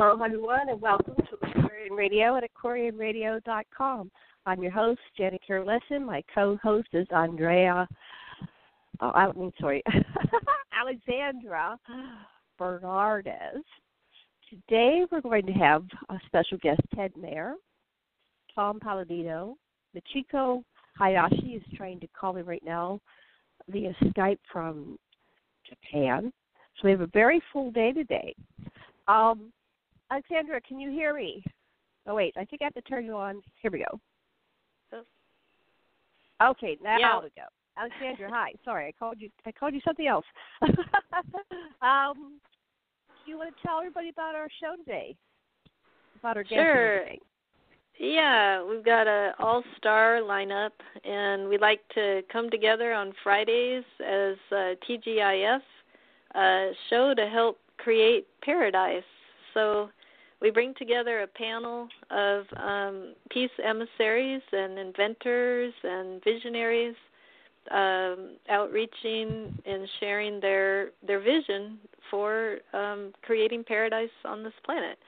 Hello, 0.00 0.24
everyone, 0.24 0.68
and 0.68 0.80
welcome 0.80 1.16
to 1.16 1.48
Aquarian 1.48 1.92
Radio 1.92 2.36
at 2.36 2.44
aquarianradio.com. 2.44 4.12
I'm 4.46 4.62
your 4.62 4.70
host, 4.70 5.00
Janet 5.16 5.40
Kira 5.42 5.66
Lessin. 5.66 6.06
My 6.06 6.22
co-host 6.32 6.86
is 6.92 7.08
Andrea. 7.10 7.88
Oh, 9.00 9.10
I 9.10 9.32
mean, 9.32 9.52
sorry, 9.60 9.82
Alexandra 10.80 11.76
Bernardez. 12.56 13.64
Today, 14.48 15.04
we're 15.10 15.20
going 15.20 15.46
to 15.46 15.52
have 15.54 15.82
a 16.10 16.18
special 16.26 16.58
guest, 16.58 16.80
Ted 16.94 17.10
Mehr, 17.16 17.56
Tom 18.54 18.78
Paladino, 18.78 19.56
Michiko 19.96 20.62
Hayashi 20.96 21.56
is 21.56 21.76
trying 21.76 21.98
to 21.98 22.06
call 22.16 22.34
me 22.34 22.42
right 22.42 22.62
now 22.64 23.00
via 23.68 23.92
Skype 24.04 24.38
from 24.52 24.96
Japan. 25.68 26.32
So 26.76 26.82
we 26.84 26.92
have 26.92 27.00
a 27.00 27.08
very 27.08 27.42
full 27.52 27.72
day 27.72 27.90
today. 27.90 28.32
Um, 29.08 29.52
Alexandra, 30.10 30.60
can 30.60 30.78
you 30.78 30.90
hear 30.90 31.14
me? 31.14 31.42
Oh 32.06 32.14
wait, 32.14 32.34
I 32.36 32.44
think 32.44 32.62
I 32.62 32.64
have 32.64 32.74
to 32.74 32.82
turn 32.82 33.04
you 33.04 33.16
on. 33.16 33.42
Here 33.60 33.70
we 33.70 33.80
go. 33.80 34.00
Okay, 36.40 36.78
now 36.82 36.98
Yeah. 36.98 37.20
we 37.20 37.30
go. 37.30 37.46
Alexandra, 37.76 38.30
hi. 38.30 38.52
Sorry, 38.64 38.86
I 38.86 38.92
called 38.92 39.20
you. 39.20 39.30
I 39.44 39.52
called 39.52 39.74
you 39.74 39.80
something 39.80 40.06
else. 40.06 40.24
um, 41.82 42.40
do 43.24 43.30
you 43.30 43.38
want 43.38 43.54
to 43.54 43.62
tell 43.62 43.78
everybody 43.78 44.08
about 44.08 44.34
our 44.34 44.48
show 44.60 44.76
today? 44.76 45.16
About 46.18 46.36
our 46.36 46.44
Sure. 46.44 47.04
Yeah, 47.98 48.62
we've 48.64 48.84
got 48.84 49.08
a 49.08 49.34
all-star 49.40 50.20
lineup, 50.20 50.70
and 51.04 51.48
we 51.48 51.58
like 51.58 51.80
to 51.94 52.22
come 52.32 52.48
together 52.48 52.92
on 52.92 53.12
Fridays 53.24 53.84
as 54.00 54.36
a 54.52 54.76
TGIF 54.88 55.60
uh, 56.34 56.72
show 56.88 57.12
to 57.14 57.28
help 57.28 57.58
create 57.76 58.28
paradise. 58.42 59.02
So 59.52 59.90
we 60.40 60.50
bring 60.50 60.74
together 60.74 61.22
a 61.22 61.26
panel 61.26 61.88
of 62.10 62.44
um, 62.56 63.14
peace 63.30 63.50
emissaries 63.64 64.42
and 64.52 64.78
inventors 64.78 65.72
and 65.82 66.22
visionaries, 66.22 66.94
um, 67.70 68.36
outreaching 68.48 69.58
and 69.66 69.88
sharing 70.00 70.40
their 70.40 70.90
their 71.06 71.20
vision 71.20 71.78
for 72.10 72.58
um, 72.72 73.12
creating 73.22 73.64
paradise 73.64 74.08
on 74.24 74.42
this 74.42 74.54
planet. 74.64 74.98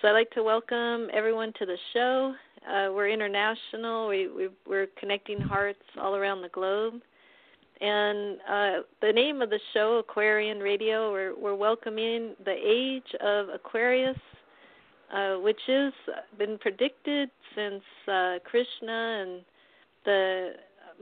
So 0.00 0.08
I'd 0.08 0.12
like 0.12 0.30
to 0.32 0.42
welcome 0.42 1.08
everyone 1.12 1.52
to 1.58 1.66
the 1.66 1.76
show. 1.92 2.34
Uh, 2.68 2.92
we're 2.92 3.08
international. 3.08 4.08
We, 4.08 4.28
we 4.28 4.48
we're 4.66 4.88
connecting 4.98 5.40
hearts 5.40 5.82
all 6.00 6.14
around 6.14 6.42
the 6.42 6.50
globe. 6.50 7.00
And 7.80 8.38
uh, 8.48 8.72
the 9.00 9.12
name 9.12 9.40
of 9.40 9.50
the 9.50 9.60
show, 9.72 9.98
Aquarian 9.98 10.58
Radio, 10.58 11.12
we're, 11.12 11.38
we're 11.38 11.54
welcoming 11.54 12.34
the 12.44 12.54
age 12.54 13.14
of 13.20 13.48
Aquarius, 13.50 14.18
uh, 15.12 15.34
which 15.36 15.60
has 15.66 15.92
been 16.38 16.58
predicted 16.58 17.30
since 17.54 17.82
uh, 18.06 18.38
Krishna 18.44 19.22
and 19.22 19.40
the 20.04 20.52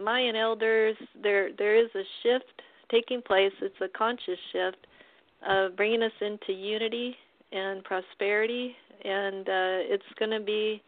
Mayan 0.01 0.37
elders. 0.37 0.97
There 1.23 1.51
there 1.57 1.77
is 1.77 1.91
a 1.95 2.03
shift 2.23 2.63
taking 2.91 3.23
place. 3.23 3.53
It's 3.61 3.81
a 3.81 3.89
conscious 3.89 4.39
shift, 4.53 4.87
of 5.47 5.77
bringing 5.77 6.03
us 6.03 6.13
into 6.21 6.53
unity 6.53 7.17
and 7.53 7.83
prosperity, 7.85 8.75
and 9.05 9.49
uh, 9.49 9.93
it's 9.93 10.05
going 10.19 10.31
to 10.31 10.41
be 10.41 10.83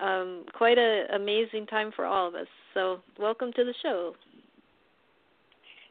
um, 0.00 0.44
quite 0.54 0.78
an 0.78 1.06
amazing 1.14 1.66
time 1.66 1.90
for 1.94 2.04
all 2.04 2.28
of 2.28 2.34
us. 2.34 2.46
So, 2.74 3.00
welcome 3.18 3.52
to 3.54 3.64
the 3.64 3.74
show. 3.82 4.14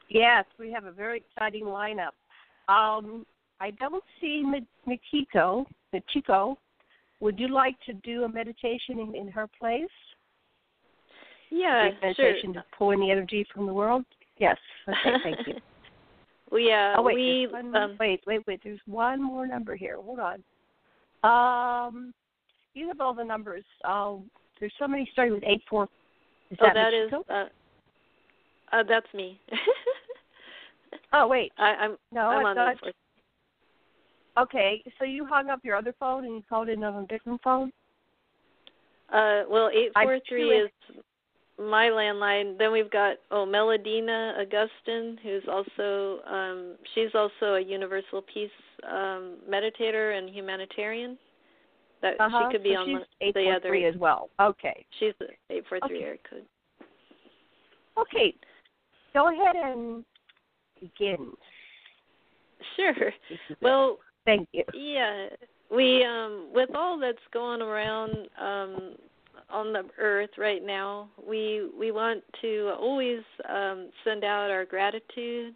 Yes, 0.09 0.45
we 0.59 0.71
have 0.71 0.85
a 0.85 0.91
very 0.91 1.17
exciting 1.17 1.65
lineup. 1.65 2.13
Um, 2.67 3.25
I 3.59 3.71
don't 3.71 4.03
see 4.21 4.43
Mi- 4.45 4.67
Mikiko. 4.87 5.65
Would 7.19 7.39
you 7.39 7.47
like 7.47 7.75
to 7.85 7.93
do 7.93 8.23
a 8.23 8.29
meditation 8.29 8.99
in, 8.99 9.15
in 9.15 9.27
her 9.29 9.47
place? 9.59 9.83
Yeah, 11.49 11.89
sure. 11.89 11.99
meditation 12.01 12.53
to 12.53 12.63
pull 12.77 12.91
in 12.91 12.99
the 12.99 13.11
energy 13.11 13.45
from 13.53 13.65
the 13.65 13.73
world? 13.73 14.03
Yes. 14.37 14.57
Okay, 14.87 15.17
thank 15.23 15.47
you. 15.47 15.53
Well, 16.51 16.61
yeah, 16.61 16.93
oh 16.95 17.01
wait, 17.01 17.15
we 17.15 17.47
one, 17.51 17.75
um, 17.75 17.97
wait, 17.99 18.21
wait, 18.27 18.41
wait. 18.45 18.61
There's 18.63 18.79
one 18.85 19.21
more 19.21 19.47
number 19.47 19.75
here. 19.75 19.97
Hold 19.99 20.19
on. 20.19 20.43
Um, 21.23 22.13
you 22.75 22.87
have 22.87 23.01
all 23.01 23.15
the 23.15 23.23
numbers. 23.23 23.63
Uh, 23.83 24.17
there's 24.59 24.71
somebody 24.77 25.09
starting 25.11 25.33
with 25.33 25.43
eight 25.43 25.63
four. 25.67 25.89
Is 26.51 26.59
oh, 26.61 26.67
that 26.67 26.75
that 26.75 26.93
is 26.93 27.11
uh, 27.11 27.45
uh, 28.71 28.83
that's 28.87 29.11
me. 29.15 29.41
Oh 31.13 31.27
wait, 31.27 31.51
I, 31.57 31.75
I'm 31.75 31.97
no, 32.11 32.21
I'm 32.21 32.45
I 32.45 32.49
on 32.49 32.55
thought. 32.55 32.93
Okay, 34.37 34.83
so 34.99 35.05
you 35.05 35.25
hung 35.25 35.49
up 35.49 35.61
your 35.63 35.75
other 35.75 35.93
phone 35.99 36.25
and 36.25 36.35
you 36.35 36.43
called 36.49 36.69
in 36.69 36.83
on 36.83 37.03
a 37.03 37.07
different 37.07 37.41
phone. 37.41 37.71
Uh, 39.13 39.43
well, 39.49 39.69
eight 39.73 39.91
I 39.95 40.03
four 40.03 40.19
three 40.27 40.49
do 40.49 40.65
is 40.65 41.01
my 41.57 41.85
landline. 41.85 42.57
Then 42.57 42.71
we've 42.71 42.91
got 42.91 43.17
oh 43.31 43.45
Melodina 43.45 44.33
Augustin, 44.39 45.17
who's 45.23 45.43
also 45.49 46.19
um, 46.29 46.75
she's 46.93 47.13
also 47.13 47.53
a 47.53 47.61
universal 47.61 48.21
peace 48.21 48.49
um, 48.89 49.37
meditator 49.49 50.17
and 50.17 50.29
humanitarian. 50.29 51.17
That 52.01 52.19
Uh-huh. 52.19 52.49
she 52.49 52.57
could 52.57 52.63
be 52.63 52.73
so 52.73 52.81
on 52.81 53.05
the, 53.21 53.31
the 53.31 53.49
other. 53.51 53.69
three 53.69 53.85
as 53.85 53.95
well. 53.95 54.29
Okay. 54.39 54.85
She's 54.99 55.13
eight 55.49 55.63
four 55.69 55.79
three 55.87 56.03
area 56.03 56.19
code. 56.29 56.45
Okay. 57.97 58.35
Go 59.13 59.31
ahead 59.31 59.55
and 59.55 60.03
begin. 60.81 61.31
Sure. 62.75 62.93
This 63.29 63.39
is 63.49 63.51
it. 63.51 63.57
Well, 63.61 63.99
thank 64.25 64.47
you. 64.51 64.63
Yeah, 64.73 65.27
we 65.71 66.03
um 66.03 66.47
with 66.53 66.69
all 66.75 66.99
that's 66.99 67.17
going 67.33 67.61
around 67.61 68.27
um 68.39 68.95
on 69.49 69.73
the 69.73 69.83
earth 69.99 70.31
right 70.37 70.63
now, 70.65 71.09
we 71.27 71.69
we 71.77 71.91
want 71.91 72.23
to 72.41 72.73
always 72.79 73.21
um 73.49 73.89
send 74.03 74.23
out 74.23 74.49
our 74.49 74.65
gratitude 74.65 75.55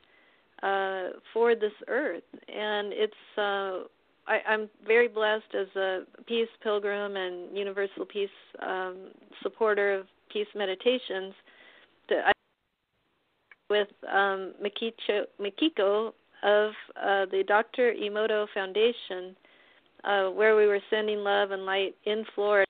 uh 0.63 1.09
for 1.33 1.55
this 1.55 1.73
earth. 1.87 2.23
And 2.47 2.93
it's 2.93 3.13
uh 3.37 3.87
I, 4.27 4.41
I'm 4.47 4.69
very 4.85 5.07
blessed 5.07 5.55
as 5.59 5.67
a 5.75 6.01
peace 6.27 6.49
pilgrim 6.61 7.15
and 7.15 7.55
universal 7.57 8.05
peace 8.05 8.29
um 8.61 9.09
supporter 9.41 9.93
of 9.93 10.05
peace 10.31 10.47
meditations. 10.55 11.33
To 12.09 12.15
I 12.27 12.31
with 13.69 13.87
um 14.11 14.53
Mikicho, 14.61 15.23
Mikiko 15.39 16.13
of 16.43 16.71
uh, 16.95 17.25
the 17.31 17.43
Dr. 17.47 17.93
Emoto 17.93 18.47
Foundation, 18.53 19.35
uh, 20.03 20.27
where 20.29 20.55
we 20.55 20.67
were 20.67 20.79
sending 20.89 21.19
love 21.19 21.51
and 21.51 21.65
light 21.65 21.95
in 22.05 22.25
Florida. 22.35 22.65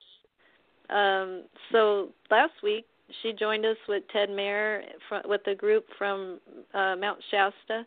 Um, 0.89 1.44
so 1.71 2.10
last 2.31 2.54
week 2.63 2.86
she 3.21 3.33
joined 3.33 3.66
us 3.66 3.77
with 3.88 4.04
Ted 4.12 4.30
Mehr 4.30 4.83
with 5.25 5.42
a 5.48 5.56
group 5.56 5.86
from 5.98 6.39
uh, 6.74 6.95
Mount 6.95 7.19
Shasta, 7.30 7.86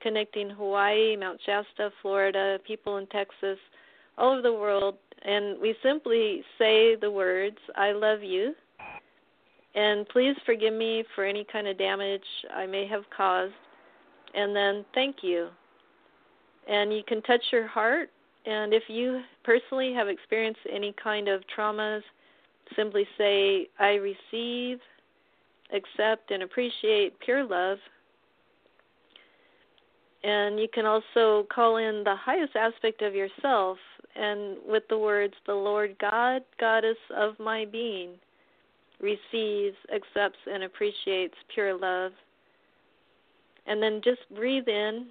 connecting 0.00 0.50
Hawaii, 0.50 1.16
Mount 1.16 1.40
Shasta, 1.44 1.90
Florida, 2.00 2.58
people 2.66 2.96
in 2.98 3.06
Texas, 3.08 3.58
all 4.16 4.32
over 4.32 4.42
the 4.42 4.52
world, 4.52 4.96
and 5.22 5.60
we 5.60 5.74
simply 5.82 6.42
say 6.58 6.96
the 6.96 7.10
words 7.10 7.58
"I 7.76 7.92
love 7.92 8.22
you." 8.22 8.54
And 9.74 10.08
please 10.08 10.34
forgive 10.44 10.74
me 10.74 11.04
for 11.14 11.24
any 11.24 11.44
kind 11.44 11.68
of 11.68 11.78
damage 11.78 12.24
I 12.54 12.66
may 12.66 12.86
have 12.88 13.04
caused 13.16 13.52
and 14.34 14.54
then 14.54 14.84
thank 14.94 15.16
you. 15.22 15.48
and 16.68 16.92
you 16.92 17.02
can 17.02 17.22
touch 17.22 17.42
your 17.50 17.66
heart. 17.66 18.10
And 18.46 18.72
if 18.72 18.84
you 18.88 19.22
personally 19.42 19.92
have 19.94 20.08
experienced 20.08 20.60
any 20.70 20.94
kind 21.02 21.28
of 21.28 21.42
traumas, 21.56 22.02
simply 22.76 23.06
say, 23.16 23.68
I 23.78 23.94
receive, 23.94 24.78
accept, 25.72 26.30
and 26.30 26.42
appreciate 26.42 27.18
pure 27.20 27.44
love. 27.44 27.78
And 30.24 30.58
you 30.58 30.68
can 30.72 30.84
also 30.84 31.46
call 31.52 31.76
in 31.76 32.02
the 32.04 32.16
highest 32.16 32.56
aspect 32.56 33.02
of 33.02 33.14
yourself 33.14 33.78
and 34.16 34.56
with 34.66 34.82
the 34.88 34.98
words, 34.98 35.34
The 35.46 35.54
Lord 35.54 35.96
God, 36.00 36.42
Goddess 36.58 36.96
of 37.16 37.38
my 37.38 37.64
being, 37.64 38.10
receives, 39.00 39.76
accepts, 39.94 40.38
and 40.50 40.64
appreciates 40.64 41.34
pure 41.54 41.74
love. 41.78 42.12
And 43.68 43.82
then 43.82 44.00
just 44.02 44.20
breathe 44.34 44.66
in. 44.66 45.06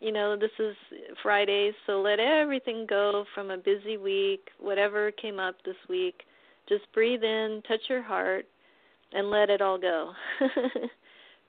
You 0.00 0.12
know, 0.12 0.36
this 0.36 0.50
is 0.58 0.74
Friday, 1.22 1.72
so 1.86 2.00
let 2.00 2.18
everything 2.18 2.86
go 2.88 3.24
from 3.34 3.50
a 3.50 3.56
busy 3.56 3.96
week, 3.96 4.48
whatever 4.58 5.10
came 5.12 5.38
up 5.38 5.54
this 5.64 5.76
week. 5.88 6.22
Just 6.68 6.90
breathe 6.92 7.22
in, 7.22 7.62
touch 7.66 7.80
your 7.88 8.02
heart, 8.02 8.46
and 9.12 9.30
let 9.30 9.50
it 9.50 9.62
all 9.62 9.78
go. 9.78 10.12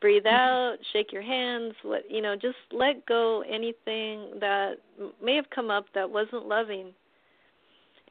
breathe 0.01 0.25
out, 0.25 0.77
shake 0.93 1.11
your 1.11 1.21
hands, 1.21 1.73
what 1.83 2.09
you 2.09 2.21
know, 2.21 2.35
just 2.35 2.57
let 2.71 3.05
go 3.05 3.43
anything 3.49 4.39
that 4.39 4.75
may 5.23 5.35
have 5.35 5.49
come 5.49 5.71
up 5.71 5.85
that 5.95 6.09
wasn't 6.09 6.47
loving. 6.47 6.93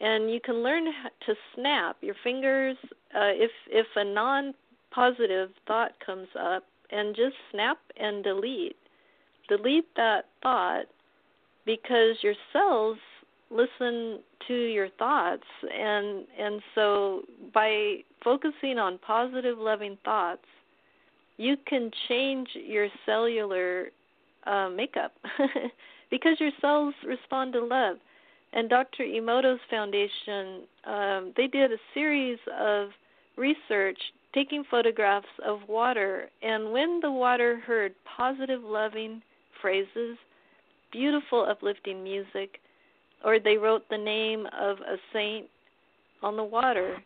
And 0.01 0.31
you 0.31 0.41
can 0.41 0.57
learn 0.57 0.87
to 1.27 1.35
snap 1.55 1.97
your 2.01 2.17
fingers 2.25 2.77
uh, 3.15 3.31
if 3.33 3.51
if 3.71 3.87
a 3.97 4.05
non-positive 4.05 5.51
thought 5.67 5.93
comes 6.05 6.29
up, 6.39 6.65
and 6.91 7.15
just 7.15 7.35
snap 7.51 7.79
and 7.97 8.23
delete. 8.23 8.77
Delete 9.49 9.89
that 9.97 10.27
thought 10.43 10.87
because 11.67 12.17
your 12.23 12.35
cells 12.53 12.99
listen 13.51 14.21
to 14.49 14.55
your 14.55 14.89
thoughts 14.99 15.45
and 15.73 16.25
and 16.39 16.61
so 16.75 17.23
by 17.53 17.97
focusing 18.23 18.79
on 18.79 18.99
positive 18.99 19.59
loving 19.59 19.97
thoughts 20.05 20.45
you 21.37 21.57
can 21.67 21.91
change 22.09 22.49
your 22.55 22.89
cellular 23.05 23.89
uh, 24.47 24.69
makeup 24.69 25.13
because 26.11 26.37
your 26.39 26.51
cells 26.61 26.95
respond 27.07 27.53
to 27.55 27.65
love. 27.65 27.97
And 28.53 28.69
Dr. 28.69 29.03
Emoto's 29.03 29.61
foundation, 29.69 30.63
um, 30.87 31.33
they 31.37 31.49
did 31.49 31.73
a 31.73 31.77
series 31.93 32.39
of 32.57 32.91
research 33.37 33.99
taking 34.35 34.65
photographs 34.71 35.27
of 35.47 35.61
water, 35.69 36.29
and 36.43 36.73
when 36.73 37.01
the 37.01 37.11
water 37.11 37.61
heard 37.61 37.95
positive, 38.17 38.63
loving 38.63 39.23
phrases, 39.63 40.19
beautiful, 40.93 41.47
uplifting 41.49 42.03
music, 42.03 42.59
or 43.25 43.39
they 43.39 43.57
wrote 43.57 43.89
the 43.89 43.97
name 43.99 44.47
of 44.59 44.79
a 44.81 44.97
saint 45.13 45.47
on 46.23 46.37
the 46.37 46.45
water, 46.45 46.97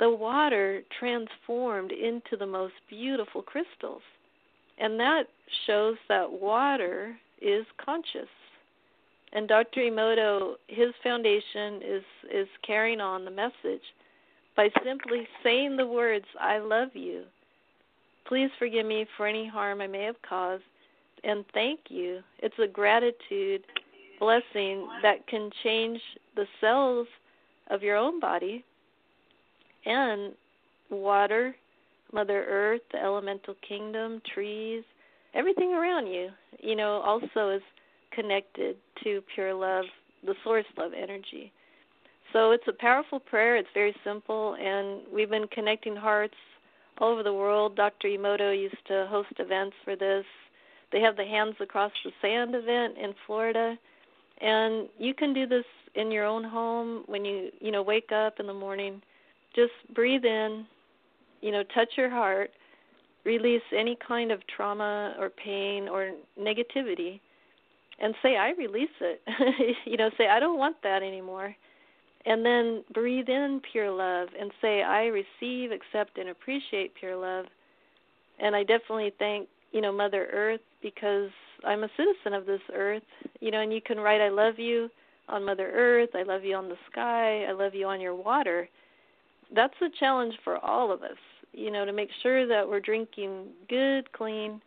the 0.00 0.10
water 0.10 0.82
transformed 0.98 1.92
into 1.92 2.36
the 2.38 2.46
most 2.46 2.74
beautiful 2.88 3.42
crystals. 3.42 4.02
And 4.78 4.98
that 4.98 5.24
shows 5.66 5.96
that 6.08 6.30
water 6.30 7.16
is 7.40 7.64
conscious. 7.84 8.28
And 9.32 9.48
Dr. 9.48 9.80
Emoto, 9.80 10.54
his 10.66 10.88
foundation 11.02 11.80
is 11.82 12.02
is 12.34 12.48
carrying 12.66 13.00
on 13.00 13.24
the 13.24 13.30
message 13.30 13.82
by 14.56 14.70
simply 14.84 15.26
saying 15.42 15.76
the 15.76 15.86
words, 15.86 16.26
I 16.40 16.58
love 16.58 16.90
you. 16.94 17.24
Please 18.26 18.50
forgive 18.58 18.86
me 18.86 19.06
for 19.16 19.26
any 19.26 19.46
harm 19.46 19.80
I 19.80 19.86
may 19.86 20.04
have 20.04 20.20
caused 20.22 20.62
and 21.24 21.44
thank 21.54 21.80
you. 21.88 22.20
It's 22.38 22.58
a 22.62 22.66
gratitude 22.66 23.62
blessing 24.18 24.88
that 25.02 25.26
can 25.26 25.50
change 25.62 26.00
the 26.36 26.46
cells 26.60 27.06
of 27.70 27.82
your 27.82 27.96
own 27.96 28.20
body 28.20 28.64
and 29.86 30.32
water, 30.90 31.54
Mother 32.12 32.44
Earth, 32.48 32.82
the 32.92 33.02
elemental 33.02 33.54
kingdom, 33.66 34.20
trees, 34.32 34.84
everything 35.34 35.72
around 35.72 36.06
you, 36.06 36.28
you 36.60 36.76
know, 36.76 37.00
also 37.00 37.50
is 37.50 37.62
connected 38.12 38.76
to 39.02 39.22
pure 39.34 39.54
love, 39.54 39.84
the 40.24 40.34
source 40.44 40.66
love 40.76 40.92
energy. 40.96 41.52
So 42.32 42.52
it's 42.52 42.66
a 42.68 42.72
powerful 42.72 43.20
prayer. 43.20 43.56
It's 43.56 43.68
very 43.74 43.94
simple, 44.04 44.56
and 44.60 45.00
we've 45.12 45.30
been 45.30 45.48
connecting 45.48 45.96
hearts 45.96 46.34
all 46.98 47.12
over 47.12 47.22
the 47.22 47.32
world. 47.32 47.76
Dr. 47.76 48.08
Emoto 48.08 48.58
used 48.58 48.86
to 48.88 49.06
host 49.10 49.32
events 49.38 49.76
for 49.84 49.96
this. 49.96 50.24
They 50.92 51.00
have 51.00 51.16
the 51.16 51.24
Hands 51.24 51.54
Across 51.60 51.92
the 52.04 52.12
Sand 52.20 52.54
event 52.54 52.96
in 52.98 53.14
Florida, 53.26 53.76
and 54.40 54.88
you 54.98 55.14
can 55.14 55.32
do 55.32 55.46
this 55.46 55.64
in 55.94 56.10
your 56.10 56.24
own 56.24 56.44
home 56.44 57.04
when 57.06 57.24
you 57.24 57.50
you 57.60 57.70
know 57.70 57.82
wake 57.82 58.12
up 58.12 58.40
in 58.40 58.46
the 58.46 58.54
morning 58.54 59.02
just 59.54 59.72
breathe 59.94 60.24
in, 60.24 60.66
you 61.40 61.52
know, 61.52 61.62
touch 61.74 61.90
your 61.96 62.10
heart, 62.10 62.50
release 63.24 63.62
any 63.76 63.96
kind 64.06 64.32
of 64.32 64.40
trauma 64.46 65.14
or 65.18 65.30
pain 65.30 65.88
or 65.88 66.12
negativity, 66.40 67.20
and 68.00 68.14
say, 68.22 68.36
I 68.36 68.52
release 68.52 68.88
it. 69.00 69.22
you 69.84 69.96
know, 69.96 70.10
say, 70.16 70.28
I 70.28 70.40
don't 70.40 70.58
want 70.58 70.76
that 70.82 71.02
anymore. 71.02 71.54
And 72.24 72.44
then 72.44 72.84
breathe 72.94 73.28
in 73.28 73.60
pure 73.72 73.90
love 73.90 74.28
and 74.38 74.52
say, 74.60 74.82
I 74.82 75.06
receive, 75.06 75.70
accept, 75.72 76.18
and 76.18 76.28
appreciate 76.28 76.94
pure 76.94 77.16
love. 77.16 77.46
And 78.38 78.54
I 78.54 78.62
definitely 78.62 79.12
thank, 79.18 79.48
you 79.72 79.80
know, 79.80 79.92
Mother 79.92 80.28
Earth 80.32 80.60
because 80.82 81.30
I'm 81.64 81.84
a 81.84 81.88
citizen 81.96 82.32
of 82.32 82.46
this 82.46 82.60
earth. 82.74 83.02
You 83.40 83.50
know, 83.50 83.60
and 83.60 83.72
you 83.72 83.80
can 83.80 83.98
write, 83.98 84.20
I 84.20 84.28
love 84.28 84.58
you 84.58 84.88
on 85.28 85.44
Mother 85.44 85.70
Earth, 85.72 86.10
I 86.14 86.22
love 86.22 86.44
you 86.44 86.54
on 86.54 86.68
the 86.68 86.76
sky, 86.90 87.44
I 87.48 87.52
love 87.52 87.74
you 87.74 87.86
on 87.86 88.00
your 88.00 88.14
water 88.14 88.68
that's 89.54 89.74
a 89.82 89.88
challenge 89.98 90.34
for 90.44 90.58
all 90.58 90.92
of 90.92 91.02
us, 91.02 91.18
you 91.52 91.70
know, 91.70 91.84
to 91.84 91.92
make 91.92 92.08
sure 92.22 92.46
that 92.46 92.68
we're 92.68 92.80
drinking 92.80 93.48
good, 93.68 94.10
clean, 94.12 94.60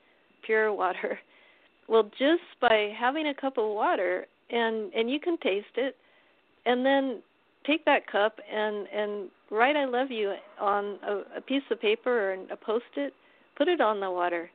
pure 0.45 0.73
water. 0.73 1.19
Well, 1.87 2.09
just 2.17 2.41
by 2.59 2.91
having 2.97 3.27
a 3.27 3.35
cup 3.35 3.59
of 3.59 3.69
water 3.69 4.25
and 4.49 4.91
and 4.95 5.07
you 5.07 5.19
can 5.19 5.37
taste 5.37 5.77
it 5.77 5.95
and 6.65 6.83
then 6.83 7.21
take 7.65 7.85
that 7.85 8.07
cup 8.07 8.39
and 8.51 8.87
and 8.87 9.29
write 9.51 9.75
I 9.75 9.85
love 9.85 10.11
you 10.11 10.33
on 10.59 10.97
a, 11.07 11.37
a 11.37 11.41
piece 11.41 11.63
of 11.71 11.81
paper 11.81 12.31
or 12.31 12.33
a 12.51 12.57
post-it, 12.57 13.13
put 13.57 13.67
it 13.67 13.81
on 13.81 13.99
the 13.99 14.09
water 14.09 14.49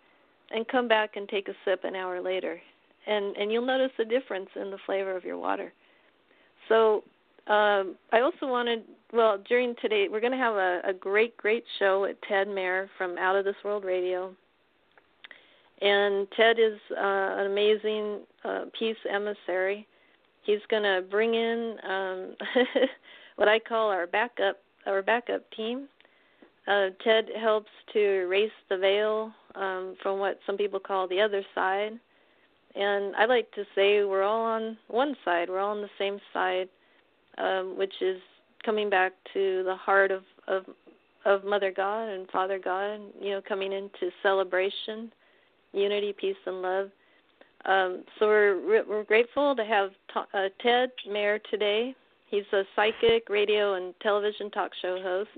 and 0.51 0.67
come 0.69 0.89
back 0.89 1.17
and 1.17 1.29
take 1.29 1.49
a 1.49 1.55
sip 1.65 1.85
an 1.85 1.95
hour 1.95 2.21
later. 2.21 2.61
And 3.07 3.37
and 3.37 3.51
you'll 3.53 3.67
notice 3.67 3.93
a 3.99 4.05
difference 4.05 4.51
in 4.57 4.71
the 4.71 4.79
flavor 4.87 5.17
of 5.17 5.25
your 5.25 5.39
water. 5.39 5.73
So 6.69 7.03
um, 7.47 7.97
I 8.13 8.21
also 8.21 8.47
wanted, 8.47 8.85
well, 9.13 9.39
during 9.49 9.75
today, 9.83 10.07
we're 10.09 10.21
going 10.21 10.33
to 10.33 10.39
have 10.39 10.55
a, 10.55 10.81
a 10.85 10.93
great, 10.93 11.37
great 11.37 11.65
show 11.79 12.03
with 12.03 12.17
Ted 12.29 12.47
Mehr 12.47 12.89
from 12.97 13.19
Out 13.19 13.35
of 13.35 13.45
This 13.45 13.57
World 13.65 13.85
Radio. 13.85 14.33
And 15.81 16.29
Ted 16.37 16.59
is 16.61 16.79
uh, 16.93 17.01
an 17.01 17.47
amazing 17.47 18.21
uh, 18.45 18.67
peace 18.79 18.97
emissary. 19.13 19.87
He's 20.51 20.67
going 20.69 20.83
to 20.83 21.03
bring 21.09 21.35
in 21.35 21.77
um, 21.89 22.35
what 23.37 23.49
I 23.49 23.59
call 23.59 23.91
our 23.91 24.07
backup, 24.07 24.57
our 24.87 25.03
backup 25.03 25.49
team. 25.53 25.89
Uh, 26.67 26.89
Ted 27.03 27.27
helps 27.41 27.71
to 27.93 27.99
erase 27.99 28.51
the 28.69 28.77
veil 28.77 29.33
um, 29.55 29.97
from 30.03 30.19
what 30.19 30.39
some 30.47 30.57
people 30.57 30.81
call 30.81 31.09
the 31.09 31.21
other 31.21 31.43
side. 31.55 31.93
And 32.75 33.17
I 33.17 33.27
like 33.27 33.51
to 33.53 33.65
say 33.75 34.05
we're 34.05 34.23
all 34.23 34.43
on 34.43 34.77
one 34.89 35.17
side. 35.25 35.49
We're 35.49 35.61
all 35.61 35.77
on 35.77 35.83
the 35.83 35.91
same 35.99 36.21
side 36.33 36.69
um, 37.39 37.77
which 37.77 37.95
is 38.01 38.21
coming 38.65 38.91
back 38.91 39.13
to 39.33 39.63
the 39.65 39.75
heart 39.77 40.11
of, 40.11 40.23
of 40.49 40.65
of 41.27 41.45
Mother 41.45 41.71
God 41.71 42.09
and 42.09 42.29
Father 42.31 42.59
God, 42.59 42.99
you 43.21 43.33
know, 43.33 43.43
coming 43.47 43.73
into 43.73 44.11
celebration, 44.23 45.13
unity, 45.73 46.15
peace, 46.19 46.37
and 46.47 46.63
love. 46.63 46.91
Um, 47.65 48.05
so 48.19 48.27
we're 48.27 48.85
we're 48.89 49.05
grateful 49.05 49.55
to 49.55 49.65
have 49.65 49.91
uh, 50.15 50.49
Ted 50.63 50.91
Mehr 51.09 51.41
today. 51.51 51.95
He's 52.29 52.45
a 52.53 52.63
psychic, 52.75 53.29
radio, 53.29 53.75
and 53.75 53.95
television 54.01 54.51
talk 54.51 54.71
show 54.81 55.01
host 55.03 55.31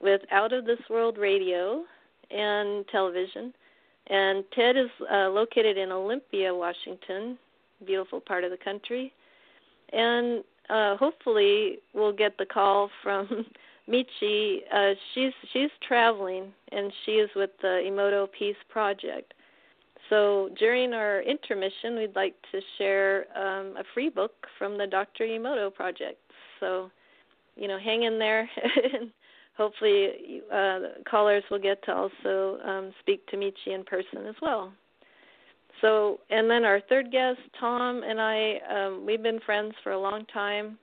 with 0.00 0.20
Out 0.30 0.52
of 0.52 0.64
This 0.64 0.78
World 0.88 1.18
Radio 1.18 1.84
and 2.30 2.86
television. 2.88 3.52
And 4.06 4.44
Ted 4.54 4.76
is 4.76 4.90
uh, 5.12 5.28
located 5.28 5.76
in 5.76 5.90
Olympia, 5.90 6.54
Washington, 6.54 7.38
beautiful 7.86 8.20
part 8.20 8.44
of 8.44 8.50
the 8.50 8.56
country. 8.56 9.12
And 9.92 10.44
uh, 10.68 10.96
hopefully 10.96 11.78
we'll 11.94 12.12
get 12.12 12.36
the 12.38 12.46
call 12.46 12.90
from 13.02 13.46
Michi. 13.88 14.58
Uh, 14.72 14.94
she's 15.14 15.32
she's 15.52 15.70
traveling 15.86 16.52
and 16.72 16.92
she 17.04 17.12
is 17.12 17.30
with 17.34 17.50
the 17.60 17.82
Emoto 17.86 18.28
Peace 18.30 18.56
Project. 18.68 19.34
So 20.10 20.50
during 20.58 20.92
our 20.92 21.22
intermission, 21.22 21.96
we'd 21.96 22.16
like 22.16 22.34
to 22.50 22.60
share 22.76 23.26
um, 23.38 23.76
a 23.76 23.84
free 23.94 24.10
book 24.10 24.32
from 24.58 24.76
the 24.76 24.86
Dr. 24.86 25.24
Emoto 25.24 25.72
Project. 25.72 26.18
So, 26.58 26.90
you 27.56 27.68
know, 27.68 27.78
hang 27.78 28.02
in 28.02 28.18
there, 28.18 28.50
and 28.94 29.10
hopefully 29.56 30.42
uh, 30.52 30.78
callers 31.08 31.44
will 31.48 31.60
get 31.60 31.82
to 31.84 31.94
also 31.94 32.58
um, 32.66 32.92
speak 33.00 33.24
to 33.28 33.36
Michi 33.36 33.68
in 33.68 33.84
person 33.84 34.26
as 34.28 34.34
well. 34.42 34.72
so, 35.80 36.18
and 36.28 36.50
then 36.50 36.64
our 36.64 36.80
third 36.88 37.12
guest, 37.12 37.38
Tom 37.58 38.02
and 38.02 38.20
I, 38.20 38.54
um, 38.68 39.06
we've 39.06 39.22
been 39.22 39.40
friends 39.46 39.74
for 39.84 39.92
a 39.92 40.00
long 40.00 40.26
time. 40.32 40.76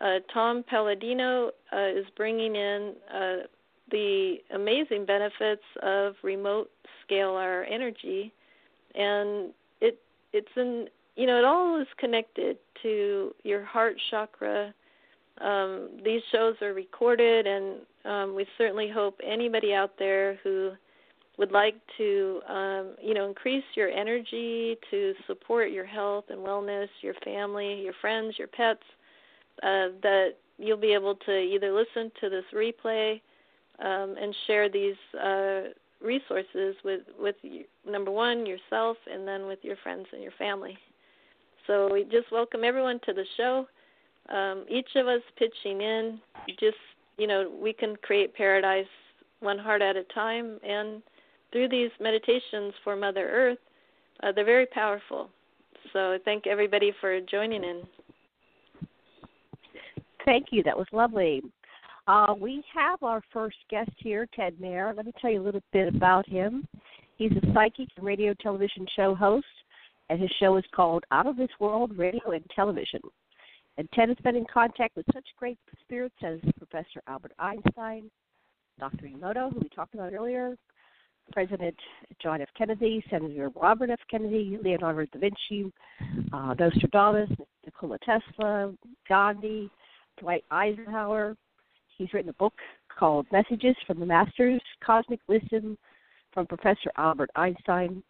Uh, 0.00 0.20
Tom 0.32 0.64
Paladino 0.70 1.50
uh, 1.72 1.88
is 1.88 2.06
bringing 2.16 2.54
in 2.54 2.94
uh, 3.12 3.36
the 3.90 4.36
amazing 4.54 5.04
benefits 5.04 5.64
of 5.82 6.14
remote 6.22 6.70
scalar 7.04 7.64
energy, 7.70 8.32
and 8.94 9.52
it 9.80 10.00
it's 10.32 10.48
in 10.56 10.88
you 11.16 11.26
know 11.26 11.38
it 11.38 11.44
all 11.44 11.80
is 11.80 11.86
connected 11.98 12.58
to 12.82 13.34
your 13.42 13.64
heart 13.64 13.96
chakra. 14.10 14.74
Um, 15.40 15.88
these 16.04 16.20
shows 16.32 16.56
are 16.60 16.74
recorded, 16.74 17.46
and 17.46 17.76
um, 18.04 18.34
we 18.34 18.46
certainly 18.58 18.90
hope 18.90 19.18
anybody 19.24 19.72
out 19.72 19.92
there 19.98 20.38
who 20.42 20.72
would 21.38 21.52
like 21.52 21.76
to 21.96 22.40
um, 22.48 22.94
you 23.02 23.14
know 23.14 23.26
increase 23.26 23.64
your 23.74 23.88
energy 23.88 24.76
to 24.90 25.14
support 25.26 25.70
your 25.70 25.86
health 25.86 26.26
and 26.28 26.40
wellness, 26.40 26.88
your 27.00 27.14
family, 27.24 27.80
your 27.80 27.94
friends, 28.00 28.34
your 28.38 28.48
pets, 28.48 28.82
uh, 29.62 29.88
that 30.02 30.32
you'll 30.58 30.76
be 30.76 30.92
able 30.92 31.14
to 31.14 31.32
either 31.32 31.72
listen 31.72 32.12
to 32.20 32.28
this 32.28 32.44
replay 32.54 33.20
um, 33.78 34.14
and 34.20 34.34
share 34.46 34.68
these 34.68 34.96
uh, 35.14 35.62
resources 36.02 36.74
with 36.84 37.02
with 37.18 37.36
number 37.86 38.10
one 38.10 38.46
yourself 38.46 38.96
and 39.12 39.26
then 39.26 39.46
with 39.46 39.58
your 39.62 39.76
friends 39.82 40.06
and 40.12 40.22
your 40.22 40.32
family. 40.38 40.76
So 41.66 41.92
we 41.92 42.04
just 42.04 42.32
welcome 42.32 42.64
everyone 42.64 43.00
to 43.06 43.12
the 43.12 43.24
show. 43.36 43.66
Um, 44.28 44.64
each 44.68 44.88
of 44.96 45.06
us 45.06 45.22
pitching 45.36 45.80
in, 45.80 46.20
just 46.58 46.76
you 47.18 47.26
know, 47.26 47.50
we 47.62 47.72
can 47.72 47.96
create 48.02 48.34
paradise 48.34 48.86
one 49.40 49.58
heart 49.58 49.82
at 49.82 49.96
a 49.96 50.04
time, 50.04 50.58
and 50.66 51.02
through 51.52 51.68
these 51.68 51.90
meditations 52.00 52.72
for 52.84 52.94
Mother 52.96 53.28
Earth, 53.28 53.58
uh, 54.22 54.32
they're 54.32 54.44
very 54.44 54.66
powerful. 54.66 55.30
So 55.92 56.18
thank 56.24 56.46
everybody 56.46 56.92
for 57.00 57.20
joining 57.20 57.64
in. 57.64 57.82
Thank 60.24 60.46
you. 60.50 60.62
That 60.62 60.76
was 60.76 60.86
lovely. 60.92 61.42
Uh, 62.10 62.34
we 62.34 62.60
have 62.74 63.00
our 63.04 63.22
first 63.32 63.58
guest 63.70 63.92
here, 63.98 64.26
Ted 64.34 64.60
Mehr. 64.60 64.92
Let 64.96 65.06
me 65.06 65.12
tell 65.20 65.30
you 65.30 65.40
a 65.40 65.44
little 65.44 65.62
bit 65.72 65.94
about 65.94 66.28
him. 66.28 66.66
He's 67.16 67.30
a 67.30 67.52
psychic 67.54 67.86
and 67.96 68.04
radio 68.04 68.34
television 68.42 68.84
show 68.96 69.14
host, 69.14 69.46
and 70.08 70.20
his 70.20 70.30
show 70.40 70.56
is 70.56 70.64
called 70.74 71.04
Out 71.12 71.28
of 71.28 71.36
This 71.36 71.50
World 71.60 71.96
Radio 71.96 72.32
and 72.32 72.44
Television. 72.56 73.00
And 73.78 73.88
Ted 73.94 74.08
has 74.08 74.18
been 74.24 74.34
in 74.34 74.44
contact 74.52 74.96
with 74.96 75.06
such 75.14 75.24
great 75.38 75.56
spirits 75.82 76.16
as 76.24 76.40
Professor 76.58 77.00
Albert 77.06 77.30
Einstein, 77.38 78.10
Dr. 78.80 79.06
Emoto, 79.06 79.52
who 79.52 79.60
we 79.60 79.68
talked 79.68 79.94
about 79.94 80.12
earlier, 80.12 80.56
President 81.30 81.76
John 82.20 82.40
F. 82.40 82.48
Kennedy, 82.58 83.04
Senator 83.08 83.50
Robert 83.54 83.88
F. 83.88 84.00
Kennedy, 84.10 84.58
Leonardo 84.64 85.06
da 85.12 85.20
Vinci, 85.20 85.72
uh, 86.32 86.54
Nostradamus, 86.58 87.30
Nikola 87.64 87.98
Tesla, 88.04 88.72
Gandhi, 89.08 89.70
Dwight 90.18 90.42
Eisenhower. 90.50 91.36
He's 92.00 92.14
written 92.14 92.30
a 92.30 92.34
book 92.34 92.54
called 92.98 93.26
Messages 93.30 93.76
from 93.86 94.00
the 94.00 94.06
Masters, 94.06 94.62
Cosmic 94.82 95.20
Wisdom 95.28 95.76
from 96.32 96.46
Professor 96.46 96.90
Albert 96.96 97.28
Einstein, 97.36 98.02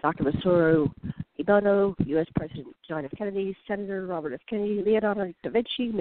Dr. 0.00 0.24
Masaru 0.24 0.90
Emoto, 1.38 1.94
U.S. 2.06 2.26
President 2.36 2.74
John 2.88 3.04
F. 3.04 3.10
Kennedy, 3.18 3.54
Senator 3.68 4.06
Robert 4.06 4.32
F. 4.32 4.40
Kennedy, 4.48 4.82
Leonardo 4.82 5.30
da 5.42 5.50
Vinci, 5.50 5.92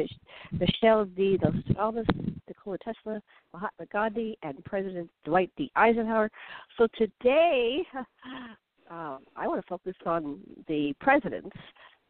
Michele 0.53 1.03
de 1.17 1.37
Nostradamus, 1.39 2.05
Nikola 2.47 2.77
Tesla, 2.77 3.21
Mahatma 3.51 3.87
Gandhi, 3.91 4.37
and 4.43 4.63
President 4.63 5.09
Dwight 5.25 5.51
D. 5.57 5.69
Eisenhower. 5.75 6.31
So 6.77 6.87
today, 6.97 7.85
um, 8.89 9.17
I 9.35 9.49
want 9.49 9.59
to 9.61 9.67
focus 9.67 9.95
on 10.05 10.39
the 10.69 10.93
presidents, 11.01 11.57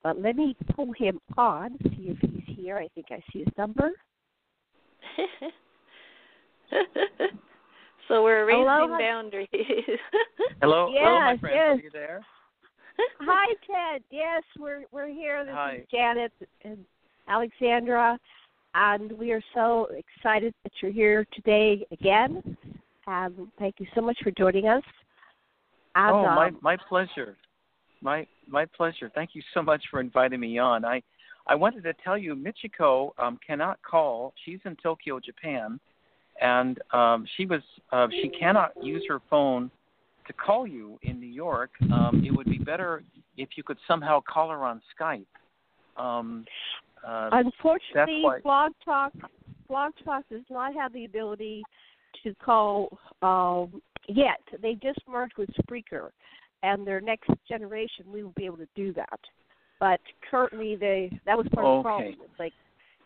but 0.03 0.21
let 0.21 0.35
me 0.35 0.55
pull 0.75 0.91
him 0.95 1.19
on, 1.37 1.75
see 1.85 2.09
if 2.11 2.19
he's 2.19 2.55
here. 2.55 2.77
I 2.77 2.87
think 2.93 3.07
I 3.09 3.19
see 3.33 3.39
his 3.39 3.53
number. 3.57 3.93
so 8.08 8.24
we're 8.24 8.43
erasing 8.43 8.65
Hello? 8.65 8.98
boundaries. 9.00 9.48
Hello, 10.62 10.89
yes, 10.91 11.01
hello, 11.03 11.20
my 11.20 11.38
friend. 11.38 11.55
Yes. 11.55 11.77
Are 11.79 11.82
you 11.82 11.89
there? 11.91 12.25
Hi, 13.22 13.53
Ted. 13.67 14.03
Yes, 14.12 14.43
we're 14.60 14.84
we're 14.91 15.08
here. 15.08 15.43
This 15.46 15.53
Hi. 15.53 15.75
is 15.75 15.88
Janet 15.91 16.32
and 16.63 16.86
Alexandra, 17.27 18.17
and 18.75 19.12
we 19.13 19.32
are 19.32 19.43
so 19.53 19.88
excited 19.91 20.53
that 20.63 20.72
you're 20.82 20.91
here 20.91 21.25
today 21.34 21.86
again. 21.91 22.58
Um, 23.08 23.51
thank 23.60 23.75
you 23.79 23.88
so 23.96 24.01
much 24.01 24.17
for 24.24 24.32
joining 24.32 24.67
us. 24.67 24.84
And, 25.96 26.15
oh, 26.15 26.24
my 26.24 26.48
um, 26.48 26.60
my 26.62 26.77
pleasure. 26.88 27.36
My 28.01 28.27
my 28.48 28.65
pleasure. 28.65 29.12
Thank 29.13 29.32
you 29.34 29.41
so 29.53 29.62
much 29.62 29.84
for 29.89 30.00
inviting 30.00 30.39
me 30.39 30.58
on. 30.58 30.86
I 30.86 31.01
I 31.47 31.55
wanted 31.55 31.83
to 31.83 31.93
tell 32.03 32.17
you, 32.17 32.35
Michiko 32.35 33.12
um, 33.17 33.38
cannot 33.45 33.79
call. 33.83 34.33
She's 34.45 34.59
in 34.65 34.75
Tokyo, 34.77 35.19
Japan, 35.19 35.79
and 36.41 36.79
um, 36.91 37.25
she 37.35 37.45
was 37.45 37.62
uh, 37.91 38.07
she 38.09 38.29
cannot 38.29 38.71
use 38.81 39.03
her 39.07 39.19
phone 39.29 39.69
to 40.27 40.33
call 40.33 40.65
you 40.65 40.97
in 41.01 41.19
New 41.19 41.27
York. 41.27 41.71
Um, 41.91 42.23
it 42.25 42.31
would 42.31 42.45
be 42.45 42.57
better 42.57 43.03
if 43.38 43.50
you 43.55 43.63
could 43.63 43.77
somehow 43.88 44.21
call 44.21 44.50
her 44.50 44.63
on 44.63 44.81
Skype. 44.97 45.25
Um, 45.97 46.45
uh, 47.05 47.29
Unfortunately, 47.33 48.21
why... 48.21 48.39
Blog 48.39 48.71
Talk 48.85 49.13
Blog 49.67 49.91
Talk 50.05 50.23
does 50.29 50.41
not 50.50 50.73
have 50.75 50.93
the 50.93 51.05
ability 51.05 51.63
to 52.23 52.33
call 52.35 52.97
um, 53.21 53.81
yet. 54.07 54.41
They 54.62 54.75
just 54.75 55.00
merged 55.09 55.38
with 55.38 55.50
Spreaker, 55.62 56.09
and 56.63 56.88
their 56.88 57.01
next 57.01 57.29
generation 57.47 58.05
we 58.12 58.23
will 58.23 58.33
be 58.38 58.45
able 58.45 58.57
to 58.57 58.67
do 58.75 58.93
that. 58.93 59.19
But 59.83 59.99
currently, 60.31 60.77
they 60.77 61.11
that 61.25 61.37
was 61.37 61.45
part 61.53 61.65
of 61.65 61.79
the 61.79 61.83
problem. 61.83 62.15
It's 62.23 62.39
like 62.39 62.53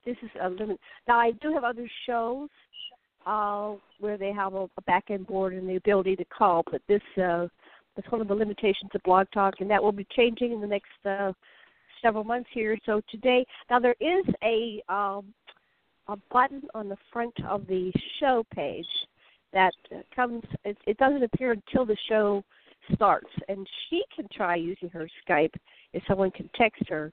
this 0.06 0.16
is 0.22 0.30
a 0.40 0.48
limit. 0.48 0.80
Now 1.08 1.18
I 1.18 1.32
do 1.42 1.52
have 1.52 1.64
other 1.64 1.90
shows 2.06 2.50
uh, 3.26 3.74
where 4.00 4.16
they 4.16 4.32
have 4.32 4.54
a, 4.54 4.70
a 4.78 4.82
back 4.86 5.06
end 5.10 5.26
board 5.26 5.54
and 5.54 5.68
the 5.68 5.78
ability 5.78 6.16
to 6.18 6.26
call, 6.26 6.64
but 6.72 6.84
this 6.88 7.02
uh, 7.20 7.48
that's 7.96 8.12
one 8.12 8.22
of 8.22 8.28
the 8.28 8.36
limitations 8.36 8.92
of 8.94 9.02
Blog 9.02 9.26
Talk, 9.34 9.56
and 9.60 9.72
that 9.72 9.82
will 9.82 9.92
be 9.92 10.06
changing 10.16 10.52
in 10.52 10.62
the 10.62 10.68
next 10.68 10.92
uh, 11.04 11.34
several 12.00 12.24
months 12.24 12.50
here. 12.54 12.78
So 12.86 13.02
today, 13.10 13.44
now 13.72 13.80
there 13.80 13.96
is 14.00 14.26
a 14.44 14.80
um, 14.88 15.34
a 16.08 16.16
button 16.32 16.62
on 16.76 16.90
the 16.90 16.98
front 17.12 17.34
of 17.50 17.66
the 17.66 17.92
show 18.20 18.46
page 18.54 18.86
that 19.52 19.74
comes. 20.16 20.44
It, 20.64 20.78
it 20.86 20.98
doesn't 21.00 21.24
appear 21.24 21.54
until 21.54 21.88
the 21.88 21.98
show 22.08 22.44
starts, 22.94 23.30
and 23.48 23.68
she 23.90 24.04
can 24.16 24.28
try 24.34 24.56
using 24.56 24.90
her 24.90 25.08
Skype 25.28 25.54
if 25.94 26.04
someone 26.08 26.32
can 26.32 26.50
text 26.56 26.84
her 26.90 27.12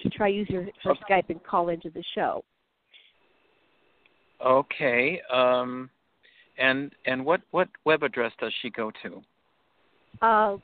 to 0.00 0.10
try 0.10 0.28
using 0.28 0.56
her, 0.56 0.68
her 0.84 0.94
Skype 1.08 1.30
and 1.30 1.42
call 1.44 1.68
into 1.68 1.90
the 1.90 2.04
show. 2.14 2.44
Okay. 4.44 5.20
Um, 5.32 5.90
and 6.58 6.92
and 7.06 7.24
what 7.24 7.40
what 7.50 7.68
web 7.84 8.02
address 8.02 8.32
does 8.40 8.52
she 8.62 8.70
go 8.70 8.90
to? 9.02 9.22
Uh, 10.22 10.56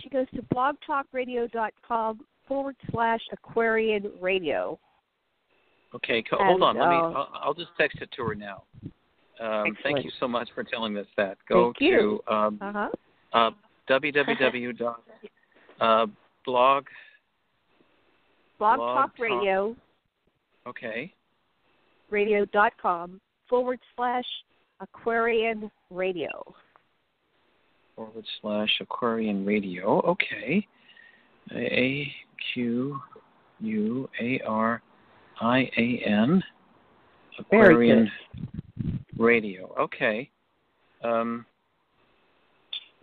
she 0.00 0.08
goes 0.08 0.26
to 0.34 0.42
blogtalkradio.com 0.54 2.20
forward 2.46 2.76
slash 2.90 3.20
Aquarian 3.32 4.10
Radio. 4.20 4.78
Okay, 5.94 6.22
co- 6.22 6.36
hold 6.40 6.62
on. 6.62 6.78
Let 6.78 6.88
me. 6.88 6.96
uh, 6.96 7.00
I'll, 7.00 7.28
I'll 7.42 7.54
just 7.54 7.70
text 7.78 7.98
it 8.00 8.10
to 8.16 8.24
her 8.24 8.34
now. 8.34 8.64
Um, 9.40 9.76
thank 9.82 10.04
you 10.04 10.10
so 10.18 10.26
much 10.26 10.48
for 10.54 10.64
telling 10.64 10.96
us 10.96 11.06
that. 11.16 11.38
Go 11.48 11.72
Thank 11.78 11.90
you. 11.90 12.20
to 12.26 12.34
um, 12.34 12.58
Uh-huh. 12.60 12.88
uh, 13.32 13.50
www. 13.88 14.94
uh, 15.80 16.06
blog. 16.44 16.86
Blog 18.58 18.76
Blog 18.78 18.78
Talk. 18.78 19.18
Radio 19.18 19.76
Okay. 20.66 21.14
radio.com 22.10 23.20
forward 23.48 23.78
slash 23.96 24.24
Aquarian 24.80 25.70
Radio. 25.90 26.28
Forward 27.96 28.24
slash 28.40 28.70
Aquarian 28.80 29.44
Radio. 29.46 30.00
Okay. 30.02 30.66
A 31.52 32.12
Q 32.52 33.00
U 33.60 34.08
A 34.20 34.40
R 34.46 34.82
I 35.40 35.70
A 35.76 36.02
N. 36.06 36.42
Aquarian 37.38 38.10
Radio. 39.16 39.74
Okay. 39.80 40.28
Um. 41.02 41.46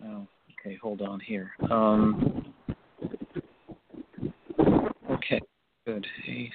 Oh, 0.04 0.26
okay. 0.66 0.78
Hold 0.82 1.02
on 1.02 1.20
here. 1.20 1.52
Um. 1.70 2.44
Okay. 5.10 5.40
Good. 5.86 6.06
A 6.28 6.50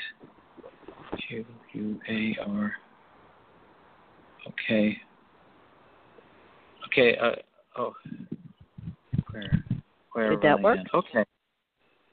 Q 1.27 1.45
U 1.73 1.99
A 2.09 2.37
R. 2.45 2.73
Okay. 4.47 4.97
Okay. 6.87 7.17
Uh. 7.17 7.31
Oh. 7.77 7.93
Where? 9.31 9.63
Where? 10.13 10.29
Did 10.31 10.41
that 10.41 10.61
work? 10.61 10.75
again? 10.75 10.85
Okay. 10.93 11.25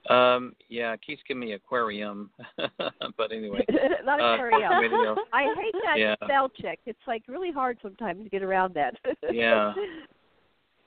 Um. 0.08 0.54
Yeah. 0.68 0.92
It 0.92 1.00
keeps 1.04 1.22
giving 1.26 1.40
me 1.40 1.52
aquarium, 1.52 2.30
but 2.56 3.32
anyway. 3.32 3.64
Not 4.04 4.20
uh, 4.20 4.34
Aquarium. 4.34 4.78
radio. 4.80 5.16
I 5.32 5.54
hate 5.56 5.74
that 5.84 5.98
Yeah. 5.98 6.14
spell 6.24 6.48
check. 6.48 6.78
It's 6.86 6.98
like 7.06 7.22
really 7.28 7.50
hard 7.52 7.78
sometimes 7.82 8.22
to 8.22 8.30
get 8.30 8.42
around 8.42 8.74
that. 8.74 8.94
Yeah. 9.30 9.74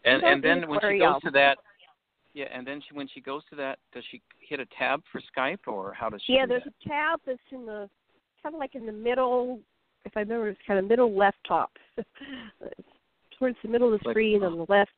And 0.05 0.24
and 0.24 0.43
then 0.43 0.67
when 0.67 0.79
she 0.81 1.00
goes 1.00 1.22
to 1.24 1.31
that, 1.31 1.58
Yeah, 2.34 2.46
and 2.53 2.65
then 2.65 2.81
she, 2.88 2.96
when 2.96 3.08
she 3.08 3.22
goes 3.22 3.43
to 3.50 3.55
that, 3.58 3.79
does 3.93 4.03
she 4.10 4.22
hit 4.39 4.60
a 4.60 4.65
tab 4.77 5.01
for 5.12 5.22
Skype, 5.36 5.67
or 5.67 5.93
how 5.93 6.10
does 6.10 6.22
she? 6.25 6.34
Yeah, 6.34 6.43
do 6.46 6.50
there's 6.50 6.63
that? 6.63 6.74
a 6.86 6.89
tab 6.89 7.20
that's 7.25 7.39
in 7.51 7.65
the 7.65 7.89
kind 8.41 8.55
of 8.55 8.60
like 8.60 8.75
in 8.75 8.86
the 8.86 8.91
middle. 8.91 9.60
If 10.05 10.17
I 10.17 10.22
remember, 10.22 10.48
it's 10.50 10.60
kind 10.65 10.79
of 10.79 10.86
middle 10.86 11.15
left 11.15 11.38
top, 11.48 11.72
towards 13.38 13.58
the 13.63 13.70
middle 13.70 13.93
of 13.93 14.00
the 14.01 14.08
Like- 14.08 14.13
screen 14.13 14.43
on 14.43 14.58
the 14.58 14.65
left, 14.70 14.91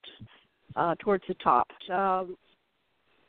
uh, 0.75 0.95
towards 0.99 1.23
the 1.27 1.33
top. 1.35 1.67
Um, 1.91 2.37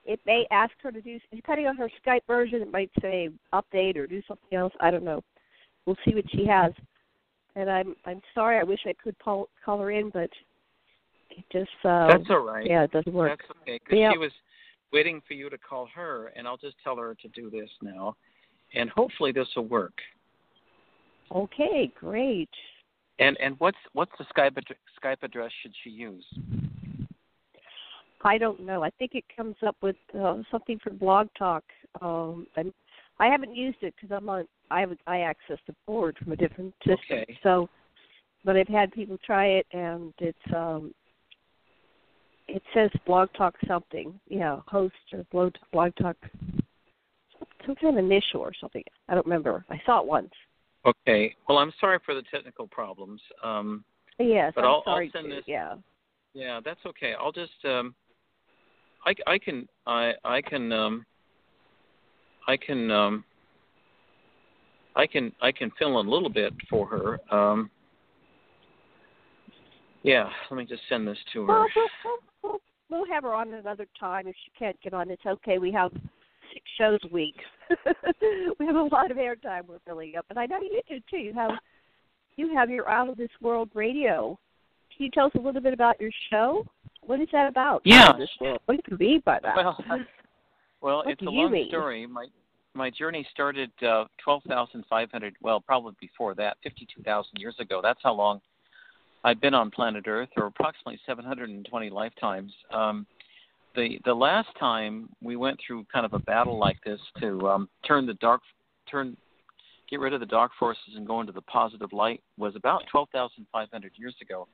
it 0.04 0.20
may 0.26 0.46
ask 0.50 0.72
her 0.82 0.92
to 0.92 1.00
do, 1.00 1.18
depending 1.34 1.66
on 1.66 1.76
her 1.76 1.90
Skype 2.06 2.26
version, 2.26 2.60
it 2.60 2.70
might 2.70 2.90
say 3.00 3.30
update 3.52 3.96
or 3.96 4.06
do 4.06 4.22
something 4.28 4.56
else. 4.56 4.72
I 4.80 4.90
don't 4.90 5.02
know. 5.04 5.22
We'll 5.86 5.96
see 6.04 6.14
what 6.14 6.30
she 6.30 6.46
has. 6.46 6.72
And 7.56 7.70
I'm 7.70 7.96
I'm 8.04 8.20
sorry. 8.34 8.58
I 8.58 8.64
wish 8.64 8.80
I 8.86 8.92
could 9.02 9.18
call 9.18 9.48
call 9.64 9.78
her 9.80 9.90
in, 9.92 10.10
but 10.10 10.30
it 11.36 11.44
just 11.52 11.70
uh, 11.84 12.08
That's 12.08 12.24
all 12.30 12.40
right. 12.40 12.66
yeah, 12.66 12.84
it 12.84 12.92
doesn't 12.92 13.12
work. 13.12 13.38
That's 13.38 13.58
okay, 13.62 13.80
because 13.82 14.12
she 14.12 14.18
was 14.18 14.32
waiting 14.92 15.20
for 15.26 15.34
you 15.34 15.50
to 15.50 15.58
call 15.58 15.88
her, 15.94 16.32
and 16.36 16.46
I'll 16.46 16.56
just 16.56 16.76
tell 16.82 16.96
her 16.96 17.14
to 17.20 17.28
do 17.28 17.50
this 17.50 17.70
now, 17.82 18.16
and 18.74 18.90
hopefully 18.90 19.32
this 19.32 19.48
will 19.56 19.66
work. 19.66 19.94
Okay, 21.32 21.92
great. 21.98 22.50
And 23.18 23.36
and 23.40 23.56
what's 23.58 23.78
what's 23.92 24.12
the 24.18 24.24
Skype 24.24 24.56
ad- 24.56 24.76
Skype 25.02 25.22
address 25.22 25.50
should 25.62 25.72
she 25.82 25.90
use? 25.90 26.24
I 28.24 28.38
don't 28.38 28.60
know. 28.60 28.82
I 28.82 28.90
think 28.98 29.12
it 29.14 29.24
comes 29.36 29.56
up 29.66 29.76
with 29.82 29.96
uh, 30.18 30.38
something 30.50 30.78
for 30.82 30.90
Blog 30.90 31.28
Talk. 31.38 31.62
Um, 32.00 32.46
and 32.56 32.72
I 33.20 33.26
haven't 33.26 33.54
used 33.54 33.78
it 33.82 33.94
because 33.94 34.14
I'm 34.16 34.28
on. 34.28 34.46
I 34.70 34.80
have 34.80 34.90
I 35.06 35.20
access 35.20 35.58
the 35.66 35.74
board 35.86 36.16
from 36.22 36.32
a 36.32 36.36
different 36.36 36.74
system. 36.80 37.18
Okay. 37.18 37.38
So, 37.42 37.68
but 38.44 38.56
I've 38.56 38.68
had 38.68 38.92
people 38.92 39.18
try 39.24 39.46
it, 39.46 39.66
and 39.72 40.12
it's 40.18 40.54
um, 40.54 40.92
it 42.54 42.62
says 42.72 42.88
Blog 43.04 43.28
Talk 43.36 43.56
something. 43.66 44.18
Yeah, 44.28 44.60
host 44.68 44.94
or 45.12 45.24
Blog 45.32 45.54
Blog 45.72 45.92
Talk. 46.00 46.16
Some 47.66 47.74
kind 47.74 47.98
of 47.98 48.04
initial 48.04 48.40
or 48.40 48.52
something. 48.60 48.84
I 49.08 49.14
don't 49.14 49.26
remember. 49.26 49.64
I 49.70 49.80
saw 49.84 50.00
it 50.00 50.06
once. 50.06 50.30
Okay. 50.86 51.34
Well, 51.48 51.58
I'm 51.58 51.72
sorry 51.80 51.98
for 52.06 52.14
the 52.14 52.22
technical 52.32 52.66
problems. 52.68 53.20
Um, 53.42 53.84
Yes, 54.20 54.52
But 54.54 54.60
I'm 54.62 54.66
I'll- 54.70 54.74
I'll 54.86 54.94
sorry 54.94 55.10
send 55.10 55.24
too. 55.24 55.30
this- 55.34 55.48
Yeah. 55.48 55.74
yeah, 56.34 56.60
that's 56.60 56.84
okay. 56.86 57.14
I'll 57.14 57.32
just 57.32 57.64
um, 57.64 57.96
I 59.04 59.14
I 59.26 59.38
can 59.38 59.68
I 59.86 60.14
I 60.24 60.40
can 60.40 60.70
um, 60.72 61.04
I 62.46 62.56
can 62.56 62.90
um, 62.92 63.24
I 64.94 65.08
can 65.08 65.32
I 65.40 65.50
can 65.50 65.72
fill 65.72 65.98
in 65.98 66.06
a 66.06 66.10
little 66.10 66.28
bit 66.30 66.54
for 66.70 66.86
her. 66.86 67.18
Um, 67.34 67.70
yeah, 70.04 70.28
let 70.50 70.58
me 70.58 70.66
just 70.66 70.82
send 70.88 71.08
this 71.08 71.18
to 71.32 71.46
her. 71.46 71.46
Well, 71.46 71.66
we'll, 71.74 72.18
we'll, 72.42 72.60
we'll, 72.90 73.12
have 73.12 73.24
her 73.24 73.34
on 73.34 73.54
another 73.54 73.86
time 73.98 74.28
if 74.28 74.36
she 74.44 74.52
can't 74.56 74.80
get 74.82 74.92
on. 74.92 75.10
It's 75.10 75.24
okay. 75.26 75.58
We 75.58 75.72
have 75.72 75.90
six 76.52 76.64
shows 76.78 77.00
a 77.04 77.08
week. 77.12 77.34
we 78.60 78.66
have 78.66 78.76
a 78.76 78.82
lot 78.82 79.10
of 79.10 79.16
airtime 79.16 79.66
we're 79.66 79.78
filling 79.86 80.14
up, 80.16 80.26
and 80.28 80.38
I 80.38 80.44
know 80.44 80.60
you 80.60 80.80
do 80.86 81.00
too. 81.10 81.16
You 81.16 81.32
have 81.32 81.52
you 82.36 82.54
have 82.54 82.68
your 82.68 82.88
out 82.88 83.08
of 83.08 83.16
this 83.16 83.30
world 83.40 83.70
radio. 83.72 84.38
Can 84.94 85.06
you 85.06 85.10
tell 85.10 85.26
us 85.26 85.32
a 85.36 85.40
little 85.40 85.62
bit 85.62 85.72
about 85.72 86.00
your 86.00 86.10
show? 86.30 86.66
What 87.00 87.20
is 87.20 87.28
that 87.32 87.48
about? 87.48 87.80
Yeah. 87.84 88.12
This 88.18 88.28
world. 88.40 88.60
What 88.66 88.76
do 88.76 88.82
you 88.90 88.98
mean 88.98 89.22
by 89.24 89.38
that? 89.42 89.56
Well, 89.56 89.84
well, 90.80 90.96
What 90.98 91.08
it's 91.08 91.22
a 91.22 91.24
long 91.24 91.50
mean? 91.50 91.68
story. 91.68 92.06
My 92.06 92.26
my 92.74 92.90
journey 92.90 93.26
started 93.32 93.70
uh, 93.82 94.04
twelve 94.22 94.42
thousand 94.46 94.84
five 94.90 95.10
hundred. 95.10 95.34
Well, 95.40 95.60
probably 95.60 95.94
before 95.98 96.34
that, 96.34 96.58
fifty-two 96.62 97.02
thousand 97.02 97.38
years 97.38 97.56
ago. 97.58 97.80
That's 97.82 98.00
how 98.02 98.12
long 98.12 98.42
I've 99.24 99.40
been 99.40 99.54
on 99.54 99.70
planet 99.70 100.04
Earth, 100.06 100.28
or 100.36 100.46
approximately 100.46 101.00
seven 101.06 101.24
hundred 101.24 101.50
and 101.50 101.66
twenty 101.68 101.90
lifetimes. 101.90 102.52
Um, 102.72 103.06
the 103.74 103.98
the 104.04 104.14
last 104.14 104.48
time 104.58 105.08
we 105.22 105.36
went 105.36 105.58
through 105.66 105.86
kind 105.92 106.06
of 106.06 106.12
a 106.12 106.18
battle 106.18 106.58
like 106.58 106.76
this 106.84 107.00
to 107.20 107.48
um, 107.48 107.68
turn 107.86 108.06
the 108.06 108.14
dark 108.14 108.42
turn 108.90 109.16
get 109.90 110.00
rid 110.00 110.14
of 110.14 110.20
the 110.20 110.26
dark 110.26 110.52
forces 110.58 110.94
and 110.96 111.06
go 111.06 111.20
into 111.20 111.32
the 111.32 111.42
positive 111.42 111.92
light 111.92 112.22
was 112.38 112.54
about 112.56 112.82
twelve 112.90 113.08
thousand 113.10 113.46
five 113.50 113.68
hundred 113.72 113.92
years 113.96 114.14
ago, 114.22 114.46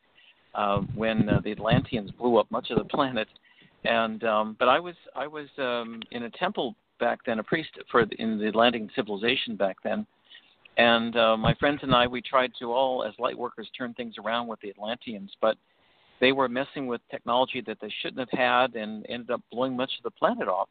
uh, 0.55 0.79
when 0.95 1.29
uh, 1.29 1.41
the 1.45 1.53
Atlanteans 1.53 2.11
blew 2.13 2.39
up 2.39 2.51
much 2.51 2.71
of 2.71 2.79
the 2.79 2.85
planet 2.85 3.29
and 3.85 4.25
um 4.25 4.57
but 4.59 4.69
i 4.69 4.79
was 4.79 4.95
i 5.17 5.27
was 5.27 5.47
um 5.59 6.01
in 6.11 6.25
a 6.25 6.31
temple 6.31 6.75
back 6.99 7.19
then 7.25 7.39
a 7.39 7.43
priest 7.43 7.71
for 7.91 8.05
the, 8.05 8.15
in 8.17 8.39
the 8.39 8.47
atlantean 8.47 8.91
civilization 8.95 9.57
back 9.57 9.77
then 9.83 10.07
and 10.81 11.17
uh, 11.17 11.37
my 11.37 11.55
friends 11.55 11.81
and 11.83 11.95
i 11.95 12.07
we 12.07 12.21
tried 12.21 12.51
to 12.59 12.73
all 12.73 13.05
as 13.05 13.13
light 13.19 13.37
workers 13.37 13.69
turn 13.77 13.93
things 13.95 14.15
around 14.19 14.47
with 14.47 14.61
the 14.61 14.71
atlanteans 14.71 15.31
but 15.41 15.57
they 16.21 16.33
were 16.33 16.49
messing 16.49 16.87
with 16.87 17.01
technology 17.11 17.63
that 17.67 17.79
they 17.81 17.93
shouldn't 18.03 18.19
have 18.19 18.39
had 18.39 18.75
and 18.75 19.07
ended 19.09 19.31
up 19.31 19.43
blowing 19.51 19.77
much 19.77 19.91
of 19.99 20.03
the 20.03 20.11
planet 20.11 20.49
off 20.49 20.69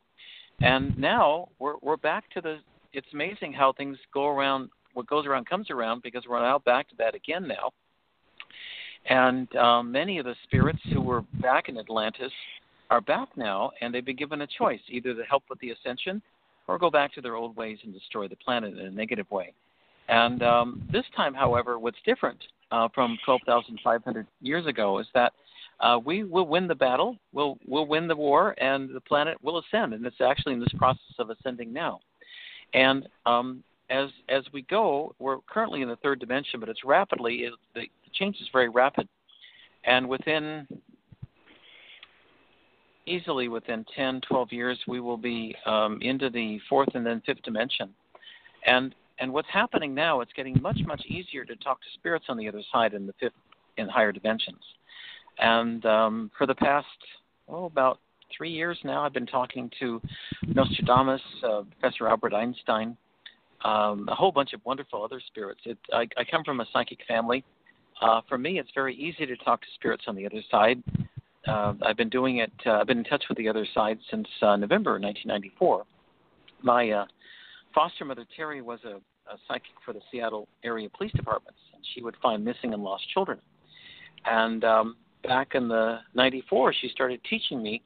and 0.61 0.97
now 0.97 1.47
we're 1.59 1.75
we're 1.81 1.97
back 1.97 2.29
to 2.31 2.41
the 2.41 2.57
it's 2.93 3.07
amazing 3.13 3.53
how 3.53 3.71
things 3.73 3.97
go 4.13 4.27
around 4.27 4.69
what 4.93 5.07
goes 5.07 5.25
around 5.25 5.47
comes 5.47 5.69
around 5.69 6.01
because 6.01 6.23
we're 6.27 6.39
now 6.39 6.59
back 6.59 6.89
to 6.89 6.95
that 6.97 7.13
again 7.15 7.47
now 7.47 7.71
and 9.07 9.53
um, 9.55 9.91
many 9.91 10.17
of 10.17 10.25
the 10.25 10.35
spirits 10.43 10.79
who 10.91 11.01
were 11.01 11.21
back 11.41 11.69
in 11.69 11.77
Atlantis 11.77 12.31
are 12.89 13.01
back 13.01 13.29
now, 13.35 13.71
and 13.81 13.93
they've 13.93 14.05
been 14.05 14.15
given 14.15 14.41
a 14.41 14.47
choice 14.47 14.81
either 14.89 15.13
to 15.13 15.23
help 15.23 15.43
with 15.49 15.59
the 15.59 15.71
ascension 15.71 16.21
or 16.67 16.77
go 16.77 16.89
back 16.89 17.13
to 17.13 17.21
their 17.21 17.35
old 17.35 17.55
ways 17.55 17.77
and 17.83 17.93
destroy 17.93 18.27
the 18.27 18.35
planet 18.35 18.77
in 18.77 18.85
a 18.85 18.91
negative 18.91 19.29
way. 19.31 19.53
And 20.09 20.41
um, 20.41 20.87
this 20.91 21.05
time, 21.15 21.33
however, 21.33 21.77
what's 21.79 21.97
different 22.05 22.39
uh, 22.71 22.89
from 22.93 23.17
12,500 23.25 24.27
years 24.41 24.65
ago 24.65 24.99
is 24.99 25.07
that 25.13 25.33
uh, 25.79 25.99
we 26.03 26.23
will 26.23 26.47
win 26.47 26.67
the 26.67 26.75
battle, 26.75 27.15
we'll, 27.31 27.57
we'll 27.65 27.85
win 27.85 28.07
the 28.07 28.15
war, 28.15 28.55
and 28.57 28.89
the 28.93 29.01
planet 29.01 29.37
will 29.41 29.59
ascend. 29.59 29.93
And 29.93 30.05
it's 30.05 30.19
actually 30.19 30.53
in 30.53 30.59
this 30.59 30.73
process 30.77 31.15
of 31.19 31.29
ascending 31.29 31.71
now. 31.71 31.99
And 32.73 33.07
um, 33.25 33.63
as 33.89 34.09
as 34.27 34.43
we 34.53 34.61
go, 34.63 35.15
we're 35.19 35.37
currently 35.49 35.81
in 35.81 35.89
the 35.89 35.95
third 35.97 36.19
dimension, 36.19 36.59
but 36.59 36.69
it's 36.69 36.83
rapidly 36.83 37.37
it, 37.37 37.53
the, 37.73 37.81
the 37.81 38.11
change 38.13 38.35
is 38.37 38.47
very 38.51 38.69
rapid, 38.69 39.07
and 39.85 40.07
within 40.07 40.67
easily 43.07 43.47
within 43.47 43.83
10, 43.95 44.21
12 44.29 44.53
years, 44.53 44.79
we 44.87 44.99
will 44.99 45.17
be 45.17 45.55
um, 45.65 45.97
into 46.01 46.29
the 46.29 46.59
fourth 46.69 46.89
and 46.93 47.03
then 47.03 47.23
fifth 47.25 47.41
dimension, 47.41 47.89
and 48.67 48.93
and 49.19 49.31
what's 49.31 49.47
happening 49.51 49.93
now, 49.93 50.21
it's 50.21 50.31
getting 50.33 50.61
much 50.61 50.79
much 50.85 51.05
easier 51.05 51.45
to 51.45 51.55
talk 51.57 51.81
to 51.81 51.87
spirits 51.95 52.25
on 52.29 52.37
the 52.37 52.47
other 52.47 52.61
side 52.71 52.93
in 52.93 53.05
the 53.05 53.13
fifth 53.19 53.33
in 53.77 53.87
higher 53.87 54.11
dimensions, 54.11 54.61
and 55.39 55.85
um, 55.85 56.31
for 56.37 56.45
the 56.47 56.55
past 56.55 56.87
oh 57.47 57.65
about 57.65 57.99
three 58.35 58.51
years 58.51 58.77
now, 58.83 59.03
I've 59.03 59.13
been 59.13 59.25
talking 59.25 59.71
to 59.79 60.01
Nostradamus, 60.47 61.21
uh, 61.43 61.63
Professor 61.79 62.07
Albert 62.07 62.33
Einstein, 62.33 62.95
um, 63.65 64.07
a 64.09 64.15
whole 64.15 64.31
bunch 64.31 64.53
of 64.53 64.61
wonderful 64.65 65.03
other 65.03 65.21
spirits. 65.27 65.61
It, 65.65 65.77
I, 65.93 66.07
I 66.17 66.23
come 66.29 66.43
from 66.43 66.59
a 66.61 66.65
psychic 66.71 66.99
family. 67.07 67.43
Uh, 68.01 68.21
for 68.29 68.37
me, 68.37 68.59
it's 68.59 68.69
very 68.73 68.95
easy 68.95 69.25
to 69.25 69.35
talk 69.37 69.61
to 69.61 69.67
spirits 69.75 70.03
on 70.07 70.15
the 70.15 70.25
other 70.25 70.41
side. 70.49 70.81
Uh, 71.47 71.73
I've 71.85 71.97
been 71.97 72.09
doing 72.09 72.37
it. 72.37 72.51
Uh, 72.65 72.73
I've 72.73 72.87
been 72.87 72.99
in 72.99 73.03
touch 73.03 73.23
with 73.29 73.37
the 73.37 73.49
other 73.49 73.67
side 73.73 73.97
since 74.09 74.27
uh, 74.41 74.55
November 74.55 74.91
1994. 74.91 75.83
My 76.61 76.89
uh, 76.91 77.05
foster 77.73 78.05
mother 78.05 78.25
Terry 78.35 78.61
was 78.61 78.79
a, 78.85 78.99
a 79.31 79.37
psychic 79.47 79.73
for 79.85 79.93
the 79.93 80.01
Seattle 80.11 80.47
area 80.63 80.89
police 80.89 81.11
departments, 81.13 81.59
and 81.73 81.83
she 81.93 82.01
would 82.01 82.15
find 82.21 82.43
missing 82.43 82.73
and 82.73 82.83
lost 82.83 83.03
children. 83.13 83.39
And 84.25 84.63
um, 84.63 84.95
back 85.23 85.55
in 85.55 85.67
the 85.67 85.99
'94, 86.15 86.73
she 86.73 86.89
started 86.89 87.21
teaching 87.29 87.61
me 87.61 87.81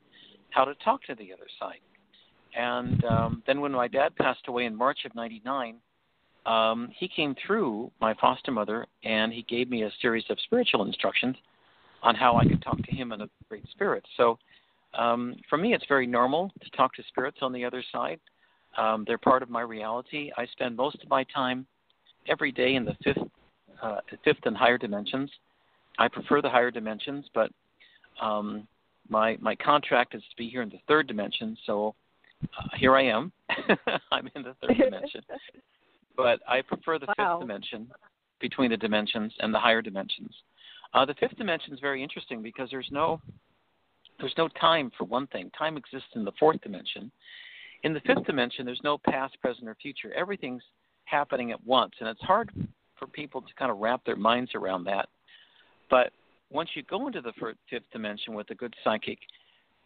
how 0.50 0.66
to 0.66 0.74
talk 0.84 1.04
to 1.04 1.16
the 1.16 1.34
other 1.34 1.48
side. 1.60 1.80
And 2.56 3.04
um, 3.06 3.44
then 3.48 3.62
when 3.62 3.72
my 3.72 3.88
dad 3.88 4.16
passed 4.16 4.48
away 4.48 4.66
in 4.66 4.76
March 4.76 5.00
of 5.06 5.16
'99, 5.16 5.78
um, 6.46 6.90
he 6.98 7.08
came 7.08 7.36
through 7.46 7.92
my 8.02 8.14
foster 8.20 8.52
mother 8.52 8.86
and 9.04 9.32
he 9.32 9.44
gave 9.44 9.70
me 9.70 9.84
a 9.84 9.92
series 10.02 10.26
of 10.30 10.38
spiritual 10.44 10.86
instructions 10.86 11.36
on 12.02 12.16
how 12.16 12.36
I 12.36 12.44
could 12.44 12.62
talk 12.62 12.78
to 12.78 12.92
him 12.96 13.14
and 13.14 13.22
the 13.22 13.30
great 13.48 13.64
spirits. 13.72 14.08
So 14.18 14.38
um, 14.94 15.36
for 15.50 15.58
me, 15.58 15.74
it's 15.74 15.86
very 15.88 16.06
normal 16.06 16.52
to 16.62 16.70
talk 16.72 16.94
to 16.96 17.04
spirits 17.08 17.38
on 17.42 17.54
the 17.54 17.64
other 17.64 17.84
side. 17.92 18.20
Um, 18.78 19.04
they're 19.06 19.18
part 19.18 19.44
of 19.44 19.50
my 19.50 19.62
reality. 19.62 20.32
I 20.38 20.46
spend 20.48 20.76
most 20.76 21.02
of 21.04 21.10
my 21.10 21.24
time 21.26 21.66
every 22.28 22.52
day 22.52 22.76
in 22.76 22.86
the 22.86 22.96
fifth, 23.04 23.18
uh, 23.82 23.98
fifth 24.24 24.46
and 24.46 24.58
higher 24.58 24.78
dimensions. 24.78 25.30
I 26.00 26.08
prefer 26.08 26.42
the 26.42 26.50
higher 26.50 26.72
dimensions, 26.72 27.26
but 27.36 27.52
um, 28.22 28.68
my 29.10 29.38
my 29.42 29.56
contract 29.56 30.16
is 30.16 30.22
to 30.22 30.36
be 30.38 30.50
here 30.50 30.62
in 30.62 30.70
the 30.70 30.80
third 30.88 31.08
dimension. 31.08 31.58
So 31.66 31.94
uh, 32.44 32.70
here 32.78 32.96
I 32.96 33.04
am. 33.04 33.32
I'm 34.12 34.30
in 34.36 34.44
the 34.44 34.56
third 34.62 34.78
dimension, 34.78 35.22
but 36.18 36.40
I 36.48 36.62
prefer 36.62 36.98
the 37.00 37.08
Wow. 37.18 37.38
fifth 37.38 37.48
dimension 37.48 37.92
between 38.40 38.72
the 38.72 38.78
dimensions 38.78 39.34
and 39.40 39.54
the 39.54 39.60
higher 39.60 39.82
dimensions. 39.82 40.34
Uh, 40.94 41.06
the 41.06 41.14
fifth 41.16 41.38
dimension 41.38 41.74
is 41.74 41.80
very 41.80 42.02
interesting 42.04 42.42
because 42.42 42.70
there's 42.70 42.90
no 42.92 43.22
there's 44.20 44.34
no 44.38 44.48
time 44.60 44.92
for 44.98 45.06
one 45.06 45.28
thing. 45.28 45.52
Time 45.58 45.78
exists 45.78 46.10
in 46.16 46.24
the 46.24 46.32
fourth 46.40 46.62
dimension. 46.62 47.12
In 47.84 47.94
the 47.94 48.00
fifth 48.02 48.26
dimension, 48.26 48.66
there's 48.66 48.82
no 48.84 48.98
past, 48.98 49.40
present, 49.42 49.68
or 49.68 49.76
future. 49.76 50.14
Everything's 50.14 50.64
happening 51.06 51.52
at 51.52 51.66
once, 51.66 51.94
and 52.00 52.08
it's 52.08 52.22
hard 52.22 52.52
for 52.98 53.08
people 53.08 53.42
to 53.42 53.54
kind 53.58 53.72
of 53.72 53.80
wrap 53.80 54.04
their 54.06 54.16
minds 54.16 54.52
around 54.56 54.86
that. 54.86 55.10
But 55.90 56.12
once 56.50 56.70
you 56.76 56.84
go 56.84 57.08
into 57.08 57.22
the 57.22 57.34
fifth 57.70 57.84
dimension 57.92 58.34
with 58.34 58.50
a 58.52 58.56
good 58.56 58.74
psychic, 58.84 59.20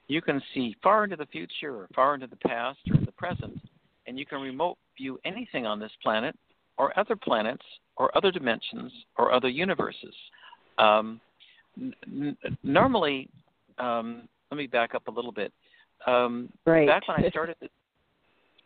you 0.08 0.22
can 0.22 0.42
see 0.54 0.76
far 0.84 1.04
into 1.04 1.16
the 1.16 1.26
future 1.26 1.76
or 1.76 1.88
far 1.96 2.14
into 2.14 2.28
the 2.28 2.36
past 2.36 2.80
or 2.92 3.04
the 3.04 3.12
present, 3.14 3.60
and 4.06 4.18
you 4.20 4.26
can 4.26 4.42
remote 4.42 4.78
view 4.98 5.20
anything 5.26 5.66
on 5.66 5.80
this 5.80 5.92
planet 6.04 6.36
or 6.78 6.98
other 7.00 7.16
planets 7.16 7.66
or 7.98 8.16
other 8.16 8.32
dimensions 8.32 8.92
or 9.18 9.34
other 9.34 9.50
universes. 9.50 10.14
Um, 10.78 11.20
n- 11.82 12.38
normally, 12.64 13.30
um, 13.80 14.28
let 14.52 14.58
me 14.58 14.68
back 14.68 14.94
up 14.96 15.08
a 15.08 15.12
little 15.12 15.32
bit. 15.32 15.52
Um, 16.06 16.50
right. 16.66 16.88
Back 16.88 17.08
when 17.08 17.26
I 17.26 17.30
started 17.32 17.56
the 17.60 17.70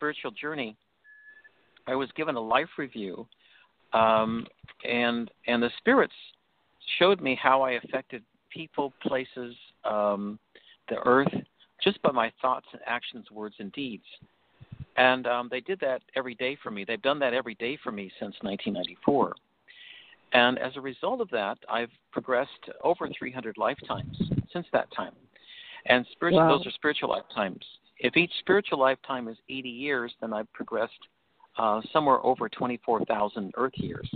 spiritual 0.01 0.31
journey, 0.31 0.75
I 1.85 1.93
was 1.93 2.09
given 2.15 2.35
a 2.35 2.41
life 2.41 2.69
review, 2.79 3.27
um, 3.93 4.47
and 4.83 5.29
and 5.45 5.61
the 5.61 5.69
spirits 5.77 6.13
showed 6.97 7.21
me 7.21 7.37
how 7.39 7.61
I 7.61 7.73
affected 7.73 8.23
people, 8.49 8.93
places, 9.03 9.55
um, 9.85 10.39
the 10.89 10.97
earth, 11.05 11.31
just 11.83 12.01
by 12.01 12.11
my 12.11 12.31
thoughts 12.41 12.65
and 12.73 12.81
actions, 12.87 13.29
words 13.29 13.53
and 13.59 13.71
deeds. 13.73 14.03
And 14.97 15.27
um, 15.27 15.49
they 15.51 15.61
did 15.61 15.79
that 15.81 16.01
every 16.15 16.33
day 16.33 16.57
for 16.63 16.71
me. 16.71 16.83
They've 16.83 17.01
done 17.01 17.19
that 17.19 17.35
every 17.35 17.55
day 17.55 17.77
for 17.83 17.91
me 17.91 18.11
since 18.19 18.35
1994. 18.41 19.35
And 20.33 20.57
as 20.57 20.75
a 20.77 20.81
result 20.81 21.21
of 21.21 21.29
that, 21.29 21.59
I've 21.69 21.91
progressed 22.11 22.49
over 22.83 23.07
300 23.17 23.57
lifetimes 23.57 24.17
since 24.51 24.65
that 24.73 24.87
time. 24.95 25.13
And 25.85 26.05
spiritual, 26.11 26.41
wow. 26.41 26.57
those 26.57 26.65
are 26.65 26.71
spiritual 26.71 27.09
lifetimes. 27.09 27.63
If 28.01 28.17
each 28.17 28.31
spiritual 28.39 28.79
lifetime 28.79 29.27
is 29.27 29.37
80 29.47 29.69
years, 29.69 30.11
then 30.21 30.33
I've 30.33 30.51
progressed 30.53 30.93
uh, 31.57 31.81
somewhere 31.93 32.17
over 32.25 32.49
24,000 32.49 33.53
Earth 33.55 33.73
years. 33.75 34.09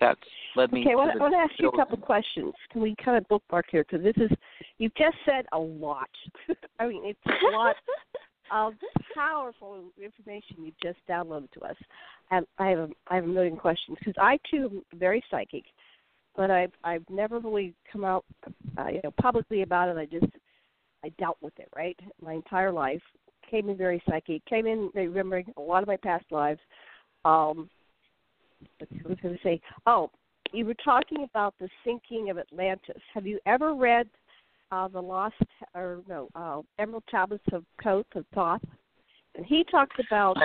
That's 0.00 0.20
led 0.56 0.72
me. 0.72 0.80
Okay, 0.80 0.92
to 0.92 0.98
I 0.98 1.16
want 1.16 1.34
to 1.34 1.38
ask 1.38 1.52
you 1.58 1.68
a 1.68 1.76
couple 1.76 1.98
questions. 1.98 2.54
Can 2.70 2.80
we 2.80 2.94
kind 3.04 3.18
of 3.18 3.28
bookmark 3.28 3.66
here? 3.70 3.84
Because 3.88 4.04
this 4.04 4.16
is, 4.16 4.30
you've 4.78 4.94
just 4.94 5.16
said 5.26 5.44
a 5.52 5.58
lot. 5.58 6.08
I 6.78 6.86
mean, 6.86 7.02
it's 7.04 7.18
a 7.26 7.56
lot 7.56 7.76
of 8.50 8.72
powerful 9.14 9.84
information 10.02 10.56
you've 10.64 10.80
just 10.82 10.98
downloaded 11.08 11.50
to 11.52 11.60
us. 11.62 11.76
And 12.30 12.46
I 12.58 12.68
have 12.68 12.78
a, 12.78 12.88
I 13.08 13.16
have 13.16 13.24
a 13.24 13.28
million 13.28 13.56
questions 13.56 13.98
because 13.98 14.14
I 14.18 14.38
too 14.50 14.82
am 14.92 14.98
very 14.98 15.22
psychic, 15.30 15.64
but 16.36 16.50
I've 16.50 16.72
I've 16.84 17.04
never 17.10 17.40
really 17.40 17.74
come 17.92 18.04
out, 18.04 18.24
uh, 18.78 18.88
you 18.88 19.00
know, 19.02 19.12
publicly 19.20 19.62
about 19.62 19.88
it. 19.88 19.96
I 19.96 20.06
just 20.06 20.32
I 21.04 21.10
dealt 21.18 21.38
with 21.40 21.58
it 21.58 21.68
right 21.76 21.98
my 22.20 22.34
entire 22.34 22.72
life. 22.72 23.02
Came 23.50 23.68
in 23.68 23.76
very 23.76 24.02
psychic. 24.08 24.44
Came 24.46 24.66
in 24.66 24.90
remembering 24.94 25.46
a 25.56 25.60
lot 25.60 25.82
of 25.82 25.88
my 25.88 25.96
past 25.96 26.24
lives. 26.30 26.60
Um, 27.24 27.70
what 28.78 28.90
was 29.08 29.18
I 29.18 29.22
going 29.22 29.36
to 29.36 29.42
say? 29.42 29.60
Oh, 29.86 30.10
you 30.52 30.64
were 30.64 30.74
talking 30.84 31.24
about 31.24 31.54
the 31.60 31.68
sinking 31.84 32.30
of 32.30 32.38
Atlantis. 32.38 33.00
Have 33.14 33.26
you 33.26 33.38
ever 33.46 33.74
read 33.74 34.08
uh, 34.72 34.88
the 34.88 35.00
Lost 35.00 35.34
or 35.74 36.00
no 36.08 36.28
uh, 36.34 36.60
Emerald 36.78 37.04
Tablets 37.10 37.44
of 37.52 37.64
Thoth 37.82 38.06
of 38.14 38.24
Thoth? 38.34 38.62
And 39.34 39.46
he 39.46 39.64
talks 39.64 39.96
about 40.06 40.36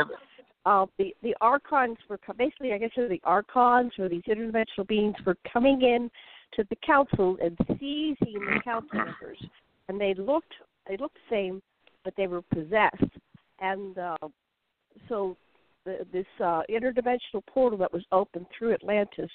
uh, 0.66 0.86
the 0.98 1.16
the 1.24 1.36
archons 1.42 1.98
were 2.10 2.20
basically, 2.38 2.74
I 2.74 2.78
guess, 2.78 2.92
they're 2.96 3.10
the 3.10 3.22
archons 3.24 3.92
or 3.98 4.08
these 4.08 4.24
interdimensional 4.24 4.88
beings 4.88 5.16
were 5.26 5.38
coming 5.52 5.82
in 5.82 6.10
to 6.56 6.66
the 6.70 6.78
council 6.86 7.38
and 7.44 7.58
seizing 7.80 8.40
the 8.40 8.62
council 8.64 8.98
members, 8.98 9.44
and 9.90 10.00
they 10.00 10.14
looked 10.14 10.54
they 10.88 10.98
looked 10.98 11.16
the 11.30 11.36
same, 11.36 11.62
but 12.04 12.14
they 12.18 12.28
were 12.28 12.42
possessed, 12.42 13.18
and 13.60 13.98
uh, 13.98 14.18
so 15.08 15.38
the, 15.86 16.06
this 16.12 16.26
uh, 16.40 16.62
interdimensional 16.70 17.46
portal 17.48 17.78
that 17.80 17.94
was 17.94 18.04
open 18.12 18.46
through 18.58 18.74
Atlantis 18.74 19.30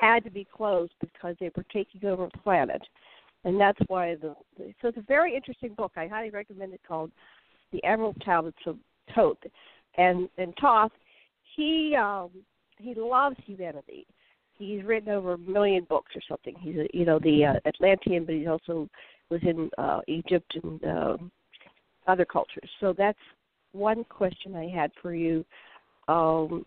had 0.00 0.24
to 0.24 0.30
be 0.30 0.46
closed 0.52 0.92
because 1.00 1.36
they 1.40 1.50
were 1.56 1.64
taking 1.72 2.08
over 2.08 2.28
the 2.32 2.38
planet, 2.38 2.82
and 3.44 3.60
that's 3.60 3.78
why 3.86 4.14
the, 4.16 4.34
so 4.80 4.88
it's 4.88 4.98
a 4.98 5.02
very 5.02 5.34
interesting 5.34 5.74
book. 5.74 5.92
I 5.96 6.06
highly 6.06 6.30
recommend 6.30 6.74
it 6.74 6.80
called 6.86 7.10
The 7.72 7.82
Emerald 7.84 8.16
Tablets 8.24 8.56
of 8.66 8.76
Thoth, 9.14 9.38
and 9.96 10.28
and 10.38 10.54
Thoth, 10.60 10.92
he 11.56 11.94
um, 11.96 12.30
he 12.78 12.94
loves 12.94 13.36
humanity. 13.44 14.06
He's 14.56 14.84
written 14.84 15.10
over 15.10 15.32
a 15.32 15.38
million 15.38 15.84
books 15.88 16.12
or 16.14 16.22
something. 16.28 16.54
He's 16.60 16.76
a, 16.76 16.86
you 16.92 17.04
know 17.04 17.18
the 17.18 17.44
uh, 17.44 17.68
Atlantean, 17.68 18.24
but 18.24 18.34
he 18.34 18.46
also 18.46 18.88
was 19.34 19.42
in 19.42 19.70
uh, 19.78 20.00
Egypt 20.06 20.56
and 20.62 20.84
uh, 20.84 21.16
other 22.06 22.24
cultures. 22.24 22.70
So 22.80 22.94
that's 22.96 23.18
one 23.72 24.04
question 24.04 24.54
I 24.54 24.68
had 24.68 24.90
for 25.02 25.14
you. 25.14 25.44
Um, 26.06 26.64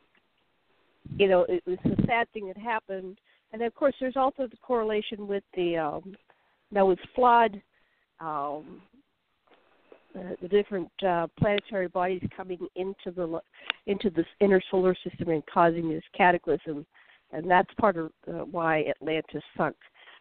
you 1.17 1.29
know, 1.29 1.45
it 1.47 1.63
was 1.65 1.77
a 1.85 2.05
sad 2.05 2.27
thing 2.33 2.47
that 2.47 2.57
happened, 2.57 3.17
and 3.53 3.61
of 3.61 3.73
course, 3.75 3.95
there's 3.99 4.17
also 4.17 4.47
the 4.47 4.57
correlation 4.57 5.27
with 5.27 5.43
the 5.55 5.77
um, 5.77 6.15
Noah's 6.69 6.97
flood, 7.15 7.61
um, 8.19 8.81
the, 10.13 10.35
the 10.41 10.47
different 10.49 10.91
uh, 11.07 11.27
planetary 11.39 11.87
bodies 11.87 12.23
coming 12.35 12.59
into 12.75 13.11
the 13.15 13.39
into 13.85 14.09
this 14.09 14.25
inner 14.41 14.61
solar 14.69 14.95
system 15.07 15.29
and 15.29 15.43
causing 15.45 15.89
this 15.89 16.03
cataclysm, 16.15 16.85
and 17.31 17.49
that's 17.49 17.73
part 17.79 17.95
of 17.95 18.11
uh, 18.27 18.43
why 18.51 18.83
Atlantis 18.89 19.43
sunk. 19.55 19.77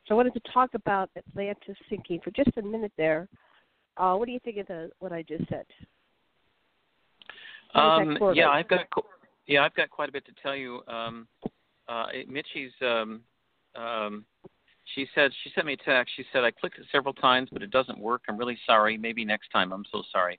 So 0.06 0.14
I 0.14 0.16
wanted 0.16 0.34
to 0.34 0.52
talk 0.52 0.70
about 0.74 1.10
Atlantis 1.16 1.76
sinking 1.90 2.20
for 2.22 2.30
just 2.30 2.56
a 2.56 2.62
minute 2.62 2.92
there. 2.96 3.28
Uh, 3.96 4.14
what 4.14 4.26
do 4.26 4.32
you 4.32 4.40
think 4.40 4.58
of 4.58 4.66
the, 4.68 4.90
what 5.00 5.12
I 5.12 5.22
just 5.22 5.48
said? 5.48 5.66
Um, 7.74 8.18
yeah, 8.32 8.48
I've 8.48 8.68
got 8.68 8.86
yeah, 9.46 9.62
I've 9.64 9.74
got 9.74 9.90
quite 9.90 10.08
a 10.08 10.12
bit 10.12 10.24
to 10.26 10.32
tell 10.42 10.56
you. 10.56 10.80
Um, 10.88 11.28
uh, 11.88 12.06
Mitchie's 12.28 12.72
um, 12.80 13.20
um, 13.74 14.24
she 14.94 15.06
said 15.14 15.30
she 15.42 15.50
sent 15.54 15.66
me 15.66 15.74
a 15.74 15.76
text. 15.76 16.14
She 16.16 16.24
said 16.32 16.44
I 16.44 16.50
clicked 16.52 16.78
it 16.78 16.86
several 16.90 17.12
times, 17.12 17.48
but 17.52 17.62
it 17.62 17.70
doesn't 17.70 17.98
work. 17.98 18.22
I'm 18.28 18.38
really 18.38 18.58
sorry. 18.66 18.96
Maybe 18.96 19.24
next 19.24 19.48
time. 19.50 19.72
I'm 19.72 19.84
so 19.92 20.02
sorry. 20.12 20.38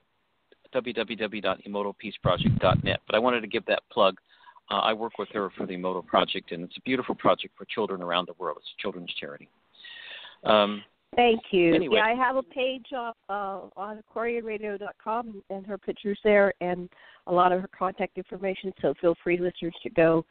www.emotopeaceproject.net. 0.73 2.99
But 3.05 3.15
I 3.15 3.19
wanted 3.19 3.41
to 3.41 3.47
give 3.47 3.65
that 3.65 3.83
plug. 3.91 4.17
Uh, 4.69 4.75
I 4.75 4.93
work 4.93 5.17
with 5.17 5.27
her 5.33 5.49
for 5.57 5.65
the 5.65 5.73
Emoto 5.73 6.05
Project, 6.05 6.51
and 6.51 6.63
it's 6.63 6.77
a 6.77 6.81
beautiful 6.81 7.15
project 7.15 7.55
for 7.57 7.65
children 7.65 8.01
around 8.01 8.27
the 8.27 8.33
world. 8.37 8.57
It's 8.59 8.69
a 8.77 8.81
children's 8.81 9.11
charity. 9.19 9.49
Um, 10.43 10.83
Thank 11.15 11.41
you. 11.51 11.75
Anyway. 11.75 11.97
Yeah, 11.97 12.05
I 12.05 12.13
have 12.13 12.37
a 12.37 12.43
page 12.43 12.85
uh, 12.95 13.11
uh, 13.29 13.59
on 13.75 14.01
AquarianRadio.com 14.15 15.43
and 15.49 15.65
her 15.67 15.77
pictures 15.77 16.17
there 16.23 16.53
and 16.61 16.87
a 17.27 17.33
lot 17.33 17.51
of 17.51 17.61
her 17.61 17.69
contact 17.77 18.17
information. 18.17 18.71
So 18.81 18.93
feel 19.01 19.15
free, 19.21 19.37
listeners, 19.37 19.73
to 19.83 19.89
go 19.89 20.25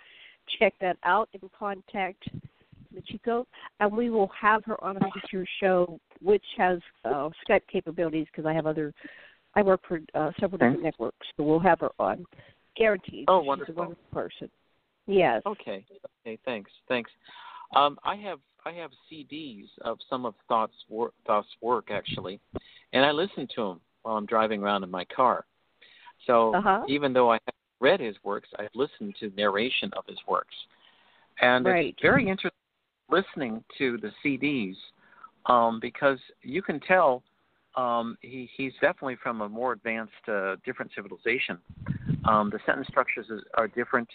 check 0.58 0.72
that 0.80 0.96
out 1.04 1.28
and 1.34 1.50
contact 1.52 2.24
Michiko. 2.94 3.44
And 3.78 3.94
we 3.94 4.08
will 4.08 4.30
have 4.40 4.64
her 4.64 4.82
on 4.82 4.96
a 4.96 5.00
future 5.12 5.46
show, 5.60 6.00
which 6.22 6.44
has 6.56 6.78
uh, 7.04 7.28
Skype 7.48 7.60
capabilities 7.70 8.26
because 8.32 8.46
I 8.46 8.54
have 8.54 8.66
other. 8.66 8.94
I 9.54 9.62
work 9.62 9.80
for 9.86 10.00
uh, 10.14 10.30
several 10.40 10.54
Okay. 10.54 10.66
different 10.66 10.82
networks, 10.84 11.26
so 11.36 11.42
we'll 11.42 11.58
have 11.58 11.80
her 11.80 11.90
on, 11.98 12.24
guaranteed. 12.76 13.24
Oh, 13.28 13.42
She's 13.42 13.48
wonderful. 13.48 13.74
a 13.74 13.78
wonderful 13.78 14.04
person. 14.12 14.50
Yes. 15.06 15.42
Okay. 15.44 15.84
Okay. 16.24 16.38
Thanks. 16.44 16.70
Thanks. 16.88 17.10
Um, 17.74 17.98
I 18.04 18.14
have 18.16 18.38
I 18.64 18.72
have 18.72 18.90
CDs 19.10 19.66
of 19.82 19.98
some 20.08 20.26
of 20.26 20.34
Thoth's 20.48 20.72
work, 20.88 21.14
Thoth's 21.26 21.48
work 21.60 21.90
actually, 21.90 22.40
and 22.92 23.04
I 23.04 23.10
listen 23.10 23.48
to 23.56 23.64
them 23.68 23.80
while 24.02 24.16
I'm 24.16 24.26
driving 24.26 24.62
around 24.62 24.82
in 24.84 24.90
my 24.90 25.04
car. 25.04 25.44
So 26.26 26.54
Uh-huh. 26.54 26.84
even 26.88 27.12
though 27.12 27.30
I 27.30 27.38
haven't 27.46 27.54
read 27.80 28.00
his 28.00 28.16
works, 28.22 28.48
I've 28.58 28.74
listened 28.74 29.16
to 29.20 29.30
narration 29.36 29.90
of 29.94 30.04
his 30.06 30.18
works, 30.28 30.54
and 31.40 31.66
Right. 31.66 31.86
it's 31.86 32.02
very 32.02 32.28
interesting 32.28 32.50
listening 33.08 33.64
to 33.78 33.98
the 33.98 34.12
CDs 34.24 34.76
um, 35.46 35.80
because 35.80 36.18
you 36.42 36.62
can 36.62 36.80
tell 36.80 37.22
um, 37.76 38.16
he 38.20 38.48
he's 38.56 38.72
definitely 38.74 39.16
from 39.22 39.40
a 39.42 39.48
more 39.48 39.72
advanced, 39.72 40.12
uh, 40.28 40.56
different 40.64 40.90
civilization. 40.94 41.58
Um, 42.24 42.50
the 42.50 42.58
sentence 42.66 42.88
structures 42.88 43.26
is, 43.30 43.42
are 43.54 43.68
different. 43.68 44.08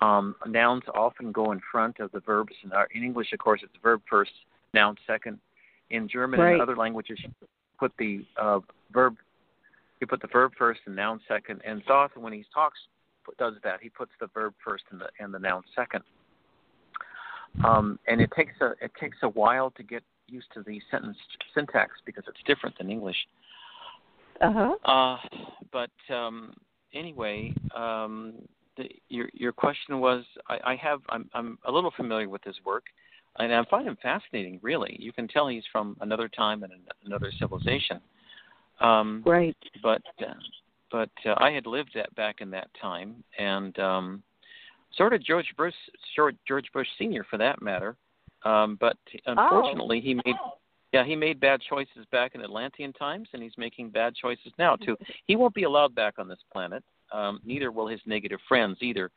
Um, 0.00 0.36
nouns 0.46 0.84
often 0.94 1.32
go 1.32 1.52
in 1.52 1.60
front 1.72 1.98
of 1.98 2.12
the 2.12 2.20
verbs. 2.20 2.52
In, 2.62 2.72
our, 2.72 2.86
in 2.94 3.02
English, 3.02 3.32
of 3.32 3.40
course, 3.40 3.60
it's 3.64 3.72
verb 3.82 4.00
first, 4.08 4.30
noun 4.72 4.96
second. 5.06 5.38
In 5.90 6.08
German 6.08 6.38
right. 6.38 6.52
and 6.52 6.62
other 6.62 6.76
languages, 6.76 7.18
you 7.22 7.30
put 7.78 7.92
the 7.98 8.24
uh, 8.40 8.60
verb 8.92 9.16
you 10.00 10.06
put 10.06 10.20
the 10.20 10.28
verb 10.28 10.52
first 10.56 10.80
and 10.86 10.94
noun 10.94 11.20
second. 11.26 11.60
And 11.66 11.82
Thoth, 11.88 12.12
when 12.16 12.32
he 12.32 12.44
talks, 12.54 12.78
does 13.38 13.54
that. 13.64 13.80
He 13.82 13.88
puts 13.88 14.12
the 14.20 14.28
verb 14.28 14.54
first 14.64 14.84
and 14.90 15.00
the 15.00 15.08
and 15.18 15.34
the 15.34 15.38
noun 15.38 15.62
second. 15.74 16.02
Um, 17.64 17.98
and 18.06 18.20
it 18.20 18.30
takes 18.36 18.54
a 18.60 18.72
it 18.80 18.92
takes 19.00 19.16
a 19.22 19.28
while 19.28 19.70
to 19.72 19.82
get 19.82 20.02
used 20.26 20.46
to 20.54 20.62
the 20.62 20.80
sentence 20.90 21.16
syntax 21.54 21.92
because 22.04 22.24
it's 22.28 22.38
different 22.46 22.76
than 22.78 22.90
English. 22.90 23.16
Uh-huh. 24.40 24.76
Uh 24.84 25.16
But 25.72 26.14
um, 26.14 26.54
anyway, 26.94 27.52
um, 27.74 28.34
the, 28.78 28.88
your 29.08 29.28
your 29.34 29.52
question 29.52 30.00
was 30.00 30.24
I, 30.48 30.58
I 30.64 30.76
have 30.76 31.00
I'm 31.10 31.28
I'm 31.34 31.58
a 31.66 31.72
little 31.72 31.92
familiar 31.96 32.28
with 32.28 32.42
his 32.44 32.56
work, 32.64 32.84
and 33.38 33.52
I 33.52 33.62
find 33.64 33.86
him 33.86 33.98
fascinating. 34.00 34.58
Really, 34.62 34.96
you 34.98 35.12
can 35.12 35.28
tell 35.28 35.48
he's 35.48 35.64
from 35.70 35.96
another 36.00 36.28
time 36.28 36.62
and 36.62 36.72
another 37.04 37.30
civilization. 37.38 38.00
Um, 38.80 39.22
right. 39.26 39.56
But 39.82 40.02
uh, 40.20 40.34
but 40.90 41.10
uh, 41.26 41.34
I 41.38 41.50
had 41.50 41.66
lived 41.66 41.90
that 41.94 42.14
back 42.14 42.36
in 42.40 42.50
that 42.50 42.68
time, 42.80 43.22
and 43.38 43.78
um, 43.78 44.22
sort 44.96 45.12
of 45.12 45.22
George 45.22 45.52
Bush, 45.56 45.74
George 46.16 46.66
Bush 46.72 46.88
Senior 46.98 47.24
for 47.28 47.36
that 47.38 47.60
matter. 47.60 47.96
Um, 48.44 48.78
but 48.80 48.96
unfortunately, 49.26 49.98
oh. 49.98 50.06
he 50.06 50.14
made 50.14 50.36
yeah 50.92 51.04
he 51.04 51.16
made 51.16 51.40
bad 51.40 51.60
choices 51.68 52.06
back 52.12 52.34
in 52.34 52.42
Atlantean 52.42 52.92
times, 52.92 53.28
and 53.32 53.42
he's 53.42 53.58
making 53.58 53.90
bad 53.90 54.14
choices 54.14 54.52
now 54.58 54.76
too. 54.76 54.96
He 55.26 55.36
won't 55.36 55.54
be 55.54 55.64
allowed 55.64 55.94
back 55.94 56.14
on 56.18 56.28
this 56.28 56.38
planet. 56.52 56.84
Um, 57.12 57.40
neither 57.44 57.70
will 57.70 57.86
his 57.86 58.00
negative 58.06 58.40
friends 58.48 58.78
either. 58.80 59.10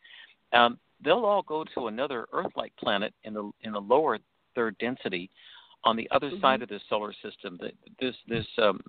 Um, 0.54 0.78
they'll 1.04 1.26
all 1.26 1.42
go 1.42 1.66
to 1.76 1.88
another 1.88 2.28
Earth-like 2.34 2.76
planet 2.78 3.14
in 3.24 3.34
the 3.34 3.52
in 3.62 3.74
the 3.74 3.82
lower 3.82 4.20
third 4.56 4.78
density, 4.80 5.30
on 5.84 5.96
the 5.96 6.08
other 6.12 6.30
mm-hmm. 6.30 6.42
side 6.42 6.62
of 6.62 6.70
the 6.70 6.80
solar 6.90 7.14
system. 7.24 7.60
This 8.00 8.16
this 8.28 8.46
um, 8.62 8.82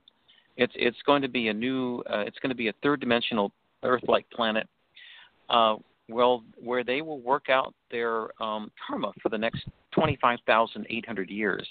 it's 0.56 0.72
it's 0.76 0.98
going 1.06 1.22
to 1.22 1.28
be 1.28 1.48
a 1.48 1.54
new 1.54 2.02
uh, 2.10 2.24
it's 2.26 2.38
going 2.38 2.50
to 2.50 2.56
be 2.56 2.68
a 2.68 2.74
third 2.82 3.00
dimensional 3.00 3.52
Earth-like 3.82 4.28
planet. 4.30 4.68
Uh, 5.48 5.76
well, 6.08 6.44
where 6.62 6.84
they 6.84 7.00
will 7.00 7.20
work 7.20 7.48
out 7.48 7.74
their 7.90 8.28
um, 8.42 8.70
karma 8.86 9.12
for 9.22 9.28
the 9.28 9.38
next 9.38 9.66
25,800 9.92 11.30
years. 11.30 11.66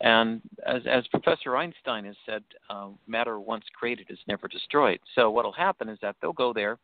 And 0.00 0.40
as, 0.66 0.82
as 0.88 1.06
Professor 1.08 1.56
Einstein 1.56 2.04
has 2.04 2.16
said, 2.24 2.44
uh, 2.70 2.88
matter 3.06 3.40
once 3.40 3.64
created 3.74 4.06
is 4.10 4.18
never 4.28 4.46
destroyed. 4.46 5.00
So 5.14 5.30
what 5.30 5.44
will 5.44 5.52
happen 5.52 5.88
is 5.88 5.98
that 6.02 6.16
they'll 6.20 6.32
go 6.32 6.52
there, 6.52 6.78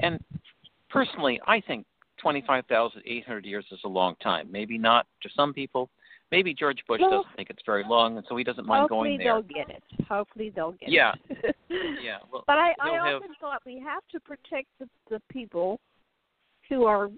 and 0.00 0.22
personally, 0.88 1.40
I 1.46 1.60
think 1.60 1.84
25,800 2.18 3.44
years 3.44 3.64
is 3.72 3.80
a 3.84 3.88
long 3.88 4.14
time. 4.22 4.48
Maybe 4.50 4.78
not 4.78 5.06
to 5.22 5.28
some 5.36 5.52
people. 5.52 5.90
Maybe 6.30 6.54
George 6.54 6.78
Bush 6.88 7.00
well, 7.00 7.10
doesn't 7.10 7.36
think 7.36 7.50
it's 7.50 7.62
very 7.66 7.84
long, 7.86 8.16
and 8.16 8.26
so 8.28 8.36
he 8.36 8.44
doesn't 8.44 8.66
mind 8.66 8.88
going 8.88 9.18
there. 9.18 9.34
Hopefully 9.34 9.52
they'll 9.54 9.66
get 9.66 9.76
it. 9.76 10.06
Hopefully 10.08 10.52
they'll 10.54 10.72
get 10.72 10.90
yeah. 10.90 11.12
it. 11.28 11.56
yeah. 12.02 12.18
Well, 12.32 12.44
but 12.46 12.56
I, 12.56 12.74
I 12.80 12.92
have... 12.94 13.16
often 13.16 13.34
thought 13.40 13.60
we 13.66 13.78
have 13.78 14.02
to 14.10 14.20
protect 14.20 14.68
the, 14.80 14.88
the 15.10 15.20
people 15.30 15.80
who 16.68 16.86
are, 16.86 17.10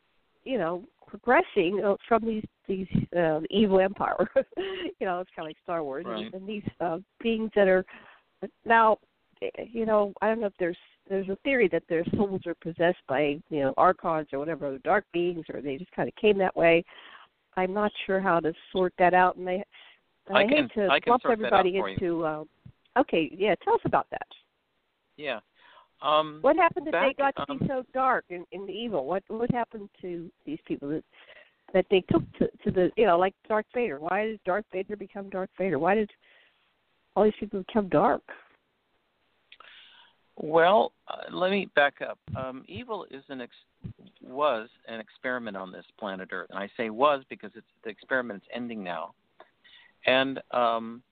you 0.45 0.59
know, 0.59 0.83
progressing 1.19 1.83
uh, 1.85 1.97
from 2.09 2.25
these 2.25 2.45
these 2.69 2.87
uh, 3.17 3.41
evil 3.51 3.81
empire. 3.81 4.29
you 4.57 5.07
know, 5.07 5.21
it's 5.21 5.31
kind 5.35 5.47
of 5.47 5.47
like 5.47 5.57
Star 5.63 5.83
Wars, 5.83 6.05
right. 6.07 6.27
and, 6.27 6.35
and 6.35 6.49
these 6.49 6.63
uh, 6.81 6.99
beings 7.21 7.51
that 7.55 7.69
are 7.69 7.85
now, 8.65 8.99
you 9.73 9.87
know, 9.87 10.13
I 10.21 10.29
don't 10.29 10.41
know 10.41 10.47
if 10.47 10.53
there's 10.59 10.77
there's 11.09 11.29
a 11.29 11.37
theory 11.45 11.69
that 11.69 11.85
their 11.89 12.05
souls 12.15 12.43
are 12.47 12.55
possessed 12.57 12.99
by 13.09 13.41
you 13.51 13.61
know 13.61 13.75
archons 13.77 14.29
or 14.33 14.39
whatever, 14.39 14.79
dark 14.79 15.05
beings, 15.13 15.45
or 15.53 15.61
they 15.61 15.77
just 15.77 15.93
kind 15.93 16.09
of 16.09 16.15
came 16.17 16.39
that 16.39 16.57
way. 16.57 16.85
I'm 17.57 17.73
not 17.73 17.93
sure 18.07 18.21
how 18.21 18.41
to 18.41 18.53
sort 18.73 18.93
that 18.99 19.15
out, 19.15 19.37
and 19.37 19.49
I, 19.49 19.65
I 20.31 20.43
hate 20.43 20.71
can, 20.73 20.89
to 20.89 21.01
lump 21.09 21.23
everybody 21.31 21.79
into. 21.79 22.25
Uh, 22.25 22.45
okay, 22.99 23.31
yeah, 23.37 23.55
tell 23.65 23.75
us 23.75 23.81
about 23.85 24.07
that. 24.11 24.27
Yeah. 25.17 25.41
Um, 26.03 26.39
what 26.43 26.57
happened 26.57 26.87
that 26.87 26.93
back, 26.93 27.17
they 27.17 27.23
got 27.23 27.37
to 27.37 27.53
um, 27.53 27.59
be 27.59 27.67
so 27.67 27.83
dark 27.95 28.25
and, 28.31 28.45
and 28.53 28.69
evil? 28.69 29.07
What 29.07 29.23
what 29.29 29.51
happened 29.51 29.89
to 30.03 30.31
these 30.45 30.59
people 30.67 30.89
that 30.91 31.05
that 31.73 31.87
they 31.91 32.01
took 32.11 32.23
to, 32.39 32.49
to 32.65 32.71
the 32.71 32.91
you 32.97 33.07
know 33.07 33.19
like 33.19 33.35
Darth 33.49 33.67
Vader? 33.75 33.99
Why 33.99 34.27
did 34.27 34.41
Darth 34.45 34.67
Vader 34.73 34.97
become 34.97 35.31
Darth 35.31 35.51
Vader? 35.59 35.79
Why 35.79 35.95
did 35.95 36.11
all 37.15 37.25
these 37.25 37.33
people 37.41 37.65
become 37.67 37.89
dark? 37.89 38.23
Well, 40.37 40.93
uh, 41.09 41.35
let 41.35 41.51
me 41.51 41.69
back 41.75 41.95
up. 42.07 42.19
Um, 42.37 42.63
evil 42.69 43.07
is 43.11 43.25
an 43.31 43.41
ex- 43.41 43.93
was 44.23 44.69
an 44.87 45.01
experiment 45.01 45.57
on 45.57 45.73
this 45.73 45.87
planet 45.99 46.29
Earth, 46.31 46.49
and 46.51 46.59
I 46.59 46.69
say 46.77 46.91
was 46.91 47.23
because 47.31 47.51
it's 47.55 47.67
the 47.85 47.91
experiment 47.91 48.43
is 48.43 48.49
ending 48.55 48.85
now. 48.85 49.15
And 50.07 50.41
um, 50.53 51.03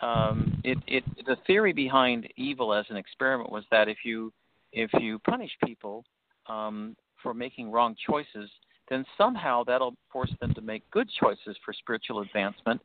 um, 0.00 0.60
it, 0.64 0.78
it, 0.86 1.04
the 1.26 1.36
theory 1.46 1.72
behind 1.72 2.28
evil 2.36 2.74
as 2.74 2.84
an 2.90 2.96
experiment 2.96 3.50
was 3.50 3.64
that 3.70 3.88
if 3.88 3.98
you 4.04 4.32
if 4.72 4.90
you 5.00 5.18
punish 5.20 5.50
people 5.64 6.04
um, 6.48 6.96
for 7.22 7.32
making 7.32 7.70
wrong 7.70 7.96
choices, 8.06 8.50
then 8.90 9.04
somehow 9.16 9.64
that'll 9.64 9.96
force 10.12 10.32
them 10.40 10.52
to 10.54 10.60
make 10.60 10.88
good 10.90 11.08
choices 11.20 11.56
for 11.64 11.72
spiritual 11.72 12.20
advancement, 12.20 12.80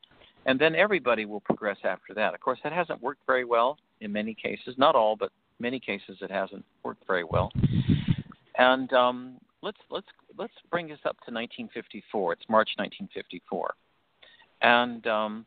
and 0.45 0.59
then 0.59 0.73
everybody 0.73 1.25
will 1.25 1.41
progress 1.41 1.77
after 1.83 2.13
that. 2.13 2.33
Of 2.33 2.39
course, 2.39 2.59
that 2.63 2.71
hasn't 2.71 3.01
worked 3.01 3.21
very 3.27 3.45
well 3.45 3.77
in 3.99 4.11
many 4.11 4.33
cases, 4.33 4.75
not 4.77 4.95
all, 4.95 5.15
but 5.15 5.31
many 5.59 5.79
cases 5.79 6.17
it 6.21 6.31
hasn't 6.31 6.65
worked 6.83 7.05
very 7.07 7.23
well. 7.23 7.51
And 8.57 8.91
um, 8.93 9.37
let's 9.61 9.77
let's 9.89 10.07
let's 10.37 10.53
bring 10.69 10.87
this 10.87 10.99
up 11.05 11.17
to 11.25 11.33
1954. 11.33 12.33
It's 12.33 12.43
March 12.49 12.69
1954, 12.77 13.73
and 14.61 15.07
um, 15.07 15.45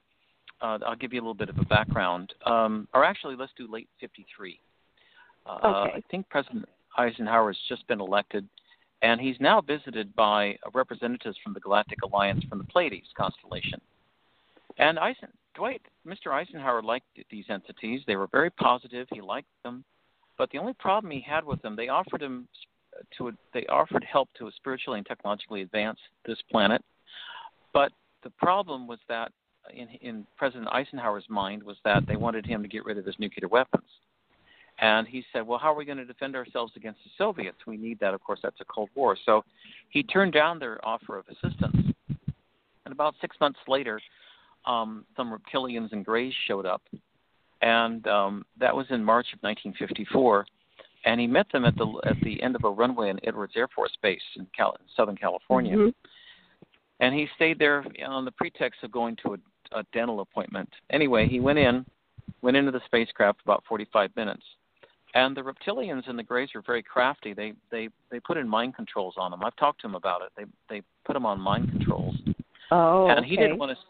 uh, 0.64 0.78
I'll 0.86 0.96
give 0.96 1.12
you 1.12 1.20
a 1.20 1.22
little 1.22 1.34
bit 1.34 1.50
of 1.50 1.58
a 1.58 1.64
background. 1.66 2.32
Um, 2.46 2.88
or 2.94 3.04
actually, 3.04 3.36
let's 3.36 3.52
do 3.56 3.70
late 3.70 3.88
53. 4.00 4.58
Uh, 5.44 5.50
okay. 5.52 5.96
I 5.96 6.02
think 6.10 6.26
President 6.30 6.66
Eisenhower 6.96 7.50
has 7.50 7.58
just 7.68 7.86
been 7.86 8.00
elected, 8.00 8.48
and 9.02 9.20
he's 9.20 9.36
now 9.40 9.60
visited 9.60 10.16
by 10.16 10.56
representatives 10.72 11.36
from 11.44 11.52
the 11.52 11.60
Galactic 11.60 11.98
Alliance 12.02 12.42
from 12.48 12.58
the 12.58 12.64
Pleiades 12.64 13.08
constellation. 13.14 13.78
And 14.78 14.98
Eisen, 14.98 15.28
Dwight, 15.54 15.82
Mr. 16.06 16.32
Eisenhower 16.32 16.82
liked 16.82 17.06
these 17.30 17.44
entities. 17.50 18.00
They 18.06 18.16
were 18.16 18.28
very 18.28 18.50
positive. 18.50 19.06
He 19.12 19.20
liked 19.20 19.48
them, 19.64 19.84
but 20.38 20.50
the 20.50 20.58
only 20.58 20.72
problem 20.72 21.10
he 21.10 21.20
had 21.20 21.44
with 21.44 21.60
them, 21.60 21.76
they 21.76 21.88
offered 21.88 22.22
him 22.22 22.48
to 23.18 23.32
they 23.52 23.66
offered 23.66 24.04
help 24.04 24.28
to 24.38 24.50
spiritually 24.56 24.98
and 24.98 25.06
technologically 25.06 25.62
advance 25.62 25.98
this 26.24 26.38
planet, 26.50 26.82
but 27.74 27.92
the 28.22 28.30
problem 28.30 28.86
was 28.86 29.00
that 29.08 29.32
in, 29.72 29.88
in 30.00 30.26
President 30.36 30.68
Eisenhower's 30.68 31.24
mind 31.28 31.62
was 31.62 31.76
that 31.84 32.06
they 32.06 32.16
wanted 32.16 32.46
him 32.46 32.62
to 32.62 32.68
get 32.68 32.84
rid 32.84 32.98
of 32.98 33.06
his 33.06 33.14
nuclear 33.18 33.48
weapons. 33.48 33.88
And 34.80 35.06
he 35.06 35.24
said, 35.32 35.46
Well, 35.46 35.58
how 35.58 35.72
are 35.72 35.76
we 35.76 35.84
going 35.84 35.98
to 35.98 36.04
defend 36.04 36.34
ourselves 36.34 36.72
against 36.76 37.00
the 37.04 37.10
Soviets? 37.16 37.58
We 37.66 37.76
need 37.76 37.98
that. 38.00 38.12
Of 38.12 38.22
course, 38.22 38.40
that's 38.42 38.60
a 38.60 38.64
Cold 38.64 38.90
War. 38.94 39.16
So 39.24 39.44
he 39.90 40.02
turned 40.02 40.32
down 40.32 40.58
their 40.58 40.84
offer 40.86 41.16
of 41.18 41.26
assistance. 41.28 41.94
And 42.08 42.92
about 42.92 43.14
six 43.20 43.36
months 43.40 43.60
later, 43.68 44.00
um, 44.66 45.04
some 45.16 45.32
reptilians 45.32 45.92
and 45.92 46.04
grays 46.04 46.34
showed 46.46 46.66
up. 46.66 46.82
And 47.62 48.06
um, 48.08 48.44
that 48.58 48.74
was 48.74 48.86
in 48.90 49.02
March 49.02 49.26
of 49.32 49.38
1954. 49.42 50.46
And 51.06 51.20
he 51.20 51.26
met 51.26 51.46
them 51.52 51.64
at 51.64 51.76
the 51.76 52.00
at 52.06 52.16
the 52.22 52.42
end 52.42 52.56
of 52.56 52.64
a 52.64 52.70
runway 52.70 53.10
in 53.10 53.20
Edwards 53.26 53.52
Air 53.56 53.68
Force 53.68 53.96
Base 54.02 54.20
in, 54.36 54.46
Cal- 54.56 54.76
Southern 54.96 55.16
California. 55.16 55.76
Mm-hmm. 55.76 55.90
And 57.00 57.14
he 57.14 57.28
stayed 57.36 57.58
there 57.58 57.84
on 58.06 58.24
the 58.24 58.30
pretext 58.32 58.82
of 58.82 58.90
going 58.90 59.16
to 59.24 59.34
a 59.34 59.36
a 59.72 59.84
dental 59.92 60.20
appointment. 60.20 60.68
Anyway, 60.90 61.28
he 61.28 61.40
went 61.40 61.58
in, 61.58 61.84
went 62.42 62.56
into 62.56 62.70
the 62.70 62.80
spacecraft 62.86 63.40
about 63.44 63.62
45 63.68 64.10
minutes, 64.16 64.42
and 65.14 65.36
the 65.36 65.42
reptilians 65.42 66.08
and 66.08 66.18
the 66.18 66.22
Greys 66.22 66.50
were 66.54 66.62
very 66.62 66.82
crafty. 66.82 67.32
They 67.32 67.52
they 67.70 67.88
they 68.10 68.20
put 68.20 68.36
in 68.36 68.48
mind 68.48 68.74
controls 68.74 69.14
on 69.16 69.30
them. 69.30 69.44
I've 69.44 69.56
talked 69.56 69.80
to 69.82 69.86
him 69.86 69.94
about 69.94 70.22
it. 70.22 70.32
They 70.36 70.44
they 70.68 70.82
put 71.04 71.16
him 71.16 71.24
on 71.24 71.40
mind 71.40 71.70
controls. 71.70 72.16
Oh, 72.70 73.08
and 73.08 73.20
okay. 73.20 73.28
he 73.28 73.36
didn't 73.36 73.58
want 73.58 73.72
to. 73.72 73.84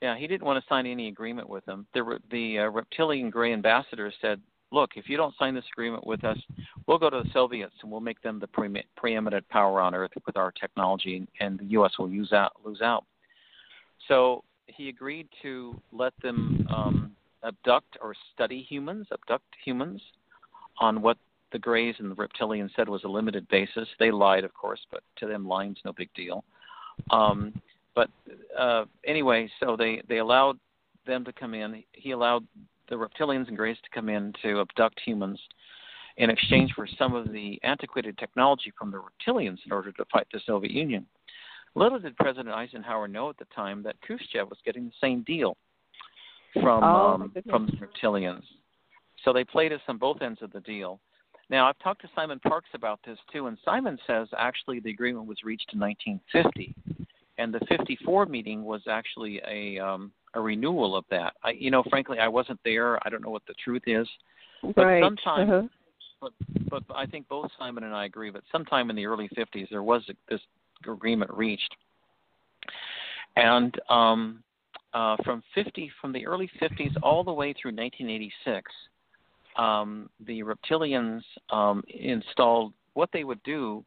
Yeah, 0.00 0.16
he 0.16 0.26
didn't 0.26 0.44
want 0.44 0.62
to 0.62 0.68
sign 0.68 0.86
any 0.86 1.08
agreement 1.08 1.48
with 1.48 1.64
them. 1.66 1.86
The 1.94 2.18
the 2.30 2.60
uh, 2.60 2.68
reptilian 2.68 3.30
Grey 3.30 3.52
ambassador 3.52 4.10
said, 4.20 4.40
"Look, 4.72 4.92
if 4.96 5.08
you 5.08 5.16
don't 5.16 5.34
sign 5.38 5.54
this 5.54 5.64
agreement 5.72 6.06
with 6.06 6.24
us, 6.24 6.38
we'll 6.86 6.98
go 6.98 7.10
to 7.10 7.22
the 7.22 7.30
Soviets 7.32 7.74
and 7.82 7.90
we'll 7.90 8.00
make 8.00 8.20
them 8.22 8.40
the 8.40 8.46
pre- 8.46 8.84
preeminent 8.96 9.48
power 9.50 9.80
on 9.80 9.94
Earth 9.94 10.12
with 10.26 10.36
our 10.36 10.52
technology, 10.52 11.26
and 11.40 11.58
the 11.58 11.64
U.S. 11.66 11.92
will 11.98 12.10
use 12.10 12.32
out 12.32 12.52
lose 12.64 12.80
out." 12.80 13.04
So 14.08 14.44
he 14.66 14.88
agreed 14.88 15.28
to 15.42 15.80
let 15.92 16.12
them 16.22 16.66
um, 16.74 17.12
abduct 17.44 17.96
or 18.00 18.14
study 18.34 18.62
humans, 18.68 19.06
abduct 19.12 19.44
humans, 19.64 20.00
on 20.78 21.02
what 21.02 21.18
the 21.52 21.58
Greys 21.58 21.94
and 21.98 22.10
the 22.10 22.16
Reptilians 22.16 22.70
said 22.74 22.88
was 22.88 23.04
a 23.04 23.08
limited 23.08 23.46
basis. 23.48 23.88
They 23.98 24.10
lied, 24.10 24.44
of 24.44 24.52
course, 24.54 24.80
but 24.90 25.02
to 25.16 25.26
them, 25.26 25.46
lying's 25.46 25.78
no 25.84 25.92
big 25.92 26.12
deal. 26.14 26.44
Um, 27.10 27.52
but 27.94 28.10
uh, 28.58 28.86
anyway, 29.06 29.48
so 29.60 29.76
they 29.76 30.02
they 30.08 30.18
allowed 30.18 30.58
them 31.06 31.24
to 31.24 31.32
come 31.32 31.54
in. 31.54 31.84
He 31.92 32.10
allowed 32.10 32.46
the 32.88 32.96
reptilians 32.96 33.48
and 33.48 33.56
Greys 33.56 33.76
to 33.82 33.90
come 33.94 34.08
in 34.08 34.32
to 34.42 34.60
abduct 34.60 35.00
humans 35.04 35.40
in 36.16 36.30
exchange 36.30 36.72
for 36.74 36.86
some 36.98 37.14
of 37.14 37.32
the 37.32 37.58
antiquated 37.62 38.16
technology 38.18 38.72
from 38.78 38.90
the 38.90 38.98
reptilians 38.98 39.58
in 39.66 39.72
order 39.72 39.92
to 39.92 40.04
fight 40.12 40.26
the 40.32 40.40
Soviet 40.46 40.72
Union. 40.72 41.06
Little 41.74 41.98
did 41.98 42.16
President 42.16 42.54
Eisenhower 42.54 43.08
know 43.08 43.30
at 43.30 43.38
the 43.38 43.46
time 43.54 43.82
that 43.82 44.00
Khrushchev 44.02 44.48
was 44.48 44.58
getting 44.64 44.86
the 44.86 44.92
same 45.00 45.22
deal 45.22 45.56
from 46.54 46.84
oh, 46.84 47.14
um, 47.14 47.32
from 47.50 47.66
the 47.66 47.86
reptilians. 47.86 48.42
So 49.24 49.32
they 49.32 49.44
played 49.44 49.72
us 49.72 49.80
on 49.88 49.98
both 49.98 50.22
ends 50.22 50.40
of 50.42 50.52
the 50.52 50.60
deal. 50.60 51.00
Now 51.50 51.68
I've 51.68 51.78
talked 51.80 52.02
to 52.02 52.10
Simon 52.14 52.40
Parkes 52.40 52.70
about 52.74 53.00
this 53.04 53.18
too, 53.32 53.48
and 53.48 53.58
Simon 53.64 53.98
says 54.06 54.28
actually 54.38 54.80
the 54.80 54.90
agreement 54.90 55.26
was 55.26 55.38
reached 55.44 55.70
in 55.72 55.80
1950, 55.80 56.74
and 57.38 57.52
the 57.52 57.60
54 57.68 58.26
meeting 58.26 58.64
was 58.64 58.82
actually 58.88 59.40
a 59.48 59.78
um, 59.78 60.12
a 60.34 60.40
renewal 60.40 60.96
of 60.96 61.04
that. 61.10 61.34
I, 61.42 61.50
you 61.50 61.70
know, 61.70 61.82
frankly, 61.90 62.18
I 62.18 62.28
wasn't 62.28 62.60
there. 62.64 63.04
I 63.06 63.10
don't 63.10 63.22
know 63.22 63.30
what 63.30 63.46
the 63.46 63.54
truth 63.62 63.82
is, 63.86 64.08
but 64.62 64.84
right. 64.84 65.02
sometime. 65.02 65.50
Uh-huh. 65.50 65.68
But, 66.20 66.32
but 66.70 66.96
I 66.96 67.04
think 67.04 67.28
both 67.28 67.50
Simon 67.58 67.84
and 67.84 67.94
I 67.94 68.06
agree 68.06 68.30
that 68.30 68.44
sometime 68.50 68.88
in 68.88 68.96
the 68.96 69.04
early 69.04 69.28
50s 69.36 69.68
there 69.68 69.82
was 69.82 70.02
this 70.30 70.40
agreement 70.92 71.30
reached, 71.32 71.74
and 73.36 73.74
um, 73.88 74.42
uh, 74.92 75.16
from 75.24 75.42
50 75.54 75.90
from 76.00 76.12
the 76.12 76.26
early 76.26 76.50
50s 76.60 76.94
all 77.02 77.24
the 77.24 77.32
way 77.32 77.52
through 77.52 77.72
1986, 77.72 78.70
um, 79.56 80.08
the 80.26 80.42
reptilians 80.42 81.22
um, 81.50 81.82
installed 81.88 82.72
what 82.94 83.10
they 83.12 83.24
would 83.24 83.42
do. 83.42 83.84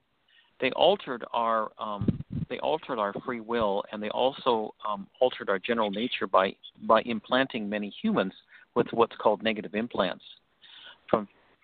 They 0.60 0.72
altered 0.72 1.24
our 1.34 1.72
um, 1.80 2.20
they 2.50 2.60
altered 2.60 3.00
our 3.00 3.14
free 3.26 3.42
will, 3.42 3.84
and 3.92 4.02
they 4.02 4.10
also 4.10 4.74
um, 4.88 5.08
altered 5.20 5.50
our 5.50 5.60
general 5.60 5.92
nature 5.92 6.28
by 6.28 6.56
by 6.84 7.02
implanting 7.04 7.70
many 7.70 7.94
humans 8.02 8.34
with 8.76 8.88
what's 8.92 9.16
called 9.18 9.44
negative 9.44 9.76
implants. 9.76 10.24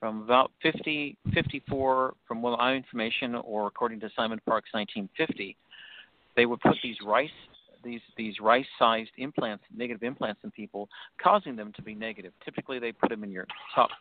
From 0.03 0.21
about 0.23 0.51
50, 0.61 1.15
54, 1.33 2.13
from 2.27 2.41
what 2.41 2.59
my 2.59 2.73
information, 2.73 3.35
or 3.35 3.67
according 3.67 4.01
to 4.01 4.09
Simon 4.17 4.37
Parkes, 4.45 4.67
1950, 4.73 5.55
they 6.35 6.45
would 6.45 6.59
put 6.59 6.75
these 6.83 6.97
rice 7.05 7.29
these 7.85 8.01
these 8.17 8.41
rice-sized 8.41 9.11
implants, 9.17 9.63
negative 9.73 10.03
implants 10.03 10.41
in 10.43 10.51
people, 10.51 10.89
causing 11.23 11.55
them 11.55 11.71
to 11.77 11.81
be 11.81 11.95
negative. 11.95 12.33
Typically, 12.43 12.79
they 12.79 12.91
put 12.91 13.11
them 13.11 13.23
in 13.23 13.31
your 13.31 13.47
top 13.73 13.91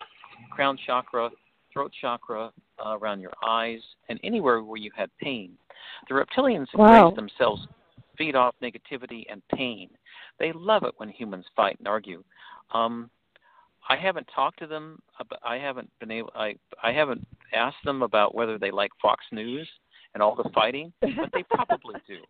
crown 0.51 0.77
chakra, 0.85 1.31
throat 1.73 1.93
chakra, 2.01 2.51
uh, 2.85 2.99
around 2.99 3.21
your 3.21 3.35
eyes, 3.47 3.81
and 4.09 4.19
anywhere 4.25 4.61
where 4.65 4.79
you 4.79 4.91
had 4.97 5.09
pain. 5.21 5.53
The 6.09 6.17
reptilians 6.17 6.67
wow. 6.75 7.13
themselves, 7.13 7.69
feed 8.19 8.35
off 8.35 8.57
negativity 8.61 9.23
and 9.31 9.41
pain. 9.55 9.89
They 10.41 10.51
love 10.53 10.83
it 10.83 10.95
when 10.97 11.11
humans 11.11 11.45
fight 11.55 11.79
and 11.79 11.87
argue. 11.87 12.25
Um, 12.73 13.09
I 13.89 13.97
haven't 13.97 14.29
talked 14.35 14.59
to 14.61 14.67
them. 14.67 15.01
I 15.43 15.57
haven't 15.57 15.91
been 16.01 16.11
able. 16.11 16.31
I 16.35 16.57
I 16.83 16.93
haven't 16.93 17.27
asked 17.53 17.85
them 17.85 18.03
about 18.03 18.35
whether 18.35 18.59
they 18.59 18.71
like 18.71 18.91
Fox 19.01 19.25
News 19.33 19.69
and 20.15 20.23
all 20.23 20.35
the 20.35 20.49
fighting, 20.55 20.93
but 21.01 21.31
they 21.33 21.45
probably 21.45 21.97
do. 22.07 22.19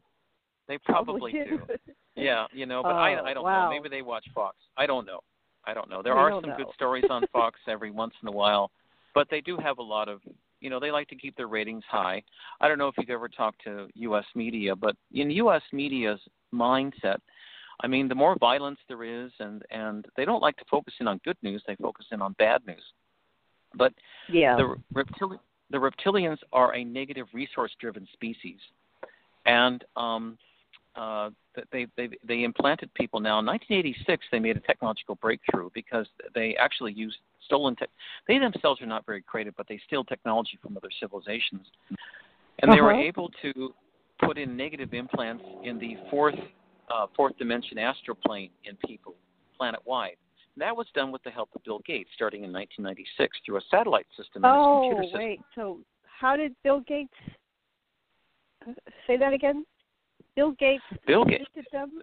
They 0.69 0.79
probably, 0.79 1.33
do. 1.33 1.61
Yeah, 2.15 2.47
you 2.53 2.67
know, 2.67 2.83
but 2.85 2.93
oh, 2.93 2.97
I 2.97 3.31
I 3.31 3.35
don't 3.35 3.43
wow. 3.43 3.65
know. 3.65 3.71
Maybe 3.77 3.89
they 3.89 4.01
watch 4.01 4.25
Fox. 4.33 4.57
I 4.77 4.87
don't 4.87 5.05
know. 5.05 5.19
I 5.65 5.75
don't 5.75 5.91
know. 5.91 6.03
There 6.03 6.15
We 6.15 6.21
are 6.21 6.41
some 6.41 6.51
know. 6.51 6.57
good 6.57 6.73
stories 6.75 7.05
on 7.11 7.25
Fox 7.33 7.59
every 7.69 7.91
once 7.91 8.15
in 8.23 8.29
a 8.29 8.33
while, 8.33 8.71
but 9.15 9.29
they 9.31 9.41
do 9.41 9.57
have 9.57 9.79
a 9.79 9.83
lot 9.83 10.09
of, 10.09 10.21
you 10.61 10.71
know, 10.71 10.81
they 10.81 10.91
like 10.91 11.09
to 11.09 11.17
keep 11.17 11.37
their 11.37 11.49
ratings 11.49 11.85
high. 11.89 12.23
I 12.61 12.69
don't 12.69 12.79
know 12.79 12.89
if 12.89 12.95
you've 12.99 13.11
ever 13.11 13.29
talked 13.29 13.63
to 13.65 13.89
U.S. 13.95 14.25
media, 14.35 14.75
but 14.75 14.97
in 15.13 15.31
U.S. 15.31 15.63
media's 15.73 16.21
mindset, 16.55 17.19
I 17.83 17.89
mean, 17.89 18.09
the 18.09 18.15
more 18.15 18.37
violence 18.39 18.79
there 18.89 19.03
is, 19.05 19.31
and 19.41 19.63
and 19.71 20.07
they 20.17 20.25
don't 20.25 20.43
like 20.43 20.57
to 20.59 20.65
focus 20.71 20.95
in 21.01 21.09
on 21.09 21.21
good 21.25 21.37
news; 21.43 21.63
they 21.67 21.77
focus 21.77 22.07
in 22.13 22.23
on 22.23 22.33
bad 22.39 22.65
news. 22.67 22.83
But 23.75 23.93
Yeah. 24.29 24.57
the 24.57 24.77
reptili- 24.95 25.41
the 25.71 25.79
reptilians 25.79 26.39
are 26.53 26.75
a 26.75 26.85
negative 26.85 27.27
resource-driven 27.33 28.07
species, 28.13 28.59
and 29.47 29.85
um, 29.97 30.39
uh, 30.95 31.31
they 31.73 31.87
they 31.97 32.09
they 32.27 32.45
implanted 32.45 32.93
people 32.95 33.19
now. 33.19 33.39
In 33.41 33.47
1986, 33.47 34.27
they 34.31 34.39
made 34.39 34.57
a 34.57 34.61
technological 34.61 35.17
breakthrough 35.17 35.71
because 35.75 36.07
they 36.35 36.55
actually 36.57 36.93
used 36.93 37.19
stolen 37.45 37.75
tech. 37.75 37.89
They 38.29 38.39
themselves 38.39 38.81
are 38.81 38.87
not 38.87 39.05
very 39.07 39.23
creative, 39.23 39.55
but 39.57 39.67
they 39.69 39.81
steal 39.87 40.05
technology 40.05 40.59
from 40.63 40.77
other 40.77 40.91
civilizations, 41.01 41.67
and 42.61 42.73
they 42.73 42.81
were 42.81 42.93
Uh-huh. 42.93 43.03
able 43.03 43.31
to 43.43 43.75
put 44.21 44.39
in 44.39 44.57
negative 44.57 44.95
implants 44.95 45.43
in 45.65 45.79
the 45.79 45.97
fourth 46.11 46.39
uh, 46.91 47.07
fourth 47.17 47.37
dimension 47.39 47.79
astral 47.79 48.17
plane 48.27 48.51
in 48.65 48.77
people, 48.87 49.15
planet 49.57 49.81
wide. 49.85 50.17
That 50.57 50.77
was 50.77 50.87
done 50.95 51.11
with 51.13 51.23
the 51.23 51.31
help 51.31 51.49
of 51.55 51.65
Bill 51.65 51.81
Gates, 51.87 52.11
starting 52.15 52.45
in 52.45 52.53
1996 52.53 53.39
through 53.45 53.57
a 53.57 53.61
satellite 53.71 54.07
system 54.17 54.45
in 54.45 54.51
his 54.51 54.59
Oh, 54.61 54.81
computer 54.83 55.03
system. 55.05 55.21
wait. 55.21 55.41
So, 55.55 55.81
how 56.05 56.37
did 56.37 56.55
Bill 56.63 56.81
Gates 56.81 57.13
uh, 58.69 58.73
say 59.07 59.17
that 59.17 59.33
again? 59.33 59.65
Bill 60.37 60.53
Gates 60.53 60.83
Bill 61.07 61.25
Gates. 61.25 61.45
them. 61.73 62.03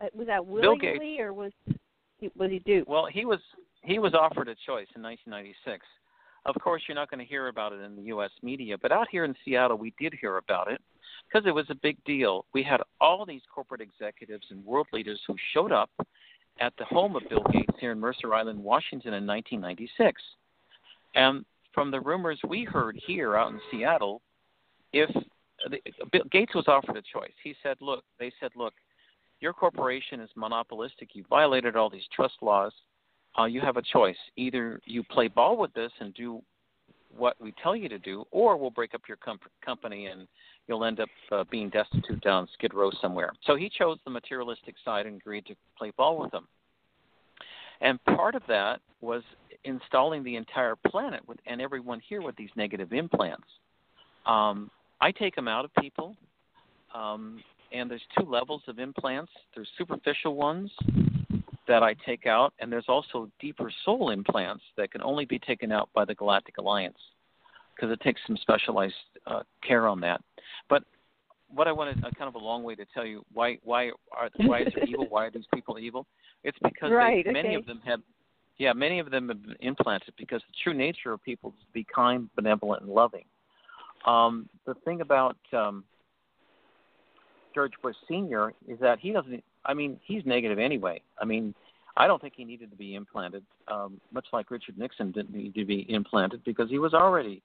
Uh, 0.00 0.06
was 0.14 0.26
that 0.26 0.44
willingly, 0.44 1.20
or 1.20 1.32
was 1.32 1.52
he, 2.18 2.30
was 2.36 2.50
he 2.50 2.58
duped? 2.60 2.88
Well, 2.88 3.06
he 3.06 3.24
was 3.24 3.38
he 3.82 3.98
was 3.98 4.14
offered 4.14 4.48
a 4.48 4.54
choice 4.54 4.88
in 4.96 5.02
1996. 5.02 5.86
Of 6.46 6.54
course, 6.60 6.82
you're 6.88 6.94
not 6.94 7.10
going 7.10 7.20
to 7.20 7.24
hear 7.26 7.48
about 7.48 7.72
it 7.72 7.80
in 7.80 7.96
the 7.96 8.02
U.S. 8.04 8.30
media, 8.42 8.76
but 8.80 8.92
out 8.92 9.06
here 9.10 9.24
in 9.24 9.34
Seattle, 9.44 9.78
we 9.78 9.94
did 9.98 10.14
hear 10.20 10.36
about 10.38 10.70
it 10.70 10.80
because 11.26 11.46
it 11.46 11.54
was 11.54 11.66
a 11.70 11.74
big 11.74 12.02
deal. 12.04 12.44
We 12.52 12.62
had 12.62 12.80
all 13.00 13.24
these 13.26 13.42
corporate 13.52 13.80
executives 13.80 14.46
and 14.50 14.64
world 14.64 14.86
leaders 14.92 15.20
who 15.26 15.36
showed 15.52 15.72
up 15.72 15.90
at 16.60 16.72
the 16.78 16.84
home 16.84 17.16
of 17.16 17.22
Bill 17.28 17.44
Gates 17.52 17.74
here 17.80 17.92
in 17.92 17.98
Mercer 17.98 18.32
Island, 18.34 18.62
Washington, 18.62 19.14
in 19.14 19.26
1996. 19.26 20.22
And 21.14 21.44
from 21.72 21.90
the 21.90 22.00
rumors 22.00 22.38
we 22.46 22.64
heard 22.64 22.98
here 23.06 23.36
out 23.36 23.52
in 23.52 23.60
Seattle, 23.70 24.22
if 24.92 25.10
the, 25.70 25.78
Bill 26.12 26.22
Gates 26.30 26.54
was 26.54 26.66
offered 26.68 26.96
a 26.96 27.02
choice, 27.02 27.32
he 27.42 27.54
said, 27.62 27.76
"Look," 27.80 28.04
they 28.18 28.32
said, 28.40 28.52
"Look, 28.54 28.74
your 29.40 29.52
corporation 29.52 30.20
is 30.20 30.30
monopolistic. 30.36 31.10
You 31.14 31.24
violated 31.28 31.76
all 31.76 31.90
these 31.90 32.06
trust 32.14 32.34
laws. 32.40 32.72
Uh, 33.38 33.46
you 33.46 33.60
have 33.60 33.76
a 33.76 33.82
choice. 33.82 34.16
Either 34.36 34.80
you 34.84 35.02
play 35.02 35.28
ball 35.28 35.56
with 35.56 35.72
this 35.74 35.90
and 35.98 36.14
do 36.14 36.42
what 37.16 37.36
we 37.40 37.52
tell 37.62 37.76
you 37.76 37.88
to 37.88 37.98
do, 37.98 38.24
or 38.30 38.56
we'll 38.56 38.70
break 38.70 38.94
up 38.94 39.02
your 39.08 39.16
com- 39.16 39.38
company 39.64 40.06
and 40.06 40.26
you'll 40.66 40.84
end 40.84 41.00
up 41.00 41.08
uh, 41.32 41.44
being 41.50 41.68
destitute 41.70 42.20
down 42.22 42.48
Skid 42.54 42.74
Row 42.74 42.90
somewhere. 43.00 43.32
So 43.44 43.56
he 43.56 43.68
chose 43.68 43.98
the 44.04 44.10
materialistic 44.10 44.74
side 44.84 45.06
and 45.06 45.16
agreed 45.20 45.46
to 45.46 45.54
play 45.78 45.92
ball 45.96 46.18
with 46.18 46.30
them. 46.30 46.46
And 47.80 48.02
part 48.04 48.34
of 48.34 48.42
that 48.48 48.80
was 49.00 49.22
installing 49.64 50.22
the 50.24 50.36
entire 50.36 50.76
planet 50.76 51.26
with 51.26 51.38
and 51.46 51.60
everyone 51.60 52.00
here 52.08 52.22
with 52.22 52.36
these 52.36 52.50
negative 52.56 52.92
implants. 52.92 53.46
Um, 54.26 54.70
I 55.00 55.10
take 55.10 55.34
them 55.34 55.48
out 55.48 55.64
of 55.64 55.74
people, 55.80 56.16
um, 56.94 57.42
and 57.72 57.90
there's 57.90 58.02
two 58.18 58.24
levels 58.24 58.62
of 58.68 58.78
implants. 58.78 59.32
There's 59.54 59.68
superficial 59.76 60.34
ones 60.34 60.70
that 61.66 61.82
I 61.82 61.94
take 62.06 62.26
out, 62.26 62.52
and 62.58 62.70
there's 62.70 62.88
also 62.88 63.30
deeper 63.40 63.70
soul 63.84 64.10
implants 64.10 64.62
that 64.76 64.90
can 64.90 65.02
only 65.02 65.24
be 65.24 65.38
taken 65.38 65.72
out 65.72 65.88
by 65.94 66.04
the 66.04 66.14
Galactic 66.14 66.58
Alliance 66.58 66.98
because 67.74 67.90
it 67.92 68.00
takes 68.00 68.20
some 68.26 68.36
specialized 68.36 68.94
uh, 69.26 69.42
care 69.66 69.88
on 69.88 70.00
that. 70.00 70.20
But 70.68 70.84
what 71.48 71.68
I 71.68 71.72
wanted, 71.72 71.98
uh, 72.04 72.10
kind 72.16 72.28
of 72.28 72.34
a 72.34 72.44
long 72.44 72.62
way 72.62 72.74
to 72.74 72.84
tell 72.92 73.06
you 73.06 73.24
why 73.32 73.58
why 73.62 73.90
are 74.12 74.30
why 74.44 74.62
is 74.62 74.72
it 74.76 74.88
evil? 74.88 75.06
Why 75.08 75.26
are 75.26 75.30
these 75.30 75.46
people 75.52 75.78
evil? 75.78 76.06
It's 76.42 76.58
because 76.62 76.90
Right, 76.90 77.24
they, 77.24 77.32
many 77.32 77.50
okay. 77.50 77.56
of 77.56 77.66
them 77.66 77.80
have, 77.84 78.00
yeah, 78.58 78.72
many 78.72 78.98
of 78.98 79.10
them 79.10 79.28
have 79.28 79.42
been 79.42 79.56
implanted 79.60 80.14
because 80.18 80.42
the 80.48 80.54
true 80.62 80.74
nature 80.74 81.12
of 81.12 81.22
people 81.22 81.50
is 81.50 81.66
to 81.66 81.72
be 81.72 81.86
kind, 81.94 82.28
benevolent, 82.36 82.82
and 82.82 82.90
loving. 82.90 83.24
Um, 84.06 84.48
the 84.66 84.74
thing 84.84 85.00
about 85.00 85.36
um, 85.52 85.84
George 87.54 87.72
Bush 87.82 87.96
Senior 88.08 88.52
is 88.68 88.78
that 88.80 88.98
he 88.98 89.12
doesn't. 89.12 89.42
I 89.66 89.74
mean, 89.74 89.98
he's 90.04 90.24
negative 90.24 90.58
anyway. 90.58 91.00
I 91.20 91.24
mean, 91.24 91.54
I 91.96 92.06
don't 92.06 92.20
think 92.20 92.34
he 92.36 92.44
needed 92.44 92.70
to 92.70 92.76
be 92.76 92.94
implanted. 92.94 93.44
Um, 93.68 94.00
much 94.12 94.26
like 94.32 94.50
Richard 94.50 94.78
Nixon 94.78 95.12
didn't 95.12 95.34
need 95.34 95.54
to 95.54 95.64
be 95.64 95.86
implanted 95.88 96.42
because 96.44 96.68
he 96.68 96.78
was 96.78 96.92
already 96.92 97.42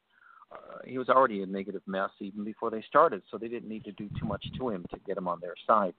uh, 0.52 0.80
he 0.84 0.98
was 0.98 1.10
already 1.10 1.44
a 1.44 1.46
negative 1.46 1.82
mess 1.86 2.10
even 2.20 2.44
before 2.44 2.72
they 2.72 2.84
started. 2.88 3.22
So 3.30 3.38
they 3.38 3.48
didn't 3.48 3.70
need 3.70 3.84
to 3.86 3.92
do 3.92 4.10
too 4.20 4.26
much 4.26 4.44
to 4.58 4.70
him 4.70 4.86
to 4.92 5.00
get 5.06 5.18
him 5.18 5.28
on 5.28 5.40
their 5.40 5.54
side. 5.68 5.94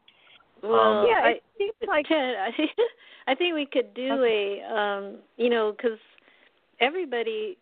Well, 0.62 1.06
yeah, 1.08 1.20
I, 1.22 1.30
it 1.30 1.42
seems 1.56 1.72
like 1.86 2.06
Ted, 2.06 2.34
I, 2.38 3.32
I 3.32 3.34
think 3.34 3.54
we 3.54 3.66
could 3.66 3.94
do 3.94 4.24
a, 4.24 4.62
um, 4.72 5.18
you 5.36 5.48
know, 5.48 5.72
because 5.74 5.98
everybody 6.80 7.56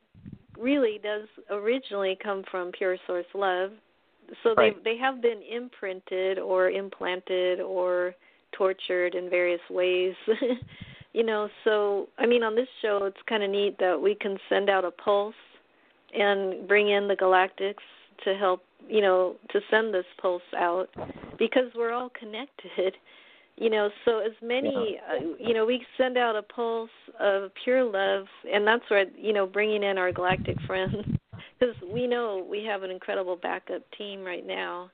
really 0.59 0.99
does 1.03 1.29
originally 1.51 2.19
come 2.21 2.43
from 2.51 2.73
pure 2.73 2.97
source 3.07 3.27
love, 3.35 3.71
so 4.43 4.55
Right. 4.57 4.83
they 4.83 4.95
they 4.95 4.99
have 4.99 5.23
been 5.23 5.43
imprinted 5.43 6.39
or 6.39 6.71
implanted 6.71 7.61
or 7.61 8.15
tortured 8.53 9.15
in 9.15 9.31
various 9.31 9.61
ways. 9.71 10.15
you 11.13 11.25
know, 11.25 11.49
so 11.65 12.09
I 12.19 12.27
mean, 12.27 12.43
on 12.43 12.55
this 12.55 12.69
show, 12.83 13.05
it's 13.05 13.17
kind 13.29 13.43
of 13.43 13.51
neat 13.51 13.79
that 13.79 14.01
we 14.01 14.15
can 14.15 14.39
send 14.49 14.69
out 14.71 14.85
a 14.85 14.91
pulse 14.91 15.35
and 16.15 16.67
bring 16.67 16.89
in 16.89 17.09
the 17.09 17.17
galactics 17.17 17.85
to 18.25 18.35
help, 18.35 18.63
you 18.89 19.01
know, 19.01 19.37
to 19.51 19.61
send 19.71 19.93
this 19.93 20.07
pulse 20.21 20.43
out 20.57 20.89
because 21.39 21.71
we're 21.75 21.93
all 21.93 22.11
connected 22.19 22.95
you 23.59 23.71
know. 23.71 23.91
So 24.05 24.21
as 24.21 24.33
many 24.43 25.01
uh, 25.11 25.25
you 25.39 25.55
know 25.55 25.67
we 25.67 25.85
send 25.97 26.17
out 26.17 26.37
a 26.37 26.43
pulse 26.43 26.91
of 27.21 27.51
pure 27.63 27.85
love 27.85 28.27
and 28.53 28.67
that's 28.67 28.89
where 28.89 29.07
you 29.17 29.33
know 29.33 29.47
bringing 29.47 29.83
in 29.83 29.99
our 29.99 30.13
galactic 30.13 30.61
friends 30.67 30.95
because 31.59 31.75
we 31.93 32.07
know 32.07 32.47
we 32.49 32.65
have 32.65 32.83
an 32.83 32.91
incredible 32.91 33.37
backup 33.37 33.83
team 33.97 34.25
right 34.25 34.47
now 34.47 34.91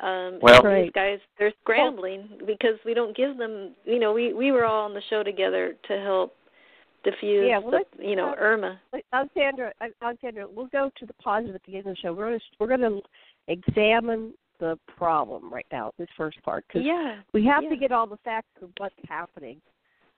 um 0.00 0.38
well 0.40 0.62
these 0.62 0.92
guys 0.94 1.18
they're 1.38 1.52
scrambling 1.62 2.28
because 2.46 2.78
we 2.84 2.94
don't 2.94 3.16
give 3.16 3.36
them 3.36 3.74
you 3.84 3.98
know 3.98 4.12
we 4.12 4.32
we 4.32 4.50
were 4.50 4.64
all 4.64 4.84
on 4.84 4.94
the 4.94 5.02
show 5.10 5.22
together 5.22 5.74
to 5.86 6.00
help 6.00 6.34
diffuse 7.04 7.46
yeah, 7.48 7.58
well, 7.58 7.80
the, 7.98 8.06
you 8.06 8.16
know 8.16 8.30
uh, 8.30 8.34
irma 8.38 8.80
alexandra 9.12 9.72
alexandra 10.02 10.46
we'll 10.54 10.68
go 10.68 10.90
to 10.98 11.04
the 11.04 11.12
positive 11.14 11.54
at 11.54 11.62
the 11.66 11.76
end 11.76 11.86
of 11.86 11.94
the 11.94 11.96
show 11.96 12.12
we're 12.12 12.28
going 12.28 12.38
to 12.38 12.44
we're 12.58 12.68
going 12.68 12.80
to 12.80 13.00
examine 13.48 14.32
the 14.62 14.78
problem 14.96 15.52
right 15.52 15.66
now, 15.72 15.90
this 15.98 16.08
first 16.16 16.40
part, 16.44 16.64
because 16.68 16.86
yeah, 16.86 17.16
we 17.34 17.44
have 17.44 17.64
yeah. 17.64 17.70
to 17.70 17.76
get 17.76 17.90
all 17.90 18.06
the 18.06 18.16
facts 18.18 18.62
of 18.62 18.70
what's 18.76 18.94
happening, 19.08 19.60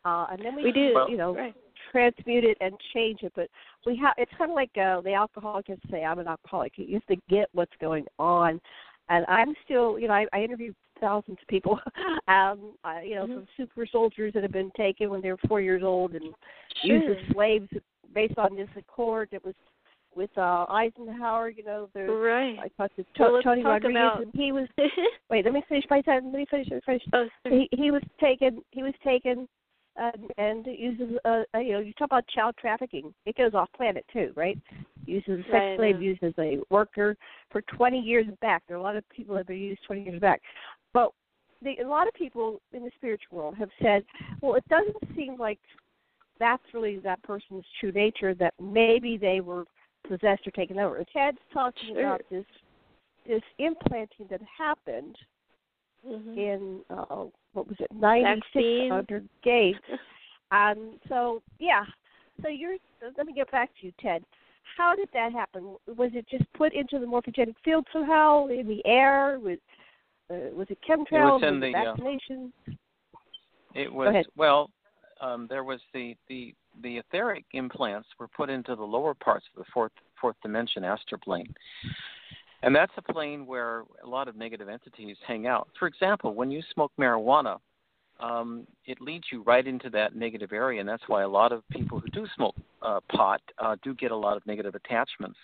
uh, 0.05 0.27
and 0.31 0.45
then 0.45 0.55
we, 0.55 0.65
we 0.65 0.73
can, 0.73 0.93
do. 0.93 1.07
you 1.09 1.17
know, 1.17 1.35
right. 1.35 1.55
transmute 1.91 2.45
it 2.45 2.59
and 2.61 2.75
change 2.93 3.23
it. 3.23 3.33
But 3.35 3.49
we 3.87 3.97
have 3.97 4.13
it's 4.19 4.31
kind 4.37 4.51
of 4.51 4.55
like 4.55 4.71
uh, 4.77 5.01
the 5.01 5.15
alcoholic 5.15 5.69
has 5.69 5.79
to 5.81 5.89
say, 5.91 6.05
"I'm 6.05 6.19
an 6.19 6.29
alcoholic." 6.29 6.75
You 6.77 6.93
have 6.93 7.07
to 7.07 7.17
get 7.31 7.49
what's 7.53 7.73
going 7.81 8.05
on, 8.19 8.61
and 9.09 9.25
I'm 9.29 9.55
still, 9.65 9.99
you 9.99 10.09
know, 10.09 10.15
I, 10.15 10.27
I 10.33 10.43
interviewed 10.43 10.75
thousands 11.01 11.39
of 11.41 11.49
people, 11.49 11.79
um, 12.29 12.75
uh, 12.85 13.01
you 13.05 13.15
know, 13.15 13.25
mm-hmm. 13.25 13.35
from 13.35 13.47
super 13.57 13.87
soldiers 13.91 14.33
that 14.35 14.43
have 14.43 14.53
been 14.53 14.71
taken 14.77 15.11
when 15.11 15.21
they 15.21 15.31
were 15.31 15.39
four 15.49 15.61
years 15.61 15.83
old 15.85 16.13
and 16.13 16.35
sure. 16.85 16.97
used 16.97 17.19
as 17.19 17.35
slaves 17.35 17.69
based 18.15 18.39
on 18.39 18.57
this 18.57 18.69
accord 18.77 19.29
that 19.33 19.45
was 19.45 19.55
with 20.17 20.31
uh 20.39 20.65
Eisenhower, 20.69 21.51
you 21.51 21.65
know, 21.65 21.89
there's 21.93 22.09
right. 22.09 22.57
I 22.59 22.69
talked 22.77 22.97
to 22.97 23.03
to- 23.03 23.09
Well, 23.19 23.43
Tony 23.43 23.65
Rodrigues 23.65 23.97
about- 23.97 24.23
and 24.23 24.31
he 24.33 24.53
was 24.53 24.69
wait, 25.31 25.45
let 25.45 25.53
me 25.53 25.63
finish 25.69 25.85
my 25.91 26.01
time 26.01 26.27
let 26.27 26.35
me 26.35 26.47
finish 26.49 26.69
let 26.71 26.77
me 26.77 26.83
finish. 26.87 27.03
oh, 27.13 27.27
sorry. 27.43 27.69
He 27.71 27.77
he 27.83 27.91
was 27.91 28.03
taken 28.21 28.63
he 28.71 28.83
was 28.83 28.95
taken 29.03 29.49
uh, 30.01 30.13
and 30.39 30.67
uses 30.67 31.17
uh, 31.25 31.43
uh 31.55 31.59
you 31.59 31.73
know, 31.73 31.81
you 31.81 31.93
talk 31.95 32.07
about 32.07 32.27
child 32.29 32.55
trafficking. 32.61 33.13
It 33.27 33.37
goes 33.37 33.55
off 33.55 33.69
planet 33.77 34.05
too, 34.13 34.33
right? 34.37 34.59
Uses 35.07 35.41
a 35.41 35.51
sex 35.51 35.65
slave, 35.77 36.01
used 36.03 36.23
as 36.23 36.33
a 36.39 36.59
worker 36.71 37.17
for 37.51 37.63
twenty 37.63 38.01
years 38.01 38.27
back. 38.41 38.63
There 38.67 38.77
are 38.77 38.81
a 38.81 38.83
lot 38.83 38.97
of 38.97 39.09
people 39.11 39.35
that 39.35 39.41
have 39.41 39.47
been 39.49 39.59
used 39.59 39.83
twenty 39.87 40.03
years 40.05 40.21
back. 40.21 40.41
But 40.93 41.13
the, 41.63 41.77
a 41.83 41.89
lot 41.89 42.09
of 42.09 42.15
people 42.15 42.61
in 42.73 42.85
the 42.85 42.91
spiritual 42.97 43.39
world 43.39 43.55
have 43.57 43.71
said, 43.83 44.05
well, 44.41 44.55
it 44.55 44.65
doesn't 44.69 45.17
seem 45.17 45.37
like 45.39 45.59
that's 46.39 46.63
really 46.73 46.99
that 46.99 47.23
person's 47.23 47.65
true 47.81 47.93
nature. 47.93 48.35
That 48.35 48.55
maybe 48.61 49.17
they 49.17 49.41
were 49.41 49.65
possessed 50.07 50.47
or 50.47 50.51
taken 50.51 50.79
over. 50.79 51.03
Ted's 51.13 51.39
talking 51.53 51.95
Sure. 51.95 52.01
about 52.01 52.23
this 52.31 52.45
this 53.27 53.43
implanting 53.59 54.27
that 54.29 54.43
happened 54.43 55.17
Mhm. 56.07 56.37
in 56.37 56.85
uh, 56.91 57.27
what 57.55 57.67
was 57.67 57.77
it 57.81 57.91
ninety 57.93 58.41
Vaccine. 58.53 58.83
six 58.83 58.93
under 58.93 59.23
Gates, 59.43 59.79
and 60.51 61.01
so 61.09 61.43
yeah. 61.59 61.85
So 62.43 62.49
you're 62.49 62.77
let 63.17 63.27
me 63.27 63.33
get 63.33 63.51
back 63.51 63.71
to 63.81 63.87
you, 63.87 63.93
Ted. 64.01 64.23
How 64.77 64.95
did 64.95 65.09
that 65.13 65.33
happen? 65.33 65.77
Was 65.87 66.11
it 66.15 66.27
just 66.29 66.45
put 66.55 66.73
into 66.73 66.99
the 66.99 67.07
morphogenic 67.07 67.55
field 67.65 67.87
somehow 67.93 68.47
in 68.47 68.67
the 68.67 68.85
air? 68.85 69.39
Was 69.41 69.59
uh, 70.31 70.55
was 70.55 70.67
it 70.71 70.79
chemtrails? 70.89 71.43
in 71.43 71.61
was 71.61 71.69
it 71.69 71.73
the, 71.73 71.79
uh. 71.79 71.95
It 73.75 73.93
was 73.93 74.25
well. 74.37 74.71
Um, 75.21 75.47
there 75.49 75.65
was 75.65 75.81
the 75.93 76.17
the 76.29 76.55
the 76.83 76.99
etheric 76.99 77.45
implants 77.53 78.09
were 78.19 78.29
put 78.29 78.51
into 78.51 78.75
the 78.75 78.83
lower 78.83 79.15
parts 79.15 79.45
of 79.55 79.65
the 79.65 79.71
fourth 79.73 79.93
fourth 80.21 80.37
dimension 80.43 80.85
astral 80.85 81.21
plane, 81.23 81.53
and 82.63 82.75
that's 82.75 82.93
a 82.97 83.13
plane 83.13 83.47
where 83.47 83.85
a 84.03 84.09
lot 84.09 84.29
of 84.29 84.37
negative 84.37 84.69
entities 84.69 85.17
hang 85.27 85.47
out. 85.47 85.69
For 85.79 85.87
example, 85.87 86.35
when 86.35 86.51
you 86.51 86.63
smoke 86.73 86.93
marijuana, 86.99 87.59
um, 88.21 88.67
it 88.87 89.01
leads 89.01 89.25
you 89.33 89.43
right 89.43 89.67
into 89.67 89.91
that 89.91 90.15
negative 90.15 90.53
area, 90.53 90.81
and 90.81 90.89
that's 90.89 91.03
why 91.09 91.23
a 91.23 91.29
lot 91.29 91.53
of 91.53 91.63
people 91.71 91.99
who 91.99 92.09
do 92.09 92.27
smoke 92.37 92.55
uh, 92.83 93.01
pot 93.13 93.41
uh, 93.59 93.77
do 93.83 93.95
get 93.95 94.11
a 94.11 94.17
lot 94.17 94.37
of 94.37 94.47
negative 94.47 94.75
attachments 94.75 95.39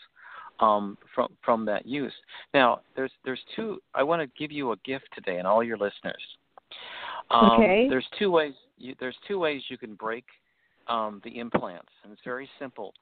um, 0.61 0.97
from 1.15 1.29
from 1.45 1.65
that 1.67 1.87
use. 1.87 2.13
Now, 2.55 2.81
there's 2.95 3.13
there's 3.25 3.41
two. 3.57 3.81
I 3.95 4.03
want 4.03 4.23
to 4.23 4.39
give 4.39 4.53
you 4.53 4.73
a 4.73 4.77
gift 4.85 5.09
today, 5.15 5.39
and 5.39 5.47
all 5.47 5.63
your 5.63 5.79
listeners. 5.79 6.23
Um, 7.31 7.61
Okay. 7.61 7.87
There's 7.89 8.07
two 8.19 8.31
ways. 8.31 8.55
You, 8.79 8.95
there's 8.99 9.17
two 9.29 9.39
ways 9.39 9.63
you 9.69 9.77
can 9.77 9.95
break 9.95 10.25
um, 10.89 11.21
the 11.25 11.39
implants, 11.39 11.93
and 12.03 12.13
it's 12.13 12.23
very 12.25 12.49
simple. 12.59 12.95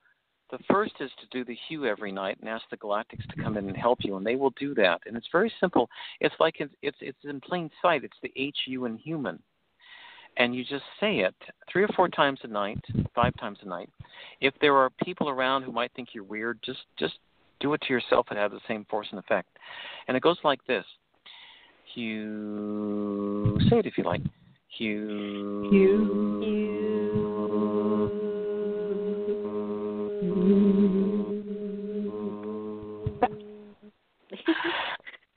The 0.51 0.59
first 0.71 0.93
is 1.01 1.11
to 1.21 1.27
do 1.31 1.45
the 1.45 1.57
hue 1.69 1.85
every 1.85 2.11
night 2.11 2.39
and 2.41 2.49
ask 2.49 2.64
the 2.71 2.79
galactics 2.79 3.27
to 3.29 3.43
come 3.43 3.59
in 3.59 3.69
and 3.69 3.77
help 3.77 3.99
you, 4.03 4.16
and 4.16 4.27
they 4.27 4.35
will 4.35 4.55
do 4.59 4.75
that. 4.75 5.01
And 5.07 5.14
it's 5.14 5.29
very 5.31 5.53
simple. 5.61 5.91
It's 6.21 6.35
like 6.41 6.55
it's 6.59 6.75
it's, 6.81 6.97
it's 7.01 7.25
in 7.25 7.39
plain 7.41 7.71
sight. 7.83 8.03
It's 8.03 8.16
the 8.23 8.33
H 8.35 8.57
U 8.66 8.87
in 8.87 8.97
human, 8.97 9.39
and 10.39 10.55
you 10.55 10.64
just 10.64 10.84
say 11.01 11.18
it 11.18 11.34
three 11.70 11.82
or 11.82 11.89
four 11.89 12.09
times 12.09 12.39
a 12.45 12.47
night, 12.47 12.78
five 13.14 13.36
times 13.39 13.59
a 13.62 13.68
night. 13.68 13.91
If 14.41 14.55
there 14.61 14.76
are 14.76 14.91
people 15.05 15.28
around 15.28 15.64
who 15.64 15.72
might 15.72 15.93
think 15.95 16.11
you're 16.12 16.24
weird, 16.24 16.61
just 16.64 16.80
just 16.99 17.14
do 17.61 17.74
it 17.74 17.82
to 17.82 17.93
yourself 17.93 18.26
and 18.30 18.39
have 18.39 18.53
the 18.53 18.61
same 18.68 18.86
force 18.89 19.09
and 19.11 19.18
effect. 19.18 19.49
And 20.07 20.16
it 20.16 20.22
goes 20.22 20.39
like 20.45 20.64
this. 20.66 20.84
Hugh, 21.95 23.59
say 23.68 23.78
it 23.80 23.86
if 23.86 23.99
you 23.99 24.05
like. 24.05 24.22
Hugh. 24.76 25.68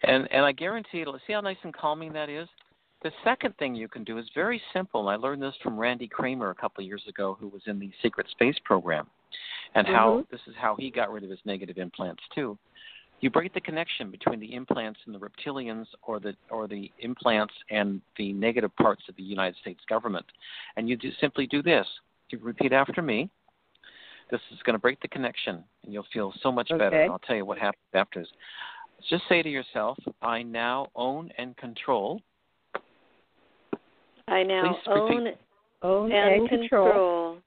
and 0.03 0.31
and 0.31 0.45
I 0.45 0.51
guarantee 0.51 1.01
it'll 1.01 1.17
see 1.25 1.33
how 1.33 1.41
nice 1.41 1.57
and 1.63 1.73
calming 1.73 2.13
that 2.13 2.29
is. 2.29 2.47
The 3.03 3.11
second 3.23 3.57
thing 3.57 3.73
you 3.73 3.87
can 3.87 4.03
do 4.03 4.19
is 4.19 4.25
very 4.35 4.61
simple, 4.73 5.07
I 5.09 5.15
learned 5.15 5.41
this 5.41 5.55
from 5.63 5.77
Randy 5.77 6.07
Cramer 6.07 6.51
a 6.51 6.55
couple 6.55 6.83
of 6.83 6.87
years 6.87 7.03
ago, 7.09 7.35
who 7.39 7.47
was 7.47 7.63
in 7.65 7.79
the 7.79 7.91
Secret 8.03 8.27
Space 8.29 8.57
program, 8.63 9.07
and 9.73 9.87
how 9.87 10.19
mm-hmm. 10.19 10.31
this 10.31 10.41
is 10.47 10.53
how 10.59 10.75
he 10.77 10.91
got 10.91 11.11
rid 11.11 11.23
of 11.23 11.29
his 11.31 11.39
negative 11.43 11.77
implants 11.79 12.21
too. 12.35 12.57
You 13.21 13.31
break 13.31 13.53
the 13.53 13.61
connection 13.61 14.11
between 14.11 14.39
the 14.39 14.53
implants 14.53 14.99
and 15.05 15.15
the 15.15 15.19
reptilians, 15.19 15.85
or 16.03 16.19
the 16.19 16.35
or 16.51 16.67
the 16.67 16.91
implants 16.99 17.53
and 17.71 18.01
the 18.17 18.33
negative 18.33 18.75
parts 18.75 19.03
of 19.09 19.15
the 19.15 19.23
United 19.23 19.55
States 19.61 19.81
government, 19.89 20.25
and 20.75 20.87
you 20.87 20.95
do, 20.95 21.09
simply 21.19 21.47
do 21.47 21.63
this. 21.63 21.87
You 22.29 22.39
repeat 22.39 22.71
after 22.71 23.01
me. 23.01 23.29
This 24.29 24.41
is 24.51 24.59
going 24.63 24.75
to 24.75 24.79
break 24.79 25.01
the 25.01 25.07
connection, 25.07 25.63
and 25.83 25.93
you'll 25.93 26.05
feel 26.13 26.33
so 26.41 26.51
much 26.51 26.69
better. 26.69 26.85
Okay. 26.85 27.03
And 27.03 27.11
I'll 27.11 27.19
tell 27.19 27.35
you 27.35 27.45
what 27.45 27.57
happens 27.57 27.83
after 27.93 28.21
this. 28.21 28.29
Just 29.09 29.23
say 29.27 29.41
to 29.41 29.49
yourself, 29.49 29.97
"I 30.21 30.43
now 30.43 30.89
own 30.95 31.31
and 31.39 31.57
control." 31.57 32.21
I 34.27 34.43
now 34.43 34.77
own 34.87 35.33
Own 35.83 36.11
and 36.11 36.41
and 36.41 36.49
control. 36.49 36.87
control. 36.87 37.37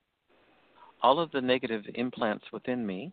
All 1.03 1.21
of 1.21 1.31
the 1.31 1.41
negative 1.41 1.85
implants 1.95 2.45
within 2.53 2.85
me. 2.85 3.13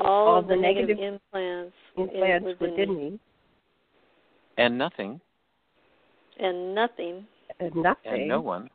All, 0.00 0.28
All 0.28 0.38
of 0.38 0.48
the 0.48 0.56
the 0.56 0.60
negative, 0.60 0.96
negative 0.98 1.20
implants, 1.32 1.74
implants 1.96 2.46
within, 2.60 2.70
within 2.70 2.96
me, 2.96 3.10
me, 3.10 3.20
and 4.58 4.76
nothing. 4.76 5.20
And 6.40 6.74
nothing. 6.74 7.26
And 7.60 7.74
nothing, 7.76 8.12
and 8.12 8.28
no 8.28 8.40
one. 8.40 8.70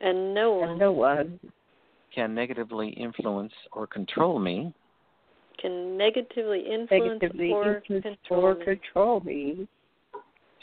And 0.00 0.32
no 0.32 0.52
one 0.52 0.68
and 0.70 0.78
no 0.78 0.92
one. 0.92 1.40
Can 2.14 2.34
negatively 2.34 2.90
influence 2.90 3.52
or 3.72 3.86
control 3.86 4.38
me. 4.38 4.72
Can 5.60 5.98
negatively 5.98 6.60
influence 6.60 7.20
negatively 7.20 7.50
or 7.50 7.76
influence 7.78 8.04
control 8.04 8.44
or 8.44 8.54
me. 8.54 8.64
control 8.64 9.20
me, 9.20 9.68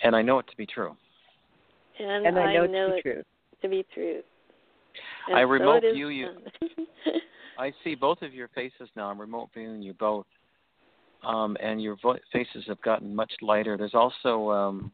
and 0.04 0.16
I 0.16 0.22
know 0.22 0.39
it 0.39 0.47
to 0.47 0.58
be 0.58 0.66
true. 0.66 0.95
And, 1.99 2.25
and 2.25 2.39
I 2.39 2.53
know, 2.53 2.63
it 2.63 2.71
know 2.71 2.87
to 2.87 2.93
be 2.93 2.99
it 2.99 3.01
true. 3.01 3.23
to 3.61 3.69
be 3.69 3.85
true. 3.93 4.21
I 5.27 5.41
And 5.41 5.47
so 5.47 5.51
remote 5.51 5.83
it 5.83 5.87
is 5.87 5.93
view 5.93 6.07
you- 6.09 6.29
I 7.59 7.71
see 7.83 7.95
both 7.95 8.21
of 8.23 8.33
your 8.33 8.47
faces 8.49 8.89
now. 8.95 9.09
I'm 9.09 9.19
remote 9.21 9.49
viewing 9.53 9.81
you 9.83 9.93
both, 9.93 10.25
um, 11.23 11.55
and 11.61 11.81
your 11.81 11.95
vo- 12.01 12.17
faces 12.33 12.63
have 12.67 12.81
gotten 12.81 13.13
much 13.15 13.31
lighter. 13.41 13.77
There's 13.77 13.93
also 13.93 14.49
um, 14.49 14.91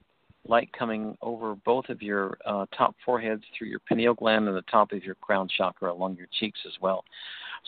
light 0.47 0.69
coming 0.77 1.17
over 1.21 1.55
both 1.55 1.87
of 1.89 2.01
your 2.01 2.37
uh, 2.45 2.65
top 2.77 2.95
foreheads 3.05 3.43
through 3.57 3.67
your 3.69 3.79
pineal 3.87 4.13
gland 4.15 4.47
and 4.47 4.57
the 4.57 4.63
top 4.63 4.91
of 4.91 5.03
your 5.03 5.15
crown 5.15 5.47
chakra 5.55 5.91
along 5.93 6.17
your 6.17 6.27
cheeks 6.39 6.59
as 6.65 6.73
well. 6.81 7.05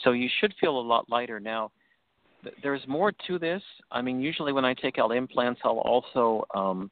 So 0.03 0.11
you 0.11 0.27
should 0.41 0.53
feel 0.59 0.77
a 0.77 0.81
lot 0.81 1.09
lighter 1.09 1.39
now. 1.39 1.71
th- 2.43 2.55
There's 2.61 2.85
more 2.87 3.13
to 3.27 3.39
this. 3.39 3.61
I 3.91 4.01
mean, 4.01 4.19
usually 4.19 4.51
when 4.51 4.65
I 4.65 4.73
take 4.73 4.97
out 4.97 5.11
implants, 5.11 5.61
I'll 5.63 5.79
also 5.79 6.43
um, 6.53 6.91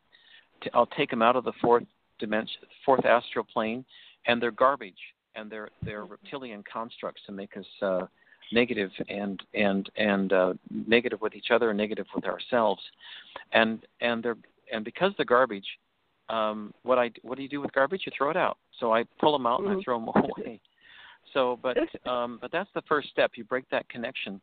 t- 0.64 0.70
I'll 0.74 0.86
take 0.98 1.10
them 1.10 1.22
out 1.22 1.36
of 1.36 1.44
the 1.44 1.54
fourth 1.62 1.84
dimension, 2.20 2.62
fourth 2.86 3.06
astral 3.06 3.46
plane, 3.46 3.84
and 4.26 4.42
they're 4.42 4.52
garbage 4.52 4.98
and 5.36 5.50
they're 5.52 5.70
they're 5.84 6.06
reptilian 6.06 6.64
constructs 6.72 7.22
to 7.26 7.32
make 7.32 7.56
us 7.58 7.66
uh, 7.82 8.02
negative 8.52 8.92
and 9.10 9.42
and 9.54 9.90
and 9.98 10.34
uh, 10.34 10.54
negative 10.88 11.22
with 11.22 11.36
each 11.36 11.52
other 11.52 11.70
and 11.70 11.78
negative 11.78 12.08
with 12.16 12.26
ourselves, 12.26 12.82
and 13.54 13.80
and 14.02 14.24
they're 14.24 14.38
and 14.74 14.84
because 14.84 15.14
they're 15.16 15.26
garbage, 15.26 15.68
um, 16.30 16.74
what 16.84 16.98
I 16.98 17.12
what 17.22 17.36
do 17.38 17.44
you 17.44 17.50
do 17.50 17.62
with 17.62 17.72
garbage? 17.74 18.04
You 18.06 18.12
throw 18.18 18.30
it 18.32 18.38
out. 18.38 18.58
So 18.80 18.94
I 18.94 19.04
pull 19.20 19.32
them 19.32 19.46
out 19.46 19.62
and 19.62 19.70
I 19.70 19.74
Mhm. 19.76 19.84
throw 19.84 20.00
them 20.00 20.10
away. 20.16 20.60
So, 21.34 21.60
but 21.62 21.78
um, 22.10 22.40
but 22.42 22.52
that's 22.52 22.70
the 22.74 22.82
first 22.84 23.10
step. 23.10 23.32
You 23.36 23.44
break 23.44 23.70
that 23.70 23.88
connection, 23.90 24.42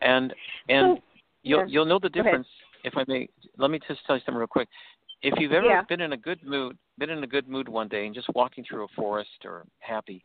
and 0.00 0.34
and 0.68 0.96
So- 0.98 1.02
you'll 1.42 1.60
yeah. 1.60 1.66
you'll 1.68 1.84
know 1.86 1.98
the 1.98 2.08
difference. 2.08 2.46
If 2.84 2.96
I 2.96 3.04
may, 3.08 3.28
let 3.56 3.70
me 3.70 3.78
just 3.88 4.04
tell 4.06 4.16
you 4.16 4.22
something 4.26 4.38
real 4.38 4.46
quick. 4.46 4.68
If 5.24 5.34
you've 5.38 5.52
ever 5.52 5.66
Yeah. 5.66 5.82
been 5.82 6.02
in 6.02 6.12
a 6.12 6.16
good 6.16 6.42
mood, 6.44 6.76
been 6.98 7.10
in 7.10 7.24
a 7.24 7.26
good 7.26 7.48
mood 7.48 7.68
one 7.68 7.88
day 7.88 8.06
and 8.06 8.14
just 8.14 8.28
walking 8.34 8.62
through 8.62 8.84
a 8.84 8.88
forest 8.88 9.44
or 9.44 9.66
happy, 9.80 10.22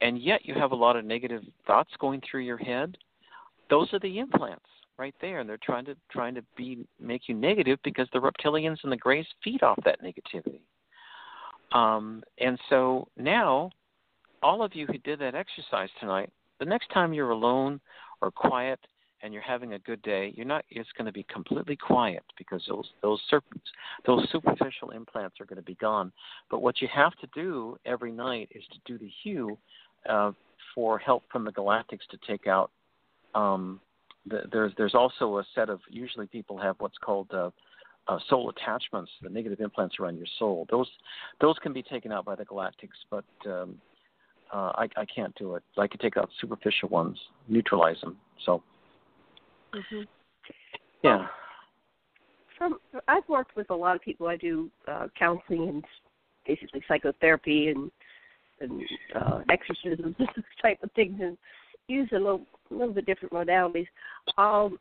and 0.00 0.18
yet 0.18 0.44
you 0.44 0.54
have 0.54 0.72
a 0.72 0.76
lot 0.76 0.96
of 0.96 1.04
negative 1.04 1.44
thoughts 1.66 1.96
going 1.98 2.20
through 2.20 2.40
your 2.40 2.58
head, 2.58 2.98
those 3.70 3.92
are 3.94 4.00
the 4.00 4.18
implants 4.18 4.66
right 4.98 5.14
there, 5.20 5.38
and 5.38 5.48
they're 5.48 5.56
trying 5.58 5.84
to 5.84 5.96
trying 6.10 6.34
to 6.34 6.44
be 6.56 6.84
make 7.00 7.28
you 7.28 7.34
negative 7.34 7.78
because 7.84 8.08
the 8.12 8.18
reptilians 8.18 8.82
and 8.82 8.90
the 8.90 8.96
grays 8.96 9.26
feed 9.42 9.62
off 9.62 9.78
that 9.84 10.02
negativity. 10.02 10.60
Um, 11.72 12.22
and 12.38 12.58
so 12.68 13.08
now, 13.16 13.70
all 14.42 14.62
of 14.62 14.74
you 14.74 14.86
who 14.86 14.98
did 14.98 15.20
that 15.20 15.34
exercise 15.34 15.90
tonight, 16.00 16.30
the 16.58 16.64
next 16.64 16.88
time 16.90 17.12
you're 17.12 17.30
alone 17.30 17.80
or 18.20 18.30
quiet 18.30 18.80
and 19.24 19.32
you're 19.32 19.42
having 19.42 19.72
a 19.72 19.78
good 19.78 20.02
day, 20.02 20.34
you're 20.36 20.46
not. 20.46 20.66
It's 20.68 20.88
going 20.98 21.06
to 21.06 21.12
be 21.12 21.24
completely 21.24 21.76
quiet 21.76 22.22
because 22.36 22.62
those 22.68 22.90
those 23.02 23.20
serpents, 23.30 23.64
those 24.06 24.28
superficial 24.30 24.90
implants 24.90 25.40
are 25.40 25.46
going 25.46 25.56
to 25.56 25.62
be 25.62 25.76
gone. 25.76 26.12
But 26.50 26.60
what 26.60 26.82
you 26.82 26.88
have 26.94 27.14
to 27.16 27.26
do 27.34 27.78
every 27.86 28.12
night 28.12 28.50
is 28.54 28.62
to 28.70 28.78
do 28.84 28.98
the 28.98 29.10
hue 29.22 29.56
uh, 30.08 30.32
for 30.74 30.98
help 30.98 31.22
from 31.32 31.44
the 31.44 31.52
galactics 31.52 32.06
to 32.10 32.18
take 32.28 32.46
out. 32.46 32.70
Um, 33.34 33.80
the, 34.26 34.42
there's 34.52 34.72
there's 34.76 34.94
also 34.94 35.38
a 35.38 35.44
set 35.54 35.70
of 35.70 35.80
usually 35.88 36.26
people 36.26 36.58
have 36.58 36.76
what's 36.78 36.98
called 36.98 37.28
uh, 37.32 37.50
uh, 38.08 38.18
soul 38.28 38.50
attachments, 38.50 39.10
the 39.22 39.30
negative 39.30 39.60
implants 39.60 39.96
around 39.98 40.18
your 40.18 40.28
soul. 40.38 40.66
Those 40.70 40.90
those 41.40 41.56
can 41.62 41.72
be 41.72 41.82
taken 41.82 42.12
out 42.12 42.26
by 42.26 42.34
the 42.34 42.44
galactics, 42.44 43.00
but 43.10 43.24
um, 43.46 43.76
uh, 44.52 44.72
I, 44.76 44.88
I 44.98 45.06
can't 45.06 45.34
do 45.36 45.54
it. 45.54 45.62
I 45.78 45.86
can 45.86 45.98
take 45.98 46.18
out 46.18 46.28
superficial 46.42 46.90
ones, 46.90 47.18
neutralize 47.48 48.00
them. 48.02 48.18
So 48.44 48.62
hmm 49.74 50.02
yeah, 51.02 51.26
From 52.56 52.78
I've 53.08 53.28
worked 53.28 53.56
with 53.56 53.68
a 53.68 53.74
lot 53.74 53.94
of 53.94 54.00
people. 54.00 54.26
I 54.26 54.36
do 54.36 54.70
uh, 54.88 55.08
counseling 55.18 55.68
and 55.68 55.84
basically 56.46 56.82
psychotherapy 56.88 57.68
and 57.68 57.90
and 58.60 58.82
uh, 59.14 59.40
exorcisms, 59.50 60.16
type 60.62 60.78
of 60.82 60.90
things, 60.92 61.20
and 61.20 61.36
use 61.88 62.08
a 62.12 62.16
little 62.16 62.46
a 62.70 62.74
little 62.74 62.94
bit 62.94 63.04
different 63.04 63.34
modalities. 63.34 63.86
Um, 64.38 64.78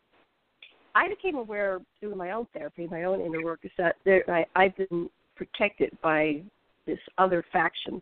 I 0.96 1.10
became 1.10 1.36
aware 1.36 1.82
through 2.00 2.16
my 2.16 2.32
own 2.32 2.48
therapy, 2.54 2.88
my 2.90 3.04
own 3.04 3.20
inner 3.20 3.44
work, 3.44 3.62
is 3.64 3.72
that 3.78 3.96
there, 4.06 4.24
I, 4.30 4.46
I've 4.56 4.78
been 4.78 5.10
protected 5.36 5.92
by 6.02 6.42
this 6.86 7.00
other 7.18 7.44
faction. 7.52 8.02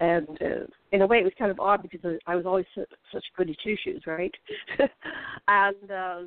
And 0.00 0.28
uh, 0.42 0.66
in 0.92 1.02
a 1.02 1.06
way, 1.06 1.18
it 1.18 1.24
was 1.24 1.32
kind 1.38 1.50
of 1.50 1.60
odd 1.60 1.82
because 1.82 2.18
I 2.26 2.34
was 2.34 2.46
always 2.46 2.66
su- 2.74 2.84
such 3.12 3.24
goody 3.36 3.56
two 3.62 3.76
shoes, 3.84 4.02
right? 4.06 4.34
and 5.48 5.90
uh, 5.90 6.20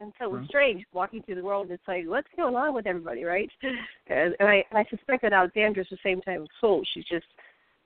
and 0.00 0.12
so 0.18 0.24
it 0.24 0.30
was 0.30 0.40
Mhm. 0.42 0.48
strange 0.48 0.84
walking 0.94 1.22
through 1.22 1.34
the 1.34 1.44
world 1.44 1.68
and 1.68 1.78
saying, 1.84 2.08
"What's 2.08 2.28
going 2.34 2.56
on 2.56 2.72
with 2.72 2.86
everybody?" 2.86 3.24
Right? 3.24 3.50
And, 4.06 4.34
and 4.40 4.48
I 4.48 4.64
and 4.70 4.78
I 4.78 4.84
suspect 4.90 5.22
that 5.22 5.32
Alexandra's 5.32 5.88
the 5.90 5.98
same 6.02 6.20
type 6.22 6.40
of 6.40 6.48
soul. 6.60 6.82
She's 6.94 7.04
just 7.04 7.26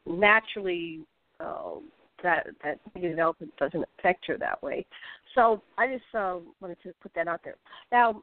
naturally 0.06 1.00
um, 1.40 1.90
that 2.22 2.46
that 2.62 2.78
element 2.96 3.56
doesn't 3.58 3.84
affect 3.98 4.26
her 4.26 4.38
that 4.38 4.62
way. 4.62 4.86
So 5.34 5.62
I 5.76 5.88
just 5.88 6.04
uh, 6.14 6.38
wanted 6.60 6.78
to 6.84 6.92
put 7.02 7.12
that 7.14 7.28
out 7.28 7.40
there. 7.44 7.56
Now, 7.90 8.22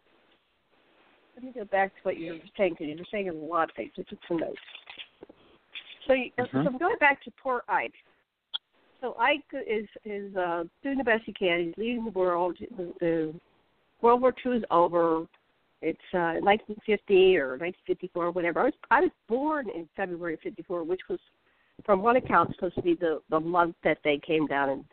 let 1.35 1.43
me 1.43 1.51
go 1.53 1.65
back 1.65 1.93
to 1.95 2.01
what 2.03 2.17
you 2.17 2.33
were 2.33 2.39
saying 2.57 2.73
because 2.73 2.87
you 2.87 2.97
were 2.97 3.05
saying 3.11 3.29
a 3.29 3.33
lot 3.33 3.69
of 3.69 3.75
things. 3.75 3.91
I 3.97 4.03
took 4.03 4.19
some 4.27 4.37
notes. 4.37 4.57
So, 6.11 6.15
you, 6.15 6.29
Mhm. 6.37 6.51
so 6.51 6.59
I'm 6.59 6.77
going 6.77 6.97
back 6.97 7.21
to 7.23 7.31
poor 7.31 7.63
Ike. 7.69 7.95
So 8.99 9.15
Ike 9.17 9.45
is 9.65 9.87
is 10.03 10.35
uh, 10.35 10.65
doing 10.83 10.97
the 10.97 11.05
best 11.05 11.23
he 11.23 11.31
can. 11.31 11.63
He's 11.63 11.77
leading 11.77 12.03
the 12.03 12.11
world. 12.11 12.57
The, 12.59 12.93
the 12.99 13.39
World 14.01 14.21
War 14.21 14.35
II 14.45 14.57
is 14.57 14.63
over. 14.71 15.25
It's 15.81 16.13
uh, 16.13 16.43
1950 16.43 17.37
or 17.37 17.57
1954 17.57 18.31
whatever. 18.31 18.59
I 18.59 18.63
was 18.65 18.73
I 18.91 18.99
was 18.99 19.11
born 19.29 19.69
in 19.69 19.87
February 19.95 20.33
of 20.33 20.41
'54, 20.41 20.83
which 20.83 20.99
was, 21.09 21.19
from 21.85 22.01
one 22.01 22.17
account, 22.17 22.53
supposed 22.55 22.75
to 22.75 22.81
be 22.81 22.95
the 22.95 23.21
the 23.29 23.39
month 23.39 23.77
that 23.85 23.99
they 24.03 24.17
came 24.17 24.47
down 24.47 24.69
and 24.69 24.85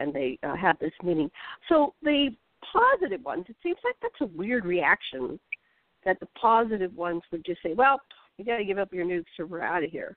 and 0.00 0.12
they 0.12 0.36
uh, 0.42 0.56
had 0.56 0.76
this 0.80 0.92
meeting. 1.04 1.30
So 1.68 1.94
the 2.02 2.34
positive 2.72 3.24
ones, 3.24 3.44
it 3.48 3.56
seems 3.62 3.78
like 3.84 3.94
that's 4.02 4.20
a 4.20 4.36
weird 4.36 4.64
reaction. 4.64 5.38
That 6.04 6.18
the 6.18 6.26
positive 6.34 6.94
ones 6.96 7.22
would 7.30 7.44
just 7.44 7.62
say, 7.62 7.72
"Well, 7.72 8.00
you 8.36 8.44
got 8.44 8.56
to 8.56 8.64
give 8.64 8.78
up 8.78 8.92
your 8.92 9.06
nukes 9.06 9.38
or 9.38 9.46
we're 9.46 9.62
out 9.62 9.84
of 9.84 9.92
here." 9.92 10.16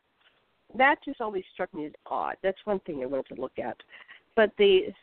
That 0.77 0.97
just 1.03 1.21
always 1.21 1.43
struck 1.53 1.73
me 1.73 1.87
as 1.87 1.91
odd. 2.05 2.35
That's 2.43 2.57
one 2.65 2.79
thing 2.81 3.01
I 3.01 3.05
wanted 3.05 3.35
to 3.35 3.41
look 3.41 3.57
at. 3.59 3.77
But 4.35 4.51
the 4.57 4.93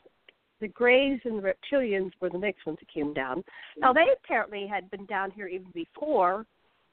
the 0.61 0.69
Greys 0.69 1.21
and 1.25 1.43
the 1.43 1.55
Reptilians 1.55 2.12
were 2.21 2.31
the 2.31 2.39
next 2.39 2.64
ones 2.64 2.79
that 2.81 2.89
came 2.93 3.12
down. 3.12 3.45
Now 3.77 3.93
they 3.93 4.07
apparently 4.17 4.67
had 4.67 4.91
been 4.91 5.05
down 5.05 5.31
here 5.31 5.49
even 5.49 5.71
before, 5.75 6.47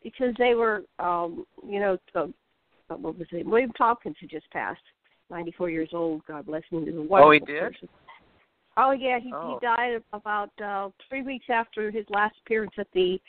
because 0.04 0.34
they 0.38 0.54
were, 0.54 0.84
um, 1.00 1.46
you 1.66 1.80
know, 1.80 1.98
uh, 2.14 2.28
what 2.90 3.18
was 3.18 3.28
it? 3.32 3.46
William 3.46 3.72
Tompkins 3.78 4.18
had 4.20 4.30
just 4.30 4.50
passed, 4.52 4.82
94 5.30 5.70
years 5.70 5.90
old. 5.94 6.26
God 6.28 6.46
bless 6.46 6.64
him. 6.70 6.84
He 6.84 6.92
was 6.92 7.06
a 7.06 7.08
wonderful 7.08 7.30
Oh, 7.30 7.32
he 7.32 7.40
did? 7.40 7.62
person. 7.62 7.90
Oh 8.76 8.92
yeah, 8.92 9.20
he 9.20 9.32
Oh. 9.34 9.60
he 9.60 9.66
died 9.66 10.04
about 10.12 10.50
uh, 10.62 10.90
three 11.08 11.22
weeks 11.22 11.46
after 11.50 11.90
his 11.92 12.06
last 12.10 12.36
appearance 12.46 12.74
at 12.78 12.88
the 12.94 13.22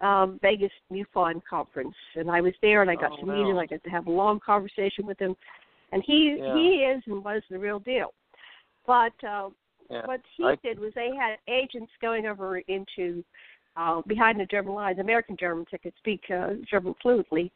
um, 0.00 0.38
Vegas 0.42 0.72
MUFON 0.92 1.42
conference, 1.48 1.94
and 2.14 2.30
I 2.30 2.40
was 2.40 2.54
there, 2.62 2.82
and 2.82 2.90
I 2.90 2.94
got 2.94 3.12
Oh, 3.12 3.16
to 3.16 3.26
meet 3.26 3.48
him. 3.50 3.58
I 3.58 3.66
got 3.66 3.82
to 3.82 3.90
have 3.90 4.06
a 4.06 4.10
long 4.10 4.38
conversation 4.40 5.06
with 5.06 5.18
him, 5.18 5.36
and 5.92 6.02
he 6.04 6.36
Yeah. 6.38 6.54
he 6.54 6.84
is 6.84 7.02
and 7.06 7.24
was 7.24 7.42
the 7.50 7.58
real 7.58 7.80
deal. 7.80 8.14
But 8.86 9.12
uh, 9.24 9.50
yeah. 9.90 10.06
what 10.06 10.20
he 10.36 10.44
I- 10.44 10.56
did 10.62 10.78
was 10.78 10.92
they 10.94 11.10
had 11.14 11.38
agents 11.48 11.92
going 12.00 12.26
over 12.26 12.58
into 12.58 13.24
uh, 13.76 14.02
behind 14.06 14.40
the 14.40 14.46
German 14.46 14.74
lines, 14.74 14.98
American 14.98 15.36
Germans 15.38 15.68
that 15.72 15.82
could 15.82 15.94
speak 15.98 16.22
uh, 16.30 16.54
German 16.68 16.94
fluently, 17.02 17.52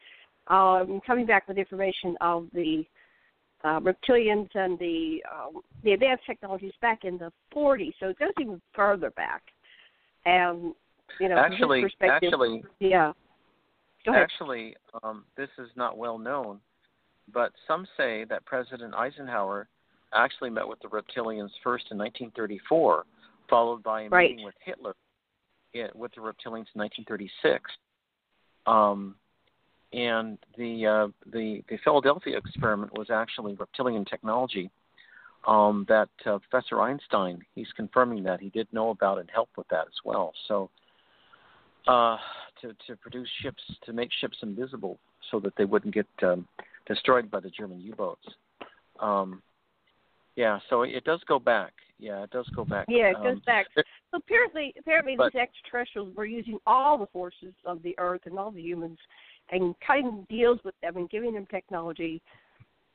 um, 0.49 1.01
coming 1.07 1.26
back 1.26 1.49
with 1.49 1.59
information 1.59 2.16
of 2.20 2.49
the 2.53 2.84
uh, 3.64 3.80
reptilians 3.80 4.49
and 4.55 4.78
the 4.78 5.22
um, 5.32 5.62
the 5.84 5.93
advanced 5.93 6.24
technologies 6.26 6.72
back 6.80 7.05
in 7.05 7.18
the 7.18 7.32
40s. 7.55 7.93
So 8.01 8.09
it 8.09 8.18
goes 8.18 8.32
even 8.40 8.61
further 8.74 9.11
back. 9.11 9.43
And 10.24 10.74
you 11.20 11.28
know, 11.28 11.36
actually, 11.36 11.84
actually, 12.02 12.64
yeah. 12.80 13.12
Actually, 14.06 14.74
um, 15.02 15.24
this 15.36 15.48
is 15.58 15.68
not 15.76 15.96
well 15.96 16.18
known, 16.18 16.60
but 17.32 17.52
some 17.68 17.86
say 17.96 18.24
that 18.24 18.44
President 18.44 18.94
Eisenhower 18.94 19.68
actually 20.12 20.50
met 20.50 20.66
with 20.66 20.80
the 20.80 20.88
reptilians 20.88 21.50
first 21.62 21.86
in 21.90 21.98
1934, 21.98 23.04
followed 23.48 23.82
by 23.82 24.02
a 24.02 24.08
Right. 24.08 24.30
meeting 24.30 24.44
with 24.44 24.56
Hitler 24.64 24.94
i- 25.74 25.88
with 25.94 26.12
the 26.14 26.20
reptilians 26.20 26.66
in 26.74 26.80
1936. 26.80 27.70
Um, 28.66 29.16
and 29.92 30.38
the 30.56 30.86
uh, 30.86 31.08
the 31.26 31.62
the 31.68 31.76
Philadelphia 31.78 32.36
experiment 32.36 32.92
was 32.94 33.10
actually 33.10 33.54
reptilian 33.54 34.04
technology. 34.04 34.70
Um, 35.46 35.84
that 35.88 36.08
uh, 36.24 36.38
Professor 36.38 36.80
Einstein, 36.80 37.44
he's 37.54 37.70
confirming 37.72 38.22
that 38.22 38.40
he 38.40 38.48
did 38.50 38.72
know 38.72 38.90
about 38.90 39.18
and 39.18 39.28
helped 39.28 39.56
with 39.56 39.66
that 39.68 39.86
as 39.88 40.00
well. 40.04 40.32
So 40.46 40.70
uh, 41.86 42.16
to 42.60 42.74
to 42.86 42.96
produce 42.96 43.28
ships 43.42 43.62
to 43.84 43.92
make 43.92 44.10
ships 44.20 44.38
invisible 44.42 44.98
so 45.30 45.40
that 45.40 45.52
they 45.56 45.64
wouldn't 45.64 45.94
get 45.94 46.06
um, 46.22 46.46
destroyed 46.86 47.30
by 47.30 47.40
the 47.40 47.50
German 47.50 47.80
U-boats. 47.80 48.26
Um, 49.00 49.42
yeah, 50.36 50.58
so 50.70 50.82
it 50.82 51.04
does 51.04 51.20
go 51.26 51.38
back. 51.38 51.72
Yeah, 51.98 52.22
it 52.24 52.30
does 52.30 52.48
go 52.56 52.64
back. 52.64 52.86
Yeah, 52.88 53.10
it 53.10 53.16
goes 53.16 53.36
Um, 53.36 53.42
back. 53.46 53.66
So 53.74 53.82
apparently, 54.12 54.74
apparently 54.78 55.14
But- 55.16 55.32
these 55.32 55.40
extraterrestrials 55.40 56.14
were 56.16 56.24
using 56.24 56.58
all 56.66 56.98
the 56.98 57.06
forces 57.06 57.54
of 57.64 57.82
the 57.82 57.94
Earth 57.98 58.22
and 58.26 58.38
all 58.38 58.50
the 58.50 58.62
humans, 58.62 58.98
and 59.50 59.74
cutting 59.80 60.26
deals 60.28 60.58
with 60.64 60.78
them 60.80 60.96
and 60.96 61.08
giving 61.10 61.34
them 61.34 61.46
technology. 61.46 62.20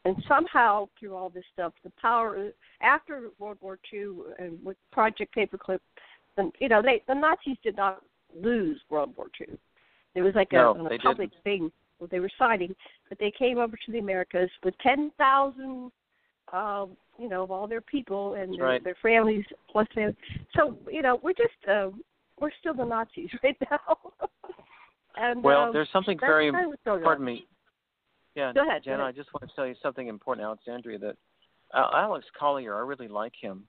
And 0.06 0.22
somehow, 0.28 0.88
through 0.98 1.16
all 1.16 1.30
this 1.30 1.46
stuff, 1.54 1.74
the 1.84 1.90
power 2.02 2.52
after 2.82 3.30
World 3.40 3.58
War 3.62 3.78
II 3.92 4.20
and 4.40 4.64
with 4.64 4.78
Project 4.92 5.34
Paperclip, 5.36 5.80
and 6.38 6.54
you 6.60 6.70
know, 6.70 6.82
they 6.82 7.04
the 7.08 7.16
Nazis 7.16 7.58
did 7.64 7.76
not 7.76 8.04
lose 8.42 8.80
World 8.90 9.14
War 9.18 9.28
II. 9.40 9.58
There 10.14 10.24
was 10.24 10.36
like 10.36 10.52
No, 10.52 10.88
a, 10.92 10.98
public 11.00 11.32
thing 11.44 11.72
what 12.00 12.12
they 12.12 12.20
were 12.20 12.30
citing, 12.38 12.76
but 13.10 13.18
they 13.20 13.32
came 13.32 13.58
over 13.58 13.76
to 13.86 13.92
the 13.92 14.00
Americas 14.00 14.50
with 14.64 14.74
ten 14.80 15.12
thousand 15.18 15.92
um, 16.54 16.96
you 17.20 17.28
know, 17.28 17.44
of 17.44 17.52
all 17.52 17.68
their 17.68 17.82
people 17.82 18.36
and 18.36 18.54
their, 18.54 18.66
right. 18.66 18.84
their 18.84 18.96
families 19.02 19.44
plus 19.72 19.88
families. 19.94 20.16
So, 20.56 20.78
you 20.90 21.02
know, 21.02 21.20
we're 21.22 21.34
just 21.34 21.70
uh, 21.70 21.90
we're 22.40 22.52
still 22.60 22.74
the 22.74 22.86
Nazis 22.86 23.30
right 23.44 23.58
now. 23.70 23.98
and 25.16 25.44
well, 25.44 25.64
um, 25.64 25.74
there's 25.74 25.90
something 25.92 26.18
very 26.20 26.52
kind 26.52 26.74
of 26.74 27.04
pardon 27.04 27.26
me. 27.26 27.46
Yeah, 28.36 28.54
Go 28.54 28.62
ahead, 28.62 28.84
go 28.84 28.92
Jenna, 28.92 29.04
ahead. 29.04 29.16
I 29.16 29.18
just 29.18 29.34
want 29.34 29.50
to 29.50 29.56
tell 29.56 29.66
you 29.66 29.74
something 29.82 30.08
important, 30.08 30.46
Alexandria. 30.46 31.00
That 31.00 31.16
uh, 31.74 31.90
Alex 31.96 32.26
Collier, 32.40 32.76
I 32.76 32.82
really 32.82 33.08
like 33.08 33.34
him. 33.40 33.64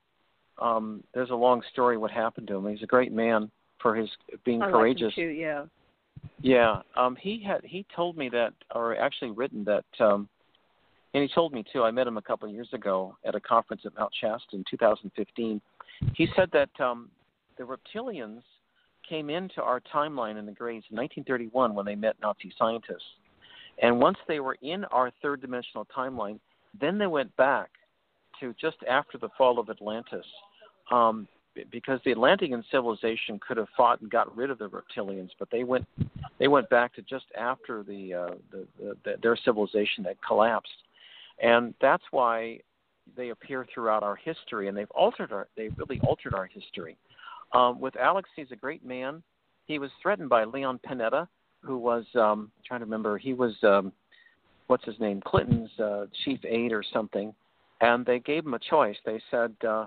Um, 0.60 1.02
there's 1.14 1.30
a 1.30 1.34
long 1.34 1.62
story 1.72 1.96
what 1.96 2.10
happened 2.10 2.48
to 2.48 2.56
him. 2.56 2.68
He's 2.68 2.82
a 2.82 2.86
great 2.86 3.12
man 3.12 3.50
for 3.80 3.94
his 3.94 4.08
being 4.44 4.62
I 4.62 4.66
like 4.66 4.74
courageous. 4.74 5.14
too, 5.14 5.22
yeah. 5.22 5.64
Yeah, 6.40 6.82
um, 6.96 7.16
he 7.16 7.42
had 7.44 7.62
he 7.64 7.86
told 7.94 8.16
me 8.16 8.28
that, 8.30 8.52
or 8.74 8.96
actually 8.96 9.30
written 9.30 9.64
that, 9.64 9.84
um, 10.00 10.28
and 11.14 11.22
he 11.22 11.28
told 11.32 11.52
me 11.52 11.64
too. 11.72 11.82
I 11.82 11.90
met 11.90 12.06
him 12.06 12.16
a 12.16 12.22
couple 12.22 12.48
of 12.48 12.54
years 12.54 12.68
ago 12.72 13.16
at 13.24 13.34
a 13.34 13.40
conference 13.40 13.82
at 13.86 13.96
Mount 13.96 14.12
Shasta 14.20 14.56
in 14.56 14.64
2015. 14.68 15.60
He 16.14 16.28
said 16.36 16.50
that 16.52 16.70
um, 16.80 17.10
the 17.56 17.64
reptilians 17.64 18.42
came 19.08 19.30
into 19.30 19.62
our 19.62 19.80
timeline 19.92 20.38
in 20.38 20.46
the 20.46 20.52
grades 20.52 20.84
in 20.90 20.96
1931 20.96 21.74
when 21.74 21.86
they 21.86 21.94
met 21.94 22.16
Nazi 22.20 22.52
scientists. 22.58 23.02
And 23.80 24.00
once 24.00 24.18
they 24.26 24.40
were 24.40 24.56
in 24.60 24.84
our 24.86 25.10
third 25.22 25.40
dimensional 25.40 25.86
timeline, 25.96 26.38
then 26.78 26.98
they 26.98 27.06
went 27.06 27.34
back 27.36 27.70
to 28.40 28.54
just 28.60 28.76
after 28.88 29.18
the 29.18 29.28
fall 29.36 29.58
of 29.58 29.70
Atlantis. 29.70 30.26
Um, 30.90 31.26
because 31.70 32.00
the 32.04 32.12
Atlantean 32.12 32.64
civilization 32.70 33.38
could 33.46 33.56
have 33.56 33.68
fought 33.76 34.00
and 34.00 34.10
got 34.10 34.34
rid 34.36 34.50
of 34.50 34.58
the 34.58 34.68
reptilians, 34.68 35.30
but 35.38 35.48
they 35.50 35.64
went 35.64 35.86
they 36.38 36.48
went 36.48 36.68
back 36.70 36.94
to 36.94 37.02
just 37.02 37.26
after 37.36 37.82
the, 37.82 38.14
uh, 38.14 38.34
the, 38.50 38.66
the, 38.78 38.96
the 39.04 39.14
their 39.22 39.36
civilization 39.36 40.04
had 40.04 40.16
collapsed, 40.26 40.70
and 41.42 41.74
that's 41.80 42.04
why 42.10 42.60
they 43.16 43.30
appear 43.30 43.66
throughout 43.72 44.02
our 44.02 44.16
history, 44.16 44.68
and 44.68 44.76
they've 44.76 44.90
altered 44.90 45.32
our 45.32 45.48
they've 45.56 45.76
really 45.76 46.00
altered 46.00 46.34
our 46.34 46.46
history. 46.46 46.96
Um, 47.52 47.80
with 47.80 47.96
Alex, 47.96 48.28
he's 48.36 48.50
a 48.50 48.56
great 48.56 48.84
man. 48.84 49.22
He 49.66 49.78
was 49.78 49.90
threatened 50.02 50.28
by 50.28 50.44
Leon 50.44 50.80
Panetta, 50.86 51.28
who 51.62 51.78
was 51.78 52.04
um, 52.14 52.50
I'm 52.56 52.64
trying 52.66 52.80
to 52.80 52.86
remember. 52.86 53.18
He 53.18 53.34
was 53.34 53.54
um, 53.62 53.92
what's 54.68 54.84
his 54.84 54.98
name, 55.00 55.20
Clinton's 55.24 55.70
uh, 55.80 56.06
chief 56.24 56.40
aide 56.44 56.72
or 56.72 56.84
something, 56.92 57.34
and 57.80 58.06
they 58.06 58.20
gave 58.20 58.44
him 58.44 58.54
a 58.54 58.58
choice. 58.58 58.96
They 59.04 59.20
said 59.30 59.54
uh, 59.66 59.86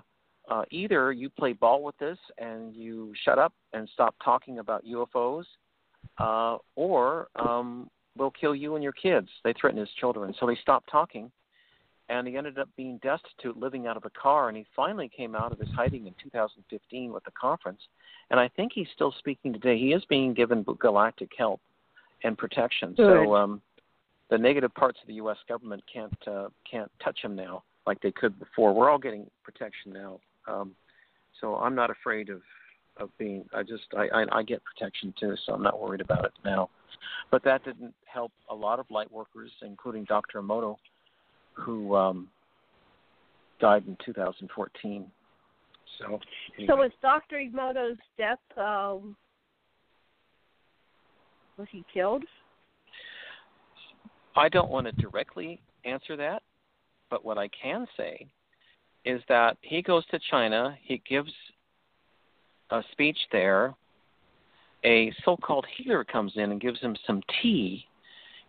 uh, 0.50 0.64
either 0.70 1.12
you 1.12 1.30
play 1.30 1.52
ball 1.52 1.82
with 1.82 1.96
this 1.98 2.18
and 2.38 2.74
you 2.74 3.12
shut 3.24 3.38
up 3.38 3.52
and 3.72 3.88
stop 3.92 4.14
talking 4.24 4.58
about 4.58 4.84
UFOs, 4.84 5.44
uh, 6.18 6.58
or 6.76 7.28
um, 7.36 7.88
we'll 8.16 8.32
kill 8.32 8.54
you 8.54 8.74
and 8.74 8.82
your 8.82 8.92
kids. 8.92 9.28
They 9.44 9.52
threatened 9.52 9.80
his 9.80 9.90
children, 10.00 10.34
so 10.38 10.46
they 10.46 10.56
stopped 10.56 10.90
talking 10.90 11.30
and 12.08 12.26
he 12.26 12.36
ended 12.36 12.58
up 12.58 12.68
being 12.76 12.98
destitute, 13.02 13.56
living 13.56 13.86
out 13.86 13.96
of 13.96 14.04
a 14.04 14.10
car. 14.10 14.48
And 14.48 14.56
he 14.56 14.66
finally 14.76 15.08
came 15.08 15.34
out 15.34 15.52
of 15.52 15.58
his 15.58 15.68
hiding 15.74 16.06
in 16.06 16.14
2015 16.22 17.12
with 17.12 17.24
the 17.24 17.30
conference. 17.30 17.80
And 18.30 18.38
I 18.38 18.48
think 18.48 18.72
he's 18.74 18.88
still 18.94 19.14
speaking 19.18 19.52
today. 19.52 19.78
He 19.78 19.92
is 19.92 20.04
being 20.08 20.34
given 20.34 20.64
galactic 20.78 21.30
help 21.36 21.60
and 22.24 22.36
protection. 22.36 22.90
Good. 22.94 23.24
So 23.24 23.34
um, 23.34 23.62
the 24.30 24.38
negative 24.38 24.74
parts 24.74 24.98
of 25.00 25.08
the 25.08 25.14
U.S. 25.14 25.38
government 25.48 25.82
can't 25.92 26.16
uh, 26.26 26.48
can't 26.70 26.90
touch 27.02 27.18
him 27.22 27.34
now 27.34 27.62
like 27.86 28.00
they 28.00 28.12
could 28.12 28.38
before. 28.38 28.74
We're 28.74 28.90
all 28.90 28.98
getting 28.98 29.26
protection 29.42 29.92
now. 29.92 30.20
Um, 30.46 30.74
so 31.40 31.56
I'm 31.56 31.74
not 31.74 31.90
afraid 31.90 32.28
of 32.28 32.40
of 32.98 33.10
being. 33.18 33.44
I 33.54 33.62
just 33.62 33.84
I, 33.96 34.08
I 34.14 34.38
I 34.38 34.42
get 34.42 34.62
protection 34.64 35.14
too, 35.18 35.34
so 35.44 35.54
I'm 35.54 35.62
not 35.62 35.80
worried 35.80 36.00
about 36.00 36.24
it 36.24 36.32
now. 36.44 36.70
But 37.30 37.42
that 37.44 37.64
didn't 37.64 37.94
help 38.04 38.32
a 38.50 38.54
lot 38.54 38.78
of 38.78 38.86
light 38.90 39.10
workers, 39.10 39.50
including 39.62 40.04
Dr. 40.04 40.40
Emoto, 40.42 40.76
who 41.54 41.96
um, 41.96 42.28
died 43.60 43.84
in 43.86 43.96
2014. 44.04 45.06
So, 45.98 46.20
So 46.66 46.76
was 46.76 46.90
Dr. 47.00 47.36
Emoto's 47.36 47.98
death 48.18 48.38
um 48.56 49.16
was 51.58 51.68
he 51.70 51.84
killed? 51.92 52.24
I 54.34 54.48
don't 54.48 54.70
want 54.70 54.86
to 54.86 54.92
directly 54.92 55.60
answer 55.84 56.16
that, 56.16 56.42
but 57.10 57.24
what 57.24 57.36
I 57.36 57.48
can 57.48 57.86
say 57.96 58.26
is 59.04 59.20
that 59.28 59.56
he 59.62 59.82
goes 59.82 60.04
to 60.06 60.18
China, 60.30 60.76
he 60.82 61.02
gives 61.08 61.32
a 62.70 62.82
speech 62.92 63.18
there. 63.30 63.74
A 64.84 65.12
so 65.24 65.36
called 65.36 65.66
healer 65.76 66.02
comes 66.04 66.32
in 66.36 66.50
and 66.50 66.60
gives 66.60 66.80
him 66.80 66.96
some 67.06 67.22
tea. 67.40 67.86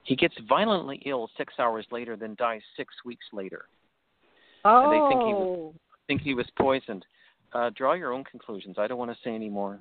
He 0.03 0.15
gets 0.15 0.35
violently 0.49 1.01
ill 1.05 1.29
six 1.37 1.53
hours 1.59 1.85
later, 1.91 2.15
then 2.15 2.35
dies 2.37 2.61
six 2.75 2.93
weeks 3.05 3.25
later. 3.31 3.65
Oh. 4.65 4.89
they 4.91 5.09
think 5.09 5.27
he 5.27 5.33
was- 5.33 5.73
think 6.07 6.21
he 6.21 6.33
was 6.33 6.49
poisoned. 6.57 7.05
Uh, 7.53 7.69
draw 7.75 7.93
your 7.93 8.11
own 8.11 8.23
conclusions. 8.23 8.77
I 8.79 8.87
don't 8.87 8.97
want 8.97 9.11
to 9.11 9.17
say 9.23 9.33
any 9.33 9.49
more. 9.49 9.79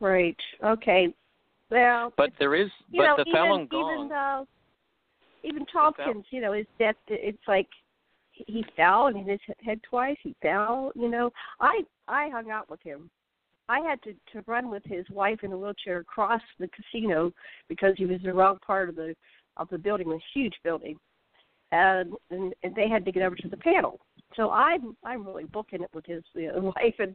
Right. 0.00 0.36
Okay. 0.62 1.12
Well, 1.70 2.12
But 2.16 2.30
there 2.38 2.54
is, 2.54 2.70
but 2.92 2.98
know, 2.98 3.16
the 3.16 3.22
even 3.26 3.32
Falun 3.34 3.68
Gong. 3.68 3.94
even 4.04 4.12
uh, 4.12 4.44
even 5.42 5.66
Tompkins, 5.66 6.24
you 6.30 6.40
know, 6.40 6.52
his 6.52 6.66
death. 6.78 6.96
It's 7.08 7.42
like 7.48 7.68
he 8.34 8.64
fell 8.76 9.06
and 9.06 9.16
hit 9.16 9.40
his 9.46 9.56
head 9.64 9.80
twice. 9.82 10.16
He 10.22 10.34
fell. 10.42 10.92
You 10.94 11.08
know, 11.08 11.30
I 11.60 11.80
I 12.08 12.28
hung 12.30 12.50
out 12.50 12.68
with 12.70 12.80
him. 12.82 13.10
I 13.68 13.80
had 13.80 14.02
to 14.02 14.12
to 14.32 14.44
run 14.46 14.70
with 14.70 14.82
his 14.84 15.08
wife 15.10 15.40
in 15.42 15.52
a 15.52 15.56
wheelchair 15.56 15.98
across 15.98 16.42
the 16.58 16.68
casino 16.68 17.32
because 17.68 17.94
he 17.96 18.06
was 18.06 18.18
in 18.20 18.26
the 18.26 18.34
wrong 18.34 18.58
part 18.66 18.88
of 18.88 18.96
the 18.96 19.14
of 19.56 19.68
the 19.70 19.78
building, 19.78 20.10
a 20.12 20.18
huge 20.38 20.54
building, 20.64 20.96
and 21.72 22.12
and, 22.30 22.54
and 22.62 22.74
they 22.74 22.88
had 22.88 23.04
to 23.04 23.12
get 23.12 23.22
over 23.22 23.36
to 23.36 23.48
the 23.48 23.56
panel. 23.56 24.00
So 24.36 24.50
I'm 24.50 24.96
I'm 25.04 25.24
really 25.26 25.44
booking 25.44 25.82
it 25.82 25.90
with 25.94 26.04
his 26.06 26.22
uh, 26.36 26.60
wife, 26.60 26.94
and 26.98 27.14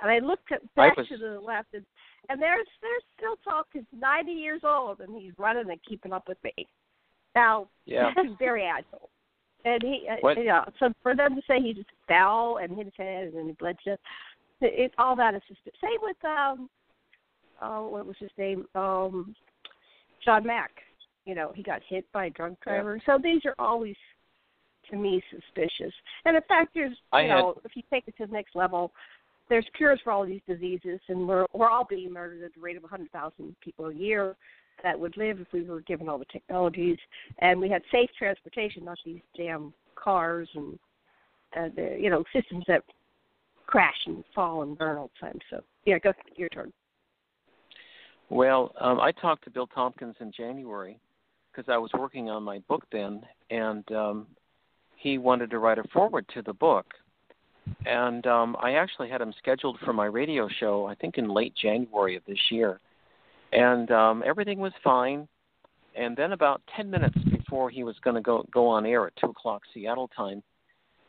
and 0.00 0.10
I 0.10 0.18
looked 0.18 0.52
at, 0.52 0.62
back 0.74 0.96
was- 0.96 1.08
to 1.08 1.16
the 1.16 1.40
left, 1.40 1.68
and, 1.74 1.84
and 2.28 2.40
there's 2.40 2.66
there's 2.82 3.02
still 3.16 3.36
Tompkins, 3.42 3.86
90 3.92 4.32
years 4.32 4.60
old, 4.64 5.00
and 5.00 5.20
he's 5.20 5.32
running 5.38 5.70
and 5.70 5.80
keeping 5.88 6.12
up 6.12 6.28
with 6.28 6.38
me. 6.44 6.52
Now 7.34 7.68
Yeah. 7.86 8.10
he's 8.22 8.32
very 8.38 8.64
agile, 8.64 9.10
and 9.74 9.82
he 9.82 10.08
uh, 10.08 10.28
yeah. 10.40 10.64
So 10.78 10.92
for 11.02 11.14
them 11.14 11.34
to 11.36 11.42
say 11.48 11.60
he 11.60 11.74
just 11.74 11.88
fell 12.06 12.58
and 12.62 12.76
hit 12.76 12.86
his 12.86 12.94
head 12.96 13.24
and 13.28 13.34
then 13.36 13.46
he 13.46 13.52
bled 13.52 13.76
to 13.84 13.90
death, 13.90 13.98
it, 14.60 14.92
all 14.98 15.14
that 15.16 15.34
is 15.34 15.42
just 15.48 15.60
same 15.80 15.98
with 16.02 16.16
um 16.24 16.68
oh 17.62 17.88
what 17.88 18.06
was 18.06 18.16
his 18.18 18.30
name 18.38 18.64
um 18.74 19.34
John 20.24 20.46
Mack. 20.46 20.70
You 21.24 21.34
know 21.34 21.52
he 21.54 21.62
got 21.62 21.82
hit 21.88 22.10
by 22.12 22.26
a 22.26 22.30
drunk 22.30 22.58
Yeah. 22.66 22.74
driver. 22.74 23.00
So 23.06 23.18
these 23.22 23.42
are 23.44 23.54
always 23.58 23.96
to 24.90 24.96
me 24.96 25.22
suspicious. 25.30 25.92
And 26.24 26.34
in 26.36 26.42
fact, 26.48 26.70
there's 26.74 26.96
I 27.12 27.22
you 27.22 27.28
had- 27.28 27.38
know 27.38 27.60
if 27.64 27.76
you 27.76 27.82
take 27.90 28.04
it 28.08 28.16
to 28.18 28.26
the 28.26 28.32
next 28.32 28.54
level, 28.56 28.92
there's 29.50 29.66
cures 29.76 30.00
for 30.02 30.12
all 30.12 30.24
these 30.26 30.40
diseases, 30.48 31.00
and 31.08 31.28
we're 31.28 31.46
we're 31.52 31.68
all 31.68 31.84
being 31.88 32.12
murdered 32.12 32.42
at 32.42 32.54
the 32.54 32.60
rate 32.60 32.76
of 32.76 32.82
100,000 32.82 33.56
people 33.60 33.86
a 33.86 33.94
year 33.94 34.36
that 34.82 34.98
would 34.98 35.16
live 35.16 35.40
if 35.40 35.48
we 35.52 35.62
were 35.62 35.80
given 35.82 36.08
all 36.08 36.18
the 36.18 36.24
technologies, 36.26 36.98
and 37.38 37.60
we 37.60 37.68
had 37.68 37.82
safe 37.90 38.10
transportation, 38.18 38.84
not 38.84 38.98
these 39.04 39.20
damn 39.36 39.72
cars 39.94 40.48
and 40.54 40.78
uh, 41.56 41.68
the 41.74 41.96
you 41.98 42.10
know 42.10 42.24
systems 42.32 42.64
that 42.68 42.82
crash 43.66 43.96
and 44.06 44.24
fall 44.34 44.62
and 44.62 44.76
burn 44.78 44.96
all 44.96 45.10
the 45.20 45.26
time. 45.26 45.38
So 45.50 45.62
yeah, 45.84 45.98
go 45.98 46.12
your 46.36 46.48
turn. 46.48 46.72
Well, 48.30 48.74
um, 48.80 49.00
I 49.00 49.12
talked 49.12 49.44
to 49.44 49.50
Bill 49.50 49.66
Tompkins 49.68 50.16
in 50.20 50.32
January 50.36 50.98
because 51.50 51.70
I 51.72 51.78
was 51.78 51.90
working 51.98 52.28
on 52.28 52.42
my 52.42 52.58
book 52.68 52.84
then, 52.92 53.22
and 53.50 53.90
um, 53.92 54.26
he 54.96 55.18
wanted 55.18 55.50
to 55.50 55.58
write 55.58 55.78
a 55.78 55.84
forward 55.92 56.26
to 56.34 56.42
the 56.42 56.52
book. 56.52 56.86
And 57.86 58.26
um, 58.26 58.56
I 58.60 58.72
actually 58.72 59.08
had 59.08 59.20
him 59.20 59.32
scheduled 59.38 59.78
for 59.84 59.92
my 59.92 60.06
radio 60.06 60.48
show, 60.60 60.86
I 60.86 60.94
think 60.94 61.18
in 61.18 61.28
late 61.28 61.54
January 61.54 62.16
of 62.16 62.22
this 62.26 62.38
year. 62.50 62.80
And 63.52 63.90
um, 63.90 64.22
everything 64.26 64.58
was 64.58 64.72
fine. 64.84 65.26
And 65.96 66.16
then 66.16 66.32
about 66.32 66.62
10 66.76 66.90
minutes 66.90 67.18
before 67.30 67.70
he 67.70 67.82
was 67.82 67.96
going 68.02 68.14
to 68.14 68.22
go 68.22 68.46
go 68.52 68.68
on 68.68 68.86
air 68.86 69.06
at 69.06 69.16
2 69.16 69.30
o'clock 69.30 69.62
Seattle 69.74 70.08
time, 70.16 70.42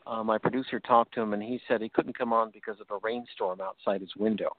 uh, 0.06 0.24
my 0.24 0.38
producer 0.38 0.80
talked 0.80 1.14
to 1.14 1.20
him, 1.20 1.32
and 1.32 1.42
he 1.42 1.60
said 1.68 1.80
he 1.80 1.88
couldn't 1.88 2.16
come 2.18 2.32
on 2.32 2.50
because 2.50 2.80
of 2.80 2.90
a 2.90 2.98
rainstorm 3.02 3.60
outside 3.60 4.00
his 4.00 4.10
window. 4.16 4.56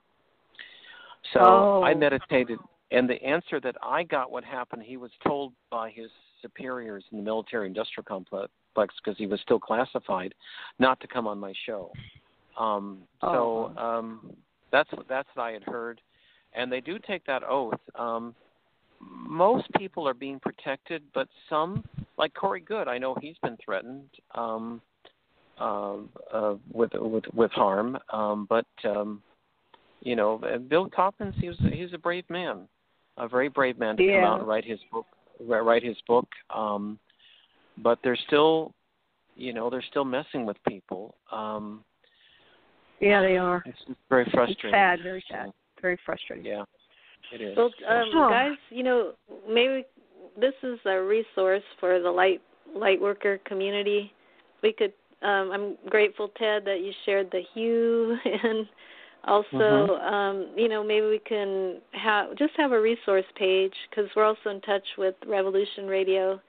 So 1.33 1.39
Oh. 1.41 1.83
I 1.83 1.93
meditated, 1.93 2.59
and 2.91 3.09
the 3.09 3.21
answer 3.23 3.59
that 3.59 3.75
I 3.81 4.03
got 4.03 4.31
what 4.31 4.43
happened, 4.43 4.83
he 4.83 4.97
was 4.97 5.11
told 5.25 5.53
by 5.69 5.89
his 5.89 6.09
superiors 6.41 7.03
in 7.11 7.17
the 7.17 7.23
military 7.23 7.67
industrial 7.67 8.05
complex 8.05 8.49
because 8.75 9.17
he 9.17 9.27
was 9.27 9.39
still 9.41 9.59
classified, 9.59 10.33
not 10.79 10.99
to 11.01 11.07
come 11.07 11.27
on 11.27 11.39
my 11.39 11.53
show. 11.65 11.91
Um, 12.57 13.03
so 13.21 13.73
Oh. 13.77 13.83
um, 13.83 14.35
that's 14.71 14.89
that's 15.07 15.27
what 15.35 15.43
I 15.43 15.51
had 15.51 15.63
heard, 15.63 16.01
and 16.53 16.71
they 16.71 16.81
do 16.81 16.99
take 16.99 17.25
that 17.25 17.43
oath. 17.43 17.79
Um, 17.95 18.35
most 18.99 19.67
people 19.77 20.07
are 20.07 20.13
being 20.13 20.39
protected, 20.39 21.01
but 21.13 21.27
some, 21.49 21.83
like 22.17 22.33
Corey 22.33 22.61
Goode, 22.61 22.87
I 22.87 22.97
know 22.97 23.15
he's 23.21 23.37
been 23.41 23.57
threatened 23.63 24.09
um, 24.35 24.81
uh, 25.59 25.95
uh, 26.31 26.55
with 26.71 26.91
with 26.93 27.23
with 27.33 27.51
harm. 27.51 27.97
Um, 28.11 28.45
but 28.49 28.65
um, 28.85 29.21
you 30.01 30.15
know, 30.15 30.41
Bill 30.69 30.87
Tompkins, 30.89 31.35
he 31.39 31.47
was 31.47 31.57
he's 31.71 31.93
a 31.93 31.97
brave 31.97 32.29
man, 32.29 32.67
a 33.17 33.27
very 33.27 33.49
brave 33.49 33.79
man 33.79 33.97
to 33.97 34.03
come 34.03 34.23
out 34.23 34.39
and 34.39 34.47
write 34.47 34.65
his 34.65 34.79
book. 34.91 35.05
Write 35.39 35.83
his 35.83 35.97
book. 36.07 36.27
Um, 36.55 36.99
but 37.77 37.97
they're 38.03 38.17
still, 38.27 38.73
you 39.35 39.53
know, 39.53 39.69
they're 39.69 39.83
still 39.89 40.05
messing 40.05 40.45
with 40.45 40.57
people. 40.67 41.15
Um, 41.31 41.83
Yeah, 42.99 43.21
they 43.21 43.37
are. 43.37 43.63
it's 43.65 43.79
very 44.09 44.23
It's 44.23 44.31
frustrating. 44.33 44.71
sad, 44.71 44.99
very 45.01 45.23
So, 45.27 45.35
sad, 45.35 45.53
very 45.81 45.97
frustrating. 46.05 46.45
yeah, 46.45 46.63
it 47.33 47.41
is. 47.41 47.57
Well, 47.57 47.71
um, 47.87 48.11
Sure. 48.11 48.29
guys, 48.29 48.57
you 48.69 48.83
know, 48.83 49.13
maybe 49.47 49.85
this 50.37 50.53
is 50.63 50.79
a 50.85 51.01
resource 51.01 51.63
for 51.79 51.99
the 51.99 52.11
light 52.11 52.41
light 52.73 53.01
worker 53.01 53.39
community. 53.45 54.13
We 54.61 54.73
could. 54.73 54.93
Um, 55.23 55.51
I'm 55.51 55.77
grateful, 55.89 56.29
Ted, 56.29 56.65
that 56.65 56.81
you 56.81 56.91
shared 57.05 57.29
the 57.31 57.41
hue, 57.53 58.17
and 58.25 58.67
also, 59.25 59.53
Mhm. 59.53 60.11
um, 60.11 60.47
you 60.55 60.67
know, 60.67 60.83
maybe 60.83 61.05
we 61.05 61.19
can 61.19 61.79
have 61.91 62.33
just 62.35 62.55
have 62.55 62.71
a 62.71 62.81
resource 62.81 63.25
page 63.35 63.73
because 63.89 64.09
we're 64.15 64.23
also 64.25 64.49
in 64.49 64.61
touch 64.61 64.87
with 64.97 65.15
Revolution 65.27 65.87
Radio. 65.87 66.41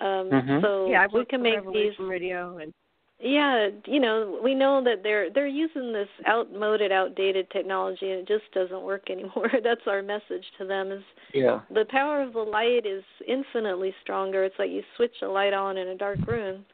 Um, 0.00 0.30
Mhm. 0.30 0.60
So 0.62 0.88
yeah, 0.88 1.02
I 1.02 1.06
we 1.08 1.24
can 1.26 1.42
make 1.42 1.56
Revolution 1.56 2.04
these. 2.04 2.08
Radio, 2.08 2.58
and 2.58 2.72
Yeah, 3.20 3.70
you 3.84 3.98
know, 3.98 4.38
we 4.42 4.54
know 4.54 4.82
that 4.84 5.02
they're 5.02 5.28
they're 5.30 5.48
using 5.48 5.92
this 5.92 6.08
outmoded, 6.28 6.92
outdated 6.92 7.50
technology, 7.50 8.12
and 8.12 8.20
it 8.20 8.28
just 8.28 8.44
doesn't 8.54 8.82
work 8.82 9.10
anymore. 9.10 9.50
That's 9.64 9.80
our 9.88 10.02
message 10.02 10.44
to 10.58 10.64
them: 10.64 10.92
is 10.92 11.02
yeah. 11.34 11.60
the 11.74 11.84
power 11.88 12.22
of 12.22 12.32
the 12.32 12.38
light 12.38 12.86
is 12.86 13.02
infinitely 13.26 13.92
stronger. 14.02 14.44
It's 14.44 14.54
like 14.56 14.70
you 14.70 14.82
switch 14.96 15.16
a 15.22 15.26
light 15.26 15.52
on 15.52 15.78
in 15.78 15.88
a 15.88 15.96
dark 15.96 16.24
room, 16.28 16.64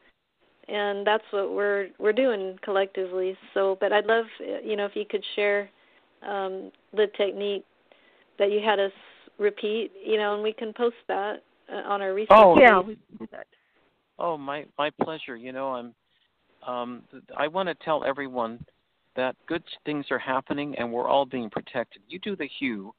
and 0.67 1.05
that's 1.05 1.23
what 1.31 1.51
we're 1.51 1.87
we're 1.97 2.13
doing 2.13 2.59
collectively. 2.63 3.35
So, 3.55 3.77
but 3.81 3.91
I'd 3.91 4.05
love, 4.05 4.25
you 4.63 4.75
know, 4.75 4.85
if 4.85 4.95
you 4.95 5.05
could 5.09 5.23
share 5.35 5.67
um, 6.21 6.71
the 6.93 7.07
technique 7.17 7.65
that 8.37 8.51
you 8.51 8.61
had 8.63 8.79
us 8.79 8.91
repeat, 9.39 9.91
you 10.05 10.17
know, 10.17 10.35
and 10.35 10.43
we 10.43 10.53
can 10.53 10.73
post 10.73 10.95
that 11.07 11.43
uh, 11.73 11.87
on 11.87 12.03
our 12.03 12.13
research. 12.13 12.29
Oh 12.31 12.55
yeah, 12.59 12.79
we 12.79 12.95
can 12.95 13.17
do 13.17 13.27
that. 13.31 13.47
Oh, 14.19 14.37
my 14.37 14.65
my 14.77 14.91
pleasure. 15.01 15.35
You 15.35 15.51
know, 15.51 15.69
I'm 15.69 15.95
um, 16.65 17.03
I 17.37 17.47
want 17.47 17.69
to 17.69 17.75
tell 17.85 18.03
everyone 18.03 18.63
that 19.15 19.35
good 19.47 19.63
things 19.85 20.05
are 20.11 20.19
happening 20.19 20.75
and 20.77 20.91
we're 20.91 21.07
all 21.07 21.25
being 21.25 21.49
protected. 21.49 22.01
You 22.07 22.19
do 22.19 22.35
the 22.35 22.49
hue, 22.59 22.93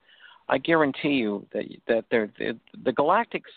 I 0.48 0.58
guarantee 0.58 1.10
you 1.10 1.46
that 1.52 1.64
that 1.88 2.04
they're, 2.10 2.30
the, 2.38 2.58
the 2.84 2.92
Galactics. 2.92 3.52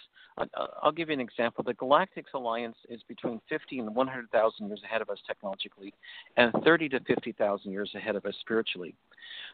I'll 0.81 0.93
give 0.93 1.09
you 1.09 1.13
an 1.15 1.19
example. 1.19 1.65
The 1.65 1.73
Galactics 1.73 2.33
Alliance 2.33 2.77
is 2.87 3.01
between 3.09 3.41
50 3.49 3.79
and 3.79 3.93
100,000 3.93 4.67
years 4.67 4.81
ahead 4.85 5.01
of 5.01 5.09
us 5.09 5.17
technologically, 5.27 5.93
and 6.37 6.53
30 6.63 6.87
to 6.89 7.01
50,000 7.01 7.69
years 7.69 7.91
ahead 7.93 8.15
of 8.15 8.25
us 8.25 8.35
spiritually. 8.39 8.95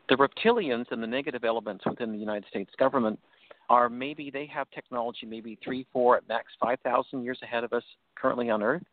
The 0.10 0.16
reptilians 0.16 0.86
and 0.92 1.02
the 1.02 1.08
negative 1.08 1.44
elements 1.44 1.86
within 1.88 2.12
the 2.12 2.20
United 2.20 2.46
States 2.50 2.70
government 2.78 3.20
are 3.68 3.90
maybe 3.90 4.30
they 4.30 4.46
have 4.46 4.70
technology 4.70 5.26
maybe 5.26 5.58
three, 5.64 5.88
four, 5.92 6.18
at 6.18 6.28
max 6.28 6.46
5,000 6.62 7.24
years 7.24 7.40
ahead 7.42 7.64
of 7.64 7.74
us 7.74 7.84
currently 8.16 8.52
on 8.52 8.62
Earth 8.62 8.84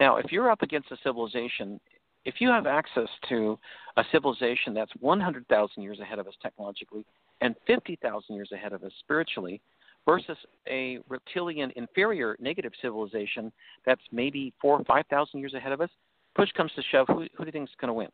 now, 0.00 0.16
if 0.16 0.30
you're 0.30 0.50
up 0.50 0.62
against 0.62 0.90
a 0.90 0.96
civilization, 1.02 1.80
if 2.24 2.36
you 2.40 2.48
have 2.48 2.66
access 2.66 3.08
to 3.28 3.58
a 3.96 4.04
civilization 4.12 4.74
that's 4.74 4.92
100,000 5.00 5.82
years 5.82 6.00
ahead 6.00 6.18
of 6.18 6.26
us 6.26 6.34
technologically 6.42 7.04
and 7.40 7.54
50,000 7.66 8.34
years 8.34 8.50
ahead 8.52 8.72
of 8.72 8.82
us 8.82 8.92
spiritually, 9.00 9.60
versus 10.06 10.38
a 10.68 10.98
reptilian 11.08 11.72
inferior 11.76 12.36
negative 12.40 12.72
civilization 12.80 13.52
that's 13.84 14.00
maybe 14.12 14.54
four 14.62 14.78
or 14.78 14.84
5,000 14.84 15.40
years 15.40 15.52
ahead 15.52 15.72
of 15.72 15.80
us, 15.80 15.90
push 16.34 16.50
comes 16.52 16.70
to 16.76 16.82
shove, 16.90 17.06
who, 17.08 17.26
who 17.36 17.44
do 17.44 17.46
you 17.46 17.52
think 17.52 17.68
is 17.68 17.74
going 17.80 17.88
to 17.88 17.92
win? 17.94 18.08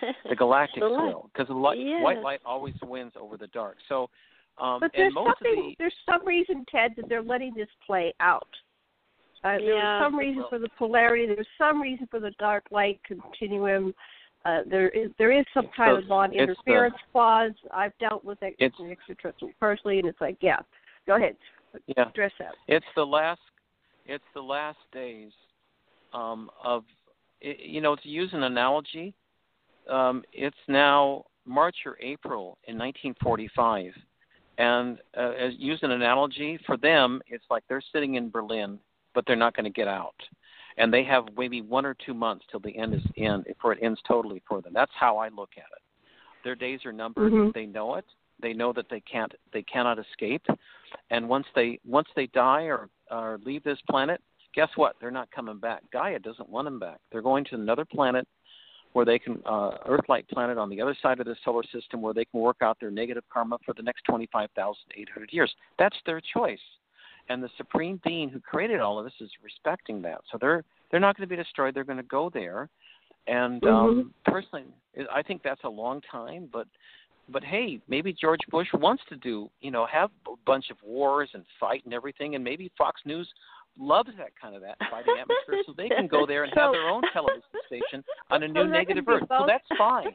The 0.28 0.36
galactic 0.36 0.80
the 0.80 0.88
will, 0.88 1.28
because 1.32 1.48
the 1.48 1.54
light, 1.54 1.78
yes. 1.78 2.02
white 2.02 2.22
light 2.22 2.40
always 2.46 2.74
wins 2.82 3.12
over 3.20 3.36
the 3.36 3.48
dark. 3.48 3.76
So, 3.88 4.08
um, 4.58 4.78
But 4.78 4.92
there's 4.94 5.06
and 5.06 5.14
most 5.14 5.38
something. 5.40 5.58
of 5.58 5.64
the, 5.64 5.74
There's 5.76 5.94
some 6.08 6.24
reason, 6.24 6.64
Ted, 6.70 6.92
that 6.96 7.08
they're 7.08 7.22
letting 7.22 7.52
this 7.54 7.68
play 7.84 8.14
out. 8.20 8.46
Uh, 9.44 9.58
there 9.58 9.74
Yeah. 9.74 9.98
was 9.98 10.06
some 10.06 10.16
reason 10.16 10.44
for 10.48 10.58
the 10.58 10.68
polarity. 10.70 11.26
There 11.26 11.36
was 11.36 11.46
some 11.58 11.82
reason 11.82 12.06
for 12.06 12.20
the 12.20 12.30
dark 12.32 12.64
light 12.70 13.02
continuum. 13.04 13.94
Uh, 14.44 14.62
there 14.66 14.88
is 14.90 15.12
there 15.18 15.30
is 15.30 15.44
some 15.54 15.68
kind 15.68 15.92
the- 15.94 15.98
of 15.98 16.08
non-interference 16.08 16.94
it's 16.94 17.04
clause. 17.12 17.52
I've 17.70 17.96
dealt 17.98 18.24
with 18.24 18.42
ex- 18.42 18.56
It's- 18.58 18.80
extraterrestrials 18.80 19.54
personally, 19.60 19.98
and 19.98 20.08
it's 20.08 20.20
like, 20.20 20.36
yeah, 20.40 20.60
go 21.06 21.14
ahead, 21.16 21.36
yeah, 21.86 22.08
address 22.08 22.32
that. 22.38 22.54
It's 22.66 22.86
the 22.94 23.06
last. 23.06 23.40
It's 24.06 24.24
the 24.34 24.42
last 24.42 24.78
days 24.92 25.32
um, 26.12 26.50
of. 26.62 26.84
i 27.44 27.56
you 27.58 27.80
know, 27.80 27.96
to 27.96 28.08
use 28.08 28.32
an 28.34 28.44
analogy, 28.44 29.14
um, 29.88 30.24
it's 30.32 30.56
now 30.68 31.24
March 31.44 31.84
or 31.86 31.96
April 32.00 32.56
in 32.68 32.78
1945, 32.78 33.92
and 34.58 35.00
uh, 35.16 35.30
as 35.30 35.54
use 35.56 35.82
an 35.82 35.90
analogy 35.90 36.56
for 36.66 36.76
them, 36.76 37.20
it's 37.26 37.44
like 37.50 37.64
they're 37.68 37.82
sitting 37.92 38.14
in 38.14 38.30
Berlin, 38.30 38.78
but 39.14 39.24
they're 39.26 39.36
not 39.36 39.54
going 39.54 39.64
to 39.64 39.70
get 39.70 39.88
out, 39.88 40.14
and 40.76 40.92
they 40.92 41.04
have 41.04 41.24
maybe 41.36 41.60
one 41.60 41.84
or 41.86 41.94
two 41.94 42.14
months 42.14 42.44
till 42.50 42.60
the 42.60 42.76
end 42.76 42.94
is 42.94 43.02
in 43.16 43.42
before 43.46 43.72
it 43.72 43.78
ends 43.82 44.00
totally 44.06 44.42
for 44.48 44.60
them. 44.60 44.72
That's 44.72 44.92
how 44.98 45.18
I 45.18 45.28
look 45.28 45.50
at 45.56 45.64
it. 45.76 45.82
Their 46.44 46.54
days 46.54 46.84
are 46.84 46.92
numbered. 46.92 47.32
Mhm. 47.32 47.54
They 47.54 47.66
know 47.66 47.94
it. 47.96 48.06
They 48.40 48.52
know 48.52 48.72
that 48.72 48.88
they 48.88 49.00
can't. 49.00 49.32
They 49.52 49.62
cannot 49.62 49.98
escape, 49.98 50.44
and 51.10 51.28
once 51.28 51.46
they 51.54 51.78
once 51.84 52.08
they 52.16 52.26
die 52.28 52.62
or 52.62 52.88
or 53.10 53.38
leave 53.44 53.62
this 53.62 53.80
planet, 53.82 54.20
guess 54.54 54.68
what? 54.76 54.96
They're 55.00 55.10
not 55.10 55.30
coming 55.30 55.58
back. 55.58 55.82
Gaia 55.92 56.18
doesn't 56.18 56.48
want 56.48 56.66
them 56.66 56.78
back. 56.78 56.98
They're 57.10 57.22
going 57.22 57.44
to 57.46 57.54
another 57.54 57.84
planet 57.84 58.26
where 58.92 59.04
they 59.04 59.18
can 59.18 59.40
uh, 59.46 59.78
Earth-like 59.86 60.28
planet 60.28 60.58
on 60.58 60.68
the 60.68 60.80
other 60.80 60.94
side 61.02 61.18
of 61.20 61.26
the 61.26 61.36
solar 61.44 61.62
system 61.72 62.02
where 62.02 62.12
they 62.12 62.24
can 62.26 62.40
work 62.40 62.58
out 62.60 62.78
their 62.78 62.90
negative 62.90 63.24
karma 63.32 63.58
for 63.64 63.74
the 63.74 63.82
next 63.82 64.02
25,800 64.04 65.32
years. 65.32 65.54
That's 65.78 65.96
their 66.04 66.20
choice, 66.20 66.60
and 67.28 67.42
the 67.42 67.50
supreme 67.56 68.00
being 68.04 68.28
who 68.28 68.40
created 68.40 68.80
all 68.80 68.98
of 68.98 69.04
this 69.04 69.14
is 69.20 69.30
respecting 69.42 70.02
that. 70.02 70.20
So 70.30 70.38
they're 70.40 70.64
they're 70.90 71.00
not 71.00 71.16
going 71.16 71.28
to 71.28 71.34
be 71.34 71.40
destroyed. 71.40 71.74
They're 71.74 71.84
going 71.84 71.98
to 71.98 72.02
go 72.04 72.30
there, 72.32 72.68
and 73.26 73.64
um, 73.64 74.14
personally, 74.26 74.66
I 75.12 75.22
think 75.22 75.42
that's 75.42 75.64
a 75.64 75.70
long 75.70 76.00
time, 76.10 76.48
but. 76.52 76.66
But 77.28 77.44
hey, 77.44 77.78
maybe 77.88 78.12
George 78.12 78.40
Bush 78.50 78.66
wants 78.74 79.04
to 79.08 79.16
do, 79.16 79.48
you 79.60 79.70
know, 79.70 79.86
have 79.86 80.10
a 80.26 80.34
bunch 80.44 80.70
of 80.70 80.76
wars 80.84 81.30
and 81.34 81.44
fight 81.60 81.82
and 81.84 81.94
everything, 81.94 82.34
and 82.34 82.42
maybe 82.42 82.70
Fox 82.76 83.00
News 83.06 83.28
loves 83.78 84.10
that 84.18 84.30
kind 84.40 84.56
of 84.56 84.62
that 84.62 84.76
fighting 84.90 85.14
atmosphere, 85.20 85.62
so 85.64 85.72
they 85.76 85.88
can 85.88 86.08
go 86.08 86.26
there 86.26 86.42
and 86.44 86.52
have 86.56 86.72
their 86.72 86.88
own 86.88 87.02
television 87.12 87.42
station 87.66 88.04
on 88.30 88.42
a 88.42 88.48
So 88.48 88.52
new 88.52 88.66
negative 88.66 89.04
Earth. 89.08 89.22
So 89.28 89.44
that's 89.46 89.64
fine. 89.78 90.14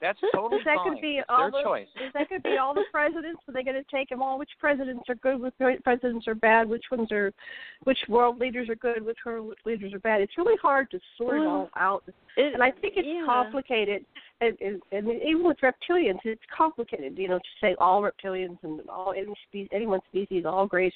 That's 0.00 0.18
totally 0.34 0.60
Is 0.60 0.64
that 0.64 0.76
fine. 0.76 0.92
could 0.94 1.02
be 1.02 1.18
it's 1.18 1.26
all 1.28 1.50
their 1.50 1.62
the, 1.62 1.68
choice. 1.68 1.86
Is 1.96 2.12
that 2.14 2.28
could 2.28 2.42
be 2.42 2.56
all 2.56 2.72
the 2.74 2.84
presidents? 2.92 3.40
Are 3.48 3.52
they 3.52 3.62
going 3.64 3.76
to 3.82 3.90
take 3.90 4.08
them 4.08 4.22
all? 4.22 4.38
Which 4.38 4.50
presidents 4.60 5.04
are 5.08 5.16
good? 5.16 5.40
Which 5.40 5.54
presidents 5.82 6.28
are 6.28 6.34
bad? 6.34 6.68
Which 6.68 6.84
ones 6.90 7.10
are? 7.10 7.32
Which 7.84 7.98
world 8.08 8.38
leaders 8.38 8.68
are 8.68 8.76
good? 8.76 9.04
Which 9.04 9.18
world 9.26 9.54
leaders 9.64 9.92
are 9.92 9.98
bad? 9.98 10.20
It's 10.20 10.38
really 10.38 10.56
hard 10.62 10.90
to 10.92 11.00
sort 11.16 11.40
it 11.40 11.46
all 11.46 11.68
out. 11.76 12.04
It- 12.36 12.54
And 12.54 12.62
I 12.62 12.70
think 12.70 12.94
it's 12.96 13.08
yeah. 13.08 13.24
complicated, 13.26 14.04
and, 14.40 14.56
and, 14.60 14.80
and 14.92 15.08
even 15.22 15.44
with 15.44 15.58
reptilians, 15.58 16.20
it's 16.24 16.40
complicated. 16.56 17.18
You 17.18 17.28
know, 17.28 17.38
to 17.38 17.44
say 17.60 17.74
all 17.78 18.00
reptilians 18.02 18.58
and 18.62 18.80
all 18.88 19.12
any 19.16 19.34
species, 19.48 19.68
any 19.72 19.86
one 19.86 20.00
species, 20.10 20.44
all 20.46 20.66
grays. 20.66 20.92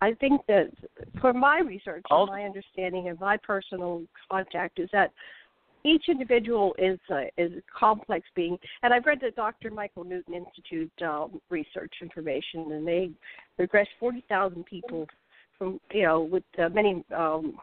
I 0.00 0.12
think 0.14 0.42
that 0.46 0.70
for 1.20 1.32
my 1.32 1.58
research, 1.58 2.04
All- 2.10 2.22
and 2.22 2.30
my 2.30 2.44
understanding 2.44 3.08
and 3.08 3.18
my 3.18 3.36
personal 3.36 4.02
contact 4.30 4.78
is 4.78 4.88
that 4.92 5.10
each 5.84 6.04
individual 6.08 6.74
is 6.78 6.98
a, 7.10 7.30
is 7.36 7.52
a 7.52 7.62
complex 7.78 8.26
being. 8.34 8.58
And 8.82 8.92
I've 8.92 9.06
read 9.06 9.20
the 9.20 9.30
Dr. 9.30 9.70
Michael 9.70 10.04
Newton 10.04 10.34
Institute 10.34 10.92
um, 11.02 11.40
research 11.50 11.92
information, 12.02 12.72
and 12.72 12.86
they 12.86 13.10
regressed 13.58 13.86
40,000 14.00 14.64
people 14.64 15.06
from, 15.56 15.80
you 15.92 16.02
know, 16.02 16.22
with 16.22 16.44
uh, 16.58 16.68
many 16.68 17.04
um, 17.16 17.58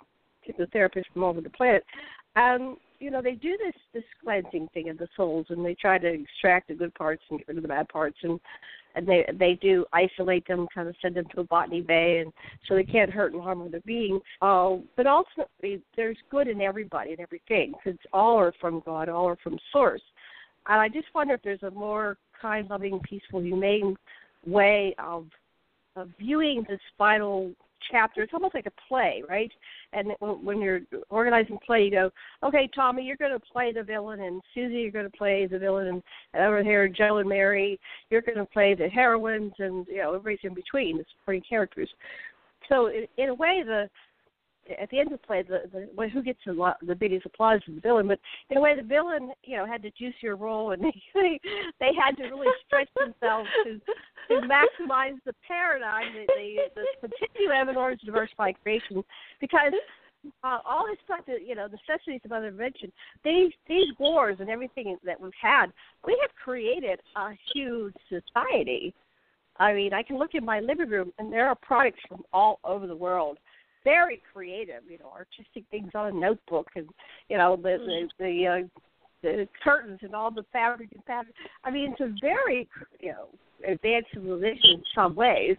hypnotherapists 0.47 1.05
from 1.13 1.23
all 1.23 1.29
over 1.29 1.41
the 1.41 1.49
planet. 1.49 1.83
And, 2.35 2.77
you 2.99 3.11
know, 3.11 3.21
they 3.21 3.33
do 3.33 3.57
this, 3.57 3.75
this 3.93 4.03
cleansing 4.23 4.69
thing 4.73 4.89
of 4.89 4.97
the 4.97 5.07
souls, 5.15 5.47
and 5.49 5.65
they 5.65 5.75
try 5.75 5.97
to 5.97 6.07
extract 6.07 6.67
the 6.67 6.73
good 6.73 6.93
parts 6.95 7.23
and 7.29 7.39
get 7.39 7.47
rid 7.47 7.57
of 7.57 7.63
the 7.63 7.69
bad 7.69 7.87
parts. 7.89 8.17
And 8.23 8.39
and 8.95 9.07
they 9.07 9.25
they 9.37 9.57
do 9.61 9.85
isolate 9.93 10.47
them, 10.47 10.67
kind 10.73 10.87
of 10.87 10.95
send 11.01 11.15
them 11.15 11.25
to 11.33 11.41
a 11.41 11.43
botany 11.43 11.81
bay, 11.81 12.19
and 12.19 12.31
so 12.67 12.75
they 12.75 12.83
can't 12.83 13.11
hurt 13.11 13.33
and 13.33 13.41
harm 13.41 13.61
other 13.61 13.81
beings. 13.85 14.21
Uh, 14.41 14.77
but 14.95 15.07
ultimately, 15.07 15.81
there's 15.95 16.17
good 16.29 16.47
in 16.47 16.61
everybody 16.61 17.11
and 17.11 17.19
everything, 17.19 17.73
because 17.73 17.99
all 18.13 18.37
are 18.37 18.53
from 18.59 18.81
God, 18.85 19.09
all 19.09 19.27
are 19.27 19.37
from 19.43 19.57
Source. 19.71 20.01
And 20.67 20.79
I 20.81 20.89
just 20.89 21.07
wonder 21.13 21.33
if 21.35 21.43
there's 21.43 21.63
a 21.63 21.71
more 21.71 22.17
kind, 22.41 22.69
loving, 22.69 22.99
peaceful, 23.07 23.41
humane 23.41 23.95
way 24.45 24.95
of 24.97 25.25
of 25.95 26.09
viewing 26.19 26.65
this 26.67 26.81
final 26.97 27.51
chapter. 27.91 28.21
It's 28.21 28.33
almost 28.33 28.55
like 28.55 28.65
a 28.65 28.87
play, 28.87 29.23
right? 29.27 29.51
And 29.93 30.11
when 30.19 30.61
you're 30.61 30.81
organizing 31.09 31.57
play, 31.65 31.85
you 31.85 31.91
go, 31.91 32.09
okay, 32.43 32.69
Tommy, 32.73 33.03
you're 33.03 33.17
going 33.17 33.31
to 33.31 33.39
play 33.39 33.71
the 33.71 33.83
villain, 33.83 34.21
and 34.21 34.41
Susie, 34.53 34.75
you're 34.75 34.91
going 34.91 35.09
to 35.09 35.17
play 35.17 35.47
the 35.47 35.59
villain, 35.59 35.87
and 35.87 36.03
over 36.43 36.63
here, 36.63 36.87
Joe 36.87 37.17
and 37.17 37.29
Mary, 37.29 37.79
you're 38.09 38.21
going 38.21 38.37
to 38.37 38.45
play 38.45 38.73
the 38.73 38.87
heroines, 38.87 39.53
and 39.59 39.85
you 39.87 39.97
know 39.97 40.13
everybody's 40.13 40.39
in 40.43 40.53
between, 40.53 40.97
the 40.97 41.05
supporting 41.17 41.43
characters. 41.47 41.89
So 42.69 42.87
in, 42.87 43.05
in 43.17 43.29
a 43.29 43.33
way, 43.33 43.63
the 43.65 43.89
at 44.81 44.89
the 44.89 44.99
end 44.99 45.11
of 45.11 45.19
the 45.19 45.25
play, 45.25 45.43
the, 45.43 45.63
the 45.71 45.89
well, 45.95 46.09
who 46.09 46.23
gets 46.23 46.39
the, 46.45 46.73
the 46.85 46.95
biggest 46.95 47.25
applause 47.25 47.61
is 47.67 47.75
the 47.75 47.81
villain. 47.81 48.07
But 48.07 48.19
in 48.49 48.57
a 48.57 48.61
way, 48.61 48.75
the 48.75 48.83
villain, 48.83 49.31
you 49.43 49.57
know, 49.57 49.65
had 49.65 49.81
to 49.83 49.91
juice 49.91 50.15
your 50.21 50.35
role, 50.35 50.71
and 50.71 50.81
they 51.13 51.39
they 51.79 51.91
had 51.99 52.17
to 52.17 52.23
really 52.23 52.47
stretch 52.65 52.89
themselves 52.97 53.49
to 53.63 53.79
to 54.29 54.47
maximize 54.47 55.17
the 55.25 55.33
paradigm, 55.47 56.13
the 56.13 56.57
the, 56.75 56.81
the 57.01 57.09
continuum 57.09 57.69
in 57.69 57.77
order 57.77 57.95
to 57.95 58.05
diversify 58.05 58.51
creation, 58.51 59.03
because 59.39 59.73
uh, 60.43 60.59
all 60.65 60.85
this 60.87 60.97
stuff 61.05 61.25
that 61.27 61.45
you 61.45 61.55
know, 61.55 61.67
necessities 61.67 62.21
of 62.25 62.31
other 62.31 62.47
invention, 62.47 62.91
these 63.23 63.51
these 63.67 63.87
wars 63.99 64.37
and 64.39 64.49
everything 64.49 64.97
that 65.05 65.19
we've 65.19 65.31
had, 65.39 65.67
we 66.05 66.17
have 66.21 66.31
created 66.35 66.99
a 67.15 67.29
huge 67.53 67.95
society. 68.09 68.93
I 69.57 69.73
mean, 69.73 69.93
I 69.93 70.03
can 70.03 70.17
look 70.17 70.31
in 70.33 70.43
my 70.43 70.59
living 70.59 70.89
room, 70.89 71.13
and 71.17 71.31
there 71.31 71.47
are 71.47 71.55
products 71.55 71.99
from 72.09 72.23
all 72.33 72.59
over 72.65 72.87
the 72.87 72.95
world 72.95 73.37
very 73.85 74.21
creative, 74.33 74.81
you 74.89 74.97
know, 74.97 75.09
artistic 75.13 75.63
things 75.71 75.91
on 75.95 76.07
a 76.07 76.11
notebook, 76.11 76.67
and 76.75 76.87
you 77.29 77.37
know 77.37 77.55
the 77.55 77.77
the 77.77 78.09
the, 78.19 78.47
uh, 78.47 78.67
the 79.21 79.47
curtains 79.63 79.99
and 80.01 80.13
all 80.13 80.31
the 80.31 80.43
fabric 80.51 80.89
and 80.93 81.05
pattern. 81.05 81.31
I 81.63 81.71
mean, 81.71 81.93
it's 81.93 82.01
a 82.01 82.13
very 82.19 82.67
you 82.99 83.13
know 83.13 83.27
advanced 83.65 84.09
civilization 84.13 84.71
in 84.71 84.83
some 84.93 85.15
ways, 85.15 85.55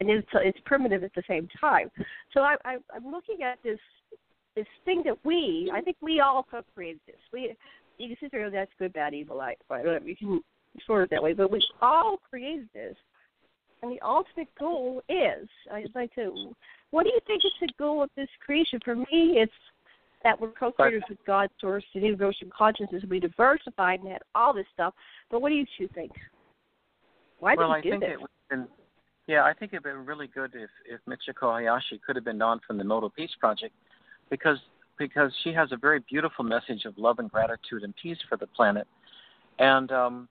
and 0.00 0.10
it's 0.10 0.26
it's 0.34 0.58
primitive 0.64 1.04
at 1.04 1.14
the 1.14 1.22
same 1.28 1.48
time. 1.60 1.90
So 2.34 2.40
I, 2.40 2.56
I 2.64 2.76
I'm 2.92 3.12
looking 3.12 3.44
at 3.44 3.62
this 3.62 3.78
this 4.56 4.66
thing 4.84 5.02
that 5.04 5.16
we, 5.24 5.70
I 5.72 5.82
think 5.82 5.98
we 6.00 6.20
all 6.20 6.44
co-created 6.50 7.00
this. 7.06 7.16
We, 7.32 7.54
you 7.98 8.08
can 8.08 8.16
sit 8.20 8.32
there 8.32 8.50
that's 8.50 8.70
good, 8.78 8.94
bad, 8.94 9.12
evil, 9.14 9.36
light, 9.36 9.58
whatever. 9.68 10.00
You 10.08 10.16
can 10.16 10.40
sort 10.86 11.04
it 11.04 11.10
that 11.10 11.22
way, 11.22 11.34
but 11.34 11.50
we 11.50 11.60
all 11.82 12.18
created 12.28 12.68
this. 12.74 12.96
And 13.82 13.92
the 13.92 14.00
ultimate 14.04 14.48
goal 14.58 15.02
is, 15.08 15.48
I'd 15.72 15.94
like 15.94 16.14
to, 16.14 16.54
what 16.90 17.04
do 17.04 17.10
you 17.10 17.20
think 17.26 17.44
is 17.44 17.52
the 17.60 17.68
goal 17.78 18.02
of 18.02 18.10
this 18.16 18.28
creation? 18.44 18.80
For 18.84 18.96
me, 18.96 19.06
it's 19.12 19.52
that 20.24 20.40
we're 20.40 20.50
co-creators 20.52 21.02
with 21.08 21.18
God's 21.26 21.52
source 21.60 21.84
and 21.94 22.02
universal 22.02 22.48
consciousness. 22.56 23.04
We 23.08 23.20
diversified 23.20 24.00
and 24.00 24.10
had 24.10 24.22
all 24.34 24.54
this 24.54 24.66
stuff. 24.72 24.94
But 25.30 25.42
what 25.42 25.50
do 25.50 25.54
you 25.54 25.66
two 25.78 25.88
think? 25.94 26.10
Why 27.38 27.54
well, 27.54 27.74
did 27.74 27.84
you 27.84 27.90
I 27.92 27.94
do 27.96 28.00
think 28.00 28.02
this? 28.02 28.10
it 28.12 28.20
would 28.20 28.30
been, 28.50 28.68
yeah, 29.26 29.44
I 29.44 29.52
think 29.52 29.72
it'd 29.72 29.82
been 29.82 30.06
really 30.06 30.26
good 30.26 30.52
if 30.54 30.70
if 30.86 31.00
Michiko 31.06 31.52
Hayashi 31.52 32.00
could 32.04 32.16
have 32.16 32.24
been 32.24 32.40
on 32.40 32.60
from 32.66 32.78
the 32.78 32.84
Emoto 32.84 33.12
Peace 33.14 33.30
Project, 33.38 33.74
because 34.30 34.58
because 34.98 35.30
she 35.44 35.52
has 35.52 35.70
a 35.72 35.76
very 35.76 36.00
beautiful 36.08 36.44
message 36.44 36.86
of 36.86 36.96
love 36.96 37.18
and 37.18 37.30
gratitude 37.30 37.82
and 37.82 37.94
peace 38.02 38.18
for 38.28 38.36
the 38.36 38.46
planet, 38.46 38.86
and 39.58 39.92
um, 39.92 40.28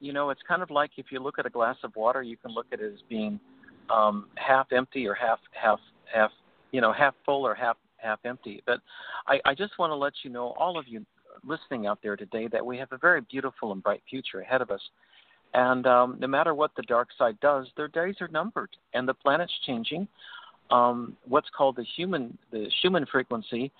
you 0.00 0.12
know 0.12 0.30
it's 0.30 0.42
kind 0.46 0.62
of 0.62 0.70
like 0.70 0.92
if 0.96 1.06
you 1.10 1.20
look 1.20 1.38
at 1.38 1.46
a 1.46 1.50
glass 1.50 1.76
of 1.82 1.94
water, 1.96 2.22
you 2.22 2.36
can 2.36 2.52
look 2.52 2.66
at 2.72 2.80
it 2.80 2.92
as 2.92 3.00
being 3.08 3.38
um, 3.90 4.26
half 4.36 4.72
empty 4.72 5.06
or 5.06 5.14
half 5.14 5.38
half 5.52 5.80
half 6.12 6.30
you 6.72 6.80
know 6.80 6.92
half 6.92 7.14
full 7.24 7.46
or 7.46 7.54
half 7.54 7.76
half 7.98 8.18
empty. 8.24 8.62
But 8.66 8.80
I, 9.26 9.40
I 9.44 9.54
just 9.54 9.78
want 9.78 9.90
to 9.90 9.96
let 9.96 10.12
you 10.22 10.30
know, 10.30 10.54
all 10.58 10.78
of 10.78 10.88
you 10.88 11.04
listening 11.44 11.86
out 11.86 11.98
there 12.02 12.16
today, 12.16 12.48
that 12.48 12.64
we 12.64 12.78
have 12.78 12.92
a 12.92 12.98
very 12.98 13.20
beautiful 13.20 13.72
and 13.72 13.82
bright 13.82 14.02
future 14.08 14.40
ahead 14.40 14.62
of 14.62 14.70
us. 14.70 14.80
And 15.54 15.86
um, 15.86 16.16
no 16.20 16.26
matter 16.26 16.54
what 16.54 16.72
the 16.76 16.82
dark 16.82 17.08
side 17.16 17.38
does, 17.40 17.66
their 17.76 17.88
days 17.88 18.16
are 18.20 18.28
numbered, 18.28 18.70
and 18.94 19.08
the 19.08 19.14
planet's 19.14 19.52
changing. 19.66 20.08
Um, 20.70 21.16
what's 21.26 21.48
called 21.56 21.76
the 21.76 21.86
human 21.96 22.36
the 22.52 22.70
Schumann 22.80 23.06
frequency 23.06 23.72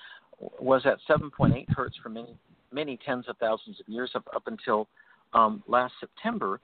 was 0.58 0.82
at 0.86 0.98
7.8 1.08 1.66
hertz 1.70 1.96
for 2.02 2.08
many 2.08 2.34
many 2.72 2.98
tens 3.04 3.26
of 3.28 3.36
thousands 3.38 3.80
of 3.80 3.88
years 3.88 4.10
up, 4.14 4.26
up 4.34 4.44
until 4.46 4.88
um, 5.32 5.62
last 5.66 5.94
September, 6.00 6.60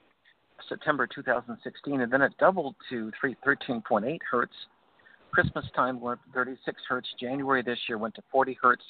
September 0.68 1.06
2016, 1.06 2.00
and 2.00 2.12
then 2.12 2.22
it 2.22 2.32
doubled 2.38 2.74
to 2.90 3.10
3, 3.20 3.36
13.8 3.46 4.18
hertz. 4.30 4.52
Christmas 5.32 5.64
time 5.74 6.00
went 6.00 6.20
36 6.32 6.80
hertz. 6.88 7.08
January 7.20 7.62
this 7.62 7.78
year 7.88 7.98
went 7.98 8.14
to 8.14 8.22
40 8.30 8.56
hertz. 8.62 8.84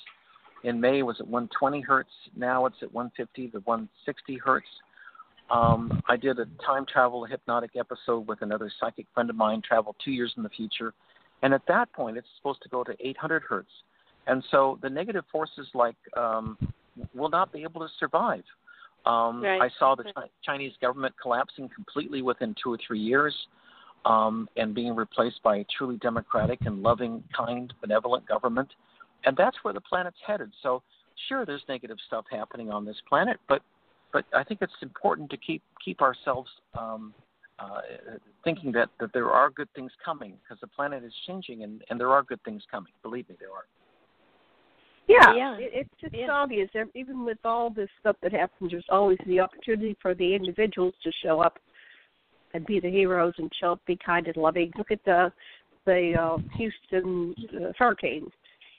In 0.62 0.80
May 0.80 1.02
was 1.02 1.16
at 1.20 1.26
120 1.26 1.80
hertz. 1.80 2.10
Now 2.36 2.66
it's 2.66 2.76
at 2.82 2.92
150 2.92 3.50
to 3.50 3.58
160 3.60 4.38
hertz. 4.44 4.66
Um, 5.50 6.02
I 6.08 6.16
did 6.16 6.38
a 6.38 6.46
time 6.64 6.86
travel 6.90 7.24
hypnotic 7.24 7.72
episode 7.76 8.26
with 8.26 8.40
another 8.42 8.70
psychic 8.80 9.06
friend 9.12 9.28
of 9.28 9.36
mine, 9.36 9.62
traveled 9.66 9.96
two 10.02 10.10
years 10.10 10.32
in 10.36 10.42
the 10.42 10.48
future. 10.48 10.94
And 11.42 11.52
at 11.52 11.62
that 11.68 11.92
point, 11.92 12.16
it's 12.16 12.26
supposed 12.38 12.62
to 12.62 12.68
go 12.68 12.84
to 12.84 12.94
800 13.00 13.42
hertz. 13.42 13.68
And 14.26 14.42
so 14.50 14.78
the 14.82 14.88
negative 14.88 15.24
forces 15.30 15.66
like 15.74 15.96
um, 16.16 16.56
will 17.14 17.28
not 17.28 17.52
be 17.52 17.62
able 17.62 17.82
to 17.82 17.88
survive. 17.98 18.44
Um, 19.06 19.42
Right. 19.42 19.62
I 19.62 19.70
saw 19.78 19.94
the 19.94 20.04
Chi- 20.04 20.30
Chinese 20.42 20.72
government 20.80 21.14
collapsing 21.20 21.68
completely 21.68 22.22
within 22.22 22.54
two 22.62 22.72
or 22.72 22.78
three 22.86 23.00
years 23.00 23.34
um, 24.04 24.48
and 24.56 24.74
being 24.74 24.94
replaced 24.94 25.42
by 25.42 25.56
a 25.56 25.64
truly 25.76 25.96
democratic 25.98 26.60
and 26.66 26.82
loving, 26.82 27.22
kind, 27.36 27.72
benevolent 27.80 28.26
government. 28.26 28.68
And 29.24 29.36
that's 29.36 29.56
where 29.62 29.74
the 29.74 29.80
planet's 29.80 30.18
headed. 30.26 30.52
So, 30.62 30.82
sure, 31.28 31.44
there's 31.46 31.62
negative 31.68 31.98
stuff 32.06 32.24
happening 32.30 32.70
on 32.70 32.84
this 32.84 32.96
planet, 33.08 33.38
but 33.48 33.62
but 34.12 34.24
I 34.32 34.44
think 34.44 34.62
it's 34.62 34.72
important 34.80 35.28
to 35.30 35.36
keep 35.36 35.62
keep 35.84 36.00
ourselves 36.00 36.48
um, 36.78 37.12
uh, 37.58 37.80
thinking 38.42 38.72
that, 38.72 38.88
that 39.00 39.12
there 39.12 39.30
are 39.30 39.50
good 39.50 39.68
things 39.74 39.92
coming 40.04 40.34
because 40.42 40.60
the 40.60 40.66
planet 40.66 41.04
is 41.04 41.12
changing 41.26 41.62
and, 41.62 41.82
and 41.90 41.98
there 41.98 42.10
are 42.10 42.22
good 42.22 42.42
things 42.44 42.62
coming. 42.70 42.92
Believe 43.02 43.28
me, 43.28 43.36
there 43.38 43.50
are. 43.50 43.64
Yeah, 45.06 45.34
Yeah. 45.34 45.56
It, 45.58 45.70
it's 45.74 46.00
just 46.00 46.14
Yeah. 46.14 46.30
obvious. 46.30 46.70
Even 46.94 47.24
with 47.24 47.38
all 47.44 47.70
this 47.70 47.90
stuff 48.00 48.16
that 48.22 48.32
happens, 48.32 48.70
there's 48.70 48.88
always 48.88 49.18
the 49.26 49.40
opportunity 49.40 49.96
for 50.00 50.14
the 50.14 50.34
individuals 50.34 50.94
to 51.02 51.12
show 51.22 51.40
up 51.40 51.58
and 52.54 52.64
be 52.64 52.80
the 52.80 52.90
heroes 52.90 53.34
and 53.38 53.52
show 53.60 53.72
up, 53.72 53.84
be 53.84 53.96
kind 53.96 54.26
and 54.26 54.36
loving. 54.36 54.72
Look 54.76 54.90
at 54.90 55.04
the 55.04 55.32
the 55.86 56.14
uh, 56.18 56.38
Houston 56.56 57.34
uh, 57.54 57.72
hurricane. 57.76 58.30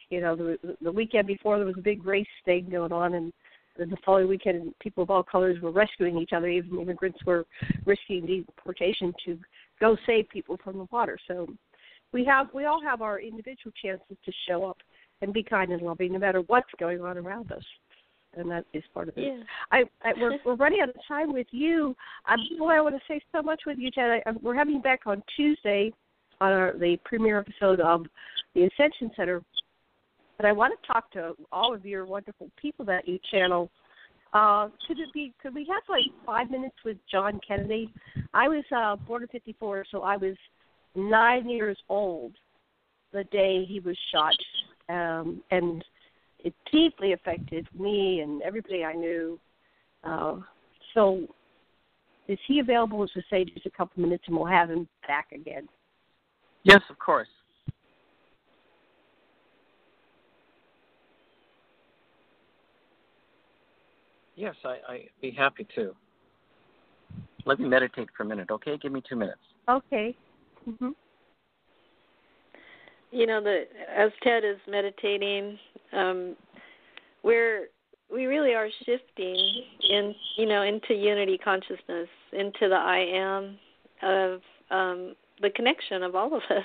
You 0.10 0.22
know, 0.22 0.36
the 0.36 0.78
the 0.82 0.92
weekend 0.92 1.28
before 1.28 1.58
there 1.58 1.68
was 1.68 1.78
a 1.78 1.82
big 1.82 2.06
race 2.06 2.26
thing 2.46 2.70
going 2.70 2.92
on, 2.92 3.14
and 3.14 3.32
then 3.78 3.90
the 3.90 3.98
following 4.06 4.28
weekend, 4.28 4.74
people 4.80 5.04
of 5.04 5.12
all 5.12 5.24
colors 5.24 5.62
were 5.62 5.72
rescuing 5.72 6.18
each 6.18 6.34
other. 6.34 6.48
Even 6.48 6.80
immigrants 6.80 7.20
were 7.26 7.46
risking 7.86 8.26
deportation 8.26 9.14
to 9.26 9.38
go 9.80 9.98
save 10.06 10.30
people 10.30 10.58
from 10.64 10.78
the 10.78 10.88
water. 10.92 11.20
So 11.28 11.48
we 12.12 12.24
have 12.26 12.48
we 12.54 12.66
all 12.66 12.82
have 12.82 13.02
our 13.02 13.20
individual 13.20 13.74
chances 13.84 14.18
to 14.24 14.32
show 14.48 14.66
up 14.66 14.78
and 15.22 15.34
be 15.34 15.44
kind 15.44 15.72
and 15.72 15.82
loving 15.82 16.14
no 16.14 16.20
matter 16.20 16.42
what's 16.48 16.70
going 16.80 17.02
on 17.02 17.18
around 17.18 17.52
us. 17.52 17.64
And 18.38 18.52
that 18.52 18.66
is 18.74 18.84
part 18.94 19.08
of 19.08 19.18
it. 19.18 19.24
Yeah. 19.38 19.44
I, 19.72 19.84
I 20.04 20.12
we're 20.20 20.38
we're 20.46 20.56
running 20.56 20.82
out 20.82 20.90
of 20.90 20.96
time 21.08 21.32
with 21.32 21.48
you. 21.52 21.96
Um, 22.28 22.38
boy, 22.60 22.72
I 22.74 22.82
want 22.82 22.96
to 22.96 23.02
say 23.08 23.22
so 23.32 23.42
much 23.42 23.62
with 23.66 23.78
you. 23.80 23.90
I, 23.96 24.22
I- 24.26 24.32
we're 24.42 24.56
having 24.56 24.76
you 24.76 24.82
back 24.82 25.02
on 25.06 25.24
Tuesday 25.38 25.94
on 26.42 26.52
our, 26.52 26.74
the 26.78 26.98
premiere 27.06 27.40
episode 27.40 27.80
of 27.80 28.06
the 28.54 28.64
Ascension 28.66 29.10
Center. 29.16 29.42
But 30.36 30.46
I 30.46 30.52
want 30.52 30.74
to 30.80 30.88
talk 30.88 31.10
to 31.12 31.34
all 31.54 31.74
of 31.74 31.86
your 31.86 32.06
wonderful 32.06 32.50
people 32.62 32.84
that 32.86 33.08
you 33.08 33.20
channel. 33.32 33.72
Uh, 34.34 34.68
could 34.86 35.00
it 35.00 35.14
be? 35.14 35.34
Could 35.42 35.56
we 35.56 35.66
have 35.74 35.84
like 35.88 36.04
five 36.26 36.52
minutes 36.52 36.76
with 36.84 36.98
John 37.10 37.40
Kennedy? 37.48 37.90
I 38.34 38.50
was 38.50 38.66
uh, 38.76 38.98
born 38.98 39.22
in 39.22 39.30
'54, 39.30 39.86
so 39.90 40.02
I 40.02 40.18
was 40.18 40.36
nine 40.94 41.50
years 41.50 41.78
old 41.88 42.34
the 43.14 43.24
day 43.26 43.64
he 43.66 43.80
was 43.80 43.98
shot, 44.14 44.34
um, 44.90 45.42
and 45.52 45.84
it 46.40 46.54
deeply 46.72 47.14
affected 47.14 47.68
me 47.78 48.22
and 48.22 48.42
everybody 48.42 48.84
I 48.84 48.94
knew. 48.94 49.40
Uh, 50.04 50.38
so, 50.94 51.28
is 52.28 52.40
he 52.48 52.60
available 52.60 53.08
to 53.08 53.22
say 53.30 53.46
just 53.46 53.66
a 53.66 53.72
couple 53.72 54.02
minutes, 54.02 54.24
and 54.28 54.36
we'll 54.36 54.46
have 54.46 54.70
him 54.70 54.88
back 55.08 55.32
again? 55.32 55.68
Yes, 56.64 56.82
of 56.90 56.98
course. 56.98 57.28
Yes, 64.36 64.56
I, 64.64 64.78
I'd 64.90 65.10
be 65.22 65.32
happy 65.32 65.68
to. 65.76 65.96
Let 67.46 67.60
me 67.60 67.70
meditate 67.70 68.10
for 68.18 68.24
a 68.24 68.26
minute, 68.26 68.50
okay? 68.52 68.78
Give 68.78 68.92
me 68.92 69.02
two 69.08 69.16
minutes. 69.16 69.40
Okay. 69.70 70.16
hmm 70.66 70.90
you 73.16 73.26
know 73.26 73.42
the 73.42 73.64
as 73.96 74.12
ted 74.24 74.44
is 74.44 74.58
meditating 74.68 75.58
um 75.94 76.36
we're 77.24 77.68
we 78.14 78.26
really 78.26 78.54
are 78.54 78.68
shifting 78.86 79.64
in 79.90 80.14
you 80.38 80.46
know 80.46 80.64
into 80.64 80.94
unity 80.94 81.38
consciousness 81.38 82.10
into 82.34 82.68
the 82.68 82.76
i 82.76 83.00
am 83.00 83.58
of 84.04 84.42
um 84.70 85.16
the 85.42 85.50
connection 85.50 86.02
of 86.02 86.16
all 86.16 86.34
of 86.34 86.42
us. 86.50 86.64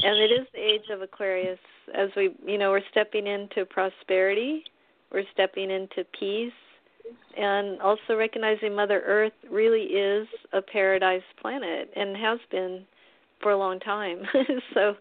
And 0.00 0.16
it 0.16 0.30
is 0.30 0.46
the 0.52 0.60
age 0.60 0.90
of 0.92 1.02
aquarius 1.02 1.58
as 1.94 2.10
we 2.16 2.34
you 2.44 2.58
know 2.58 2.70
we're 2.70 2.88
stepping 2.90 3.26
into 3.26 3.64
prosperity 3.64 4.64
we're 5.12 5.24
stepping 5.32 5.70
into 5.70 6.04
peace 6.18 6.52
and 7.36 7.80
also 7.80 8.16
recognizing 8.16 8.74
mother 8.74 9.02
earth 9.06 9.32
really 9.50 9.82
is 9.82 10.26
a 10.52 10.60
paradise 10.60 11.22
planet 11.40 11.90
and 11.96 12.16
has 12.16 12.38
been 12.50 12.84
for 13.42 13.52
a 13.52 13.58
long 13.58 13.80
time. 13.80 14.22
So 14.74 14.94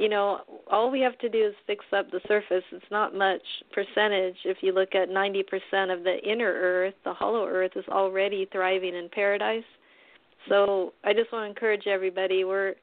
you 0.00 0.08
know, 0.08 0.40
all 0.70 0.90
we 0.90 1.00
have 1.02 1.18
to 1.18 1.28
do 1.28 1.48
is 1.48 1.54
fix 1.66 1.84
up 1.94 2.10
the 2.10 2.20
surface. 2.26 2.64
It's 2.72 2.90
not 2.90 3.14
much 3.14 3.42
percentage. 3.70 4.36
If 4.46 4.56
you 4.62 4.72
look 4.72 4.94
at 4.94 5.10
90% 5.10 5.42
of 5.94 6.04
the 6.04 6.16
inner 6.24 6.50
earth, 6.50 6.94
the 7.04 7.12
hollow 7.12 7.44
earth 7.46 7.72
is 7.76 7.84
already 7.86 8.48
thriving 8.50 8.94
in 8.94 9.10
paradise. 9.12 9.62
So 10.48 10.94
I 11.04 11.12
just 11.12 11.30
want 11.34 11.44
to 11.44 11.50
encourage 11.50 11.86
everybody. 11.86 12.44
We're 12.44 12.76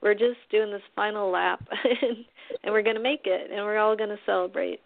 we're 0.00 0.14
just 0.14 0.38
doing 0.52 0.70
this 0.70 0.80
final 0.94 1.28
lap, 1.30 1.60
and 2.62 2.72
we're 2.72 2.82
going 2.82 2.96
to 2.96 3.02
make 3.02 3.22
it, 3.24 3.50
and 3.50 3.64
we're 3.64 3.78
all 3.78 3.96
going 3.96 4.08
to 4.10 4.18
celebrate. 4.24 4.80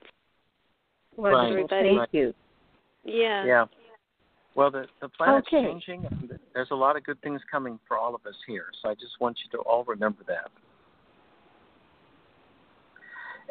Wonderful. 1.16 1.46
Everybody. 1.48 1.96
Thank 1.98 2.08
you. 2.12 2.34
Yeah. 3.04 3.44
Yeah. 3.44 3.64
Well, 4.54 4.70
the 4.70 4.86
the 5.02 5.10
planet's 5.10 5.46
Okay. 5.48 5.66
changing, 5.66 6.06
and 6.06 6.32
there's 6.54 6.70
a 6.70 6.74
lot 6.74 6.96
of 6.96 7.04
good 7.04 7.20
things 7.20 7.42
coming 7.50 7.78
for 7.86 7.98
all 7.98 8.14
of 8.14 8.24
us 8.24 8.36
here. 8.46 8.68
So 8.80 8.88
I 8.88 8.94
just 8.94 9.20
want 9.20 9.36
you 9.44 9.50
to 9.58 9.62
all 9.64 9.84
remember 9.84 10.24
that. 10.28 10.50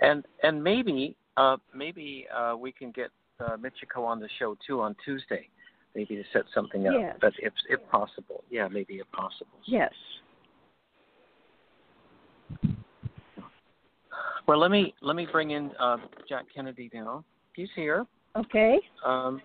And 0.02 0.26
and 0.42 0.64
maybe 0.64 1.16
uh, 1.38 1.58
maybe 1.74 2.26
uh, 2.36 2.56
we 2.58 2.72
can 2.72 2.92
get 2.92 3.10
uh, 3.40 3.58
Michiko 3.58 4.06
on 4.06 4.20
the 4.20 4.30
show 4.40 4.58
too 4.66 4.82
on 4.82 4.96
Tuesday, 5.04 5.48
maybe 5.96 6.16
to 6.16 6.24
set 6.34 6.44
something 6.54 6.88
up. 6.88 6.94
Yes. 6.98 7.18
But 7.22 7.34
if 7.40 7.54
if 7.70 7.80
possible, 7.90 8.44
yeah, 8.50 8.68
maybe 8.68 8.96
if 8.96 9.12
possible. 9.12 9.60
Yes. 9.66 9.94
Well, 14.48 14.60
let 14.60 14.72
me 14.72 14.94
let 15.02 15.16
me 15.16 15.28
bring 15.32 15.52
in 15.52 15.72
uh, 15.80 15.98
Jack 16.28 16.46
Kennedy 16.54 16.90
now. 16.94 17.24
He's 17.54 17.70
here. 17.76 18.06
Okay. 18.36 18.80
Um, 19.06 19.42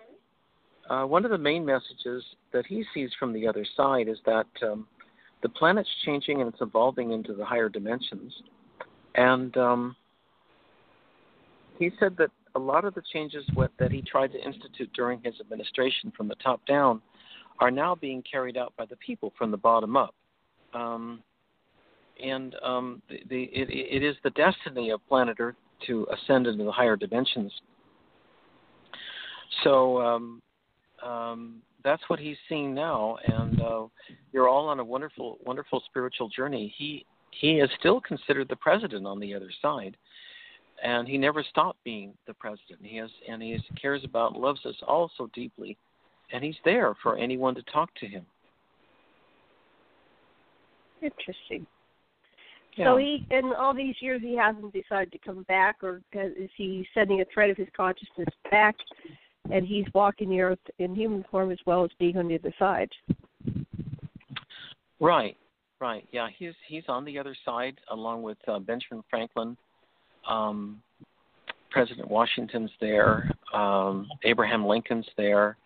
uh, 0.91 1.05
one 1.05 1.25
of 1.25 1.31
the 1.31 1.39
main 1.39 1.65
messages 1.65 2.25
that 2.53 2.65
he 2.67 2.83
sees 2.95 3.11
from 3.19 3.33
the 3.33 3.47
other 3.47 3.65
side 3.77 4.09
is 4.09 4.17
that 4.25 4.47
um, 4.63 4.87
the 5.43 5.49
planet's 5.51 5.89
changing 6.05 6.41
and 6.41 6.53
it's 6.53 6.63
evolving 6.63 7.13
into 7.13 7.35
the 7.35 7.45
higher 7.45 7.69
dimensions, 7.69 8.33
and 9.15 9.57
um, 9.57 9.95
he 11.79 11.91
said 11.99 12.17
that 12.19 12.31
a 12.55 12.59
lot 12.59 12.85
of 12.85 12.95
the 12.95 13.03
changes 13.13 13.45
what, 13.55 13.71
that 13.79 13.93
he 13.93 14.03
tried 14.03 14.33
to 14.33 14.45
institute 14.45 14.91
during 14.95 15.21
his 15.23 15.35
administration 15.41 16.13
from 16.17 16.29
the 16.29 16.35
top 16.37 16.65
down 16.67 17.01
are 17.61 17.71
now 17.71 17.95
being 17.95 18.23
carried 18.31 18.57
out 18.57 18.73
by 18.77 18.85
the 18.87 18.97
people 18.97 19.33
from 19.37 19.51
the 19.51 19.57
bottom 19.57 19.97
up. 19.97 20.15
Um, 20.75 21.23
and 22.23 22.55
um, 22.63 23.03
the, 23.09 23.23
the, 23.29 23.43
it, 23.45 23.69
it 23.71 24.03
is 24.03 24.17
the 24.25 24.31
destiny 24.31 24.91
of 24.91 25.07
planet 25.09 25.37
Earth 25.39 25.57
to 25.87 26.07
ascend 26.13 26.47
into 26.47 26.65
the 26.65 26.73
higher 26.73 26.97
dimensions. 26.97 27.53
So 29.65 30.01
um, 30.01 30.43
um, 31.05 31.63
that's 31.85 32.03
what 32.09 32.19
he's 32.19 32.37
seeing 32.49 32.75
now, 32.75 33.17
and 33.27 33.61
uh, 33.61 33.87
you're 34.33 34.49
all 34.49 34.69
on 34.69 34.81
a 34.81 34.85
wonderful, 34.85 35.39
wonderful 35.45 35.83
spiritual 35.87 36.29
journey. 36.29 36.73
He 36.77 37.07
he 37.31 37.61
is 37.61 37.71
still 37.79 38.01
considered 38.01 38.49
the 38.49 38.57
president 38.57 39.07
on 39.07 39.21
the 39.21 39.35
other 39.35 39.51
side, 39.63 39.97
and 40.83 41.09
he 41.09 41.19
never 41.19 41.43
stopped 41.43 41.83
being 41.85 42.13
the 42.27 42.35
president. 42.35 42.81
He 42.83 42.97
has 42.97 43.11
and 43.29 43.43
he 43.43 43.59
cares 43.81 44.05
about, 44.05 44.39
loves 44.39 44.65
us 44.67 44.77
all 44.87 45.11
so 45.17 45.29
deeply, 45.35 45.77
and 46.33 46.45
he's 46.45 46.57
there 46.65 46.95
for 47.03 47.17
anyone 47.17 47.55
to 47.55 47.63
talk 47.65 47.95
to 47.97 48.07
him. 48.07 48.25
Interesting. 51.03 51.67
Yeah. 52.77 52.87
So 52.87 52.97
he, 52.97 53.27
in 53.31 53.53
all 53.59 53.75
these 53.75 53.97
years, 54.01 54.21
he 54.23 54.37
hasn't 54.37 54.73
decided 54.73 55.11
to 55.13 55.19
come 55.19 55.43
back, 55.45 55.77
or 55.83 56.01
is 56.13 56.51
he 56.57 56.87
sending 56.95 57.21
a 57.21 57.25
thread 57.33 57.51
of 57.51 57.57
his 57.57 57.69
consciousness 57.77 58.29
back, 58.51 58.77
and 59.51 59.67
he's 59.67 59.87
walking 59.95 60.31
the 60.31 60.41
earth 60.41 60.59
in 60.79 60.95
human 60.95 61.25
form 61.31 61.51
as 61.51 61.59
well 61.67 61.85
as 61.85 61.91
being 61.99 62.17
on 62.19 62.29
the 62.29 62.37
other 62.37 62.55
side? 62.59 62.89
Right, 65.01 65.37
right. 65.81 66.07
Yeah, 66.13 66.29
he's 66.37 66.55
he's 66.67 66.85
on 66.89 67.05
the 67.05 67.19
other 67.19 67.37
side 67.45 67.79
along 67.91 68.23
with 68.23 68.39
uh, 68.47 68.59
Benjamin 68.59 69.03
Franklin. 69.11 69.57
Um, 70.27 70.83
President 71.71 72.09
Washington's 72.11 72.71
there. 72.81 73.31
Um, 73.53 74.09
Abraham 74.25 74.65
Lincoln's 74.65 75.07
there. 75.17 75.57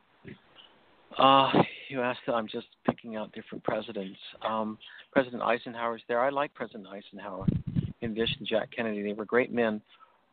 Uh, 1.19 1.51
you 1.89 2.01
asked. 2.01 2.21
I'm 2.27 2.49
just 2.49 2.67
picking 2.87 3.17
out 3.17 3.33
different 3.33 3.63
presidents. 3.65 4.19
Um, 4.47 4.79
President 5.13 5.43
Eisenhower's 5.43 6.03
there. 6.09 6.21
I 6.21 6.31
like 6.31 6.55
President 6.55 6.87
Eisenhower. 6.87 7.47
In 8.01 8.13
addition 8.13 8.39
to 8.39 8.45
Jack 8.45 8.71
Kennedy, 8.75 9.03
they 9.03 9.13
were 9.13 9.25
great 9.25 9.53
men, 9.53 9.81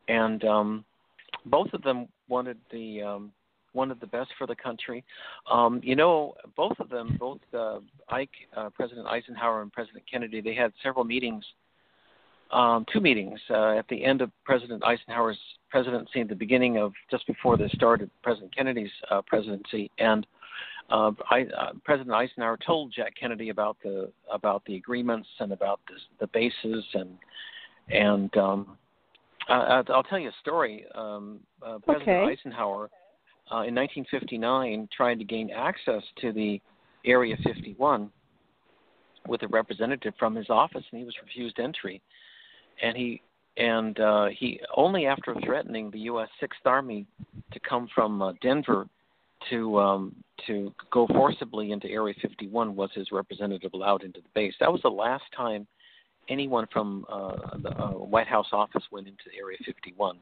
and 0.07 0.43
um, 0.45 0.85
both 1.45 1.71
of 1.73 1.83
them 1.83 2.07
wanted 2.27 2.57
the 2.71 3.01
um, 3.03 3.31
wanted 3.73 3.99
the 3.99 4.07
best 4.07 4.29
for 4.37 4.47
the 4.47 4.55
country. 4.55 5.03
Um, 5.51 5.79
you 5.83 5.95
know, 5.95 6.33
both 6.55 6.79
of 6.79 6.89
them, 6.89 7.17
both 7.19 7.39
uh, 7.53 7.79
Ike, 8.09 8.29
uh, 8.55 8.69
President 8.71 9.07
Eisenhower, 9.07 9.61
and 9.61 9.71
President 9.71 10.03
Kennedy, 10.11 10.41
they 10.41 10.55
had 10.55 10.73
several 10.81 11.05
meetings. 11.05 11.43
Um, 12.51 12.83
two 12.91 12.99
meetings 12.99 13.39
uh, 13.51 13.77
at 13.77 13.87
the 13.89 14.03
end 14.03 14.21
of 14.21 14.31
President 14.43 14.83
Eisenhower's 14.83 15.37
presidency, 15.69 16.21
at 16.21 16.29
the 16.29 16.35
beginning 16.35 16.77
of 16.77 16.93
just 17.11 17.27
before 17.27 17.57
the 17.57 17.69
start 17.73 18.01
of 18.01 18.09
President 18.23 18.55
Kennedy's 18.55 18.89
uh, 19.11 19.21
presidency, 19.21 19.91
and 19.99 20.25
uh, 20.89 21.11
I, 21.29 21.45
uh, 21.55 21.73
President 21.83 22.15
Eisenhower 22.15 22.57
told 22.65 22.91
Jack 22.91 23.13
Kennedy 23.19 23.49
about 23.49 23.77
the 23.83 24.11
about 24.33 24.63
the 24.65 24.75
agreements 24.77 25.27
and 25.39 25.51
about 25.51 25.79
the, 25.87 25.95
the 26.19 26.27
bases 26.33 26.83
and 26.95 27.17
and 27.91 28.35
um, 28.37 28.77
I, 29.47 29.83
I'll 29.89 30.03
tell 30.03 30.19
you 30.19 30.29
a 30.29 30.33
story. 30.41 30.85
Um, 30.95 31.39
uh, 31.61 31.79
President 31.79 32.09
Okay. 32.09 32.31
Eisenhower 32.31 32.89
uh, 33.51 33.65
in 33.65 33.75
1959 33.75 34.89
tried 34.95 35.19
to 35.19 35.25
gain 35.25 35.49
access 35.49 36.03
to 36.21 36.31
the 36.31 36.61
Area 37.05 37.35
51 37.43 38.11
with 39.27 39.41
a 39.43 39.47
representative 39.47 40.13
from 40.19 40.35
his 40.35 40.49
office, 40.49 40.83
and 40.91 40.99
he 40.99 41.05
was 41.05 41.15
refused 41.23 41.59
entry. 41.59 42.01
And 42.81 42.95
he 42.95 43.21
and 43.57 43.99
uh, 43.99 44.27
he 44.27 44.59
only 44.75 45.05
after 45.05 45.35
threatening 45.45 45.91
the 45.91 45.99
U.S. 45.99 46.29
Sixth 46.39 46.61
Army 46.65 47.05
to 47.51 47.59
come 47.59 47.87
from 47.93 48.21
uh, 48.21 48.33
Denver 48.41 48.87
to 49.49 49.79
um, 49.79 50.15
to 50.47 50.73
go 50.91 51.07
forcibly 51.07 51.71
into 51.71 51.89
Area 51.89 52.15
51 52.21 52.75
was 52.75 52.89
his 52.93 53.11
representative 53.11 53.71
allowed 53.73 54.03
into 54.03 54.21
the 54.21 54.29
base. 54.33 54.53
That 54.59 54.71
was 54.71 54.81
the 54.81 54.89
last 54.89 55.23
time 55.35 55.67
anyone 56.29 56.67
from 56.71 57.05
uh, 57.09 57.57
the 57.61 57.69
uh, 57.69 57.91
White 57.91 58.27
House 58.27 58.47
office 58.51 58.83
went 58.91 59.07
into 59.07 59.23
Area 59.37 59.57
51. 59.65 60.17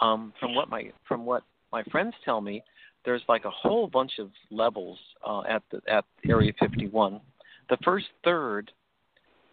Um, 0.00 0.32
from 0.40 0.54
what 0.54 0.68
my 0.68 0.90
from 1.06 1.24
what 1.24 1.42
my 1.70 1.82
friends 1.84 2.14
tell 2.24 2.40
me, 2.40 2.62
there's 3.04 3.22
like 3.28 3.44
a 3.44 3.50
whole 3.50 3.86
bunch 3.86 4.12
of 4.18 4.30
levels 4.50 4.98
uh, 5.26 5.42
at 5.48 5.62
the 5.70 5.80
at 5.90 6.04
Area 6.28 6.52
51. 6.58 7.20
The 7.68 7.76
first 7.84 8.06
third 8.24 8.72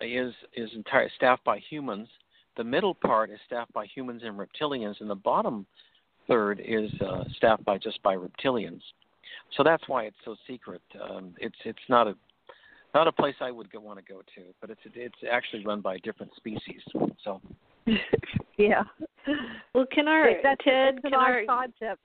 is 0.02 0.34
is 0.56 0.70
entire 0.76 1.10
staffed 1.16 1.43
by 1.43 1.60
humans. 1.70 2.08
The 2.58 2.64
middle 2.64 2.93
part 2.93 3.30
is 3.30 3.39
staffed 3.45 3.74
by 3.74 3.86
humans 3.86 4.22
and 4.26 4.38
reptilians, 4.38 5.00
and 5.00 5.10
the 5.10 5.16
bottom 5.16 5.66
third 6.28 6.62
is 6.64 6.91
uh, 7.02 7.24
staffed 7.38 7.64
by 7.66 7.78
just 7.78 8.02
by 8.04 8.16
reptilians. 8.16 8.82
So 9.58 9.64
that's 9.64 9.84
why 9.88 10.04
it's 10.04 10.18
so 10.26 10.36
secret. 10.47 10.82
Um, 11.02 11.34
it's 11.39 11.56
it's 11.66 11.80
not 11.89 12.08
a 12.08 12.16
not 12.93 13.08
a 13.08 13.12
place 13.12 13.36
I 13.39 13.52
would 13.52 13.72
go, 13.72 13.80
want 13.80 14.00
to 14.00 14.06
go 14.06 14.22
to, 14.22 14.41
but 14.62 14.70
it's 14.70 14.82
it's 14.93 15.16
actually 15.30 15.66
run 15.66 15.82
by 15.82 15.97
different 16.00 16.34
species. 16.36 16.82
So 17.24 17.41
yeah. 18.58 18.84
Well, 19.74 19.86
can 19.91 20.08
our 20.08 20.32
that's, 20.43 20.64
Ted, 20.64 20.95
that's 20.95 21.06
an 21.06 21.12
can 21.12 21.14
odd 21.14 21.32
our 21.32 21.45
concept. 21.45 22.02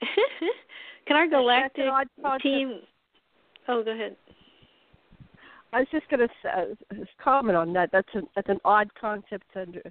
can 1.06 1.16
our 1.16 1.28
That's 1.28 1.74
an 1.76 1.84
galactic 1.84 1.84
odd 2.24 2.40
team? 2.42 2.80
Oh, 3.68 3.82
go 3.84 3.92
ahead. 3.92 4.16
I 5.72 5.80
was 5.80 5.88
just 5.92 6.08
going 6.08 6.26
to 6.26 6.48
uh, 6.48 7.04
comment 7.22 7.56
on 7.56 7.72
that. 7.74 7.90
That's 7.92 8.08
an 8.14 8.26
that's 8.34 8.48
an 8.48 8.58
odd 8.64 8.90
concept 9.00 9.44
to, 9.54 9.62
under, 9.62 9.80
to 9.80 9.90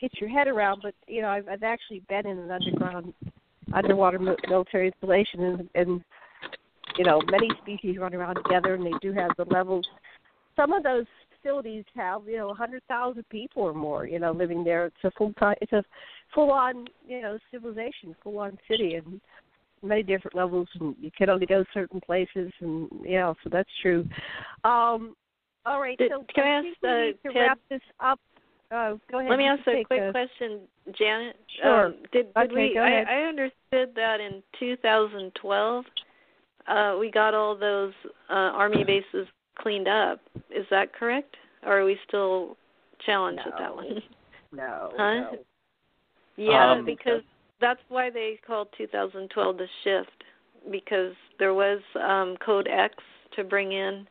get 0.00 0.20
your 0.20 0.30
head 0.30 0.48
around. 0.48 0.80
But 0.82 0.94
you 1.06 1.22
know, 1.22 1.28
I've, 1.28 1.48
I've 1.48 1.62
actually 1.62 2.00
been 2.08 2.26
in 2.26 2.38
an 2.38 2.50
underground 2.50 3.12
underwater 3.72 4.18
military 4.48 4.88
installation, 4.88 5.42
and, 5.42 5.70
and 5.74 6.04
you 6.96 7.04
know, 7.04 7.20
many 7.30 7.50
species 7.62 7.98
run 7.98 8.14
around 8.14 8.36
together, 8.36 8.74
and 8.74 8.86
they 8.86 8.92
do 9.02 9.12
have 9.12 9.30
the 9.36 9.44
levels. 9.44 9.86
Some 10.54 10.72
of 10.72 10.82
those 10.82 11.06
facilities 11.42 11.84
have 11.94 12.22
you 12.26 12.36
know 12.36 12.54
hundred 12.54 12.82
thousand 12.88 13.28
people 13.28 13.62
or 13.62 13.74
more, 13.74 14.06
you 14.06 14.18
know, 14.18 14.32
living 14.32 14.64
there. 14.64 14.86
It's 14.86 14.96
a 15.04 15.10
full 15.12 15.32
time. 15.34 15.56
It's 15.60 15.72
a 15.72 15.84
full 16.34 16.50
on 16.50 16.86
you 17.06 17.20
know 17.20 17.38
civilization, 17.50 18.14
full 18.22 18.38
on 18.38 18.58
city, 18.68 18.94
and 18.94 19.20
many 19.82 20.02
different 20.02 20.34
levels 20.34 20.68
and 20.80 20.94
you 21.00 21.10
can 21.16 21.30
only 21.30 21.46
go 21.46 21.64
certain 21.72 22.00
places 22.00 22.50
and 22.60 22.88
yeah, 23.04 23.32
so 23.42 23.50
that's 23.50 23.68
true 23.82 24.04
um 24.64 25.14
all 25.64 25.80
right 25.80 25.98
Did- 25.98 26.10
so 26.10 26.24
can 26.34 26.44
I 26.44 26.50
ask, 26.50 26.64
we 26.82 26.88
uh, 26.88 26.92
to 26.92 27.16
Ted- 27.24 27.34
wrap 27.34 27.58
this 27.70 27.80
up 28.00 28.18
uh 28.70 28.94
go 29.10 29.18
ahead 29.20 29.30
Let 29.30 29.38
me 29.38 29.44
ask 29.46 29.60
a 29.66 29.74
take 29.76 29.86
quick 29.86 30.10
question, 30.10 30.60
Janet. 30.98 31.36
Sure. 31.62 31.86
Um, 31.86 31.94
did 32.12 32.34
did 32.34 32.50
Okay, 32.50 32.68
we? 32.68 32.74
go 32.74 32.80
I, 32.82 32.86
ahead. 32.88 33.06
I 33.08 33.20
understood 33.28 33.94
that 33.94 34.18
in 34.20 34.42
2012, 34.58 35.84
uh, 36.66 36.96
we 36.98 37.10
got 37.10 37.32
all 37.34 37.56
those 37.56 37.92
uh, 38.28 38.32
army 38.32 38.82
bases 38.84 39.28
cleaned 39.58 39.88
up. 39.88 40.20
Is 40.50 40.66
that 40.70 40.92
correct? 40.92 41.36
Or 41.64 41.80
are 41.80 41.84
we 41.84 41.96
still 42.08 42.56
challenged 43.04 43.42
with 43.44 43.54
that 43.58 43.74
one? 43.74 44.02
no 44.52 44.92
Huh? 44.96 45.14
no. 45.14 45.38
Yeah, 46.36 46.72
Um, 46.72 46.84
because 46.84 47.22
that's 47.60 47.80
why 47.88 48.10
they 48.10 48.38
called 48.46 48.68
2012 48.76 49.56
the 49.56 49.66
shift 49.84 50.24
because 50.70 51.14
there 51.38 51.54
was 51.54 51.80
um, 52.00 52.36
Code 52.44 52.68
X 52.68 52.94
to 53.36 53.44
bring 53.44 53.72
in 53.72 54.06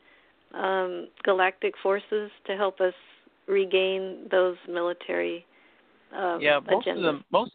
um, 0.53 1.07
galactic 1.23 1.73
forces 1.83 2.31
to 2.47 2.55
help 2.55 2.79
us 2.79 2.93
regain 3.47 4.27
those 4.31 4.55
military 4.67 5.45
um, 6.15 6.41
yeah, 6.41 6.59
most 6.59 6.87
agendas. 6.87 6.97
of 6.97 7.03
them 7.03 7.25
most 7.31 7.51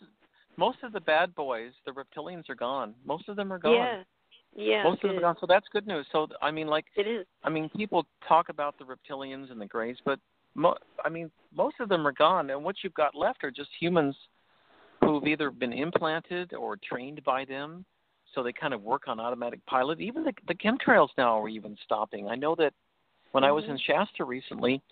most 0.57 0.79
of 0.83 0.93
the 0.93 1.01
bad 1.01 1.35
boys, 1.35 1.73
the 1.87 1.93
reptilians 1.93 2.49
are 2.51 2.55
gone. 2.55 2.95
Most 3.07 3.29
of 3.29 3.37
them 3.37 3.53
are 3.53 3.59
gone. 3.59 3.73
Yeah, 3.75 4.03
yeah, 4.55 4.83
most 4.83 5.03
of 5.03 5.09
them 5.09 5.19
are 5.19 5.23
gone. 5.23 5.37
So 5.41 5.47
that's 5.47 5.67
good 5.73 5.87
news. 5.87 6.07
So 6.13 6.29
I 6.43 6.51
mean, 6.51 6.67
like 6.67 6.85
It 6.97 7.07
is. 7.07 7.27
I 7.43 7.49
mean, 7.49 7.71
people 7.75 8.05
talk 8.29 8.51
about 8.51 8.75
the 8.79 8.85
reptilians 8.85 9.51
and 9.51 9.61
the 9.61 9.67
greys, 9.67 9.97
but 10.05 10.19
mo- 10.55 10.77
I 11.05 11.09
mean, 11.09 11.31
most 11.57 11.77
of 11.81 11.89
them 11.89 12.07
are 12.07 12.13
gone, 12.13 12.51
and 12.51 12.63
what 12.63 12.77
you've 12.83 12.95
got 12.95 13.15
left 13.15 13.43
are 13.45 13.51
just 13.51 13.71
humans 13.81 14.15
who've 15.13 15.29
either 15.29 15.51
been 15.51 15.73
implanted 15.73 16.55
or 16.55 16.77
trained 16.77 17.23
by 17.25 17.45
them, 17.45 17.85
so 18.35 18.43
they 18.43 18.53
kind 18.53 18.75
of 18.75 18.83
work 18.83 19.09
on 19.09 19.19
automatic 19.19 19.65
pilot. 19.67 20.01
Even 20.01 20.25
the, 20.25 20.33
the 20.47 20.55
chemtrails 20.55 21.09
now 21.19 21.41
are 21.41 21.49
even 21.49 21.77
stopping. 21.85 22.29
I 22.29 22.37
know 22.37 22.55
that 22.57 22.73
when 23.33 23.45
I 23.45 23.53
was 23.53 23.65
in 23.67 23.79
Shasta 23.79 24.25
recently, 24.25 24.83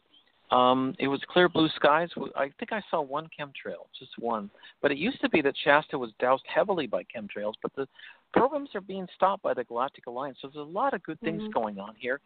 um, 0.51 0.95
it 0.99 1.09
was 1.09 1.21
clear 1.29 1.49
blue 1.49 1.69
skies. 1.77 2.09
I 2.35 2.51
think 2.59 2.73
I 2.73 2.83
saw 2.91 3.03
one 3.03 3.29
chemtrail, 3.39 3.87
just 3.99 4.13
one. 4.19 4.51
But 4.81 4.91
it 4.91 4.99
used 4.99 5.21
to 5.21 5.29
be 5.29 5.43
that 5.43 5.55
Shasta 5.63 5.99
was 5.99 6.11
doused 6.19 6.45
heavily 6.53 6.87
by 6.87 7.03
chemtrails, 7.05 7.55
but 7.63 7.75
the 7.77 7.87
programs 8.33 8.71
are 8.75 8.81
being 8.81 9.07
stopped 9.15 9.43
by 9.43 9.53
the 9.53 9.65
Galactic 9.65 10.07
Alliance. 10.07 10.39
So 10.41 10.49
there's 10.49 10.67
a 10.67 10.71
lot 10.71 10.95
of 10.95 11.03
good 11.03 11.21
things 11.21 11.43
Mhm. 11.43 11.53
going 11.53 11.79
on 11.79 11.95
here. 11.97 12.21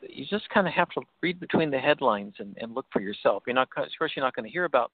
You 0.00 0.26
just 0.26 0.48
kind 0.50 0.66
of 0.68 0.74
have 0.74 0.90
to 0.90 1.02
read 1.22 1.40
between 1.40 1.70
the 1.70 1.78
headlines 1.78 2.34
and, 2.38 2.56
and 2.58 2.74
look 2.74 2.86
for 2.92 3.00
yourself. 3.00 3.42
You're 3.46 3.54
not, 3.54 3.68
of 3.76 3.88
course, 3.98 4.14
you're 4.14 4.24
not 4.24 4.34
going 4.34 4.44
to 4.44 4.52
hear 4.52 4.64
about 4.64 4.92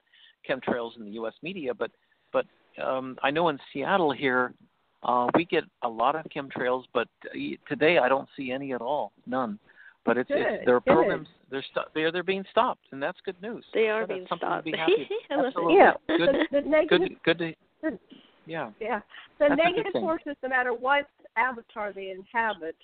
chemtrails 0.49 0.97
in 0.97 1.05
the 1.05 1.11
U.S. 1.13 1.35
media, 1.43 1.75
but 1.75 1.91
but 2.33 2.47
um, 2.83 3.17
I 3.23 3.31
know 3.31 3.49
in 3.49 3.59
Seattle 3.73 4.13
here, 4.13 4.55
uh, 5.03 5.27
we 5.35 5.45
get 5.45 5.65
a 5.83 5.89
lot 5.89 6.15
of 6.17 6.25
chemtrails, 6.35 6.85
but 6.95 7.09
uh, 7.27 7.39
today 7.69 7.99
I 7.99 8.09
don't 8.09 8.29
see 8.37 8.51
any 8.53 8.73
at 8.73 8.81
all, 8.81 9.13
none. 9.27 9.59
But 10.05 10.19
it's, 10.19 10.29
Good, 10.29 10.39
it's 10.41 10.65
there 10.67 10.75
are 10.77 10.81
good. 10.81 10.95
programs 10.95 11.29
they're 11.51 11.65
sto- 11.71 11.85
they're 11.95 12.11
they're 12.11 12.23
being 12.25 12.45
stopped, 12.51 12.87
and 12.91 13.01
that's 13.03 13.19
good 13.25 13.41
news. 13.41 13.65
They 13.73 13.89
are 13.89 14.03
So 14.03 14.07
that's 14.09 14.17
being 14.19 14.27
something 14.29 14.49
to 14.49 14.53
stopped. 14.55 14.65
be 14.65 14.73
happy. 14.77 15.09
I. 15.31 15.47
Absolutely. 15.47 15.75
yeah 15.77 15.93
Good- 16.09 16.29
the, 16.51 16.61
the 16.61 16.69
negative 16.69 17.09
Good, 17.25 17.39
good 17.39 17.39
to 17.39 17.99
Yeah. 18.47 18.71
Yeah. 18.81 19.01
The 19.39 19.47
That's 19.51 19.61
negative 19.65 19.93
forces, 19.93 20.35
no 20.43 20.49
matter 20.49 20.73
what 20.73 21.07
avatar 21.37 21.93
they 21.93 22.11
inhabit, 22.11 22.75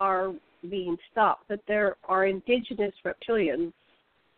are 0.00 0.32
being 0.70 0.96
stopped. 1.12 1.44
But 1.48 1.60
there 1.66 1.96
are 2.08 2.26
indigenous 2.26 2.92
reptilians 3.06 3.72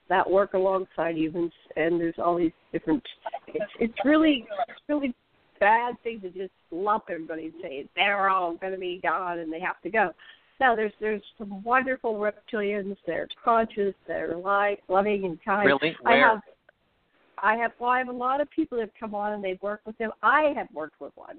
that 0.09 0.29
work 0.29 0.55
alongside 0.55 1.17
humans, 1.17 1.53
and 1.77 2.01
there's 2.01 2.15
all 2.19 2.37
these 2.37 2.53
different. 2.73 3.03
It's 3.49 3.73
it's 3.79 3.99
really 4.05 4.47
it's 4.69 4.81
really 4.89 5.15
bad 5.61 5.95
thing 6.03 6.21
to 6.21 6.31
just 6.31 6.53
lump 6.71 7.05
everybody 7.11 7.47
and 7.47 7.55
say 7.61 7.89
they're 7.97 8.29
all 8.29 8.55
going 8.57 8.73
to 8.73 8.79
be 8.79 9.01
gone 9.03 9.41
and 9.41 9.53
they 9.53 9.61
have 9.61 9.81
to 9.83 9.91
go. 9.91 10.11
No, 10.61 10.75
there's 10.75 10.93
there's 11.01 11.23
some 11.37 11.63
wonderful 11.63 12.15
reptilians. 12.15 12.97
They're 13.07 13.29
conscious. 13.45 13.95
They're 14.07 14.37
like 14.37 14.83
loving 14.89 15.25
and 15.25 15.39
kind. 15.45 15.67
Really? 15.67 15.97
I 16.05 16.11
Where? 16.11 16.29
have 16.29 16.41
I 17.43 17.57
have 17.57 17.73
well, 17.79 17.91
I 17.91 17.99
have 17.99 18.09
a 18.09 18.13
lot 18.13 18.41
of 18.41 18.51
people 18.51 18.79
that 18.79 18.85
have 18.85 18.95
come 18.99 19.15
on 19.15 19.33
and 19.33 19.45
they've 19.45 19.63
worked 19.63 19.87
with 19.87 19.97
them. 19.99 20.11
I 20.23 20.53
have 20.57 20.69
worked 20.73 21.01
with 21.01 21.13
one 21.15 21.39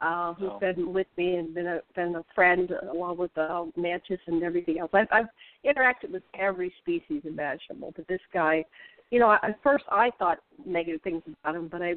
uh, 0.00 0.34
who's 0.34 0.50
Oh. 0.52 0.58
been 0.58 0.92
with 0.92 1.06
me 1.16 1.36
and 1.36 1.54
been 1.54 1.66
a 1.66 1.80
been 1.94 2.14
a 2.16 2.24
friend 2.34 2.70
along 2.92 3.16
with 3.18 3.36
uh, 3.36 3.64
Mantis 3.76 4.20
and 4.26 4.42
everything 4.42 4.78
else. 4.78 4.90
I've, 4.92 5.08
I've 5.10 5.28
interacted 5.64 6.10
with 6.10 6.22
every 6.38 6.72
species 6.80 7.22
imaginable, 7.24 7.92
but 7.96 8.06
this 8.08 8.20
guy, 8.32 8.64
you 9.10 9.18
know, 9.18 9.32
at 9.32 9.58
first 9.62 9.84
I 9.90 10.10
thought 10.18 10.38
negative 10.64 11.02
things 11.02 11.22
about 11.42 11.56
him, 11.56 11.68
but 11.68 11.82
I, 11.82 11.94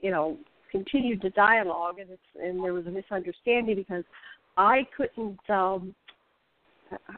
you 0.00 0.10
know, 0.10 0.38
continued 0.70 1.20
the 1.22 1.30
dialogue 1.30 1.98
and 1.98 2.10
it's 2.10 2.22
and 2.42 2.62
there 2.64 2.72
was 2.74 2.86
a 2.86 2.90
misunderstanding 2.90 3.76
because 3.76 4.04
I 4.56 4.86
couldn't. 4.96 5.38
um 5.50 5.94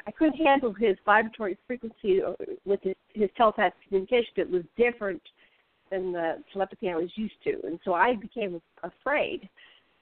I 0.07 0.11
couldn't 0.13 0.37
handle 0.37 0.73
his 0.73 0.97
vibratory 1.05 1.59
frequency 1.67 2.23
uh, 2.23 2.33
with 2.65 2.81
his, 2.83 2.95
his 3.15 3.29
telepathic 3.37 3.75
communication. 3.87 4.33
It 4.37 4.51
was 4.51 4.63
different 4.77 5.21
than 5.91 6.13
the 6.13 6.43
telepathy 6.53 6.89
I 6.91 6.97
was 6.97 7.11
used 7.15 7.35
to, 7.45 7.61
and 7.65 7.79
so 7.85 7.93
I 7.93 8.15
became 8.15 8.61
afraid. 8.83 9.49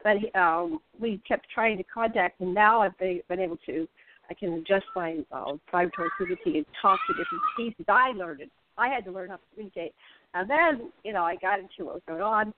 But 0.05 0.39
um, 0.39 0.79
we 1.01 1.21
kept 1.27 1.47
trying 1.53 1.79
to 1.79 1.85
contact, 1.85 2.41
and 2.41 2.55
now 2.55 2.83
I've 2.83 2.97
been, 2.99 3.23
able 3.31 3.59
to. 3.67 3.89
I 4.31 4.35
can 4.35 4.53
adjust 4.53 4.85
my 4.95 5.19
uh, 5.33 5.55
vibratory 5.73 6.11
frequency 6.17 6.59
and 6.59 6.67
talk 6.81 7.01
to 7.09 7.15
different 7.15 7.43
species. 7.55 7.87
I 7.89 8.13
learned 8.13 8.43
it. 8.43 8.51
I 8.79 8.89
had 8.89 9.05
to 9.07 9.11
learn 9.11 9.31
how 9.31 9.37
to 9.37 9.43
communicate. 9.53 9.95
And 10.35 10.49
then, 10.49 10.91
you 11.05 11.13
know, 11.13 11.23
I 11.23 11.37
got 11.37 11.59
into 11.59 11.87
what 11.87 11.95
was 11.95 12.03
going 12.07 12.23
on. 12.23 12.53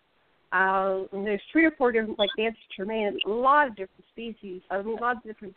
Uh, 0.53 1.07
and 1.12 1.26
there's 1.26 1.40
three 1.53 1.64
or 1.64 1.72
four 1.72 1.92
different, 1.92 2.18
like 2.18 2.30
Nancy 2.36 2.59
Tremaine, 2.74 3.18
a 3.26 3.28
lot 3.28 3.68
of 3.68 3.76
different 3.76 4.05
species. 4.12 4.62
I 4.70 4.82
mean, 4.82 4.99
a 4.99 5.01
lot 5.01 5.16
of 5.16 5.22
different 5.22 5.57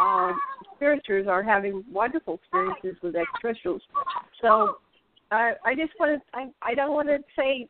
um, 0.00 0.38
spiriters 0.76 1.26
are 1.28 1.42
having 1.42 1.84
wonderful 1.92 2.34
experiences 2.34 2.96
with 3.02 3.16
extraterrestrials. 3.16 3.82
So 4.40 4.76
I 5.30 5.52
I 5.64 5.74
just 5.74 5.92
want 5.98 6.20
to 6.20 6.38
I 6.38 6.48
I 6.62 6.74
don't 6.74 6.94
want 6.94 7.08
to 7.08 7.18
say 7.36 7.68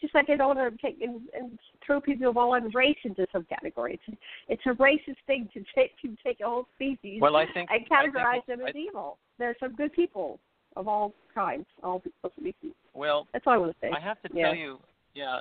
just 0.00 0.14
like 0.14 0.28
I 0.30 0.36
don't 0.36 0.56
want 0.56 0.72
to 0.76 0.82
take 0.82 1.00
and, 1.00 1.20
and 1.34 1.58
throw 1.84 2.00
people 2.00 2.28
of 2.28 2.36
all 2.36 2.54
on 2.54 2.68
race 2.70 2.96
into 3.04 3.26
some 3.32 3.44
category. 3.44 3.98
It's 4.08 4.18
it's 4.48 4.62
a 4.66 4.70
racist 4.82 5.16
thing 5.26 5.48
to 5.54 5.60
take 5.74 5.92
to 6.02 6.16
take 6.24 6.40
a 6.40 6.44
whole 6.46 6.66
species 6.76 7.20
Well, 7.20 7.36
I 7.36 7.46
think 7.52 7.70
and 7.70 7.70
I 7.70 7.78
think- 7.78 8.14
categorize 8.16 8.44
them 8.46 8.60
as 8.60 8.74
I- 8.74 8.78
evil. 8.78 9.18
There's 9.38 9.56
some 9.60 9.74
good 9.74 9.92
people 9.92 10.38
of 10.76 10.88
all 10.88 11.12
kinds, 11.34 11.66
all 11.82 12.02
all 12.24 12.32
species. 12.38 12.72
Well, 12.94 13.26
That's 13.32 13.46
all 13.46 13.52
I 13.54 13.56
want 13.58 13.72
to 13.72 13.78
say. 13.80 13.92
I 13.94 14.00
have 14.00 14.20
to 14.22 14.28
Yeah. 14.32 14.46
tell 14.46 14.54
you, 14.54 14.78
yeah, 15.14 15.40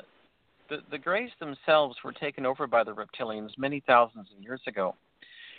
the 0.70 0.78
the 0.92 0.98
Greys 0.98 1.32
themselves 1.40 1.98
were 2.04 2.12
taken 2.12 2.46
over 2.46 2.68
by 2.68 2.84
the 2.84 2.94
reptilians 2.94 3.58
many 3.58 3.80
thousands 3.82 4.28
of 4.36 4.42
years 4.44 4.62
ago, 4.68 4.96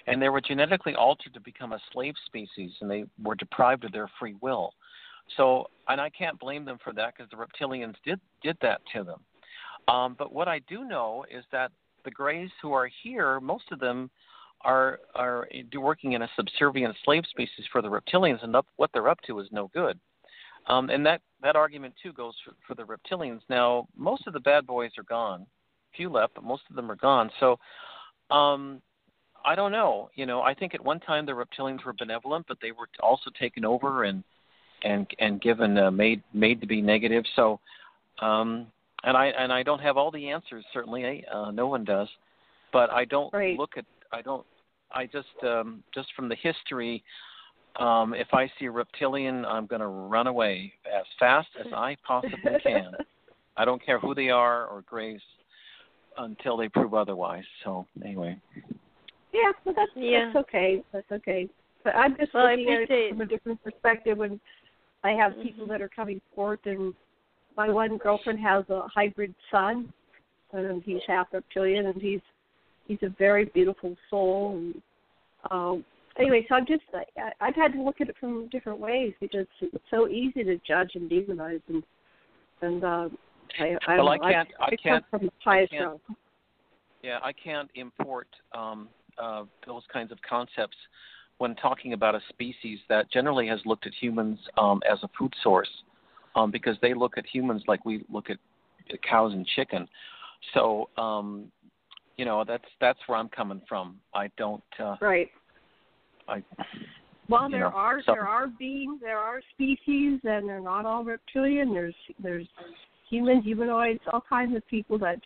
and 0.07 0.21
they 0.23 0.29
were 0.29 0.41
genetically 0.41 0.95
altered 0.95 1.35
to 1.35 1.41
become 1.41 1.73
a 1.73 1.81
slave 1.93 2.15
species, 2.27 2.73
and 2.81 2.91
they 2.91 3.05
were 3.23 3.35
deprived 3.35 3.85
of 3.85 3.93
their 3.93 4.09
free 4.19 4.35
will. 4.41 4.73
So, 5.37 5.69
and 5.89 6.01
I 6.01 6.11
can't 6.11 6.39
blame 6.39 6.65
them 6.65 6.79
for 6.83 6.93
that 6.95 7.15
because 7.17 7.31
the 7.31 7.37
reptilians 7.37 7.95
did 8.05 8.21
did 8.43 8.57
that 8.63 8.81
to 8.95 9.05
them. 9.05 9.21
Um, 9.89 10.17
but 10.19 10.33
what 10.33 10.49
I 10.49 10.61
do 10.61 10.85
know 10.85 11.25
is 11.31 11.45
that 11.53 11.71
the 12.05 12.11
Greys 12.11 12.51
who 12.63 12.73
are 12.73 12.91
here, 13.03 13.41
most 13.41 13.65
of 13.73 13.81
them 13.81 14.11
are 14.63 15.01
are 15.15 15.49
working 15.75 16.13
in 16.13 16.23
a 16.23 16.29
subservient 16.37 16.97
slave 17.05 17.25
species 17.31 17.65
for 17.71 17.83
the 17.83 17.89
reptilians, 17.89 18.43
and 18.43 18.57
up, 18.57 18.67
what 18.77 18.91
they're 18.93 19.09
up 19.09 19.21
to 19.27 19.39
is 19.41 19.49
no 19.51 19.71
good. 19.75 19.99
Um, 20.69 20.91
and 20.91 21.05
that, 21.07 21.23
that 21.43 21.57
argument 21.57 21.95
too 22.03 22.13
goes 22.13 22.35
for, 22.45 22.53
for 22.67 22.75
the 22.75 22.83
reptilians. 22.83 23.41
Now, 23.49 23.89
most 23.97 24.27
of 24.27 24.35
the 24.35 24.41
bad 24.41 24.67
boys 24.67 24.91
are 24.99 25.05
gone. 25.05 25.47
Few 25.97 26.11
left, 26.11 26.35
but 26.35 26.45
most 26.45 26.63
of 26.69 26.77
them 26.77 26.91
are 26.91 26.97
gone. 26.97 27.31
So, 27.41 27.59
um, 28.31 28.83
I 29.45 29.55
don't 29.55 29.73
know. 29.73 30.11
You 30.15 30.27
know, 30.27 30.43
I 30.43 30.53
think 30.53 30.75
at 30.75 30.85
one 30.85 31.01
time 31.01 31.25
the 31.25 31.33
reptilians 31.33 31.85
were 31.85 31.95
benevolent, 31.95 32.45
but 32.49 32.59
they 32.61 32.73
were 32.73 32.89
also 33.01 33.31
taken 33.39 33.65
over 33.65 34.05
and 34.05 34.23
and 34.85 35.07
and 35.19 35.41
given 35.41 35.77
uh, 35.79 35.91
made 35.91 36.23
made 36.33 36.61
to 36.61 36.67
be 36.67 36.81
negative. 36.81 37.25
So, 37.37 37.61
um, 38.21 38.67
and 39.05 39.17
I 39.17 39.27
and 39.27 39.53
I 39.53 39.63
don't 39.63 39.81
have 39.81 39.97
all 39.97 40.11
the 40.11 40.29
answers. 40.29 40.65
Certainly, 40.73 41.25
uh, 41.33 41.51
no 41.51 41.67
one 41.67 41.85
does. 41.85 42.09
But 42.73 42.91
I 42.91 43.05
don't 43.05 43.33
Right. 43.33 43.59
look 43.59 43.77
at. 43.77 43.85
I 44.13 44.23
don't. 44.23 44.45
I 44.93 45.07
just 45.07 45.29
um, 45.43 45.83
just 45.95 46.09
from 46.15 46.29
the 46.29 46.37
history 46.37 47.03
um, 47.79 48.13
if 48.15 48.29
I 48.33 48.51
see 48.59 48.67
a 48.67 48.71
reptilian, 48.71 49.45
I'm 49.45 49.67
going 49.67 49.81
to 49.81 49.87
run 49.87 50.27
away 50.27 50.73
as 50.87 51.05
fast 51.19 51.49
as 51.61 51.67
I 51.73 51.97
possibly 52.07 52.55
can. 52.63 52.93
I 53.57 53.65
don't 53.65 53.85
care 53.85 53.99
who 53.99 54.15
they 54.15 54.31
are 54.31 54.67
or 54.67 54.83
Grace 54.83 55.21
until 56.17 56.57
they 56.57 56.69
prove 56.69 56.95
otherwise. 56.95 57.45
So 57.65 57.87
anyway, 58.05 58.41
Yeah, 59.33 59.53
well, 59.65 59.75
that's 59.77 59.93
Yeah. 59.95 60.33
that's 60.33 60.37
okay. 60.49 60.83
That's 60.93 61.13
okay. 61.13 61.49
But 61.85 61.95
I'm 61.95 62.17
just 62.17 62.35
Well, 62.35 62.47
I 62.47 62.57
looking 62.57 62.73
at 62.73 62.91
it 62.91 63.11
from 63.11 63.21
a 63.21 63.27
different 63.27 63.63
perspective 63.63 64.19
when 64.19 64.41
I 65.05 65.11
have 65.13 65.33
people 65.43 65.67
Mhm. 65.67 65.69
that 65.71 65.83
are 65.83 65.89
coming 65.89 66.21
forth, 66.35 66.65
and 66.67 66.95
my 67.57 67.69
one 67.69 67.97
girlfriend 67.99 68.39
has 68.41 68.69
a 68.71 68.83
hybrid 68.89 69.35
son, 69.51 69.93
and 70.53 70.83
he's 70.83 71.03
half 71.07 71.33
reptilian, 71.33 71.87
and 71.87 72.01
he's 72.01 72.21
he's 72.87 73.03
a 73.03 73.09
very 73.11 73.45
beautiful 73.47 73.97
soul. 74.09 74.57
And 74.57 74.83
um, 75.51 75.85
anyway, 76.17 76.45
so 76.49 76.55
I'm 76.57 76.67
just 76.67 76.83
I, 76.95 77.05
I've 77.41 77.55
had 77.55 77.73
to 77.75 77.83
look 77.83 78.01
at 78.01 78.09
it 78.09 78.17
from 78.19 78.49
different 78.49 78.79
ways 78.81 79.13
because 79.21 79.47
it's 79.61 79.85
so 79.91 80.09
easy 80.09 80.43
to 80.45 80.57
judge 80.59 80.95
and 80.95 81.09
demonize, 81.11 81.63
and 81.69 81.83
and 82.63 82.83
uh, 82.85 83.09
I 83.61 83.77
I, 83.87 83.97
Well, 83.97 84.09
I 84.09 84.19
can't- 84.19 84.53
I 84.61 84.65
I, 84.67 84.77
can't- 84.77 85.07
from 85.11 85.27
the 85.27 85.33
highest 85.45 85.71
can't- 85.73 85.85
realm. 85.85 86.01
yeah, 87.03 87.21
I 87.23 87.33
can't 87.33 87.71
import 87.77 88.29
um, 88.53 88.89
uh, 89.19 89.45
those 89.67 89.85
kinds 89.93 90.11
of 90.13 90.21
concepts 90.23 90.77
when 91.39 91.55
talking 91.55 91.93
about 91.93 92.15
a 92.15 92.21
species 92.29 92.79
that 92.89 93.11
generally 93.11 93.47
has 93.49 93.61
looked 93.65 93.87
at 93.87 93.93
humans 94.01 94.39
um, 94.57 94.83
as 94.91 94.99
a 95.03 95.09
food 95.19 95.33
source, 95.43 95.71
um, 96.37 96.51
because 96.51 96.77
they 96.83 96.95
look 96.95 97.17
at 97.17 97.25
humans 97.27 97.63
like 97.67 97.85
we 97.85 98.05
look 98.11 98.29
at 98.31 98.39
cows 99.09 99.33
and 99.33 99.47
chicken. 99.57 99.89
So, 100.55 100.89
um, 100.97 101.51
you 102.17 102.25
know, 102.25 102.45
that's 102.47 102.65
that's 102.81 102.99
where 103.07 103.19
I'm 103.19 103.29
coming 103.29 103.63
from. 103.69 103.99
I 104.15 104.31
don't. 104.37 104.63
Uh, 104.79 104.97
Right. 105.01 105.31
I 106.29 106.43
Well, 107.29 107.49
there 107.51 107.61
know, 107.61 107.67
are 107.75 108.03
so- 108.03 108.13
there 108.13 108.27
are 108.27 108.47
beings, 108.49 109.01
there 109.01 109.19
are 109.19 109.41
species, 109.55 110.21
and 110.25 110.49
they're 110.49 110.61
not 110.61 110.87
all 110.87 111.05
reptilian. 111.05 111.73
There's 111.73 111.95
there's 112.19 112.47
human 113.09 113.41
humanoids, 113.43 114.01
all 114.13 114.23
kinds 114.29 114.55
of 114.57 114.67
people 114.69 114.99
that 114.99 115.21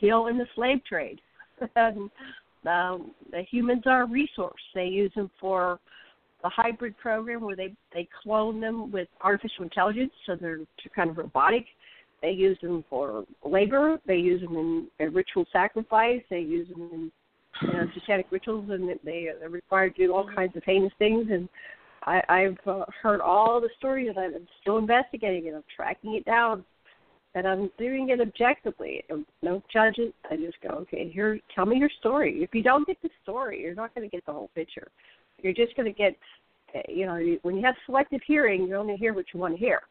deal 0.00 0.28
in 0.28 0.38
the 0.38 0.46
slave 0.54 0.84
trade. 0.84 1.20
and 1.76 2.08
um, 2.66 3.12
the 3.30 3.42
humans 3.50 3.82
are 3.86 4.02
a 4.02 4.06
resource. 4.06 4.60
They 4.74 4.86
use 4.86 5.12
them 5.14 5.30
for 5.40 5.78
the 6.42 6.48
hybrid 6.48 6.96
program 6.98 7.42
where 7.42 7.56
they 7.56 7.74
they 7.92 8.08
clone 8.22 8.60
them 8.60 8.90
with 8.90 9.08
artificial 9.22 9.64
intelligence, 9.64 10.12
so 10.26 10.36
they're 10.36 10.60
kind 10.94 11.10
of 11.10 11.18
robotic. 11.18 11.66
They 12.22 12.30
use 12.30 12.58
them 12.62 12.84
for 12.90 13.24
labor. 13.44 13.98
They 14.06 14.16
use 14.16 14.40
them 14.40 14.88
in, 14.98 15.12
ritual 15.12 15.46
sacrifice. 15.52 16.20
They 16.30 16.40
use 16.40 16.68
them 16.68 16.90
in 16.92 17.12
you 17.62 17.72
know, 17.72 17.86
satanic 17.94 18.26
rituals, 18.30 18.70
and 18.70 18.90
they 19.04 19.28
are 19.28 19.48
required 19.48 19.96
to 19.96 20.06
do 20.06 20.14
all 20.14 20.28
kinds 20.34 20.56
of 20.56 20.64
heinous 20.64 20.92
things. 20.98 21.26
And 21.30 21.48
I, 22.04 22.22
I've 22.28 22.58
uh, 22.66 22.84
heard 23.02 23.20
all 23.20 23.60
the 23.60 23.68
stories, 23.78 24.08
and 24.08 24.18
I'm 24.18 24.48
still 24.60 24.78
investigating 24.78 25.46
it. 25.46 25.54
I'm 25.54 25.64
tracking 25.74 26.14
it 26.14 26.24
down, 26.24 26.64
and 27.38 27.46
I'm 27.46 27.70
doing 27.78 28.08
it 28.10 28.20
objectively. 28.20 29.04
No 29.42 29.62
judges. 29.72 30.12
I 30.28 30.34
just 30.36 30.60
go, 30.60 30.70
okay, 30.70 31.08
here, 31.08 31.38
tell 31.54 31.66
me 31.66 31.76
your 31.76 31.90
story. 32.00 32.42
If 32.42 32.52
you 32.52 32.64
don't 32.64 32.84
get 32.84 33.00
the 33.00 33.10
story, 33.22 33.62
you're 33.62 33.76
not 33.76 33.94
going 33.94 34.08
to 34.08 34.14
get 34.14 34.26
the 34.26 34.32
whole 34.32 34.50
picture. 34.56 34.88
You're 35.40 35.52
just 35.52 35.76
going 35.76 35.86
to 35.86 35.96
get, 35.96 36.16
uh, 36.74 36.80
you 36.88 37.06
know, 37.06 37.36
when 37.42 37.56
you 37.56 37.64
have 37.64 37.76
selective 37.86 38.20
hearing, 38.26 38.66
you 38.66 38.74
only 38.74 38.96
hear 38.96 39.14
what 39.14 39.26
you 39.32 39.38
want 39.38 39.54
to 39.54 39.58
hear. 39.60 39.82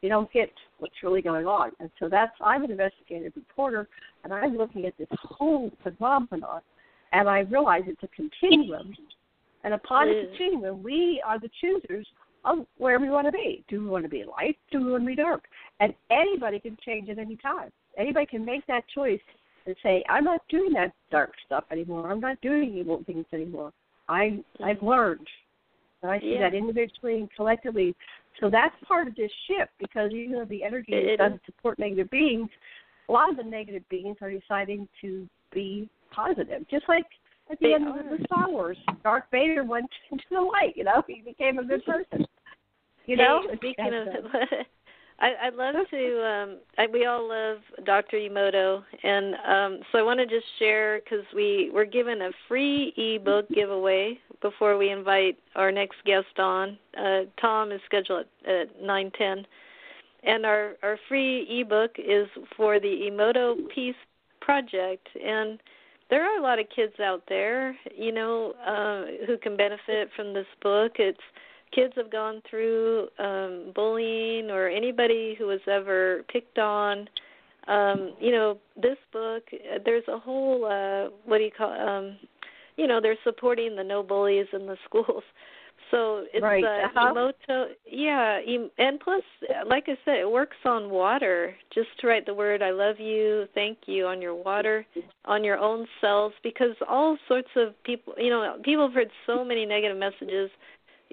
You 0.00 0.08
don't 0.08 0.32
get 0.32 0.50
what's 0.78 0.94
really 1.02 1.20
going 1.20 1.46
on. 1.46 1.72
And 1.78 1.90
so 1.98 2.08
that's, 2.08 2.32
I'm 2.40 2.64
an 2.64 2.70
investigative 2.70 3.34
reporter, 3.36 3.86
and 4.22 4.32
I'm 4.32 4.56
looking 4.56 4.86
at 4.86 4.96
this 4.96 5.08
whole 5.12 5.70
phenomenon 5.82 6.62
and 7.12 7.28
I 7.28 7.40
realize 7.40 7.82
it's 7.86 8.02
a 8.02 8.08
continuum. 8.08 8.94
And 9.62 9.74
upon 9.74 10.08
a 10.08 10.12
Mm. 10.12 10.28
continuum, 10.28 10.82
we 10.82 11.22
are 11.24 11.38
the 11.38 11.50
choosers 11.60 12.06
of 12.44 12.66
where 12.78 12.98
we 12.98 13.10
want 13.10 13.26
to 13.26 13.32
be. 13.32 13.64
Do 13.68 13.80
we 13.80 13.86
want 13.86 14.04
to 14.04 14.08
be 14.08 14.24
light? 14.24 14.58
Do 14.70 14.84
we 14.84 14.90
want 14.90 15.02
to 15.04 15.06
be 15.06 15.16
dark? 15.16 15.44
And 15.80 15.94
anybody 16.10 16.58
can 16.60 16.76
change 16.84 17.08
at 17.08 17.18
any 17.18 17.36
time. 17.36 17.70
Anybody 17.96 18.26
can 18.26 18.44
make 18.44 18.66
that 18.66 18.84
choice 18.94 19.20
and 19.66 19.76
say, 19.82 20.04
"I'm 20.08 20.24
not 20.24 20.42
doing 20.48 20.72
that 20.74 20.92
dark 21.10 21.32
stuff 21.46 21.64
anymore. 21.70 22.10
I'm 22.10 22.20
not 22.20 22.40
doing 22.40 22.76
evil 22.76 23.02
things 23.04 23.26
anymore. 23.32 23.72
I 24.08 24.42
I've 24.62 24.82
learned." 24.82 25.26
And 26.02 26.10
I 26.10 26.20
see. 26.20 26.34
Yeah. 26.34 26.50
that 26.50 26.54
individually 26.54 27.20
and 27.20 27.32
collectively. 27.34 27.94
So 28.40 28.50
that's 28.50 28.74
part 28.86 29.08
of 29.08 29.14
this 29.14 29.30
shift 29.46 29.70
because 29.78 30.12
even 30.12 30.32
though 30.32 30.44
the 30.44 30.62
energy 30.62 30.92
it 30.92 31.16
doesn't 31.16 31.40
support 31.46 31.78
negative 31.78 32.10
beings, 32.10 32.50
a 33.08 33.12
lot 33.12 33.30
of 33.30 33.36
the 33.36 33.44
negative 33.44 33.88
beings 33.88 34.16
are 34.20 34.30
deciding 34.30 34.88
to 35.00 35.28
be 35.52 35.88
positive, 36.10 36.68
just 36.68 36.84
like 36.88 37.06
at 37.50 37.58
the 37.60 37.74
end 37.74 37.86
are. 37.86 38.00
of 38.00 38.18
the 38.18 38.24
Star 38.26 38.50
Wars, 38.50 38.78
Darth 39.02 39.24
Vader 39.30 39.64
went 39.64 39.90
into 40.10 40.24
the 40.30 40.40
light. 40.40 40.76
You 40.76 40.84
know, 40.84 41.02
he 41.06 41.22
became 41.24 41.58
a 41.58 41.64
good 41.64 41.84
person. 41.84 42.26
You 43.06 43.16
know, 43.16 43.42
Hey, 43.48 43.56
speaking 43.56 43.90
That's 43.90 44.18
of, 44.18 44.24
a- 44.26 44.64
I, 45.20 45.46
I'd 45.46 45.54
love 45.54 45.76
to. 45.90 46.26
Um, 46.26 46.58
I, 46.76 46.86
we 46.92 47.06
all 47.06 47.28
love 47.28 47.58
Dr. 47.84 48.16
Emoto, 48.16 48.82
and 49.02 49.34
um, 49.46 49.80
so 49.92 49.98
I 49.98 50.02
want 50.02 50.18
to 50.18 50.26
just 50.26 50.46
share 50.58 51.00
because 51.00 51.24
we 51.34 51.70
we're 51.72 51.84
given 51.84 52.22
a 52.22 52.30
free 52.48 52.92
ebook 52.96 53.48
giveaway 53.50 54.18
before 54.42 54.76
we 54.76 54.90
invite 54.90 55.38
our 55.54 55.70
next 55.70 55.96
guest 56.04 56.38
on. 56.38 56.76
Uh, 56.98 57.20
Tom 57.40 57.70
is 57.70 57.80
scheduled 57.86 58.26
at, 58.46 58.52
at 58.52 58.82
nine 58.82 59.12
ten, 59.16 59.46
and 60.24 60.44
our 60.44 60.72
our 60.82 60.98
free 61.08 61.46
ebook 61.60 61.92
is 61.98 62.26
for 62.56 62.80
the 62.80 63.08
Emoto 63.08 63.56
Peace 63.72 63.94
Project, 64.40 65.08
and 65.24 65.60
there 66.10 66.24
are 66.24 66.38
a 66.38 66.42
lot 66.42 66.58
of 66.58 66.66
kids 66.74 66.92
out 67.00 67.22
there, 67.28 67.76
you 67.96 68.12
know, 68.12 68.52
uh, 68.66 69.26
who 69.26 69.38
can 69.38 69.56
benefit 69.56 70.10
from 70.16 70.34
this 70.34 70.46
book. 70.60 70.92
It's 70.96 71.18
kids 71.74 71.94
have 71.96 72.10
gone 72.10 72.42
through 72.48 73.08
um 73.18 73.72
bullying 73.74 74.50
or 74.50 74.68
anybody 74.68 75.34
who 75.38 75.46
was 75.46 75.60
ever 75.66 76.22
picked 76.32 76.58
on 76.58 77.08
um 77.68 78.14
you 78.20 78.30
know 78.30 78.58
this 78.80 78.98
book 79.12 79.42
uh, 79.52 79.78
there's 79.84 80.06
a 80.08 80.18
whole 80.18 80.64
uh 80.64 81.10
what 81.24 81.38
do 81.38 81.44
you 81.44 81.50
call 81.56 81.72
um 81.72 82.16
you 82.76 82.86
know 82.86 83.00
they're 83.00 83.16
supporting 83.24 83.76
the 83.76 83.84
no 83.84 84.02
bullies 84.02 84.46
in 84.52 84.66
the 84.66 84.76
schools 84.84 85.22
so 85.90 86.24
it's 86.32 86.42
Right, 86.42 86.64
uh, 86.64 86.86
uh-huh. 86.86 87.12
emoto 87.14 87.66
yeah 87.90 88.40
em- 88.46 88.70
and 88.78 88.98
plus 89.00 89.22
like 89.66 89.84
i 89.88 89.96
said 90.04 90.18
it 90.18 90.30
works 90.30 90.56
on 90.64 90.90
water 90.90 91.54
just 91.74 91.88
to 92.00 92.06
write 92.06 92.26
the 92.26 92.34
word 92.34 92.62
i 92.62 92.70
love 92.70 92.98
you 92.98 93.46
thank 93.54 93.78
you 93.86 94.06
on 94.06 94.20
your 94.22 94.34
water 94.34 94.86
on 95.26 95.44
your 95.44 95.58
own 95.58 95.86
cells 96.00 96.32
because 96.42 96.74
all 96.88 97.16
sorts 97.28 97.48
of 97.56 97.80
people 97.84 98.14
you 98.18 98.30
know 98.30 98.56
people 98.64 98.86
have 98.86 98.94
heard 98.94 99.10
so 99.26 99.44
many 99.44 99.66
negative 99.66 99.96
messages 99.96 100.50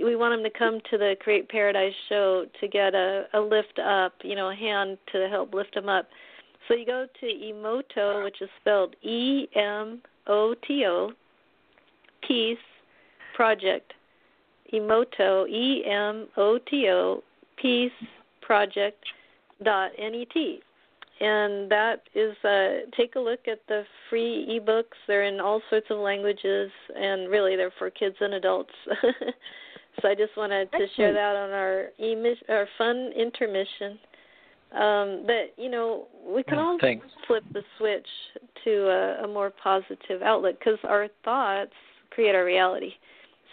we 0.03 0.15
want 0.15 0.33
them 0.33 0.43
to 0.43 0.57
come 0.57 0.79
to 0.89 0.97
the 0.97 1.15
Create 1.19 1.49
Paradise 1.49 1.93
show 2.09 2.45
to 2.59 2.67
get 2.67 2.93
a, 2.93 3.25
a 3.33 3.39
lift 3.39 3.79
up, 3.79 4.13
you 4.23 4.35
know, 4.35 4.49
a 4.49 4.55
hand 4.55 4.97
to 5.11 5.27
help 5.29 5.53
lift 5.53 5.73
them 5.75 5.89
up. 5.89 6.07
So 6.67 6.75
you 6.75 6.85
go 6.85 7.07
to 7.19 7.25
Emoto, 7.25 8.23
which 8.23 8.41
is 8.41 8.49
spelled 8.59 8.95
E 9.03 9.47
M 9.55 10.01
O 10.27 10.55
T 10.67 10.85
O, 10.85 11.11
Peace 12.27 12.57
Project. 13.35 13.93
Emoto, 14.73 15.47
E 15.49 15.83
M 15.85 16.27
O 16.37 16.57
T 16.57 16.87
O, 16.89 17.23
Peace 17.57 17.91
Project 18.41 19.03
dot 19.63 19.91
N 19.97 20.15
E 20.15 20.25
T. 20.33 20.61
And 21.19 21.69
that 21.69 22.01
is 22.15 22.35
uh 22.43 22.89
take 22.97 23.15
a 23.15 23.19
look 23.19 23.47
at 23.47 23.59
the 23.67 23.83
free 24.09 24.59
ebooks. 24.59 24.97
They're 25.07 25.25
in 25.25 25.39
all 25.39 25.61
sorts 25.69 25.87
of 25.89 25.99
languages 25.99 26.71
and 26.95 27.29
really 27.29 27.55
they're 27.55 27.73
for 27.77 27.89
kids 27.89 28.15
and 28.21 28.33
adults. 28.33 28.73
So 30.01 30.07
I 30.07 30.15
just 30.15 30.35
wanted 30.37 30.71
to 30.71 30.87
share 30.95 31.13
that 31.13 31.35
on 31.35 31.49
our 31.51 31.87
emis- 31.99 32.49
our 32.49 32.67
fun 32.77 33.11
intermission. 33.15 33.99
Um, 34.71 35.23
but 35.25 35.53
you 35.57 35.69
know, 35.69 36.07
we 36.25 36.43
can 36.43 36.57
all 36.57 36.77
thanks. 36.79 37.05
flip 37.27 37.43
the 37.53 37.61
switch 37.77 38.07
to 38.63 38.87
a, 38.87 39.25
a 39.25 39.27
more 39.27 39.49
positive 39.49 40.21
outlook 40.21 40.59
because 40.59 40.79
our 40.85 41.07
thoughts 41.25 41.73
create 42.09 42.35
our 42.35 42.45
reality. 42.45 42.93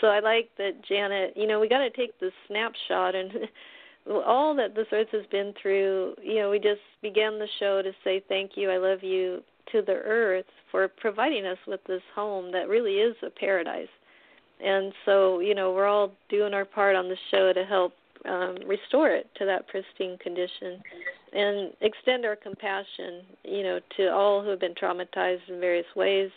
So 0.00 0.06
I 0.06 0.20
like 0.20 0.48
that 0.58 0.84
Janet. 0.88 1.34
You 1.36 1.48
know, 1.48 1.58
we 1.58 1.68
got 1.68 1.78
to 1.78 1.90
take 1.90 2.18
the 2.20 2.30
snapshot 2.46 3.16
and 3.16 3.32
all 4.26 4.54
that 4.54 4.76
this 4.76 4.86
earth 4.92 5.08
has 5.10 5.26
been 5.32 5.52
through. 5.60 6.14
You 6.22 6.36
know, 6.36 6.50
we 6.50 6.60
just 6.60 6.80
began 7.02 7.38
the 7.38 7.48
show 7.58 7.82
to 7.82 7.90
say 8.04 8.22
thank 8.28 8.52
you, 8.54 8.70
I 8.70 8.78
love 8.78 9.02
you 9.02 9.42
to 9.72 9.82
the 9.82 9.92
earth 9.92 10.46
for 10.70 10.88
providing 10.88 11.46
us 11.46 11.58
with 11.66 11.80
this 11.84 12.02
home 12.14 12.52
that 12.52 12.68
really 12.68 12.94
is 12.94 13.16
a 13.22 13.30
paradise 13.30 13.88
and 14.64 14.92
so 15.04 15.40
you 15.40 15.54
know 15.54 15.72
we're 15.72 15.86
all 15.86 16.12
doing 16.28 16.54
our 16.54 16.64
part 16.64 16.96
on 16.96 17.08
the 17.08 17.16
show 17.30 17.52
to 17.52 17.64
help 17.64 17.92
um, 18.28 18.56
restore 18.66 19.10
it 19.10 19.28
to 19.36 19.44
that 19.44 19.68
pristine 19.68 20.18
condition 20.18 20.82
and 21.32 21.72
extend 21.80 22.24
our 22.24 22.36
compassion 22.36 23.22
you 23.44 23.62
know 23.62 23.78
to 23.96 24.08
all 24.08 24.42
who 24.42 24.50
have 24.50 24.60
been 24.60 24.74
traumatized 24.74 25.48
in 25.48 25.60
various 25.60 25.86
ways. 25.96 26.30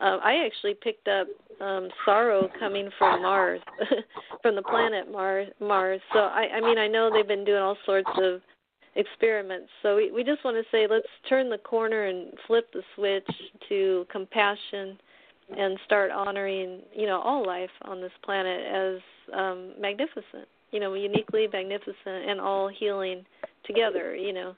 Uh, 0.00 0.18
i 0.22 0.44
actually 0.46 0.74
picked 0.74 1.08
up 1.08 1.26
um 1.60 1.88
sorrow 2.04 2.48
coming 2.60 2.88
from 2.98 3.22
mars 3.22 3.60
from 4.42 4.54
the 4.54 4.62
planet 4.62 5.10
mars 5.10 5.48
mars. 5.60 6.00
So 6.12 6.20
i 6.20 6.46
i 6.56 6.60
mean 6.60 6.78
i 6.78 6.86
know 6.86 7.10
they've 7.12 7.26
been 7.26 7.44
doing 7.44 7.62
all 7.62 7.76
sorts 7.84 8.10
of 8.16 8.40
experiments. 8.98 9.68
So 9.82 9.96
we 9.96 10.10
we 10.10 10.24
just 10.24 10.44
want 10.44 10.56
to 10.56 10.64
say 10.70 10.86
let's 10.88 11.06
turn 11.28 11.48
the 11.48 11.58
corner 11.58 12.06
and 12.06 12.32
flip 12.46 12.66
the 12.72 12.82
switch 12.94 13.28
to 13.68 14.06
compassion 14.10 14.98
and 15.56 15.78
start 15.84 16.10
honoring 16.10 16.80
you 16.94 17.06
know 17.06 17.20
all 17.20 17.46
life 17.46 17.70
on 17.82 18.00
this 18.00 18.12
planet 18.22 18.60
as 18.66 19.00
um 19.34 19.72
magnificent 19.80 20.46
you 20.70 20.80
know 20.80 20.94
uniquely 20.94 21.48
magnificent 21.52 21.96
and 22.28 22.40
all 22.40 22.68
healing 22.68 23.24
together 23.64 24.14
you 24.14 24.32
know 24.32 24.54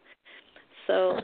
so 0.86 1.18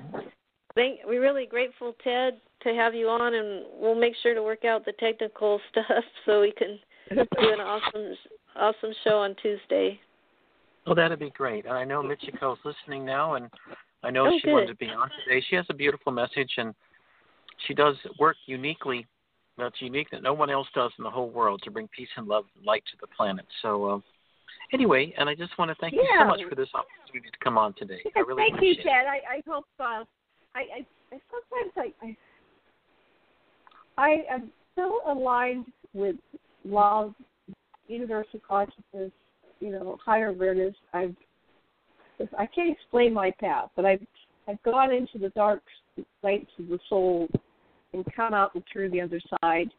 thank 0.75 1.01
we're 1.05 1.21
really 1.21 1.47
grateful 1.47 1.95
ted 2.03 2.35
to 2.63 2.71
have 2.71 2.95
you 2.95 3.09
on 3.09 3.35
and 3.35 3.65
we'll 3.79 3.95
make 3.95 4.15
sure 4.23 4.35
to 4.35 4.43
work 4.43 4.65
out 4.65 4.85
the 4.85 4.93
technical 4.93 5.61
stuff 5.71 6.05
so 6.25 6.41
we 6.41 6.53
can 6.53 6.79
do 7.11 7.53
an 7.53 7.61
awesome 7.61 8.15
awesome 8.57 8.93
show 9.05 9.19
on 9.19 9.35
tuesday 9.43 9.99
Well, 10.87 10.95
that'd 10.95 11.19
be 11.19 11.31
great. 11.31 11.65
And 11.67 11.75
I 11.75 11.85
know 11.85 12.01
Michiko's 12.01 12.59
listening 12.65 13.05
now, 13.05 13.35
and 13.35 13.51
I 14.05 14.11
know 14.11 14.29
Oh, 14.29 14.39
she 14.41 14.51
wanted 14.51 14.69
to 14.69 14.77
be 14.77 14.87
on 14.87 15.11
today. 15.25 15.45
She 15.51 15.57
has 15.57 15.67
a 15.69 15.75
beautiful 15.75 16.13
message, 16.13 16.53
and 16.59 16.73
she 17.67 17.75
does 17.75 17.97
work 18.21 18.37
uniquely. 18.47 19.05
That's 19.59 19.81
unique 19.81 20.09
that 20.13 20.23
no 20.23 20.35
one 20.35 20.51
else 20.51 20.67
does 20.75 20.93
in 20.99 21.05
the 21.05 21.11
whole 21.11 21.31
world 21.31 21.63
to 21.65 21.71
bring 21.71 21.89
peace 21.89 22.09
and 22.17 22.29
love 22.29 22.45
and 22.57 22.65
light 22.67 22.85
to 22.93 22.97
the 23.01 23.07
planet. 23.07 23.47
So, 23.63 23.85
uh, 23.91 23.99
anyway, 24.73 25.15
and 25.19 25.29
I 25.29 25.35
just 25.35 25.57
want 25.59 25.71
to 25.71 25.75
thank 25.81 25.95
you 25.95 26.07
so 26.19 26.27
much 26.27 26.41
for 26.49 26.55
this 26.55 26.69
opportunity 26.75 27.31
to 27.31 27.39
come 27.43 27.57
on 27.57 27.73
today. 27.75 28.01
I 28.15 28.21
really 28.21 28.45
Thank 28.51 28.63
you, 28.63 28.73
it. 28.73 28.87
I, 28.87 29.37
I 29.37 29.43
hope. 29.47 29.65
Uh, 29.81 30.05
I, 30.55 30.61
I, 30.61 30.87
I 31.13 31.21
sometimes 31.31 31.95
I, 32.03 32.07
I 32.07 32.17
I 33.99 34.25
am 34.31 34.51
so 34.75 35.01
aligned 35.07 35.67
with 35.95 36.17
love, 36.65 37.15
universal 37.89 38.41
consciousness, 38.47 39.11
you 39.61 39.71
know, 39.71 39.99
higher 40.05 40.29
awareness. 40.29 40.75
I've 40.93 41.17
I 42.39 42.47
can't 42.47 42.71
explain 42.71 43.13
my 43.13 43.31
path, 43.41 43.71
but 43.75 43.85
I've 43.85 44.07
I've 44.49 44.63
gone 44.63 44.93
into 44.93 45.19
the 45.19 45.31
dark 45.31 45.63
nights 46.23 46.51
of 46.59 46.69
the 46.69 46.79
soul 46.89 47.29
and 47.93 48.05
come 48.15 48.35
out 48.35 48.55
and 48.55 48.63
through 48.73 48.91
the 48.91 49.01
other 49.01 49.21
side. 49.41 49.71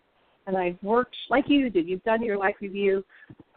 And 0.46 0.56
I've 0.56 0.78
worked 0.82 1.16
like 1.30 1.46
you 1.48 1.70
did. 1.70 1.88
You've 1.88 2.04
done 2.04 2.24
your 2.24 2.38
life 2.38 2.56
review. 2.62 3.04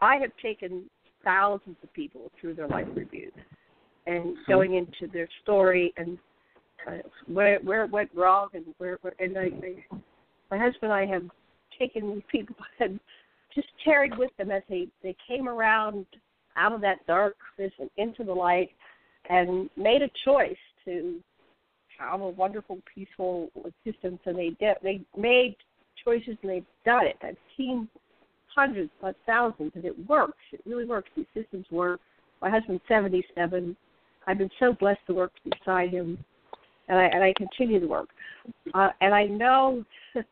I 0.01 0.17
have 0.17 0.31
taken 0.41 0.83
thousands 1.23 1.77
of 1.83 1.93
people 1.93 2.31
through 2.39 2.55
their 2.55 2.67
life 2.67 2.87
reviews 2.95 3.33
and 4.07 4.35
going 4.47 4.75
into 4.75 5.11
their 5.11 5.27
story 5.43 5.93
and 5.97 6.17
uh, 6.87 6.97
where 7.27 7.59
where 7.59 7.85
it 7.85 7.91
went 7.91 8.09
wrong 8.15 8.47
and 8.53 8.65
where, 8.79 8.97
where 9.01 9.13
and 9.19 9.37
I, 9.37 9.43
I 9.43 9.97
my 10.49 10.57
husband 10.57 10.91
and 10.91 10.93
I 10.93 11.05
have 11.05 11.23
taken 11.77 12.15
these 12.15 12.23
people 12.29 12.55
and 12.79 12.99
just 13.53 13.67
carried 13.83 14.17
with 14.17 14.31
them 14.37 14.51
as 14.51 14.63
they 14.69 14.87
they 15.03 15.15
came 15.27 15.47
around 15.47 16.05
out 16.57 16.73
of 16.73 16.81
that 16.81 17.05
darkness 17.07 17.71
and 17.79 17.89
into 17.97 18.23
the 18.23 18.33
light 18.33 18.71
and 19.29 19.69
made 19.77 20.01
a 20.01 20.09
choice 20.25 20.57
to 20.85 21.19
have 22.09 22.21
a 22.21 22.29
wonderful 22.29 22.79
peaceful 22.93 23.49
existence 23.65 24.19
and 24.25 24.37
they 24.37 24.49
did 24.59 24.77
they 24.83 25.01
made 25.17 25.55
choices 26.03 26.37
and 26.41 26.51
they've 26.51 26.65
done 26.85 27.05
it. 27.05 27.17
I've 27.21 27.37
seen 27.55 27.87
hundreds 28.47 28.89
but 29.01 29.15
thousands 29.25 29.71
and 29.75 29.85
it 29.85 29.95
works. 30.07 30.39
It 30.51 30.61
really 30.65 30.85
works. 30.85 31.09
These 31.15 31.25
systems 31.33 31.65
work. 31.71 31.99
My 32.41 32.49
husband's 32.49 32.83
seventy 32.87 33.23
seven 33.35 33.75
i've 34.27 34.37
been 34.37 34.49
so 34.59 34.73
blessed 34.73 34.99
to 35.07 35.13
work 35.13 35.31
beside 35.43 35.89
him 35.89 36.17
and 36.87 36.97
i 36.97 37.05
and 37.05 37.23
i 37.23 37.33
continue 37.37 37.79
to 37.79 37.87
work. 37.87 38.09
Uh, 38.73 38.89
and 39.01 39.13
i 39.13 39.25
know 39.25 39.83
that 40.15 40.25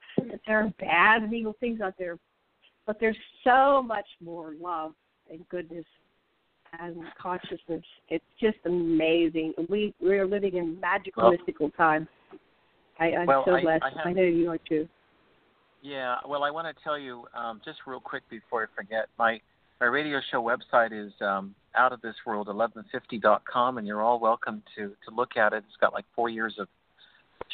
there 0.45 0.63
are 0.63 0.73
bad 0.79 1.23
and 1.23 1.33
evil 1.33 1.55
things 1.59 1.81
out 1.81 1.95
there 1.97 2.17
but 2.85 2.99
there's 2.99 3.17
so 3.43 3.83
much 3.83 4.07
more 4.23 4.53
love 4.59 4.93
and 5.29 5.47
goodness 5.49 5.85
and 6.79 6.97
consciousness. 7.21 7.83
It's 8.09 8.23
just 8.39 8.57
amazing. 8.65 9.53
We 9.69 9.93
we're 10.01 10.25
living 10.27 10.55
in 10.55 10.79
magical, 10.79 11.23
Well- 11.23 11.31
mystical 11.31 11.69
times. 11.71 12.07
I, 12.99 13.13
I'm 13.13 13.27
Well, 13.27 13.43
so 13.45 13.55
I- 13.55 13.61
blessed. 13.61 13.83
I 13.83 13.89
have- 13.89 14.07
I 14.07 14.13
know 14.13 14.23
you 14.23 14.49
are 14.51 14.57
too. 14.57 14.87
Yeah, 15.81 16.17
well, 16.27 16.43
I 16.43 16.51
want 16.51 16.67
to 16.75 16.83
tell 16.83 16.97
you 16.97 17.25
um, 17.33 17.61
just 17.63 17.79
real 17.87 18.01
quick 18.01 18.23
before 18.29 18.63
I 18.63 18.75
forget. 18.75 19.07
My 19.17 19.39
my 19.79 19.85
radio 19.87 20.19
show 20.29 20.43
website 20.43 20.91
is 20.91 21.13
um, 21.21 21.55
out 21.73 21.93
of 21.93 22.01
this 22.01 22.15
world 22.25 22.47
1150.com, 22.47 23.77
and 23.77 23.87
you're 23.87 24.01
all 24.01 24.19
welcome 24.19 24.61
to 24.75 24.89
to 25.07 25.15
look 25.15 25.37
at 25.37 25.53
it. 25.53 25.63
It's 25.65 25.77
got 25.77 25.93
like 25.93 26.03
four 26.13 26.27
years 26.27 26.55
of 26.59 26.67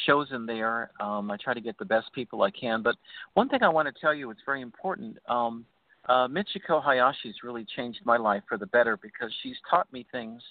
shows 0.07 0.31
in 0.31 0.47
there. 0.47 0.89
Um, 0.99 1.29
I 1.29 1.37
try 1.37 1.53
to 1.53 1.61
get 1.61 1.77
the 1.77 1.85
best 1.85 2.11
people 2.13 2.41
I 2.41 2.49
can. 2.49 2.81
But 2.81 2.95
one 3.35 3.47
thing 3.47 3.61
I 3.61 3.69
want 3.69 3.87
to 3.93 4.01
tell 4.01 4.13
you, 4.13 4.31
it's 4.31 4.41
very 4.43 4.61
important. 4.61 5.17
Um, 5.29 5.63
uh, 6.07 6.27
Michiko 6.27 6.83
Hayashi's 6.83 7.43
really 7.43 7.65
changed 7.75 7.99
my 8.05 8.17
life 8.17 8.43
for 8.47 8.57
the 8.57 8.67
better 8.67 8.97
because 8.97 9.31
she's 9.41 9.55
taught 9.69 9.91
me 9.91 10.05
things 10.11 10.41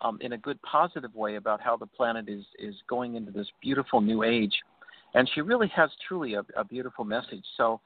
um, 0.00 0.18
in 0.20 0.32
a 0.32 0.38
good 0.38 0.60
positive 0.62 1.14
way 1.14 1.36
about 1.36 1.60
how 1.60 1.76
the 1.76 1.86
planet 1.86 2.28
is 2.28 2.44
is 2.58 2.74
going 2.88 3.14
into 3.14 3.30
this 3.30 3.46
beautiful 3.60 4.00
new 4.00 4.22
age, 4.22 4.54
and 5.14 5.30
she 5.34 5.40
really 5.40 5.68
has 5.68 5.90
truly 6.06 6.34
a, 6.34 6.44
a 6.56 6.64
beautiful 6.64 7.04
message. 7.04 7.44
So. 7.56 7.80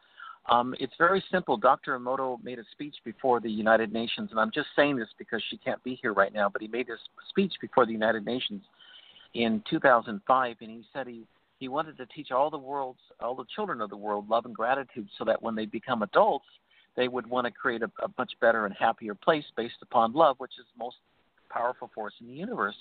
Um, 0.51 0.75
it's 0.79 0.93
very 0.99 1.25
simple. 1.33 1.57
Dr. 1.57 1.99
Emoto 1.99 2.37
made 2.45 2.59
a 2.59 2.65
speech 2.73 2.97
before 3.03 3.41
the 3.41 3.51
United 3.51 3.95
Nations, 3.95 4.29
and 4.31 4.39
I'm 4.39 4.51
just 4.51 4.67
saying 4.77 4.97
this 4.97 5.09
because 5.17 5.43
she 5.49 5.57
can't 5.57 5.83
be 5.83 5.99
here 6.03 6.13
right 6.13 6.35
now, 6.35 6.51
but 6.51 6.61
he 6.61 6.69
made 6.69 6.87
this 6.87 6.99
speech 7.31 7.55
before 7.63 7.87
the 7.87 7.93
United 7.93 8.27
Nations 8.27 8.63
in 9.33 9.63
2005, 9.71 10.57
and 10.61 10.71
he 10.71 10.85
said 10.93 11.07
he 11.07 11.27
he 11.59 11.69
wanted 11.69 11.97
to 11.97 12.05
teach 12.07 12.31
all 12.31 12.51
the 12.51 12.59
world's 12.59 13.01
all 13.21 13.35
the 13.35 13.47
children 13.55 13.81
of 13.81 13.89
the 13.89 13.97
world 13.97 14.29
love 14.29 14.45
and 14.45 14.55
gratitude, 14.55 15.09
so 15.17 15.25
that 15.25 15.43
when 15.43 15.55
they 15.55 15.65
become 15.65 16.03
adults, 16.03 16.45
they 16.97 17.09
would 17.09 17.29
want 17.29 17.47
to 17.47 17.51
create 17.51 17.83
a, 17.83 17.91
a 18.05 18.09
much 18.19 18.33
better 18.41 18.67
and 18.67 18.75
happier 18.75 19.15
place 19.15 19.45
based 19.57 19.83
upon 19.83 20.13
love, 20.13 20.37
which 20.39 20.53
is 20.59 20.67
the 20.75 20.85
most 20.85 20.97
powerful 21.51 21.91
force 21.95 22.15
in 22.21 22.27
the 22.27 22.35
universe. 22.35 22.77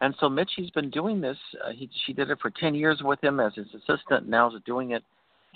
And 0.00 0.14
so 0.18 0.28
Mitchie's 0.28 0.70
been 0.70 0.90
doing 0.90 1.20
this. 1.20 1.36
Uh, 1.64 1.70
he, 1.72 1.88
she 2.06 2.12
did 2.12 2.30
it 2.30 2.38
for 2.40 2.50
10 2.50 2.74
years 2.74 3.00
with 3.02 3.22
him 3.22 3.40
as 3.40 3.54
his 3.54 3.68
assistant. 3.74 4.28
Now 4.28 4.48
is 4.54 4.60
doing 4.66 4.92
it 4.92 5.02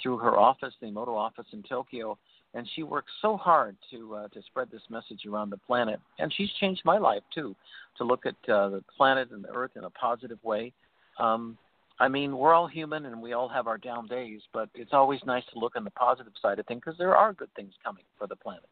through 0.02 0.18
her 0.18 0.38
office, 0.38 0.74
the 0.80 0.86
Emoto 0.86 1.16
office 1.16 1.46
in 1.52 1.62
Tokyo. 1.62 2.18
And 2.54 2.66
she 2.74 2.82
works 2.82 3.10
so 3.20 3.36
hard 3.36 3.76
to 3.90 4.14
uh, 4.14 4.28
to 4.28 4.40
spread 4.46 4.70
this 4.70 4.82
message 4.88 5.26
around 5.26 5.50
the 5.50 5.58
planet. 5.58 6.00
And 6.18 6.32
she's 6.32 6.48
changed 6.58 6.82
my 6.84 6.96
life 6.96 7.22
too, 7.34 7.54
to 7.98 8.04
look 8.04 8.24
at 8.24 8.36
uh, 8.48 8.68
the 8.70 8.84
planet 8.96 9.30
and 9.30 9.44
the 9.44 9.50
Earth 9.54 9.72
in 9.76 9.84
a 9.84 9.90
positive 9.90 10.38
way. 10.42 10.72
Um, 11.18 11.58
I 11.98 12.08
mean, 12.08 12.36
we're 12.36 12.52
all 12.52 12.66
human 12.66 13.06
and 13.06 13.22
we 13.22 13.32
all 13.32 13.48
have 13.48 13.66
our 13.66 13.78
down 13.78 14.06
days, 14.06 14.40
but 14.52 14.68
it's 14.74 14.92
always 14.92 15.20
nice 15.24 15.44
to 15.52 15.58
look 15.58 15.76
on 15.76 15.84
the 15.84 15.90
positive 15.92 16.32
side 16.40 16.58
of 16.58 16.66
things 16.66 16.82
because 16.84 16.98
there 16.98 17.16
are 17.16 17.32
good 17.32 17.52
things 17.56 17.72
coming 17.82 18.04
for 18.18 18.26
the 18.26 18.36
planet. 18.36 18.68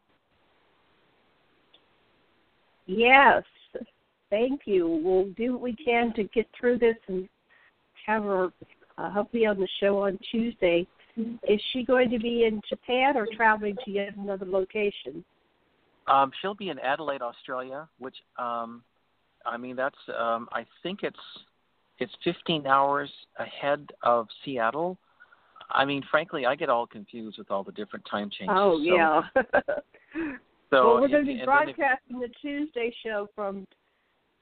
Yes, 2.85 3.43
thank 4.29 4.61
you. 4.65 5.01
We'll 5.03 5.29
do 5.35 5.53
what 5.53 5.61
we 5.61 5.75
can 5.75 6.13
to 6.13 6.23
get 6.25 6.47
through 6.59 6.77
this 6.77 6.95
and 7.07 7.27
have 8.05 8.23
her 8.23 8.49
uh, 8.97 9.09
hopefully 9.09 9.45
on 9.45 9.59
the 9.59 9.67
show 9.79 10.03
on 10.03 10.19
Tuesday. 10.31 10.87
Is 11.17 11.61
she 11.71 11.83
going 11.83 12.09
to 12.11 12.19
be 12.19 12.43
in 12.43 12.61
Japan 12.67 13.17
or 13.17 13.27
traveling 13.35 13.75
to 13.85 13.91
yet 13.91 14.15
another 14.17 14.45
location? 14.45 15.23
Um, 16.07 16.31
she'll 16.41 16.53
be 16.53 16.69
in 16.69 16.77
Adelaide, 16.79 17.21
Australia, 17.21 17.87
which 17.99 18.15
um, 18.37 18.83
I 19.45 19.57
mean 19.57 19.75
that's 19.75 19.95
um, 20.17 20.47
I 20.51 20.65
think 20.83 20.99
it's 21.03 21.17
it's 21.99 22.13
15 22.23 22.67
hours 22.67 23.09
ahead 23.39 23.91
of 24.03 24.27
Seattle. 24.43 24.97
I 25.71 25.85
mean, 25.85 26.03
frankly, 26.11 26.45
I 26.45 26.55
get 26.55 26.69
all 26.69 26.85
confused 26.85 27.37
with 27.37 27.49
all 27.49 27.63
the 27.63 27.71
different 27.71 28.05
time 28.09 28.29
changes. 28.29 28.55
Oh 28.57 28.77
so, 28.77 28.83
yeah. 28.83 29.21
so 30.69 30.93
well, 30.93 31.01
we're 31.01 31.07
going 31.07 31.25
to 31.25 31.33
be 31.33 31.41
broadcasting 31.43 32.19
the 32.19 32.29
Tuesday 32.41 32.93
show 33.03 33.27
from 33.35 33.65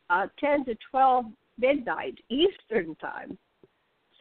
uh, 0.10 0.28
10 0.40 0.66
to 0.66 0.76
12 0.92 1.26
midnight 1.58 2.18
Eastern 2.30 2.96
time. 2.96 3.38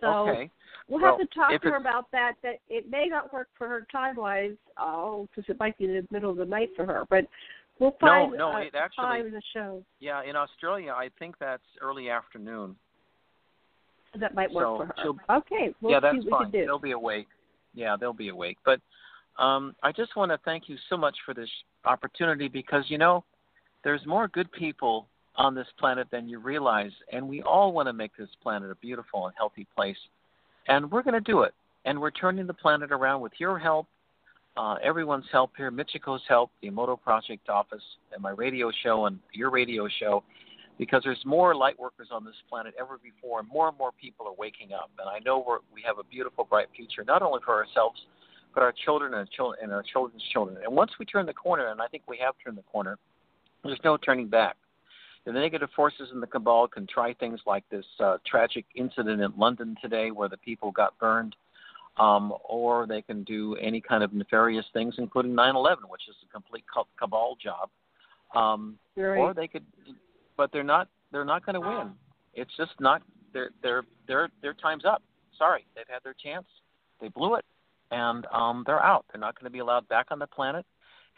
So 0.00 0.28
okay. 0.28 0.50
we'll 0.88 1.00
well, 1.00 1.16
have 1.18 1.28
to 1.28 1.34
talk 1.34 1.62
to 1.62 1.68
her 1.70 1.76
about 1.76 2.10
that. 2.12 2.34
That 2.42 2.56
it 2.68 2.90
may 2.90 3.06
not 3.08 3.32
work 3.32 3.48
for 3.56 3.68
her 3.68 3.86
time 3.90 4.16
wise, 4.16 4.56
oh, 4.78 5.28
because 5.30 5.48
it 5.48 5.58
might 5.60 5.78
be 5.78 5.86
the 5.86 6.06
middle 6.10 6.30
of 6.30 6.36
the 6.36 6.44
night 6.44 6.70
for 6.74 6.84
her. 6.84 7.04
But 7.08 7.26
we'll 7.78 7.96
No, 8.02 8.08
find 8.08 8.32
no, 8.32 8.52
uh, 8.52 8.58
it 8.58 8.74
actually- 8.74 9.04
time 9.04 9.30
the 9.30 9.42
show 9.52 9.84
Yeah, 10.00 10.22
in 10.22 10.34
Australia, 10.36 10.92
I 10.92 11.08
think 11.18 11.38
that's 11.38 11.62
early 11.80 12.10
afternoon. 12.10 12.76
That 14.20 14.34
might 14.34 14.50
work 14.52 14.64
So 14.64 14.76
for 14.78 14.86
her. 14.86 14.94
she'll- 15.02 15.18
Okay, 15.30 15.74
we'll 15.80 15.92
yeah, 15.92 15.98
see 15.98 16.02
that's 16.02 16.16
what 16.16 16.24
we 16.24 16.30
fine. 16.30 16.42
can 16.42 16.50
do. 16.60 16.66
They'll 16.66 16.78
be 16.78 16.90
awake. 16.92 17.28
Yeah, 17.74 17.96
they'll 17.98 18.12
be 18.12 18.28
awake. 18.28 18.58
But 18.64 18.80
um, 19.38 19.74
I 19.82 19.92
just 19.92 20.14
want 20.16 20.30
to 20.30 20.38
thank 20.44 20.68
you 20.68 20.76
so 20.90 20.96
much 20.96 21.16
for 21.24 21.32
this 21.34 21.48
opportunity 21.84 22.48
because 22.48 22.84
you 22.88 22.98
know, 22.98 23.24
there's 23.84 24.04
more 24.06 24.28
good 24.28 24.50
people 24.52 25.06
on 25.36 25.54
this 25.54 25.66
planet 25.78 26.06
than 26.10 26.28
you 26.28 26.38
realize, 26.38 26.92
and 27.12 27.26
we 27.26 27.40
all 27.42 27.72
want 27.72 27.88
to 27.88 27.92
make 27.94 28.14
this 28.18 28.28
planet 28.42 28.70
a 28.70 28.74
beautiful 28.76 29.26
and 29.26 29.34
healthy 29.36 29.66
place, 29.74 29.96
and 30.68 30.90
we're 30.90 31.02
going 31.02 31.14
to 31.14 31.20
do 31.20 31.42
it. 31.42 31.54
And 31.86 31.98
we're 32.00 32.10
turning 32.10 32.46
the 32.46 32.52
planet 32.54 32.92
around 32.92 33.22
with 33.22 33.32
your 33.38 33.58
help, 33.58 33.86
uh, 34.58 34.74
everyone's 34.82 35.24
help 35.32 35.50
here, 35.56 35.70
Michiko's 35.72 36.20
help, 36.28 36.50
the 36.60 36.70
Emoto 36.70 37.00
Project 37.00 37.48
office, 37.48 37.82
and 38.12 38.22
my 38.22 38.30
radio 38.30 38.70
show 38.82 39.06
and 39.06 39.18
your 39.32 39.50
radio 39.50 39.88
show 39.98 40.22
because 40.78 41.02
there's 41.04 41.22
more 41.24 41.54
light 41.54 41.78
workers 41.78 42.08
on 42.10 42.24
this 42.24 42.34
planet 42.48 42.74
ever 42.80 42.98
before, 43.02 43.40
and 43.40 43.48
more 43.48 43.68
and 43.68 43.78
more 43.78 43.90
people 44.00 44.26
are 44.26 44.34
waking 44.36 44.72
up. 44.72 44.90
And 44.98 45.08
I 45.08 45.18
know 45.24 45.44
we're, 45.46 45.58
we 45.72 45.82
have 45.86 45.98
a 45.98 46.04
beautiful, 46.04 46.44
bright 46.44 46.68
future, 46.74 47.04
not 47.04 47.22
only 47.22 47.40
for 47.44 47.54
ourselves, 47.54 48.00
but 48.54 48.62
our 48.62 48.72
children 48.84 49.14
and, 49.14 49.28
and 49.62 49.72
our 49.72 49.82
children's 49.82 50.22
children. 50.32 50.58
And 50.64 50.74
once 50.74 50.92
we 50.98 51.06
turn 51.06 51.26
the 51.26 51.32
corner, 51.32 51.68
and 51.68 51.80
I 51.80 51.86
think 51.86 52.02
we 52.06 52.18
have 52.18 52.34
turned 52.44 52.58
the 52.58 52.62
corner, 52.62 52.98
there's 53.64 53.80
no 53.84 53.96
turning 53.96 54.28
back. 54.28 54.56
The 55.24 55.32
negative 55.32 55.68
forces 55.76 56.08
in 56.12 56.20
the 56.20 56.26
cabal 56.26 56.66
can 56.66 56.86
try 56.86 57.14
things 57.14 57.40
like 57.46 57.64
this 57.70 57.84
uh, 58.00 58.18
tragic 58.26 58.64
incident 58.74 59.20
in 59.22 59.32
London 59.36 59.76
today 59.80 60.10
where 60.10 60.28
the 60.28 60.36
people 60.38 60.72
got 60.72 60.98
burned, 60.98 61.36
um, 61.98 62.32
or 62.44 62.86
they 62.86 63.02
can 63.02 63.22
do 63.22 63.54
any 63.56 63.80
kind 63.80 64.02
of 64.02 64.12
nefarious 64.12 64.64
things, 64.72 64.96
including 64.98 65.34
9 65.34 65.54
11, 65.54 65.84
which 65.88 66.02
is 66.08 66.16
a 66.28 66.32
complete 66.32 66.64
cabal 66.98 67.36
job. 67.42 67.68
Um, 68.34 68.78
Right. 68.96 69.18
or 69.18 69.32
they 69.32 69.46
could 69.46 69.64
but 70.36 70.50
they're 70.52 70.62
not 70.62 70.88
they're 71.10 71.24
not 71.24 71.44
going 71.44 71.54
to 71.54 71.60
win 71.60 71.92
it's 72.34 72.50
just 72.56 72.72
not 72.80 73.02
their 73.32 73.50
their 73.62 73.84
their 74.06 74.28
their 74.40 74.54
time's 74.54 74.84
up 74.84 75.02
sorry 75.38 75.66
they've 75.74 75.84
had 75.88 76.02
their 76.04 76.14
chance 76.22 76.46
they 77.00 77.08
blew 77.08 77.34
it 77.34 77.44
and 77.90 78.26
um 78.32 78.62
they're 78.66 78.82
out 78.82 79.04
they're 79.12 79.20
not 79.20 79.38
going 79.38 79.44
to 79.44 79.52
be 79.52 79.58
allowed 79.58 79.86
back 79.88 80.06
on 80.10 80.18
the 80.18 80.26
planet 80.26 80.64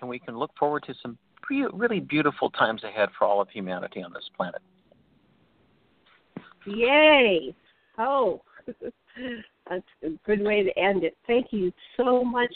and 0.01 0.09
we 0.09 0.19
can 0.19 0.37
look 0.37 0.51
forward 0.59 0.83
to 0.87 0.95
some 1.03 1.17
pre- 1.43 1.69
really 1.73 2.01
beautiful 2.01 2.51
times 2.51 2.83
ahead 2.85 3.09
for 3.17 3.27
all 3.27 3.41
of 3.41 3.49
humanity 3.51 4.03
on 4.03 4.13
this 4.13 4.29
planet 4.37 4.61
Yay! 6.67 7.55
Oh, 7.99 8.43
that's 9.69 9.83
a 10.03 10.11
good 10.27 10.43
way 10.43 10.63
to 10.63 10.79
end 10.79 11.05
it. 11.05 11.17
Thank 11.27 11.49
you 11.51 11.73
so 11.97 12.25
much. 12.25 12.53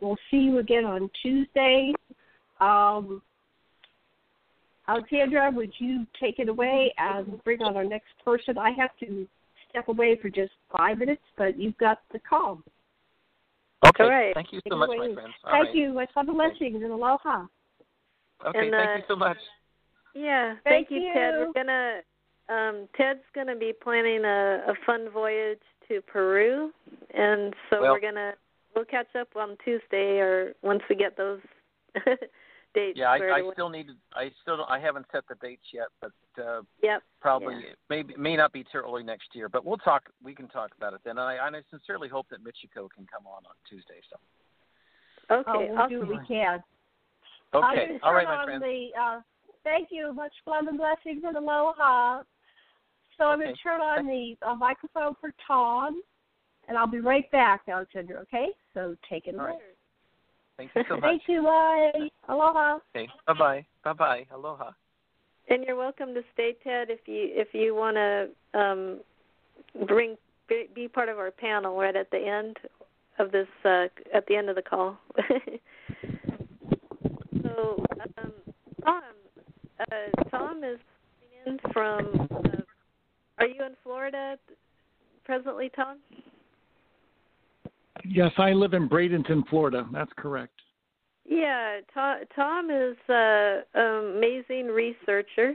We'll 0.00 0.16
see 0.30 0.38
you 0.38 0.58
again 0.58 0.84
on 0.84 1.10
Tuesday. 1.22 1.92
Um, 2.60 3.22
Alexandra, 4.88 5.50
would 5.54 5.72
you 5.78 6.06
take 6.20 6.38
it 6.38 6.48
away 6.48 6.92
and 6.96 7.42
bring 7.44 7.62
on 7.62 7.76
our 7.76 7.84
next 7.84 8.08
person? 8.24 8.56
I 8.56 8.70
have 8.70 8.90
to 9.00 9.26
step 9.68 9.88
away 9.88 10.16
for 10.20 10.30
just 10.30 10.52
five 10.74 10.98
minutes, 10.98 11.20
but 11.36 11.58
you've 11.58 11.76
got 11.78 12.00
the 12.12 12.18
call. 12.20 12.62
okay 13.86 14.04
All 14.04 14.10
right. 14.10 14.34
thank 14.34 14.52
you 14.52 14.60
so 14.68 14.76
much 14.76 14.88
my 14.96 15.12
friends 15.12 15.34
All 15.44 15.50
Thank 15.52 15.66
right. 15.66 15.74
you. 15.74 15.92
Much 15.92 16.08
love 16.16 16.28
and 16.28 16.36
blessings 16.36 16.82
and 16.82 16.90
aloha. 16.92 17.44
okay 18.46 18.58
And, 18.58 18.70
thank 18.72 18.90
uh, 18.90 18.94
you 18.96 19.02
so 19.08 19.16
much 19.16 19.36
Yeah, 20.14 20.54
Thank 20.64 20.88
thank, 20.88 20.90
you, 20.90 21.12
Ted. 21.14 21.34
We're 21.36 21.52
gonna 21.52 22.00
um 22.48 22.88
Ted's 22.96 23.20
gonna 23.34 23.56
be 23.56 23.72
planning 23.72 24.24
a, 24.24 24.64
a 24.68 24.74
fun 24.86 25.10
voyage 25.12 25.60
to 25.88 26.00
Peru 26.02 26.70
and 27.14 27.52
so 27.68 27.82
Well- 27.82 27.92
we're 27.92 28.00
gonna 28.00 28.32
we'll 28.74 28.86
catch 28.86 29.14
up 29.20 29.28
on 29.36 29.56
Tuesday 29.64 30.18
or 30.18 30.54
once 30.62 30.80
we 30.88 30.96
get 30.96 31.16
those 31.16 31.40
dates 32.78 32.98
yeah 32.98 33.10
I, 33.10 33.16
I 33.16 33.38
away. 33.40 33.50
still 33.52 33.68
need 33.68 33.88
to 33.88 33.94
i 34.14 34.30
still 34.42 34.56
don't, 34.58 34.70
i 34.70 34.78
haven't 34.78 35.06
set 35.12 35.24
the 35.28 35.34
dates 35.42 35.62
yet 35.72 35.88
but 36.00 36.12
uh 36.42 36.62
Yep. 36.82 37.02
probably 37.20 37.54
Yeah. 37.54 37.74
maybe 37.90 38.14
may 38.16 38.36
not 38.36 38.52
be 38.52 38.64
till 38.70 38.82
early 38.82 39.02
next 39.02 39.34
year, 39.34 39.48
but 39.48 39.64
we'll 39.64 39.78
talk. 39.78 40.04
We 40.22 40.34
can 40.34 40.46
talk 40.48 40.70
about 40.76 40.92
it 40.94 41.00
then. 41.04 41.18
And 41.18 41.26
I, 41.26 41.46
and 41.46 41.56
I 41.56 41.62
sincerely 41.70 42.08
hope 42.08 42.26
that 42.30 42.40
Michiko 42.44 42.88
can 42.94 43.06
come 43.12 43.26
on 43.26 43.42
on 43.44 43.54
Tuesday. 43.68 44.00
So 44.10 44.16
Okay, 45.34 45.50
oh, 45.50 45.58
we'll 45.58 45.88
do 45.88 45.96
awesome. 45.98 46.08
what 46.08 46.20
we 46.20 46.26
can. 46.26 46.62
I'm 47.52 47.64
okay, 47.64 47.86
going 47.88 47.98
to 47.98 48.04
all 48.06 48.12
my 48.14 48.24
on 48.24 48.44
friend. 48.46 48.62
the. 48.62 48.88
Uh, 49.00 49.20
thank 49.64 49.88
you. 49.90 50.12
Much 50.14 50.32
love 50.46 50.66
and 50.68 50.78
blessings 50.78 51.22
and 51.26 51.36
aloha. 51.36 52.22
So 53.16 53.24
I'm 53.24 53.40
going 53.40 53.54
to 53.54 53.60
turn 53.60 53.80
on 53.80 54.06
the 54.06 54.36
uh, 54.46 54.54
microphone 54.54 55.14
for 55.20 55.32
Tom, 55.46 56.00
and 56.68 56.78
I'll 56.78 56.86
be 56.86 57.00
right 57.00 57.28
back, 57.32 57.62
Alexandra. 57.68 58.20
Okay? 58.20 58.48
So 58.74 58.94
take 59.10 59.26
it 59.26 59.34
All 59.34 59.46
away. 59.46 59.56
Right. 60.58 60.70
Thank 60.74 60.86
you 60.88 60.94
so 60.94 60.96
much. 61.00 61.10
Thank 61.10 61.22
you. 61.28 61.42
Bye. 61.42 62.08
Aloha. 62.28 62.78
Okay, 62.94 63.08
bye 63.26 63.34
bye, 63.34 63.66
bye 63.84 63.92
bye, 63.92 64.26
aloha. 64.34 64.70
And 65.48 65.64
you're 65.64 65.76
welcome 65.76 66.12
to 66.14 66.22
stay, 66.34 66.54
Ted, 66.62 66.90
if 66.90 67.00
you 67.06 67.30
if 67.32 67.48
you 67.52 67.74
want 67.74 67.96
to 67.96 68.28
um, 68.58 69.00
bring 69.86 70.16
be, 70.48 70.66
be 70.74 70.88
part 70.88 71.08
of 71.08 71.18
our 71.18 71.30
panel 71.30 71.76
right 71.76 71.96
at 71.96 72.10
the 72.10 72.18
end 72.18 72.56
of 73.18 73.32
this 73.32 73.48
uh, 73.64 73.86
at 74.14 74.26
the 74.26 74.36
end 74.36 74.50
of 74.50 74.56
the 74.56 74.62
call. 74.62 74.98
so, 77.42 77.84
um, 78.18 78.32
Tom, 78.84 79.02
uh, 79.80 80.22
Tom 80.30 80.64
is 80.64 80.78
in 81.46 81.58
from. 81.72 82.28
Uh, 82.30 82.62
are 83.38 83.46
you 83.46 83.64
in 83.64 83.74
Florida 83.84 84.36
presently, 85.24 85.70
Tom? 85.74 85.98
Yes, 88.04 88.32
I 88.38 88.52
live 88.52 88.74
in 88.74 88.88
Bradenton, 88.88 89.46
Florida. 89.48 89.86
That's 89.92 90.10
correct. 90.16 90.52
Yeah, 91.24 91.80
Tom, 91.92 92.18
Tom 92.34 92.70
is 92.70 92.96
an 93.08 93.62
amazing 93.74 94.66
researcher, 94.68 95.54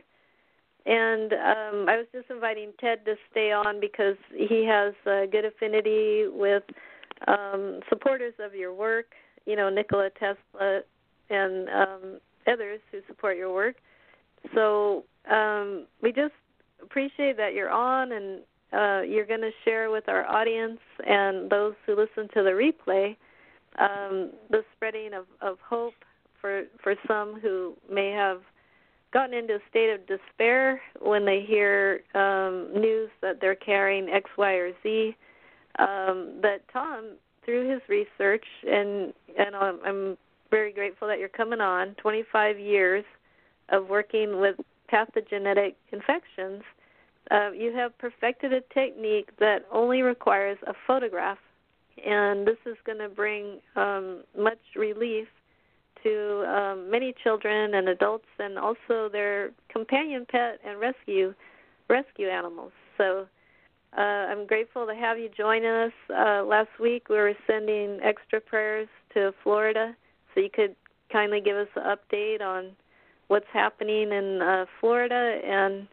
and 0.86 1.34
um, 1.34 1.90
I 1.90 1.98
was 1.98 2.06
just 2.14 2.30
inviting 2.30 2.72
Ted 2.80 3.06
to 3.06 3.15
stay 3.32 3.52
on 3.52 3.80
because 3.80 4.18
he 4.36 4.65
has 4.70 4.94
a 5.06 5.26
good 5.32 5.45
affinity 5.45 6.26
with 6.32 6.64
um, 7.28 7.80
supporters 7.90 8.34
of 8.40 8.53
your 8.53 8.74
work. 8.74 9.07
You 9.45 9.56
know, 9.56 9.70
Nikola 9.70 10.10
Tesla 10.20 10.82
and 11.30 11.70
um, 11.70 12.20
others 12.48 12.80
who 12.91 12.99
support 13.07 13.38
your 13.38 13.53
work. 13.53 13.76
so 14.53 15.06
um, 15.30 15.88
we 16.02 16.11
just 16.11 16.34
appreciate 16.82 17.38
that 17.38 17.53
you're 17.53 17.72
on 17.72 18.11
and 18.11 18.41
uh, 18.74 19.02
you're 19.02 19.26
going 19.26 19.41
to 19.41 19.52
share 19.64 19.91
with 19.91 20.08
our 20.08 20.26
audience 20.26 20.80
and 21.06 21.50
those 21.50 21.74
who 21.86 21.95
listen 21.95 22.28
to 22.34 22.44
the 22.44 22.50
replay 22.52 23.16
um, 23.80 24.32
the 24.50 24.64
spreading 24.76 25.14
of, 25.14 25.26
of 25.41 25.58
hope 25.68 25.94
for 26.40 26.64
for 26.82 26.95
some 27.08 27.40
who 27.41 27.76
may 27.91 28.12
have 28.12 28.41
gotten 29.12 29.34
into 29.34 29.56
a 29.56 29.60
state 29.70 29.90
of 29.91 30.02
despair 30.08 30.82
when 31.00 31.26
they 31.26 31.41
hear 31.48 32.02
um, 32.16 32.70
news 32.74 33.10
that 33.22 33.40
they're 33.40 33.56
carrying 33.56 34.10
X, 34.10 34.30
Y, 34.38 34.52
or 34.54 34.72
Z. 34.82 35.16
Um, 35.80 36.40
that 36.41 36.62
Tom, 36.72 37.16
through 37.45 37.72
his 37.72 37.82
research, 37.90 38.45
and 38.64 39.14
and 39.38 39.56
I'm, 39.56 39.80
I'm 39.86 40.18
very 40.52 40.72
grateful 40.72 41.08
that 41.08 41.20
you're 41.20 41.30
coming 41.30 41.62
on. 41.62 41.95
25 41.95 42.60
years 42.60 43.06
of 43.70 43.88
working 43.88 44.40
with 44.40 44.56
pathogenetic 44.91 45.74
infections, 45.91 46.62
uh, 47.32 47.52
you 47.52 47.74
have 47.74 47.98
perfected 47.98 48.54
a 48.54 48.62
technique 48.74 49.30
that 49.40 49.66
only 49.72 50.02
requires 50.02 50.58
a 50.68 50.74
photograph, 50.86 51.38
and 52.06 52.45
this 52.48 52.58
is 52.66 52.76
going 52.86 52.98
to 53.00 53.10
bring 53.10 53.60
um, 53.76 54.24
much 54.38 54.60
relief 54.76 55.28
to 56.04 56.44
um, 56.48 56.91
many 56.91 57.14
children 57.24 57.76
and 57.76 57.88
adults, 57.88 58.28
and 58.40 58.60
also 58.60 59.10
their 59.12 59.52
companion 59.70 60.26
pet 60.30 60.60
and 60.66 60.80
rescue 60.80 61.34
rescue 61.90 62.28
animals. 62.30 62.72
So. 62.98 63.28
Uh, 63.95 64.26
I'm 64.32 64.48
grateful 64.48 64.88
to 64.88 64.95
have 64.95 65.20
you 65.20 65.30
join 65.30 65.64
us. 65.64 65.91
Uh, 66.10 66.44
last 66.44 66.80
week 66.80 67.10
we 67.10 67.16
were 67.16 67.36
sending 67.45 68.00
extra 68.02 68.41
prayers 68.41 68.88
to 69.14 69.36
Florida 69.44 69.95
so 70.34 70.41
you 70.41 70.50
could 70.50 70.76
kindly 71.12 71.41
give 71.41 71.56
us 71.56 71.68
an 71.76 71.84
update 71.84 72.41
on 72.41 72.72
what's 73.28 73.45
happening 73.54 74.12
in 74.12 74.41
uh, 74.41 74.66
Florida. 74.80 75.40
And 75.45 75.88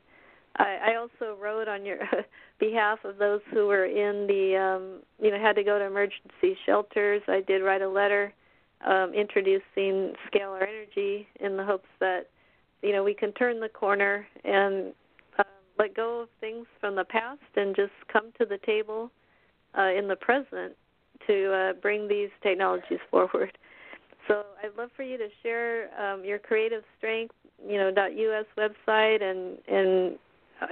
I, 0.56 0.92
I 0.92 0.96
also 0.96 1.36
wrote 1.40 1.68
on 1.68 1.84
your 1.84 1.98
behalf 2.60 2.98
of 3.04 3.18
those 3.18 3.40
who 3.52 3.66
were 3.66 3.86
in 3.86 4.26
the, 4.26 4.56
um, 4.56 5.02
you 5.22 5.30
know, 5.30 5.38
had 5.38 5.56
to 5.56 5.64
go 5.64 5.78
to 5.78 5.84
emergency 5.84 6.56
shelters. 6.66 7.22
I 7.28 7.40
did 7.46 7.62
write 7.62 7.82
a 7.82 7.88
letter 7.88 8.32
um, 8.86 9.12
introducing 9.14 10.14
scalar 10.28 10.62
energy 10.62 11.26
in 11.40 11.56
the 11.56 11.64
hopes 11.64 11.88
that, 12.00 12.28
you 12.82 12.92
know, 12.92 13.04
we 13.04 13.14
can 13.14 13.32
turn 13.32 13.60
the 13.60 13.68
corner 13.68 14.26
and 14.44 14.92
uh, 15.38 15.44
let 15.78 15.94
go 15.94 16.20
of 16.22 16.28
things 16.40 16.66
from 16.80 16.96
the 16.96 17.04
past 17.04 17.40
and 17.56 17.76
just 17.76 17.92
come 18.12 18.32
to 18.38 18.46
the 18.46 18.58
table 18.64 19.10
uh, 19.78 19.90
in 19.96 20.08
the 20.08 20.16
present 20.16 20.74
to 21.26 21.52
uh, 21.52 21.72
bring 21.74 22.08
these 22.08 22.30
technologies 22.42 22.98
forward. 23.10 23.56
So 24.28 24.42
I'd 24.62 24.76
love 24.76 24.90
for 24.96 25.02
you 25.02 25.18
to 25.18 25.28
share 25.42 25.88
um, 26.00 26.24
your 26.24 26.38
creative 26.38 26.82
strength, 26.98 27.34
you 27.66 27.78
know, 27.78 27.88
.us 27.90 28.46
website 28.56 29.22
and 29.22 29.58
and 29.68 30.18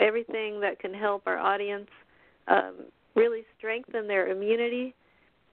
everything 0.01 0.61
that 0.61 0.79
can 0.79 0.93
help 0.93 1.23
our 1.27 1.39
audience 1.39 1.89
um, 2.49 2.75
really 3.15 3.43
strengthen 3.57 4.07
their 4.07 4.29
immunity 4.29 4.95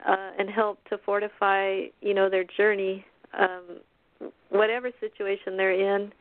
uh, 0.07 0.31
and 0.37 0.49
help 0.49 0.79
to 0.89 0.97
fortify, 0.99 1.81
you 2.01 2.13
know, 2.13 2.29
their 2.29 2.45
journey, 2.57 3.05
um, 3.37 3.79
whatever 4.49 4.91
situation 4.99 5.57
they're 5.57 5.97
in. 5.97 6.11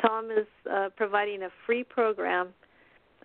Tom 0.00 0.30
is 0.30 0.46
uh, 0.70 0.88
providing 0.96 1.42
a 1.42 1.48
free 1.66 1.84
program 1.84 2.48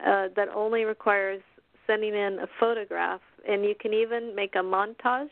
uh, 0.06 0.28
that 0.36 0.48
only 0.54 0.86
requires 0.86 1.42
sending 1.86 2.14
in 2.14 2.40
a 2.42 2.48
photograph, 2.60 3.22
and 3.48 3.66
you 3.66 3.74
can 3.80 3.94
even 3.94 4.36
make 4.36 4.56
a 4.56 4.60
montage 4.60 5.30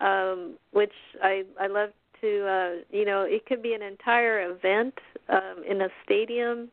um, 0.00 0.54
which 0.72 0.92
I 1.22 1.42
I 1.60 1.66
love 1.66 1.90
to 2.20 2.46
uh, 2.46 2.70
you 2.90 3.04
know 3.04 3.22
it 3.22 3.46
could 3.46 3.62
be 3.62 3.74
an 3.74 3.82
entire 3.82 4.50
event 4.50 4.94
um, 5.28 5.62
in 5.68 5.82
a 5.82 5.88
stadium. 6.04 6.68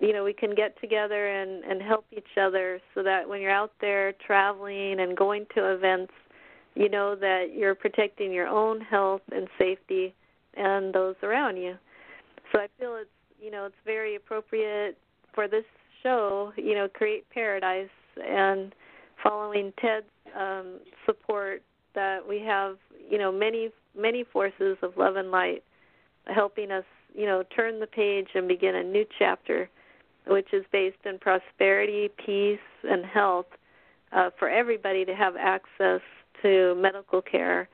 You 0.00 0.12
know 0.12 0.24
we 0.24 0.32
can 0.32 0.54
get 0.54 0.78
together 0.80 1.28
and 1.28 1.64
and 1.64 1.80
help 1.82 2.06
each 2.12 2.38
other 2.40 2.80
so 2.94 3.02
that 3.02 3.28
when 3.28 3.40
you're 3.40 3.50
out 3.50 3.72
there 3.80 4.12
traveling 4.26 5.00
and 5.00 5.16
going 5.16 5.46
to 5.54 5.72
events, 5.72 6.12
you 6.74 6.88
know 6.88 7.14
that 7.16 7.54
you're 7.54 7.74
protecting 7.74 8.32
your 8.32 8.46
own 8.46 8.80
health 8.80 9.22
and 9.32 9.48
safety 9.58 10.14
and 10.54 10.94
those 10.94 11.16
around 11.22 11.56
you. 11.56 11.76
So 12.52 12.60
I 12.60 12.68
feel 12.78 12.96
it's 12.96 13.10
you 13.40 13.50
know 13.50 13.66
it's 13.66 13.74
very 13.84 14.16
appropriate 14.16 14.98
for 15.34 15.48
this 15.48 15.64
show. 16.02 16.52
You 16.56 16.74
know 16.74 16.88
create 16.88 17.28
paradise 17.30 17.88
and 18.22 18.74
following 19.22 19.72
Ted's 19.80 20.06
um, 20.38 20.80
support 21.04 21.62
that 21.94 22.26
we 22.26 22.40
have, 22.40 22.76
you 23.10 23.18
know, 23.18 23.32
many 23.32 23.70
many 23.98 24.24
forces 24.24 24.76
of 24.82 24.96
love 24.96 25.16
and 25.16 25.30
light 25.30 25.64
helping 26.26 26.70
us, 26.70 26.84
you 27.14 27.24
know, 27.24 27.42
turn 27.54 27.80
the 27.80 27.86
page 27.86 28.28
and 28.34 28.46
begin 28.46 28.74
a 28.74 28.82
new 28.82 29.06
chapter, 29.18 29.68
which 30.26 30.52
is 30.52 30.64
based 30.72 31.04
in 31.04 31.18
prosperity, 31.18 32.10
peace, 32.24 32.58
and 32.84 33.04
health 33.04 33.46
uh, 34.12 34.30
for 34.38 34.48
everybody 34.48 35.04
to 35.04 35.14
have 35.14 35.34
access 35.36 36.00
to 36.42 36.74
medical 36.76 37.22
care 37.22 37.68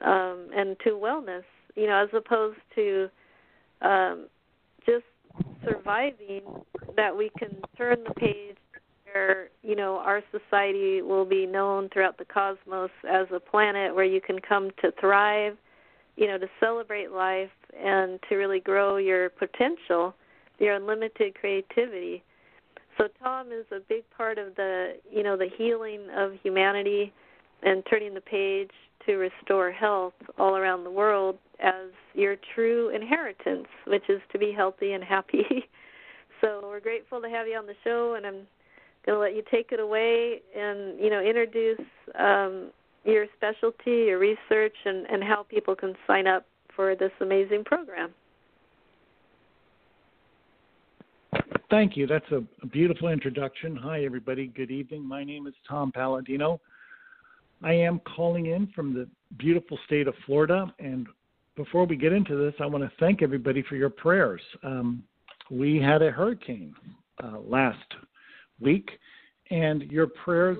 um, 0.00 0.48
and 0.54 0.76
to 0.84 0.90
wellness. 0.90 1.44
You 1.76 1.86
know, 1.88 2.02
as 2.02 2.08
opposed 2.12 2.58
to 2.76 3.08
um, 3.82 4.26
just 4.86 5.04
surviving, 5.64 6.42
that 6.96 7.16
we 7.16 7.30
can 7.38 7.56
turn 7.76 7.98
the 8.06 8.14
page 8.14 8.56
where 9.12 9.48
you 9.62 9.74
know 9.76 9.96
our 9.96 10.22
society 10.30 11.02
will 11.02 11.24
be 11.24 11.46
known 11.46 11.88
throughout 11.88 12.18
the 12.18 12.24
cosmos 12.24 12.90
as 13.08 13.26
a 13.34 13.40
planet 13.40 13.94
where 13.94 14.04
you 14.04 14.20
can 14.20 14.38
come 14.38 14.70
to 14.82 14.92
thrive, 15.00 15.56
you 16.16 16.26
know, 16.26 16.38
to 16.38 16.48
celebrate 16.60 17.10
life 17.10 17.50
and 17.76 18.20
to 18.28 18.36
really 18.36 18.60
grow 18.60 18.96
your 18.96 19.30
potential, 19.30 20.14
your 20.58 20.74
unlimited 20.74 21.34
creativity. 21.34 22.22
So 22.98 23.08
Tom 23.22 23.48
is 23.48 23.66
a 23.72 23.80
big 23.88 24.04
part 24.16 24.38
of 24.38 24.54
the, 24.56 24.94
you 25.10 25.22
know, 25.22 25.36
the 25.36 25.48
healing 25.56 26.06
of 26.16 26.32
humanity 26.42 27.12
and 27.62 27.82
turning 27.90 28.14
the 28.14 28.20
page 28.20 28.70
to 29.06 29.16
restore 29.16 29.70
health 29.70 30.14
all 30.38 30.56
around 30.56 30.84
the 30.84 30.90
world 30.90 31.36
as 31.60 31.90
your 32.14 32.36
true 32.54 32.90
inheritance, 32.90 33.66
which 33.86 34.04
is 34.08 34.20
to 34.32 34.38
be 34.38 34.52
healthy 34.52 34.92
and 34.92 35.02
happy. 35.02 35.44
so 36.40 36.60
we're 36.62 36.80
grateful 36.80 37.20
to 37.20 37.28
have 37.28 37.46
you 37.46 37.56
on 37.56 37.66
the 37.66 37.74
show 37.82 38.14
and 38.16 38.26
I'm 38.26 38.46
going 39.04 39.16
to 39.16 39.18
let 39.18 39.34
you 39.34 39.42
take 39.50 39.72
it 39.72 39.80
away 39.80 40.40
and 40.56 40.98
you 40.98 41.10
know 41.10 41.20
introduce 41.20 41.80
um, 42.18 42.70
your 43.04 43.26
specialty, 43.36 44.06
your 44.06 44.18
research, 44.18 44.74
and, 44.84 45.06
and 45.10 45.22
how 45.22 45.42
people 45.42 45.74
can 45.74 45.94
sign 46.06 46.26
up 46.26 46.46
for 46.74 46.96
this 46.96 47.12
amazing 47.20 47.64
program. 47.64 48.10
Thank 51.70 51.96
you. 51.96 52.06
That's 52.06 52.30
a, 52.30 52.42
a 52.62 52.66
beautiful 52.66 53.08
introduction. 53.08 53.74
Hi, 53.76 54.04
everybody. 54.04 54.48
Good 54.48 54.70
evening. 54.70 55.06
My 55.06 55.24
name 55.24 55.46
is 55.46 55.54
Tom 55.68 55.90
Paladino. 55.92 56.60
I 57.62 57.72
am 57.72 58.00
calling 58.00 58.46
in 58.46 58.66
from 58.74 58.92
the 58.92 59.08
beautiful 59.38 59.78
state 59.86 60.06
of 60.06 60.14
Florida. 60.26 60.72
And 60.78 61.06
before 61.56 61.86
we 61.86 61.96
get 61.96 62.12
into 62.12 62.36
this, 62.36 62.54
I 62.60 62.66
want 62.66 62.84
to 62.84 62.92
thank 63.00 63.22
everybody 63.22 63.62
for 63.62 63.76
your 63.76 63.90
prayers. 63.90 64.42
Um, 64.62 65.02
we 65.50 65.80
had 65.80 66.02
a 66.02 66.10
hurricane 66.10 66.74
uh, 67.22 67.38
last 67.38 67.78
week, 68.60 68.90
and 69.50 69.82
your 69.84 70.06
prayers 70.06 70.58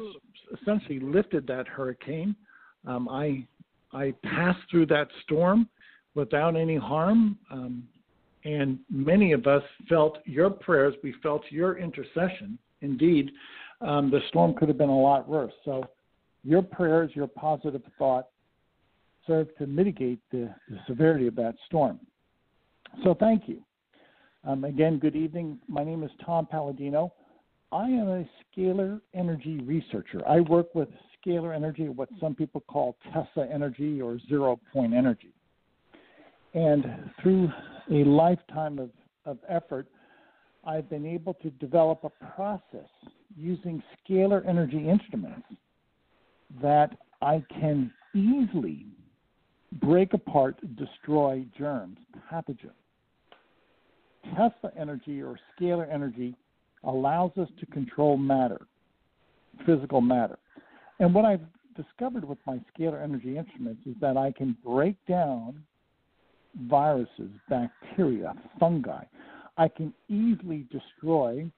essentially 0.61 1.01
lifted 1.01 1.47
that 1.49 1.69
hurricane. 1.69 2.35
Um, 2.87 3.09
I 3.09 3.47
I 3.93 4.13
passed 4.25 4.61
through 4.71 4.87
that 4.87 5.09
storm 5.23 5.69
without 6.15 6.57
any 6.57 6.77
harm, 6.77 7.39
um, 7.51 7.85
and 8.45 8.79
many 8.91 9.33
of 9.33 9.47
us 9.47 9.63
felt 9.89 10.19
your 10.25 10.51
prayers. 10.51 10.95
We 11.03 11.15
felt 11.23 11.43
your 11.51 11.79
intercession. 11.79 12.59
Indeed, 12.83 13.31
um, 13.81 14.11
the 14.11 14.21
storm 14.29 14.55
could 14.55 14.69
have 14.69 14.79
been 14.79 14.89
a 14.89 15.01
lot 15.01 15.29
worse. 15.29 15.53
So, 15.65 15.85
your 16.43 16.63
prayers, 16.63 17.11
your 17.15 17.27
positive 17.27 17.83
thought, 17.99 18.27
served 19.27 19.53
to 19.59 19.67
mitigate 19.67 20.21
the, 20.31 20.55
the 20.69 20.79
severity 20.87 21.27
of 21.27 21.35
that 21.37 21.55
storm. 21.67 21.99
So, 23.03 23.15
thank 23.19 23.49
you. 23.49 23.63
Um, 24.47 24.65
again, 24.65 24.99
good 24.99 25.17
evening. 25.17 25.59
My 25.69 25.85
name 25.85 26.03
is 26.03 26.11
Tom 26.25 26.47
Paladino. 26.47 27.13
I 27.73 27.87
am 27.87 28.09
a 28.09 28.29
scalar 28.57 29.01
energy 29.15 29.59
researcher. 29.61 30.23
I 30.29 30.41
work 30.41 30.75
with 30.75 30.89
scalar 31.27 31.55
energy, 31.55 31.89
what 31.89 32.09
some 32.21 32.35
people 32.35 32.63
call 32.69 32.97
Tesla 33.13 33.49
energy 33.53 34.01
or 34.01 34.19
zero 34.29 34.61
point 34.73 34.93
energy. 34.93 35.34
And 36.55 37.11
through 37.21 37.51
a 37.91 38.05
lifetime 38.05 38.79
of, 38.79 38.91
of 39.27 39.39
effort, 39.49 39.89
I've 40.65 40.89
been 40.89 41.05
able 41.05 41.35
to 41.35 41.51
develop 41.51 42.05
a 42.05 42.25
process 42.35 42.89
using 43.37 43.83
scalar 44.09 44.47
energy 44.49 44.89
instruments 44.89 45.47
that 46.63 46.97
I 47.21 47.45
can 47.61 47.93
easily 48.15 48.87
break 49.73 50.15
apart, 50.15 50.57
destroy 50.77 51.45
germs, 51.59 51.99
pathogens. 52.33 52.71
Tesla 54.31 54.71
energy 54.79 55.21
or 55.21 55.39
scalar 55.59 55.93
energy 55.93 56.35
allows 56.85 57.33
us 57.37 57.49
to 57.59 57.67
control 57.67 58.17
matter, 58.17 58.67
physical 59.67 60.01
matter. 60.01 60.39
And 61.01 61.13
what 61.13 61.25
I've 61.25 61.45
discovered 61.77 62.25
with 62.25 62.39
my 62.47 62.61
scalar 62.73 63.03
energy 63.03 63.37
instruments 63.37 63.83
is 63.87 63.97
that 64.01 64.17
I 64.17 64.33
can 64.33 64.57
break 64.65 64.97
down 65.07 65.63
viruses, 66.69 67.31
bacteria, 67.49 68.35
fungi. 68.59 69.05
I 69.57 69.69
can 69.69 69.93
easily 70.09 70.67
destroy 70.71 71.51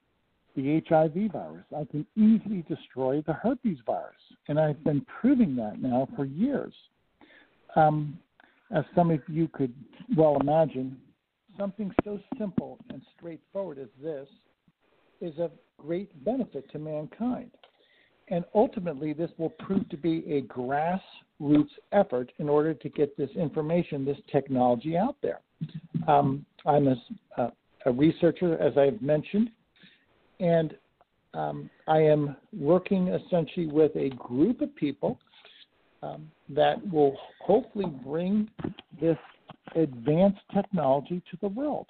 the 0.54 0.82
HIV 0.88 1.32
virus. 1.32 1.64
I 1.76 1.84
can 1.84 2.06
easily 2.16 2.64
destroy 2.68 3.22
the 3.26 3.34
herpes 3.34 3.78
virus. 3.84 4.14
And 4.48 4.58
I've 4.58 4.82
been 4.84 5.04
proving 5.20 5.54
that 5.56 5.80
now 5.80 6.08
for 6.16 6.24
years. 6.24 6.72
Um, 7.74 8.18
as 8.74 8.84
some 8.94 9.10
of 9.10 9.20
you 9.28 9.48
could 9.48 9.74
well 10.16 10.38
imagine, 10.40 10.96
something 11.58 11.92
so 12.04 12.18
simple 12.38 12.78
and 12.90 13.00
straightforward 13.16 13.78
as 13.78 13.88
this 14.02 14.28
is 15.20 15.38
of 15.38 15.52
great 15.78 16.24
benefit 16.24 16.70
to 16.72 16.78
mankind. 16.78 17.50
And 18.28 18.44
ultimately, 18.54 19.12
this 19.12 19.30
will 19.38 19.50
prove 19.50 19.88
to 19.88 19.96
be 19.96 20.24
a 20.32 20.42
grassroots 20.42 21.70
effort 21.92 22.32
in 22.38 22.48
order 22.48 22.74
to 22.74 22.88
get 22.88 23.16
this 23.16 23.30
information, 23.36 24.04
this 24.04 24.18
technology 24.30 24.96
out 24.96 25.16
there. 25.22 25.40
Um, 26.08 26.44
I'm 26.64 26.88
a, 26.88 27.52
a, 27.86 27.92
researcher, 27.92 28.60
as 28.60 28.76
I've 28.76 29.00
mentioned, 29.00 29.50
and 30.40 30.76
um, 31.34 31.70
I 31.86 31.98
am 31.98 32.36
working 32.52 33.08
essentially 33.08 33.66
with 33.66 33.94
a 33.94 34.10
group 34.10 34.60
of 34.60 34.74
people 34.74 35.18
um, 36.02 36.30
that 36.48 36.76
will 36.90 37.16
hopefully 37.40 37.86
bring 38.04 38.48
this 39.00 39.18
advanced 39.76 40.40
technology 40.52 41.22
to 41.30 41.38
the 41.40 41.48
world. 41.48 41.86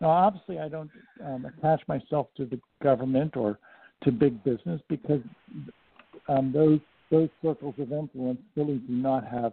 Now, 0.00 0.10
obviously, 0.10 0.58
I 0.58 0.68
don't 0.68 0.90
um, 1.24 1.44
attach 1.44 1.80
myself 1.88 2.28
to 2.36 2.46
the 2.46 2.58
government 2.82 3.36
or 3.36 3.58
to 4.02 4.12
big 4.12 4.42
business 4.44 4.80
because 4.88 5.20
um, 6.28 6.52
those 6.52 6.80
those 7.10 7.28
circles 7.42 7.74
of 7.78 7.92
influence 7.92 8.38
really 8.56 8.76
do 8.76 8.92
not 8.92 9.26
have 9.26 9.52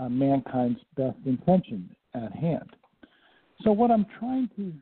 uh, 0.00 0.08
mankind's 0.08 0.80
best 0.96 1.16
intention 1.26 1.88
at 2.14 2.32
hand. 2.32 2.70
So, 3.62 3.72
what 3.72 3.90
I'm 3.90 4.06
trying 4.18 4.48
to 4.56 4.72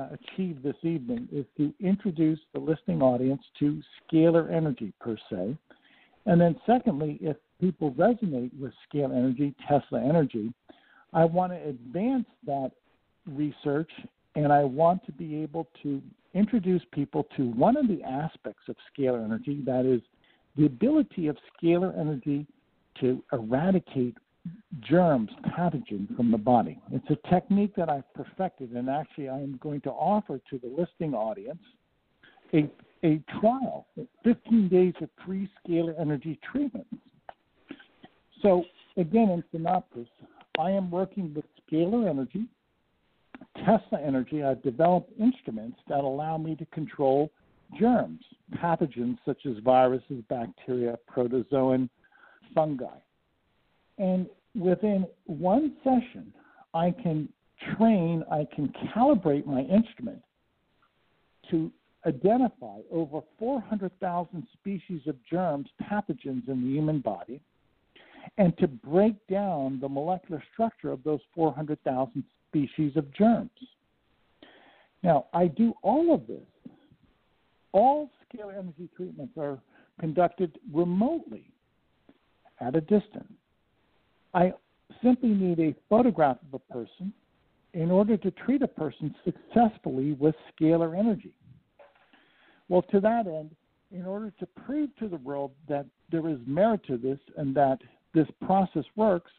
uh, 0.00 0.08
achieve 0.12 0.62
this 0.62 0.76
evening 0.82 1.28
is 1.30 1.44
to 1.58 1.72
introduce 1.80 2.40
the 2.52 2.60
listening 2.60 3.02
audience 3.02 3.42
to 3.58 3.82
scalar 4.10 4.50
energy 4.50 4.92
per 5.00 5.16
se. 5.30 5.56
And 6.26 6.40
then, 6.40 6.56
secondly, 6.66 7.18
if 7.20 7.36
people 7.60 7.92
resonate 7.92 8.50
with 8.58 8.72
scalar 8.88 9.16
energy, 9.16 9.54
Tesla 9.68 10.02
energy, 10.02 10.52
I 11.12 11.24
want 11.24 11.52
to 11.52 11.68
advance 11.68 12.26
that 12.46 12.72
research 13.26 13.90
and 14.34 14.52
I 14.52 14.64
want 14.64 15.04
to 15.06 15.12
be 15.12 15.42
able 15.42 15.68
to 15.82 16.02
introduce 16.34 16.82
people 16.92 17.26
to 17.36 17.50
one 17.50 17.76
of 17.76 17.88
the 17.88 18.02
aspects 18.02 18.64
of 18.68 18.76
scalar 18.92 19.24
energy 19.24 19.62
that 19.64 19.86
is 19.86 20.00
the 20.56 20.66
ability 20.66 21.28
of 21.28 21.36
scalar 21.62 21.98
energy 21.98 22.46
to 23.00 23.22
eradicate 23.32 24.16
germs, 24.80 25.30
pathogens 25.56 26.14
from 26.16 26.30
the 26.30 26.38
body. 26.38 26.78
It's 26.92 27.08
a 27.10 27.28
technique 27.28 27.74
that 27.76 27.88
I've 27.88 28.12
perfected, 28.14 28.72
and 28.72 28.90
actually, 28.90 29.28
I 29.28 29.38
am 29.38 29.58
going 29.62 29.80
to 29.82 29.90
offer 29.90 30.40
to 30.50 30.58
the 30.58 30.68
listening 30.68 31.14
audience 31.14 31.62
a, 32.52 32.70
a 33.04 33.20
trial, 33.40 33.86
15 34.22 34.68
days 34.68 34.94
of 35.00 35.08
free 35.24 35.48
scalar 35.66 35.98
energy 35.98 36.38
treatments. 36.52 36.90
So, 38.42 38.64
again, 38.96 39.30
in 39.30 39.44
synopsis, 39.50 40.08
I 40.58 40.70
am 40.70 40.90
working 40.90 41.32
with 41.34 41.44
scalar 41.66 42.08
energy, 42.08 42.44
Tesla 43.58 44.00
energy. 44.04 44.42
I've 44.42 44.62
developed 44.62 45.12
instruments 45.18 45.78
that 45.88 46.00
allow 46.00 46.36
me 46.36 46.56
to 46.56 46.66
control 46.66 47.30
germs, 47.78 48.20
pathogens 48.56 49.18
such 49.24 49.46
as 49.46 49.56
viruses, 49.64 50.22
bacteria, 50.28 50.98
protozoan, 51.10 51.88
fungi. 52.54 52.98
And 53.98 54.26
within 54.54 55.06
one 55.26 55.74
session, 55.82 56.32
I 56.72 56.90
can 56.90 57.28
train, 57.76 58.24
I 58.30 58.46
can 58.54 58.72
calibrate 58.94 59.46
my 59.46 59.60
instrument 59.60 60.22
to 61.50 61.70
identify 62.06 62.80
over 62.90 63.20
400,000 63.38 64.46
species 64.52 65.02
of 65.06 65.16
germs, 65.30 65.68
pathogens 65.82 66.48
in 66.48 66.62
the 66.62 66.70
human 66.70 67.00
body, 67.00 67.40
and 68.38 68.56
to 68.58 68.66
break 68.66 69.14
down 69.28 69.78
the 69.80 69.88
molecular 69.88 70.42
structure 70.52 70.90
of 70.90 71.02
those 71.04 71.20
400,000 71.34 72.24
species 72.54 72.96
of 72.96 73.12
germs. 73.12 73.50
Now, 75.02 75.26
I 75.34 75.48
do 75.48 75.74
all 75.82 76.14
of 76.14 76.26
this. 76.26 76.46
All 77.72 78.10
scalar 78.24 78.56
energy 78.56 78.88
treatments 78.96 79.34
are 79.36 79.58
conducted 80.00 80.58
remotely 80.72 81.50
at 82.60 82.76
a 82.76 82.80
distance. 82.80 83.32
I 84.32 84.52
simply 85.02 85.30
need 85.30 85.58
a 85.60 85.74
photograph 85.88 86.38
of 86.46 86.60
a 86.60 86.72
person 86.72 87.12
in 87.72 87.90
order 87.90 88.16
to 88.16 88.30
treat 88.30 88.62
a 88.62 88.68
person 88.68 89.14
successfully 89.24 90.12
with 90.12 90.34
scalar 90.52 90.96
energy. 90.96 91.34
Well, 92.68 92.82
to 92.92 93.00
that 93.00 93.26
end, 93.26 93.50
in 93.90 94.06
order 94.06 94.32
to 94.38 94.46
prove 94.46 94.90
to 95.00 95.08
the 95.08 95.16
world 95.16 95.50
that 95.68 95.86
there 96.10 96.28
is 96.28 96.38
merit 96.46 96.80
to 96.86 96.96
this 96.96 97.18
and 97.36 97.54
that 97.56 97.78
this 98.14 98.28
process 98.44 98.84
works, 98.96 99.30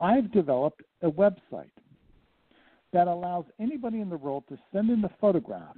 I've 0.00 0.32
developed 0.32 0.82
a 1.02 1.10
website 1.10 1.70
that 2.92 3.08
allows 3.08 3.44
anybody 3.60 4.00
in 4.00 4.08
the 4.08 4.16
world 4.16 4.44
to 4.48 4.58
send 4.72 4.90
in 4.90 5.00
the 5.00 5.10
photograph, 5.20 5.76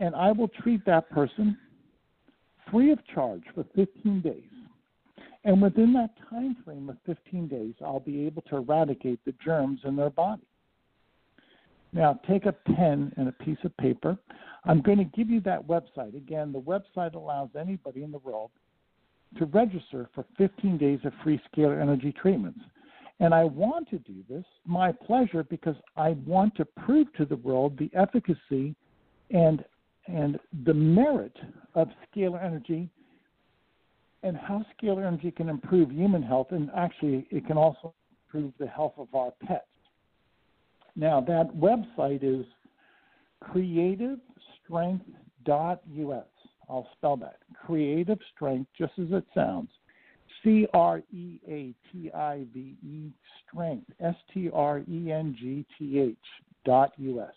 and 0.00 0.14
I 0.14 0.32
will 0.32 0.48
treat 0.48 0.84
that 0.86 1.08
person 1.10 1.56
free 2.70 2.90
of 2.90 2.98
charge 3.06 3.42
for 3.54 3.64
15 3.74 4.20
days. 4.20 4.42
And 5.44 5.60
within 5.60 5.92
that 5.94 6.10
time 6.30 6.56
frame 6.64 6.88
of 6.88 6.96
15 7.04 7.48
days, 7.48 7.74
I'll 7.84 8.00
be 8.00 8.26
able 8.26 8.42
to 8.42 8.56
eradicate 8.56 9.20
the 9.24 9.34
germs 9.44 9.80
in 9.84 9.96
their 9.96 10.10
body. 10.10 10.42
Now, 11.92 12.18
take 12.28 12.46
a 12.46 12.52
pen 12.52 13.12
and 13.16 13.28
a 13.28 13.32
piece 13.32 13.58
of 13.64 13.76
paper. 13.76 14.16
I'm 14.64 14.80
going 14.80 14.98
to 14.98 15.04
give 15.04 15.28
you 15.28 15.40
that 15.40 15.66
website. 15.66 16.16
Again, 16.16 16.52
the 16.52 16.60
website 16.60 17.14
allows 17.14 17.50
anybody 17.58 18.02
in 18.02 18.12
the 18.12 18.18
world 18.18 18.50
to 19.38 19.46
register 19.46 20.08
for 20.14 20.24
15 20.38 20.78
days 20.78 21.00
of 21.04 21.12
free 21.22 21.40
scalar 21.52 21.80
energy 21.80 22.12
treatments. 22.12 22.60
And 23.22 23.32
I 23.32 23.44
want 23.44 23.88
to 23.90 23.98
do 23.98 24.24
this, 24.28 24.44
my 24.66 24.90
pleasure, 24.90 25.44
because 25.44 25.76
I 25.96 26.16
want 26.26 26.56
to 26.56 26.64
prove 26.64 27.06
to 27.14 27.24
the 27.24 27.36
world 27.36 27.78
the 27.78 27.88
efficacy 27.94 28.74
and 29.30 29.64
and 30.08 30.40
the 30.64 30.74
merit 30.74 31.36
of 31.76 31.86
scalar 32.04 32.44
energy 32.44 32.90
and 34.24 34.36
how 34.36 34.66
scalar 34.74 35.06
energy 35.06 35.30
can 35.30 35.48
improve 35.48 35.92
human 35.92 36.20
health, 36.20 36.48
and 36.50 36.68
actually, 36.76 37.28
it 37.30 37.46
can 37.46 37.56
also 37.56 37.94
improve 38.26 38.52
the 38.58 38.66
health 38.66 38.94
of 38.98 39.06
our 39.14 39.30
pets. 39.46 39.68
Now, 40.96 41.20
that 41.20 41.54
website 41.54 42.24
is 42.24 42.44
creativestrength.us. 43.44 46.26
I'll 46.68 46.88
spell 46.96 47.16
that 47.18 47.36
creative 47.64 48.18
strength, 48.34 48.68
just 48.76 48.98
as 48.98 49.12
it 49.12 49.24
sounds. 49.32 49.70
C 50.42 50.66
R 50.74 51.02
E 51.12 51.38
A 51.48 51.74
T 51.90 52.10
I 52.12 52.44
V 52.52 52.76
E 52.84 53.10
strength, 53.46 53.90
S 54.00 54.14
T 54.32 54.50
R 54.52 54.80
E 54.80 55.12
N 55.12 55.36
G 55.38 55.64
T 55.78 55.98
H 55.98 56.16
dot 56.64 56.92
US. 56.98 57.34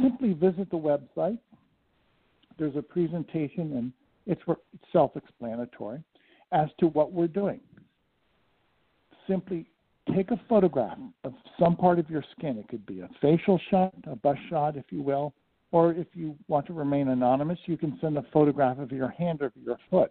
Simply 0.00 0.32
visit 0.32 0.70
the 0.70 0.76
website, 0.76 1.38
there's 2.58 2.76
a 2.76 2.82
presentation, 2.82 3.76
and 3.76 3.92
it's 4.26 4.42
self 4.92 5.16
explanatory 5.16 6.02
as 6.52 6.68
to 6.80 6.88
what 6.88 7.12
we're 7.12 7.26
doing. 7.26 7.60
Simply 9.26 9.66
take 10.14 10.30
a 10.30 10.40
photograph 10.48 10.98
of 11.24 11.34
some 11.58 11.76
part 11.76 11.98
of 11.98 12.08
your 12.08 12.24
skin. 12.36 12.58
It 12.58 12.68
could 12.68 12.86
be 12.86 13.00
a 13.00 13.08
facial 13.20 13.60
shot, 13.70 13.92
a 14.06 14.16
bust 14.16 14.40
shot, 14.48 14.76
if 14.76 14.84
you 14.90 15.02
will, 15.02 15.34
or 15.70 15.92
if 15.92 16.06
you 16.14 16.34
want 16.48 16.66
to 16.66 16.72
remain 16.72 17.08
anonymous, 17.08 17.58
you 17.66 17.76
can 17.76 17.98
send 18.00 18.16
a 18.16 18.24
photograph 18.32 18.78
of 18.78 18.90
your 18.90 19.08
hand 19.08 19.42
or 19.42 19.52
your 19.62 19.78
foot. 19.90 20.10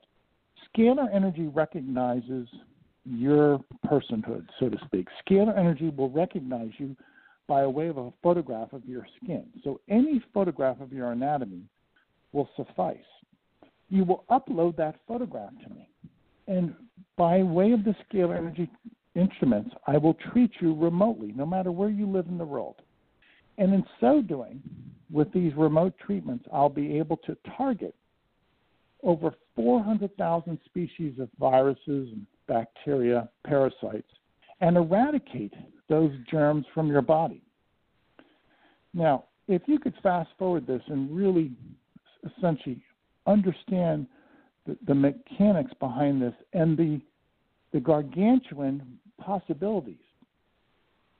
Scalar 0.75 1.07
energy 1.13 1.47
recognizes 1.47 2.47
your 3.05 3.59
personhood, 3.85 4.45
so 4.59 4.69
to 4.69 4.77
speak. 4.85 5.07
Scalar 5.25 5.57
energy 5.57 5.89
will 5.89 6.09
recognize 6.09 6.71
you 6.77 6.95
by 7.47 7.65
way 7.65 7.87
of 7.87 7.97
a 7.97 8.11
photograph 8.21 8.73
of 8.73 8.85
your 8.85 9.07
skin. 9.23 9.45
So 9.63 9.79
any 9.89 10.21
photograph 10.33 10.81
of 10.81 10.91
your 10.91 11.11
anatomy 11.11 11.63
will 12.33 12.49
suffice. 12.55 12.97
You 13.89 14.03
will 14.03 14.25
upload 14.29 14.75
that 14.77 14.99
photograph 15.07 15.53
to 15.63 15.73
me. 15.73 15.89
And 16.47 16.75
by 17.15 17.41
way 17.41 17.71
of 17.71 17.83
the 17.83 17.95
scalar 18.05 18.37
energy 18.37 18.69
instruments, 19.15 19.73
I 19.87 19.97
will 19.97 20.15
treat 20.31 20.51
you 20.59 20.75
remotely, 20.75 21.33
no 21.35 21.45
matter 21.45 21.71
where 21.71 21.89
you 21.89 22.05
live 22.05 22.27
in 22.27 22.37
the 22.37 22.45
world. 22.45 22.75
And 23.57 23.73
in 23.73 23.83
so 23.99 24.21
doing, 24.21 24.61
with 25.11 25.31
these 25.31 25.53
remote 25.55 25.93
treatments, 26.03 26.45
I'll 26.51 26.69
be 26.69 26.97
able 26.97 27.17
to 27.17 27.37
target 27.55 27.95
over 29.03 29.33
400,000 29.55 30.59
species 30.65 31.19
of 31.19 31.29
viruses 31.39 32.09
bacteria, 32.47 33.29
parasites, 33.45 34.09
and 34.61 34.77
eradicate 34.77 35.53
those 35.89 36.11
germs 36.29 36.65
from 36.73 36.87
your 36.87 37.01
body. 37.01 37.41
Now, 38.93 39.25
if 39.47 39.61
you 39.65 39.79
could 39.79 39.93
fast 40.01 40.29
forward 40.39 40.65
this 40.65 40.81
and 40.87 41.15
really 41.15 41.51
essentially 42.37 42.81
understand 43.25 44.07
the, 44.65 44.77
the 44.87 44.95
mechanics 44.95 45.71
behind 45.79 46.21
this 46.21 46.33
and 46.53 46.77
the 46.77 47.01
the 47.73 47.79
gargantuan 47.81 48.97
possibilities. 49.19 49.97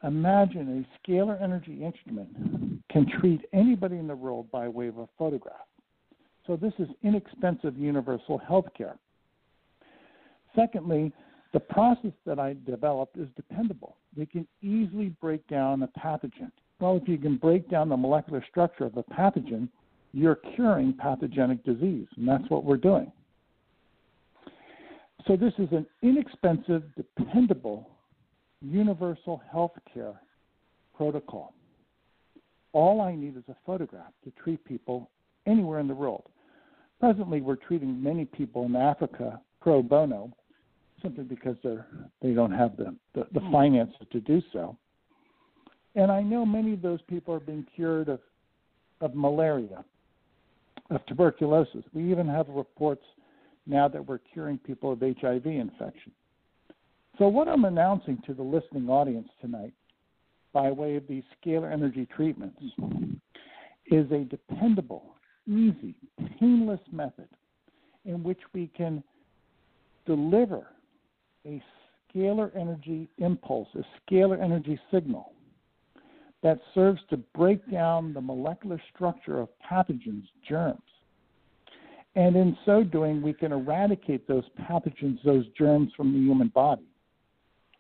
Imagine 0.03 0.85
a 0.85 1.09
scalar 1.09 1.41
energy 1.41 1.83
instrument 1.83 2.76
can 2.89 3.05
treat 3.19 3.41
anybody 3.53 3.97
in 3.97 4.07
the 4.07 4.15
world 4.15 4.49
by 4.51 4.67
way 4.67 4.87
of 4.87 4.97
a 4.97 5.07
photograph. 5.17 5.67
So 6.45 6.55
this 6.55 6.73
is 6.79 6.87
inexpensive 7.03 7.77
universal 7.77 8.37
health 8.37 8.67
care. 8.77 8.97
Secondly, 10.55 11.11
the 11.53 11.59
process 11.59 12.11
that 12.25 12.39
I 12.39 12.55
developed 12.65 13.17
is 13.17 13.27
dependable. 13.35 13.97
We 14.15 14.25
can 14.25 14.47
easily 14.61 15.09
break 15.21 15.45
down 15.47 15.83
a 15.83 15.87
pathogen. 15.99 16.51
Well, 16.79 16.97
if 17.01 17.07
you 17.07 17.17
can 17.17 17.37
break 17.37 17.69
down 17.69 17.89
the 17.89 17.97
molecular 17.97 18.45
structure 18.49 18.85
of 18.85 18.97
a 18.97 19.03
pathogen, 19.03 19.69
you're 20.13 20.39
curing 20.55 20.93
pathogenic 20.93 21.63
disease, 21.63 22.07
and 22.15 22.27
that's 22.27 22.49
what 22.49 22.63
we're 22.63 22.77
doing. 22.77 23.11
So, 25.27 25.35
this 25.35 25.53
is 25.57 25.67
an 25.71 25.85
inexpensive, 26.01 26.83
dependable, 26.95 27.89
universal 28.61 29.41
health 29.51 29.73
care 29.93 30.13
protocol. 30.95 31.53
All 32.73 33.01
I 33.01 33.15
need 33.15 33.37
is 33.37 33.43
a 33.49 33.55
photograph 33.65 34.11
to 34.23 34.31
treat 34.31 34.63
people 34.65 35.09
anywhere 35.45 35.79
in 35.79 35.87
the 35.87 35.95
world. 35.95 36.23
Presently, 36.99 37.41
we're 37.41 37.55
treating 37.55 38.01
many 38.01 38.25
people 38.25 38.65
in 38.65 38.75
Africa 38.75 39.39
pro 39.61 39.81
bono 39.81 40.31
simply 41.01 41.23
because 41.23 41.55
they're 41.63 41.85
they 42.21 42.33
don't 42.33 42.51
have 42.51 42.75
the, 42.77 42.95
the, 43.13 43.27
the 43.33 43.39
hmm. 43.39 43.51
finances 43.51 44.07
to 44.11 44.19
do 44.19 44.41
so. 44.51 44.77
And 45.95 46.11
I 46.11 46.21
know 46.21 46.45
many 46.45 46.73
of 46.73 46.81
those 46.81 47.01
people 47.03 47.33
are 47.33 47.39
being 47.39 47.65
cured 47.75 48.09
of 48.09 48.19
of 49.01 49.13
malaria, 49.13 49.83
of 50.89 51.05
tuberculosis. 51.05 51.83
We 51.93 52.09
even 52.11 52.27
have 52.27 52.47
reports 52.49 53.03
now 53.67 53.87
that 53.87 54.05
we're 54.05 54.19
curing 54.33 54.57
people 54.57 54.91
of 54.91 54.99
HIV 55.01 55.45
infection. 55.45 56.11
So 57.19 57.27
what 57.27 57.47
I'm 57.47 57.65
announcing 57.65 58.19
to 58.25 58.33
the 58.33 58.43
listening 58.43 58.89
audience 58.89 59.27
tonight 59.41 59.73
by 60.57 60.71
way 60.71 60.95
of 60.95 61.05
these 61.07 61.21
scalar 61.39 61.71
energy 61.71 62.07
treatments 62.15 62.59
is 63.91 64.11
a 64.11 64.23
dependable, 64.23 65.13
easy, 65.45 65.93
painless 66.39 66.79
method 66.91 67.29
in 68.05 68.23
which 68.23 68.39
we 68.53 68.65
can 68.75 69.03
deliver 70.07 70.65
a 71.45 71.61
scalar 72.11 72.49
energy 72.59 73.07
impulse, 73.19 73.67
a 73.75 73.83
scalar 74.01 74.43
energy 74.43 74.79
signal 74.91 75.31
that 76.41 76.59
serves 76.73 77.01
to 77.11 77.17
break 77.35 77.59
down 77.71 78.11
the 78.11 78.21
molecular 78.21 78.81
structure 78.95 79.39
of 79.39 79.49
pathogens, 79.71 80.23
germs. 80.49 80.81
And 82.15 82.35
in 82.35 82.57
so 82.65 82.83
doing, 82.83 83.21
we 83.21 83.33
can 83.33 83.51
eradicate 83.51 84.27
those 84.27 84.45
pathogens, 84.59 85.19
those 85.23 85.45
germs 85.55 85.91
from 85.95 86.13
the 86.13 86.19
human 86.19 86.47
body. 86.47 86.89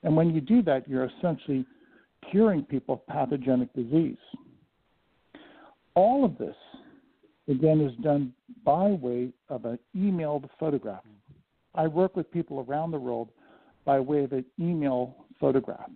And 0.03 0.15
when 0.15 0.29
you 0.29 0.41
do 0.41 0.61
that, 0.61 0.87
you're 0.87 1.09
essentially 1.17 1.65
curing 2.31 2.63
people 2.63 2.95
of 2.95 3.05
pathogenic 3.07 3.71
disease. 3.73 4.17
All 5.95 6.25
of 6.25 6.37
this, 6.37 6.55
again, 7.47 7.81
is 7.81 7.95
done 8.03 8.33
by 8.63 8.89
way 8.89 9.29
of 9.49 9.65
an 9.65 9.79
emailed 9.95 10.47
photograph. 10.59 11.03
I 11.75 11.87
work 11.87 12.15
with 12.15 12.31
people 12.31 12.65
around 12.67 12.91
the 12.91 12.99
world 12.99 13.29
by 13.85 13.99
way 13.99 14.23
of 14.23 14.33
an 14.33 14.45
email 14.59 15.25
photograph. 15.39 15.89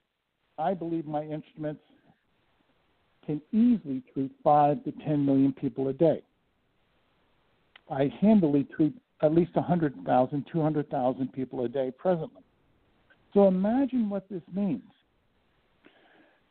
I 0.59 0.75
believe 0.75 1.07
my 1.07 1.23
instruments 1.23 1.81
can 3.25 3.41
easily 3.53 4.03
treat 4.13 4.33
5 4.43 4.85
to 4.85 4.93
10 5.07 5.25
million 5.25 5.53
people 5.53 5.89
a 5.89 5.93
day. 5.93 6.23
I 7.89 8.13
handily 8.21 8.67
treat 8.77 8.93
at 9.23 9.33
least 9.33 9.55
100,000, 9.55 10.45
200,000 10.53 11.33
people 11.33 11.65
a 11.65 11.69
day 11.69 11.93
presently. 11.97 12.43
So 13.33 13.47
imagine 13.47 14.11
what 14.11 14.29
this 14.29 14.43
means 14.53 14.83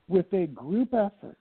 with 0.08 0.32
a 0.34 0.48
group 0.48 0.94
effort, 0.94 1.38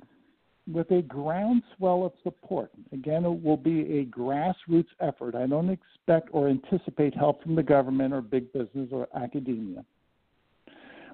with 0.73 0.91
a 0.91 1.03
groundswell 1.03 2.05
of 2.05 2.13
support, 2.23 2.71
again, 2.93 3.25
it 3.25 3.43
will 3.43 3.57
be 3.57 3.99
a 3.99 4.07
grassroots 4.07 4.87
effort. 5.01 5.35
I 5.35 5.47
don't 5.47 5.71
expect 5.71 6.29
or 6.33 6.49
anticipate 6.49 7.15
help 7.15 7.43
from 7.43 7.55
the 7.55 7.63
government 7.63 8.15
or 8.15 8.21
big 8.21 8.53
business 8.53 8.89
or 8.93 9.09
academia. 9.15 9.85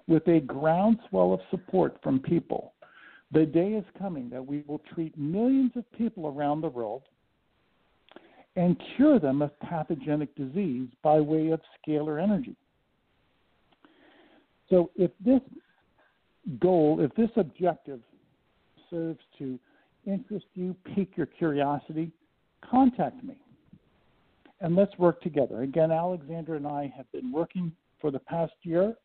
With 0.09 0.27
a 0.27 0.41
groundswell 0.41 1.35
of 1.35 1.41
support 1.51 1.99
from 2.03 2.19
people, 2.19 2.73
the 3.31 3.45
day 3.45 3.75
is 3.75 3.85
coming 3.99 4.31
that 4.31 4.45
we 4.45 4.65
will 4.67 4.81
treat 4.95 5.17
millions 5.19 5.73
of 5.77 5.85
people 5.93 6.27
around 6.27 6.63
the 6.63 6.69
world 6.69 7.03
and 8.57 8.81
cure 8.97 9.21
them 9.21 9.43
of 9.43 9.59
pathogenic 9.61 10.35
disease 10.35 10.89
by 11.03 11.21
way 11.21 11.51
of 11.51 11.61
scalar 11.77 12.23
energy. 12.23 12.57
So, 14.71 14.91
if 14.97 15.11
this 15.25 15.41
goal, 16.59 17.01
if 17.01 17.15
this 17.15 17.31
objective 17.37 18.01
serves 18.91 19.21
to 19.39 19.59
interest 20.07 20.47
you, 20.55 20.75
pique 20.95 21.17
your 21.17 21.27
curiosity, 21.27 22.11
contact 22.69 23.23
me 23.23 23.37
and 24.61 24.75
let's 24.75 24.97
work 24.99 25.21
together. 25.21 25.63
Again, 25.63 25.93
Alexandra 25.93 26.57
and 26.57 26.67
I 26.67 26.93
have 26.97 27.11
been 27.13 27.31
working 27.31 27.73
for 28.01 28.11
the 28.11 28.19
past 28.19 28.55
year 28.63 28.97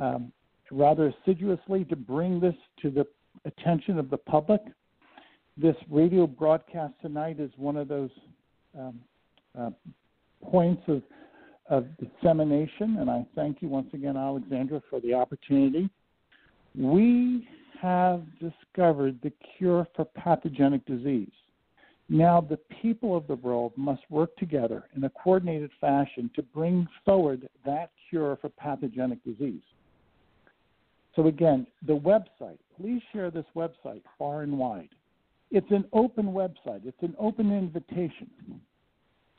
um, 0.00 0.32
rather 0.70 1.12
assiduously 1.22 1.84
to 1.86 1.96
bring 1.96 2.40
this 2.40 2.54
to 2.82 2.90
the 2.90 3.06
attention 3.44 3.98
of 3.98 4.10
the 4.10 4.16
public. 4.16 4.60
This 5.56 5.76
radio 5.90 6.26
broadcast 6.26 6.94
tonight 7.02 7.40
is 7.40 7.50
one 7.56 7.76
of 7.76 7.88
those 7.88 8.10
um, 8.78 9.00
uh, 9.58 9.70
points 10.44 10.82
of, 10.88 11.02
of 11.68 11.86
dissemination, 11.98 12.98
and 12.98 13.10
I 13.10 13.26
thank 13.34 13.60
you 13.60 13.68
once 13.68 13.88
again, 13.92 14.16
Alexandra, 14.16 14.82
for 14.88 15.00
the 15.00 15.14
opportunity. 15.14 15.88
We 16.76 17.48
have 17.80 18.22
discovered 18.38 19.18
the 19.22 19.32
cure 19.56 19.86
for 19.96 20.04
pathogenic 20.04 20.84
disease. 20.86 21.30
Now, 22.08 22.40
the 22.40 22.58
people 22.80 23.16
of 23.16 23.26
the 23.26 23.34
world 23.34 23.72
must 23.76 24.02
work 24.08 24.34
together 24.36 24.84
in 24.96 25.04
a 25.04 25.10
coordinated 25.10 25.70
fashion 25.80 26.30
to 26.36 26.42
bring 26.42 26.86
forward 27.04 27.48
that 27.66 27.90
cure 28.08 28.38
for 28.40 28.48
pathogenic 28.48 29.22
disease. 29.24 29.60
So, 31.18 31.26
again, 31.26 31.66
the 31.84 31.96
website, 31.96 32.58
please 32.76 33.02
share 33.12 33.32
this 33.32 33.44
website 33.56 34.02
far 34.16 34.42
and 34.42 34.56
wide. 34.56 34.90
It's 35.50 35.72
an 35.72 35.84
open 35.92 36.26
website, 36.26 36.86
it's 36.86 37.02
an 37.02 37.16
open 37.18 37.50
invitation. 37.50 38.30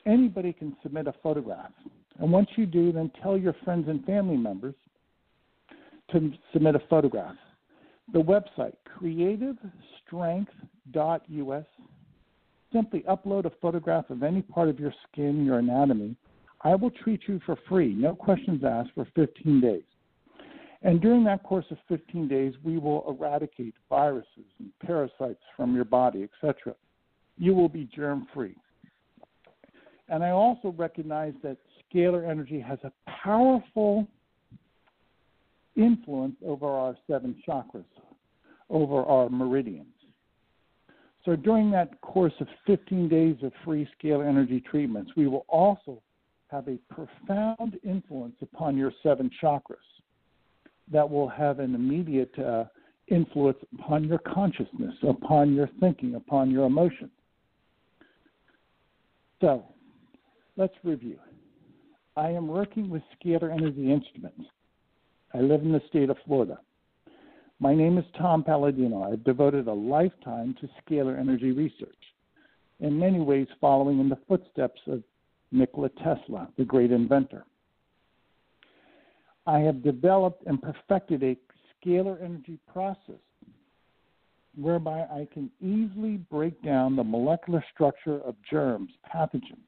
Anybody 0.04 0.52
can 0.52 0.76
submit 0.82 1.06
a 1.06 1.14
photograph. 1.22 1.70
And 2.18 2.30
once 2.30 2.48
you 2.56 2.66
do, 2.66 2.92
then 2.92 3.10
tell 3.22 3.38
your 3.38 3.54
friends 3.64 3.88
and 3.88 4.04
family 4.04 4.36
members 4.36 4.74
to 6.12 6.30
submit 6.52 6.74
a 6.74 6.82
photograph. 6.90 7.36
The 8.12 8.20
website, 8.20 8.74
creativestrength.us, 9.00 11.66
simply 12.74 13.04
upload 13.08 13.46
a 13.46 13.52
photograph 13.62 14.10
of 14.10 14.22
any 14.22 14.42
part 14.42 14.68
of 14.68 14.78
your 14.78 14.92
skin, 15.10 15.46
your 15.46 15.60
anatomy. 15.60 16.14
I 16.60 16.74
will 16.74 16.90
treat 16.90 17.22
you 17.26 17.40
for 17.46 17.56
free, 17.70 17.94
no 17.94 18.14
questions 18.14 18.64
asked, 18.64 18.90
for 18.94 19.06
15 19.14 19.62
days. 19.62 19.84
And 20.82 21.00
during 21.00 21.24
that 21.24 21.42
course 21.42 21.66
of 21.70 21.78
15 21.88 22.26
days, 22.26 22.54
we 22.62 22.78
will 22.78 23.04
eradicate 23.06 23.74
viruses 23.88 24.46
and 24.58 24.70
parasites 24.84 25.42
from 25.56 25.74
your 25.74 25.84
body, 25.84 26.22
etc. 26.22 26.74
You 27.36 27.54
will 27.54 27.68
be 27.68 27.88
germ 27.94 28.26
free. 28.32 28.56
And 30.08 30.24
I 30.24 30.30
also 30.30 30.74
recognize 30.76 31.34
that 31.42 31.58
scalar 31.92 32.28
energy 32.28 32.60
has 32.60 32.78
a 32.82 32.92
powerful 33.22 34.06
influence 35.76 36.36
over 36.44 36.66
our 36.66 36.96
seven 37.06 37.36
chakras, 37.46 37.84
over 38.70 39.04
our 39.04 39.28
meridians. 39.28 39.86
So 41.24 41.36
during 41.36 41.70
that 41.72 42.00
course 42.00 42.32
of 42.40 42.48
15 42.66 43.08
days 43.08 43.36
of 43.42 43.52
free 43.64 43.86
scalar 44.02 44.26
energy 44.26 44.60
treatments, 44.60 45.12
we 45.16 45.26
will 45.26 45.44
also 45.48 46.02
have 46.48 46.66
a 46.66 46.78
profound 46.92 47.78
influence 47.84 48.36
upon 48.40 48.76
your 48.76 48.92
seven 49.02 49.30
chakras 49.42 49.76
that 50.90 51.08
will 51.08 51.28
have 51.28 51.58
an 51.58 51.74
immediate 51.74 52.36
uh, 52.38 52.64
influence 53.08 53.58
upon 53.78 54.04
your 54.04 54.18
consciousness, 54.18 54.94
upon 55.02 55.54
your 55.54 55.68
thinking, 55.80 56.14
upon 56.14 56.50
your 56.50 56.66
emotions. 56.66 57.10
So, 59.40 59.64
let's 60.56 60.74
review. 60.84 61.18
I 62.16 62.30
am 62.30 62.48
working 62.48 62.90
with 62.90 63.02
scalar 63.16 63.52
energy 63.52 63.90
instruments. 63.90 64.44
I 65.32 65.38
live 65.38 65.62
in 65.62 65.72
the 65.72 65.82
state 65.88 66.10
of 66.10 66.16
Florida. 66.26 66.58
My 67.60 67.74
name 67.74 67.98
is 67.98 68.04
Tom 68.18 68.42
Paladino. 68.42 69.02
I've 69.02 69.24
devoted 69.24 69.68
a 69.68 69.72
lifetime 69.72 70.54
to 70.60 70.68
scalar 70.82 71.18
energy 71.18 71.52
research, 71.52 71.94
in 72.80 72.98
many 72.98 73.20
ways 73.20 73.46
following 73.60 74.00
in 74.00 74.08
the 74.08 74.18
footsteps 74.26 74.80
of 74.86 75.02
Nikola 75.52 75.90
Tesla, 75.90 76.48
the 76.56 76.64
great 76.64 76.90
inventor. 76.90 77.44
I 79.46 79.58
have 79.60 79.82
developed 79.82 80.44
and 80.46 80.60
perfected 80.60 81.22
a 81.22 81.36
scalar 81.84 82.22
energy 82.22 82.58
process 82.72 83.20
whereby 84.56 85.00
I 85.02 85.26
can 85.32 85.50
easily 85.60 86.16
break 86.16 86.60
down 86.62 86.96
the 86.96 87.04
molecular 87.04 87.64
structure 87.72 88.20
of 88.20 88.34
germs, 88.48 88.90
pathogens. 89.12 89.58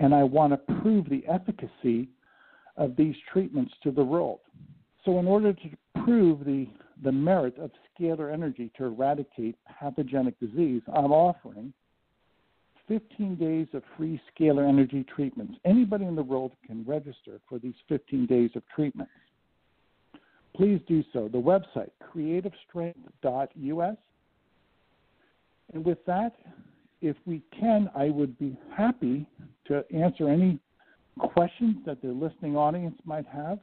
And 0.00 0.14
I 0.14 0.24
want 0.24 0.52
to 0.52 0.74
prove 0.80 1.08
the 1.08 1.24
efficacy 1.26 2.08
of 2.76 2.96
these 2.96 3.14
treatments 3.32 3.72
to 3.84 3.92
the 3.92 4.04
world. 4.04 4.40
So, 5.04 5.18
in 5.18 5.26
order 5.26 5.52
to 5.52 6.02
prove 6.04 6.44
the, 6.44 6.66
the 7.02 7.12
merit 7.12 7.56
of 7.58 7.70
scalar 7.98 8.32
energy 8.32 8.70
to 8.76 8.84
eradicate 8.84 9.56
pathogenic 9.78 10.38
disease, 10.40 10.82
I'm 10.92 11.12
offering 11.12 11.72
15 12.88 13.36
days 13.36 13.66
of 13.72 13.82
free 13.96 14.20
scalar 14.30 14.68
energy 14.68 15.04
treatments. 15.14 15.54
Anybody 15.64 16.04
in 16.04 16.14
the 16.14 16.22
world 16.22 16.52
can 16.66 16.84
register 16.86 17.40
for 17.48 17.58
these 17.58 17.74
15 17.88 18.26
days 18.26 18.50
of 18.54 18.62
treatments. 18.74 19.12
Please 20.54 20.80
do 20.86 21.02
so. 21.12 21.28
The 21.28 21.38
website, 21.38 21.90
creativestrength.us. 22.14 23.96
And 25.72 25.84
with 25.84 26.04
that, 26.06 26.36
if 27.00 27.16
we 27.26 27.42
can, 27.58 27.90
I 27.96 28.10
would 28.10 28.38
be 28.38 28.56
happy 28.76 29.26
to 29.66 29.84
answer 29.92 30.28
any 30.28 30.58
questions 31.18 31.76
that 31.86 32.02
the 32.02 32.08
listening 32.08 32.56
audience 32.56 32.98
might 33.04 33.26
have. 33.26 33.58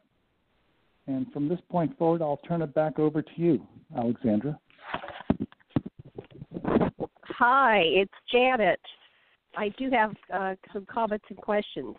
And 1.08 1.32
from 1.32 1.48
this 1.48 1.60
point 1.70 1.98
forward, 1.98 2.22
I'll 2.22 2.40
turn 2.48 2.62
it 2.62 2.74
back 2.74 3.00
over 3.00 3.22
to 3.22 3.32
you, 3.36 3.66
Alexandra. 3.98 4.60
Hi, 7.24 7.82
it's 7.86 8.14
Janet. 8.32 8.80
I 9.56 9.70
do 9.78 9.90
have 9.92 10.14
uh, 10.34 10.56
some 10.74 10.86
comments 10.86 11.26
and 11.30 11.38
questions. 11.38 11.96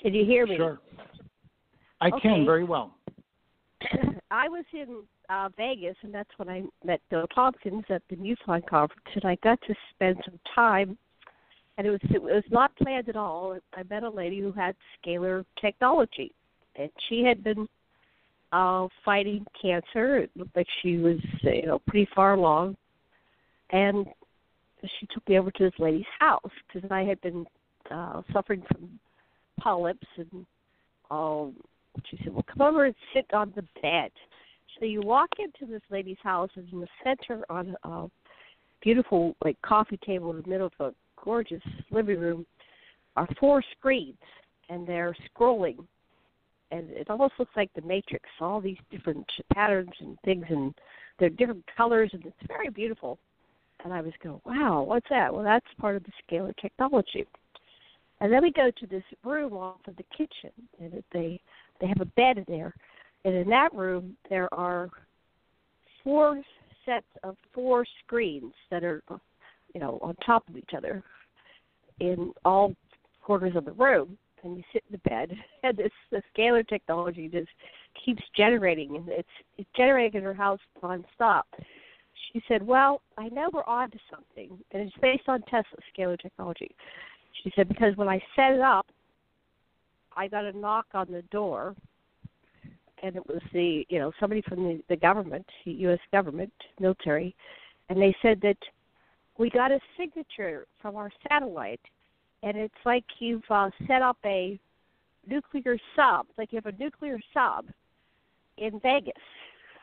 Can 0.00 0.14
you 0.14 0.24
hear 0.24 0.46
me? 0.46 0.56
Sure. 0.56 0.78
I 2.00 2.08
okay. 2.08 2.20
can 2.20 2.44
very 2.44 2.64
well. 2.64 2.94
I 4.30 4.48
was 4.48 4.64
in 4.72 5.02
uh, 5.28 5.48
Vegas, 5.56 5.96
and 6.02 6.14
that's 6.14 6.30
when 6.36 6.48
I 6.48 6.62
met 6.84 7.00
Bill 7.10 7.26
Tompkins 7.34 7.84
at 7.88 8.02
the 8.08 8.16
MUFON 8.16 8.66
conference, 8.66 9.06
and 9.14 9.24
I 9.24 9.36
got 9.42 9.60
to 9.66 9.74
spend 9.94 10.16
some 10.24 10.38
time. 10.54 10.98
And 11.78 11.86
it 11.86 11.90
was 11.90 12.00
it 12.14 12.22
was 12.22 12.44
not 12.50 12.76
planned 12.76 13.08
at 13.08 13.16
all. 13.16 13.58
I 13.74 13.82
met 13.88 14.02
a 14.02 14.10
lady 14.10 14.40
who 14.40 14.52
had 14.52 14.74
scalar 14.98 15.44
technology, 15.60 16.32
and 16.76 16.90
she 17.08 17.22
had 17.24 17.42
been 17.42 17.66
uh, 18.52 18.88
fighting 19.02 19.46
cancer. 19.60 20.18
It 20.18 20.30
looked 20.36 20.56
like 20.56 20.66
she 20.82 20.98
was 20.98 21.18
you 21.42 21.66
know 21.66 21.78
pretty 21.86 22.08
far 22.14 22.34
along, 22.34 22.76
and 23.70 24.06
she 24.98 25.06
took 25.06 25.26
me 25.28 25.38
over 25.38 25.50
to 25.50 25.64
this 25.64 25.78
lady's 25.78 26.04
house 26.18 26.50
because 26.72 26.90
I 26.90 27.02
had 27.02 27.20
been 27.20 27.46
uh, 27.90 28.22
suffering 28.32 28.62
from 28.70 28.98
polyps 29.58 30.06
and 30.16 30.46
um, 31.10 31.54
she 32.08 32.18
said, 32.18 32.32
"Well, 32.32 32.44
come 32.52 32.62
over 32.62 32.84
and 32.84 32.94
sit 33.14 33.26
on 33.32 33.52
the 33.56 33.64
bed." 33.82 34.10
So 34.78 34.84
you 34.84 35.02
walk 35.02 35.30
into 35.38 35.70
this 35.70 35.82
lady's 35.90 36.16
house, 36.22 36.50
and 36.54 36.66
in 36.72 36.80
the 36.80 36.88
center 37.04 37.44
on 37.50 37.76
a 37.84 38.06
beautiful 38.80 39.34
like 39.44 39.60
coffee 39.62 39.98
table 39.98 40.30
in 40.30 40.42
the 40.42 40.48
middle 40.48 40.66
of 40.66 40.72
a 40.80 40.94
gorgeous 41.22 41.62
living 41.90 42.20
room 42.20 42.46
are 43.16 43.28
four 43.38 43.62
screens, 43.76 44.16
and 44.68 44.86
they're 44.86 45.16
scrolling, 45.28 45.84
and 46.70 46.88
it 46.90 47.10
almost 47.10 47.34
looks 47.38 47.52
like 47.56 47.70
the 47.74 47.82
Matrix. 47.82 48.28
All 48.40 48.60
these 48.60 48.78
different 48.90 49.26
patterns 49.52 49.92
and 50.00 50.16
things, 50.24 50.46
and 50.48 50.74
they're 51.18 51.28
different 51.28 51.64
colors, 51.76 52.10
and 52.12 52.24
it's 52.24 52.36
very 52.46 52.70
beautiful 52.70 53.18
and 53.84 53.92
I 53.92 54.00
was 54.00 54.12
going, 54.22 54.40
wow, 54.44 54.82
what's 54.82 55.08
that? 55.10 55.32
Well, 55.32 55.44
that's 55.44 55.66
part 55.78 55.96
of 55.96 56.04
the 56.04 56.12
scalar 56.28 56.54
technology. 56.60 57.26
And 58.20 58.32
then 58.32 58.42
we 58.42 58.52
go 58.52 58.70
to 58.70 58.86
this 58.86 59.02
room 59.24 59.54
off 59.54 59.80
of 59.86 59.96
the 59.96 60.04
kitchen, 60.16 60.50
and 60.80 61.02
they 61.12 61.40
they 61.80 61.86
have 61.86 62.00
a 62.00 62.04
bed 62.04 62.36
in 62.36 62.44
there, 62.46 62.74
and 63.24 63.34
in 63.34 63.48
that 63.48 63.72
room 63.72 64.16
there 64.28 64.52
are 64.52 64.90
four 66.04 66.42
sets 66.84 67.06
of 67.22 67.36
four 67.54 67.86
screens 68.04 68.52
that 68.70 68.84
are, 68.84 69.02
you 69.74 69.80
know, 69.80 69.98
on 70.02 70.14
top 70.16 70.46
of 70.48 70.56
each 70.56 70.70
other, 70.76 71.02
in 72.00 72.32
all 72.44 72.74
corners 73.22 73.56
of 73.56 73.64
the 73.64 73.72
room. 73.72 74.18
And 74.42 74.56
you 74.56 74.62
sit 74.72 74.82
in 74.90 74.92
the 75.02 75.08
bed, 75.08 75.32
and 75.62 75.76
this 75.76 75.90
the 76.10 76.22
scalar 76.36 76.66
technology 76.68 77.28
just 77.28 77.48
keeps 78.04 78.22
generating, 78.36 78.96
and 78.96 79.08
it's 79.08 79.28
it's 79.56 79.70
generating 79.74 80.18
in 80.20 80.24
her 80.24 80.34
house 80.34 80.60
nonstop 80.82 81.44
she 82.32 82.42
said, 82.48 82.66
Well, 82.66 83.02
I 83.18 83.28
know 83.28 83.48
we're 83.52 83.64
on 83.64 83.90
to 83.90 83.98
something, 84.10 84.58
and 84.72 84.82
it's 84.82 84.96
based 85.00 85.28
on 85.28 85.42
Tesla 85.42 85.78
scalar 85.96 86.18
technology. 86.20 86.70
She 87.42 87.52
said, 87.56 87.68
Because 87.68 87.96
when 87.96 88.08
I 88.08 88.20
set 88.36 88.52
it 88.52 88.60
up, 88.60 88.86
I 90.16 90.28
got 90.28 90.44
a 90.44 90.56
knock 90.56 90.86
on 90.94 91.06
the 91.10 91.22
door, 91.30 91.74
and 93.02 93.16
it 93.16 93.26
was 93.26 93.40
the, 93.52 93.84
you 93.88 93.98
know, 93.98 94.12
somebody 94.20 94.42
from 94.42 94.62
the, 94.64 94.82
the 94.88 94.96
government, 94.96 95.46
the 95.64 95.72
U.S. 95.72 96.00
government, 96.12 96.52
military, 96.78 97.34
and 97.88 98.00
they 98.00 98.14
said 98.22 98.40
that 98.42 98.58
we 99.38 99.50
got 99.50 99.70
a 99.70 99.80
signature 99.98 100.66
from 100.82 100.96
our 100.96 101.10
satellite, 101.28 101.80
and 102.42 102.56
it's 102.56 102.74
like 102.84 103.04
you've 103.18 103.42
uh, 103.48 103.70
set 103.86 104.02
up 104.02 104.18
a 104.24 104.58
nuclear 105.26 105.78
sub, 105.96 106.26
like 106.36 106.52
you 106.52 106.60
have 106.62 106.72
a 106.72 106.78
nuclear 106.78 107.18
sub 107.32 107.66
in 108.58 108.78
Vegas. 108.80 109.14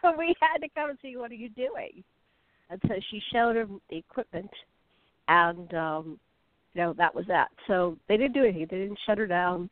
So 0.02 0.14
we 0.18 0.36
had 0.40 0.60
to 0.60 0.70
come 0.76 0.92
and 0.92 1.00
see 1.02 1.18
what 1.18 1.32
are 1.32 1.36
you 1.36 1.50
doing 1.50 2.04
and 2.70 2.82
so 2.88 2.96
she 3.10 3.22
showed 3.32 3.56
him 3.56 3.82
the 3.90 3.98
equipment, 3.98 4.52
and 5.28 5.74
um, 5.74 6.20
you 6.74 6.82
know 6.82 6.94
that 6.94 7.14
was 7.14 7.26
that. 7.28 7.50
So 7.68 7.98
they 8.08 8.18
didn't 8.18 8.34
do 8.34 8.44
anything. 8.44 8.68
They 8.70 8.78
didn't 8.78 9.00
shut 9.06 9.18
her 9.18 9.28
down. 9.28 9.70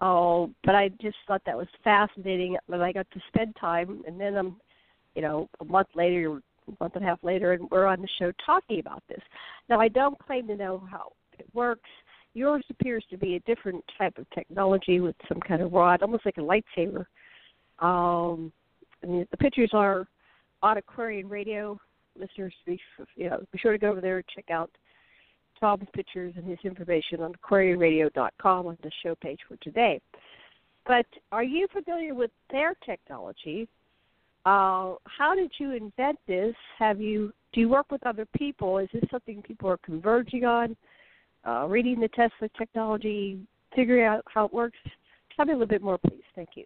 Oh, 0.00 0.50
but 0.64 0.74
I 0.74 0.88
just 1.00 1.16
thought 1.26 1.42
that 1.46 1.56
was 1.56 1.68
fascinating. 1.84 2.56
And 2.68 2.82
I 2.82 2.92
got 2.92 3.10
to 3.12 3.20
spend 3.28 3.54
time, 3.60 4.02
and 4.06 4.20
then 4.20 4.36
um, 4.36 4.56
you 5.14 5.22
know, 5.22 5.48
a 5.60 5.64
month 5.64 5.88
later, 5.94 6.40
a 6.68 6.72
month 6.80 6.96
and 6.96 7.04
a 7.04 7.08
half 7.08 7.22
later, 7.22 7.52
and 7.52 7.70
we're 7.70 7.86
on 7.86 8.00
the 8.00 8.08
show 8.18 8.32
talking 8.44 8.80
about 8.80 9.02
this. 9.08 9.22
Now 9.68 9.80
I 9.80 9.88
don't 9.88 10.18
claim 10.18 10.46
to 10.48 10.56
know 10.56 10.82
how 10.90 11.12
it 11.38 11.46
works. 11.54 11.88
Yours 12.34 12.64
appears 12.70 13.04
to 13.10 13.18
be 13.18 13.36
a 13.36 13.40
different 13.40 13.84
type 13.98 14.16
of 14.16 14.28
technology 14.30 15.00
with 15.00 15.16
some 15.28 15.40
kind 15.40 15.60
of 15.60 15.72
rod, 15.72 16.02
almost 16.02 16.24
like 16.24 16.38
a 16.38 16.40
lightsaber. 16.40 17.04
Um, 17.80 18.52
I 19.02 19.06
mean, 19.06 19.26
the 19.30 19.36
pictures 19.36 19.70
are 19.74 20.06
on 20.62 20.78
Aquarian 20.78 21.28
Radio 21.28 21.78
listeners 22.18 22.54
be 22.66 22.80
you 23.16 23.30
know 23.30 23.44
be 23.52 23.58
sure 23.58 23.72
to 23.72 23.78
go 23.78 23.90
over 23.90 24.00
there 24.00 24.16
and 24.16 24.24
check 24.34 24.50
out 24.50 24.70
Tom's 25.60 25.88
pictures 25.94 26.34
and 26.36 26.46
his 26.46 26.58
information 26.64 27.20
on 27.20 27.32
AquarianRadio.com 27.34 28.66
on 28.66 28.78
the 28.82 28.90
show 29.02 29.14
page 29.14 29.38
for 29.46 29.56
today. 29.58 30.00
But 30.86 31.06
are 31.30 31.44
you 31.44 31.68
familiar 31.72 32.14
with 32.14 32.32
their 32.50 32.74
technology? 32.84 33.68
Uh, 34.44 34.94
how 35.04 35.34
did 35.36 35.52
you 35.58 35.72
invent 35.72 36.18
this? 36.26 36.54
Have 36.78 37.00
you 37.00 37.32
do 37.52 37.60
you 37.60 37.68
work 37.68 37.90
with 37.92 38.04
other 38.06 38.26
people? 38.36 38.78
Is 38.78 38.88
this 38.92 39.04
something 39.10 39.42
people 39.42 39.70
are 39.70 39.78
converging 39.78 40.44
on? 40.44 40.76
Uh, 41.46 41.66
reading 41.68 42.00
the 42.00 42.08
Tesla 42.08 42.48
technology, 42.56 43.38
figuring 43.74 44.04
out 44.04 44.24
how 44.32 44.46
it 44.46 44.52
works. 44.52 44.78
Tell 45.36 45.44
me 45.44 45.52
a 45.52 45.56
little 45.56 45.68
bit 45.68 45.82
more, 45.82 45.98
please. 45.98 46.22
Thank 46.34 46.50
you. 46.54 46.64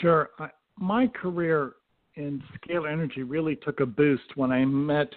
Sure. 0.00 0.30
I, 0.38 0.48
my 0.76 1.06
career 1.06 1.72
in 2.16 2.42
scalar 2.56 2.90
energy 2.92 3.22
really 3.22 3.56
took 3.56 3.80
a 3.80 3.86
boost 3.86 4.36
when 4.36 4.52
I 4.52 4.64
met 4.64 5.12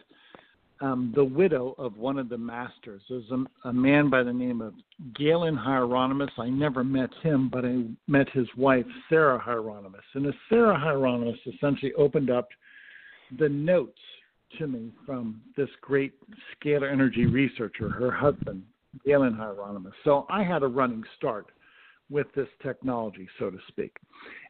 um, 0.82 1.14
the 1.16 1.24
widow 1.24 1.74
of 1.78 1.98
one 1.98 2.18
of 2.18 2.30
the 2.30 2.38
masters. 2.38 3.02
There's 3.10 3.30
a, 3.32 3.70
a 3.70 3.74
man 3.74 4.10
by 4.10 4.24
the 4.24 4.34
name 4.34 4.62
of 4.62 4.74
Galen 5.16 5.56
Hieronymus. 5.56 6.32
I 6.38 6.50
never 6.50 6.84
met 6.84 7.10
him, 7.24 7.50
but 7.50 7.66
I 7.66 7.84
met 8.08 8.30
his 8.32 8.48
wife, 8.58 8.86
Sarah 9.10 9.40
Hieronymus. 9.40 10.04
And 10.14 10.34
Sarah 10.50 10.78
Hieronymus 10.78 11.40
essentially 11.46 11.94
opened 11.94 12.30
up 12.30 12.50
the 13.40 13.50
notes 13.50 14.00
to 14.60 14.68
me 14.68 14.92
from 15.06 15.42
this 15.58 15.70
great 15.82 16.14
scalar 16.54 16.92
energy 16.92 17.26
researcher, 17.26 17.90
her 17.90 18.12
husband, 18.12 18.64
Galen 19.06 19.34
Hieronymus. 19.34 19.94
So 20.04 20.26
I 20.30 20.44
had 20.44 20.64
a 20.64 20.68
running 20.68 21.04
start 21.18 21.48
with 22.10 22.28
this 22.36 22.48
technology, 22.62 23.28
so 23.40 23.50
to 23.50 23.58
speak. 23.68 23.96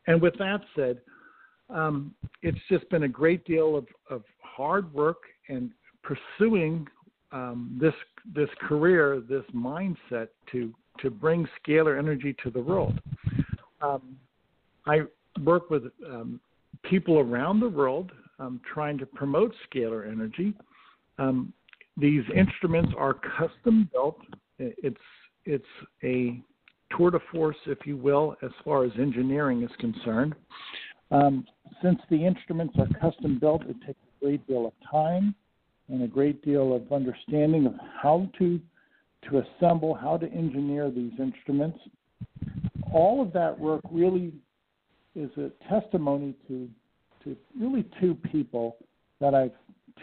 And 0.07 0.21
with 0.21 0.37
that 0.39 0.59
said, 0.75 1.01
um, 1.69 2.13
it's 2.41 2.59
just 2.69 2.89
been 2.89 3.03
a 3.03 3.07
great 3.07 3.45
deal 3.45 3.75
of, 3.75 3.87
of 4.09 4.23
hard 4.41 4.93
work 4.93 5.23
and 5.49 5.71
pursuing 6.03 6.87
um, 7.31 7.77
this 7.79 7.93
this 8.33 8.49
career, 8.61 9.21
this 9.27 9.43
mindset 9.53 10.29
to 10.51 10.73
to 11.01 11.09
bring 11.09 11.47
scalar 11.59 11.97
energy 11.97 12.35
to 12.43 12.49
the 12.49 12.61
world. 12.61 12.99
Um, 13.81 14.17
I 14.85 15.01
work 15.43 15.69
with 15.69 15.83
um, 16.07 16.39
people 16.83 17.19
around 17.19 17.59
the 17.59 17.67
world 17.67 18.11
um, 18.39 18.61
trying 18.71 18.97
to 18.99 19.05
promote 19.05 19.53
scalar 19.69 20.09
energy. 20.09 20.53
Um, 21.17 21.53
these 21.97 22.23
instruments 22.35 22.93
are 22.97 23.13
custom 23.13 23.89
built. 23.91 24.19
It's 24.59 24.97
it's 25.45 25.63
a 26.03 26.39
tour 26.95 27.11
de 27.11 27.19
force, 27.31 27.57
if 27.65 27.79
you 27.85 27.97
will, 27.97 28.35
as 28.41 28.51
far 28.63 28.85
as 28.85 28.91
engineering 28.97 29.63
is 29.63 29.71
concerned. 29.79 30.35
Um, 31.11 31.45
since 31.83 31.99
the 32.09 32.25
instruments 32.25 32.75
are 32.79 32.87
custom 32.99 33.39
built, 33.39 33.63
it 33.63 33.75
takes 33.85 33.99
a 33.99 34.25
great 34.25 34.45
deal 34.47 34.65
of 34.65 34.73
time 34.89 35.35
and 35.89 36.01
a 36.03 36.07
great 36.07 36.43
deal 36.43 36.75
of 36.75 36.91
understanding 36.91 37.65
of 37.65 37.73
how 38.01 38.29
to 38.39 38.59
to 39.29 39.39
assemble, 39.39 39.95
how 39.95 40.17
to 40.17 40.31
engineer 40.31 40.91
these 40.91 41.13
instruments. 41.19 41.79
All 42.93 43.23
of 43.23 43.33
that 43.33 43.57
work 43.57 43.81
really 43.91 44.31
is 45.15 45.31
a 45.37 45.49
testimony 45.67 46.35
to 46.47 46.69
to 47.23 47.35
really 47.59 47.85
two 47.99 48.15
people 48.31 48.77
that 49.19 49.33
I've 49.33 49.51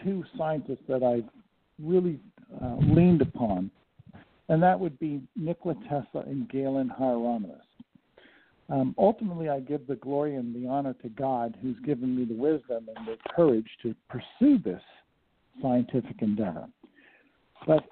two 0.03 0.23
scientists 0.37 0.83
that 0.87 1.03
I've 1.03 1.29
really 1.81 2.19
uh, 2.61 2.75
leaned 2.79 3.21
upon, 3.21 3.71
and 4.49 4.61
that 4.61 4.79
would 4.79 4.99
be 4.99 5.21
Nikola 5.35 5.75
Tesla 5.83 6.21
and 6.25 6.49
Galen 6.49 6.89
Hieronymus. 6.89 7.61
Um, 8.69 8.95
ultimately, 8.97 9.49
I 9.49 9.59
give 9.59 9.85
the 9.87 9.95
glory 9.95 10.35
and 10.35 10.55
the 10.55 10.67
honor 10.67 10.93
to 11.01 11.09
God, 11.09 11.57
who's 11.61 11.77
given 11.85 12.15
me 12.15 12.25
the 12.25 12.33
wisdom 12.33 12.87
and 12.95 13.07
the 13.07 13.17
courage 13.35 13.67
to 13.83 13.93
pursue 14.09 14.57
this 14.57 14.81
scientific 15.61 16.21
endeavor. 16.21 16.67
But 17.67 17.83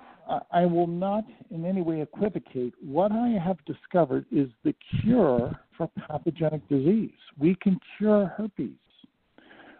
I 0.52 0.66
will 0.66 0.88
not 0.88 1.26
in 1.50 1.66
any 1.66 1.82
way 1.82 2.02
equivocate. 2.02 2.74
What 2.82 3.12
I 3.12 3.30
have 3.44 3.58
discovered 3.66 4.26
is 4.32 4.50
the 4.64 4.74
cure 5.02 5.60
for 5.78 5.90
pathogenic 6.08 6.68
disease. 6.70 7.12
We 7.38 7.56
can 7.56 7.80
cure 7.98 8.28
herpes. 8.38 8.70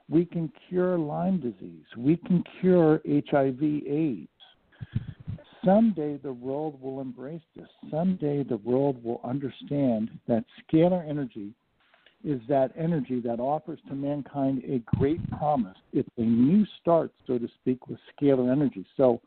We 0.10 0.26
can 0.26 0.52
cure 0.68 0.98
Lyme 0.98 1.40
disease. 1.40 1.86
We 1.96 2.18
can 2.18 2.44
cure 2.60 3.02
HIV 3.06 3.64
AIDS. 3.64 4.28
Someday 5.64 6.18
the 6.18 6.34
world 6.34 6.82
will 6.82 7.02
embrace 7.02 7.42
this. 7.56 7.68
Someday 7.90 8.44
the 8.44 8.58
world 8.58 9.04
will 9.04 9.22
understand 9.24 10.10
that 10.28 10.44
scalar 10.64 11.08
energy 11.08 11.54
is 12.24 12.40
that 12.48 12.72
energy 12.78 13.20
that 13.20 13.40
offers 13.40 13.80
to 13.88 13.96
mankind 13.96 14.64
a 14.68 14.80
great 14.98 15.20
promise. 15.32 15.78
It's 15.94 16.10
a 16.18 16.22
new 16.22 16.66
start, 16.80 17.12
so 17.26 17.38
to 17.38 17.48
speak, 17.62 17.88
with 17.88 18.00
scalar 18.16 18.52
energy. 18.52 18.86
So, 18.98 19.22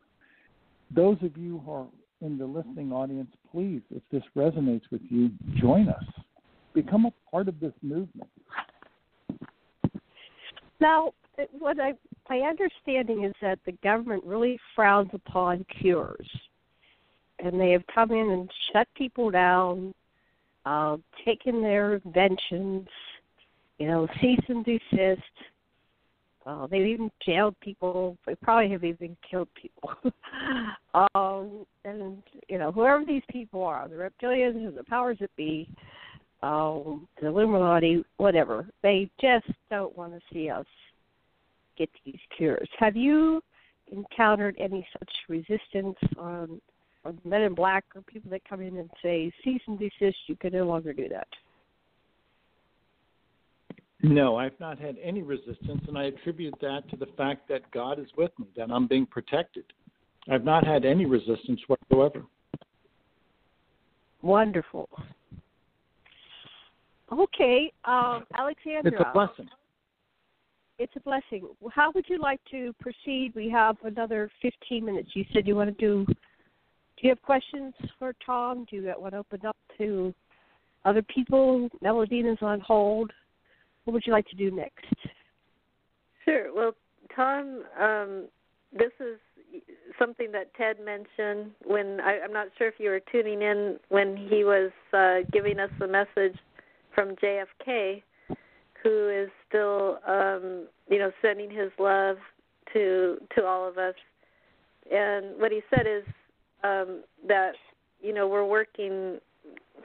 those 0.95 1.17
of 1.23 1.37
you 1.37 1.61
who 1.65 1.73
are 1.73 1.87
in 2.21 2.39
the 2.39 2.47
listening 2.47 2.93
audience, 2.93 3.31
please, 3.51 3.83
if 3.91 4.03
this 4.13 4.23
resonates 4.37 4.83
with 4.91 5.03
you, 5.09 5.31
join 5.61 5.89
us. 5.89 6.05
Become 6.73 7.07
a 7.07 7.13
part 7.31 7.49
of 7.49 7.59
this 7.59 7.73
movement. 7.83 8.31
Now, 10.81 11.15
what 11.59 11.81
I 11.81 11.95
my 12.29 12.39
understanding 12.39 13.25
is 13.25 13.35
that 13.43 13.59
the 13.67 13.73
government 13.83 14.25
really 14.25 14.59
frowns 14.75 15.11
upon 15.13 15.65
cures, 15.81 16.29
and 17.39 17.61
they 17.61 17.71
have 17.71 17.85
come 17.93 18.11
in 18.13 18.31
and 18.31 18.51
shut 18.73 18.89
people 18.97 19.31
down, 19.31 19.95
uh, 20.65 20.97
taken 21.25 21.61
their 21.61 21.97
inventions, 21.97 22.89
you 23.79 23.87
know, 23.87 24.09
cease 24.21 24.41
and 24.49 24.65
desist. 24.65 25.21
Uh, 26.47 26.67
they've 26.67 26.87
even 26.87 27.11
jailed 27.25 27.59
people. 27.61 28.17
They 28.27 28.35
probably 28.37 28.71
have 28.71 28.85
even 28.85 29.17
killed 29.29 29.49
people. 29.55 29.91
um, 31.15 31.67
and 31.85 32.23
you 32.49 32.59
know, 32.59 32.71
whoever 32.71 33.05
these 33.05 33.23
people 33.31 33.63
are, 33.63 33.89
the 33.89 33.97
reptilians 33.97 34.67
or 34.67 34.71
the 34.71 34.85
powers 34.85 35.19
that 35.21 35.35
be, 35.37 35.69
um, 36.43 37.09
the 37.21 37.29
Illuminati, 37.29 38.05
whatever, 38.19 38.67
they 38.83 39.11
just 39.21 39.47
don't 39.71 39.97
want 39.97 40.13
to 40.13 40.21
see 40.33 40.51
us 40.51 40.67
get 41.77 41.91
these 42.05 42.19
cures. 42.37 42.69
Have 42.79 42.97
you 42.97 43.43
encountered 43.93 44.57
any 44.59 44.87
such 44.99 45.11
resistance 45.29 45.97
on 46.19 46.61
or 47.05 47.15
men 47.25 47.43
in 47.43 47.55
black 47.55 47.85
or 47.95 48.03
people 48.03 48.31
that 48.31 48.41
come 48.49 48.61
in 48.61 48.79
and 48.79 48.91
say 49.03 49.33
cease 49.43 49.61
and 49.67 49.79
desist 49.79 50.17
you 50.27 50.37
can 50.37 50.53
no 50.53 50.65
longer 50.65 50.93
do 50.93 51.09
that 51.09 51.29
no 54.03 54.37
i've 54.37 54.59
not 54.59 54.79
had 54.79 54.97
any 55.03 55.23
resistance 55.23 55.83
and 55.87 55.99
i 55.99 56.05
attribute 56.05 56.55
that 56.61 56.89
to 56.89 56.97
the 56.97 57.07
fact 57.17 57.47
that 57.49 57.71
god 57.73 57.99
is 57.99 58.09
with 58.17 58.31
me 58.39 58.47
that 58.57 58.71
i'm 58.71 58.87
being 58.87 59.07
protected. 59.07 59.65
I've 60.31 60.45
not 60.45 60.67
had 60.67 60.87
any 60.87 61.05
resistance 61.05 61.61
whatsoever. 61.67 62.25
Wonderful. 64.23 64.89
Okay 67.13 67.71
um, 67.85 68.25
alexandra 68.35 68.91
it's 68.91 69.01
a 69.01 69.13
blessing 69.13 69.49
it's 70.79 70.93
a 70.97 71.01
blessing. 71.01 71.49
How 71.73 71.93
would 71.95 72.07
you 72.09 72.21
like 72.21 72.41
to 72.51 72.73
proceed? 72.81 73.33
We 73.35 73.49
have 73.51 73.77
another 73.85 74.31
15 74.43 74.85
minutes. 74.85 75.11
You 75.15 75.25
said 75.33 75.47
you 75.47 75.57
want 75.57 75.77
to 75.77 75.81
do 75.81 76.07
do 76.97 77.09
you 77.09 77.09
have 77.09 77.23
questions 77.23 77.75
for 77.99 78.15
Tom? 78.25 78.67
Do 78.71 78.77
you 78.77 78.95
want 78.97 79.15
to 79.15 79.19
open 79.19 79.45
up 79.45 79.57
to 79.79 80.15
other 80.85 81.03
people? 81.03 81.69
Melodina's 81.83 82.39
on 82.41 82.61
hold. 82.61 83.11
What 83.85 83.95
would 83.95 84.05
you 84.07 84.13
like 84.13 84.27
to 84.29 84.37
do 84.37 84.51
next? 84.51 84.95
Sure. 86.25 86.55
Well, 86.55 86.73
Tom, 87.15 87.65
um, 87.81 88.29
this 88.73 88.93
is 89.01 89.19
something 89.99 90.31
that 90.33 90.55
Ted 90.55 90.77
mentioned 90.85 91.51
when 91.65 92.01
I, 92.01 92.21
I'm 92.25 92.33
not 92.33 92.49
sure 92.57 92.69
if 92.69 92.75
you 92.79 92.91
were 92.91 93.01
tuning 93.13 93.43
in 93.43 93.79
when 93.89 94.17
he 94.17 94.45
was 94.45 94.71
uh, 94.93 95.29
giving 95.33 95.59
us 95.59 95.71
the 95.79 95.89
message 95.89 96.39
from 96.95 97.17
JFK, 97.17 98.03
who 98.85 99.09
is 99.09 99.31
still, 99.49 99.99
um, 100.07 100.67
you 100.89 100.99
know, 100.99 101.11
sending 101.21 101.51
his 101.51 101.71
love 101.79 102.19
to 102.73 103.19
to 103.35 103.45
all 103.45 103.67
of 103.67 103.79
us. 103.79 103.95
And 104.93 105.41
what 105.41 105.51
he 105.51 105.63
said 105.75 105.87
is 105.87 106.05
um, 106.63 107.03
that 107.27 107.55
you 108.01 108.13
know 108.13 108.29
we're 108.29 108.45
working 108.47 109.19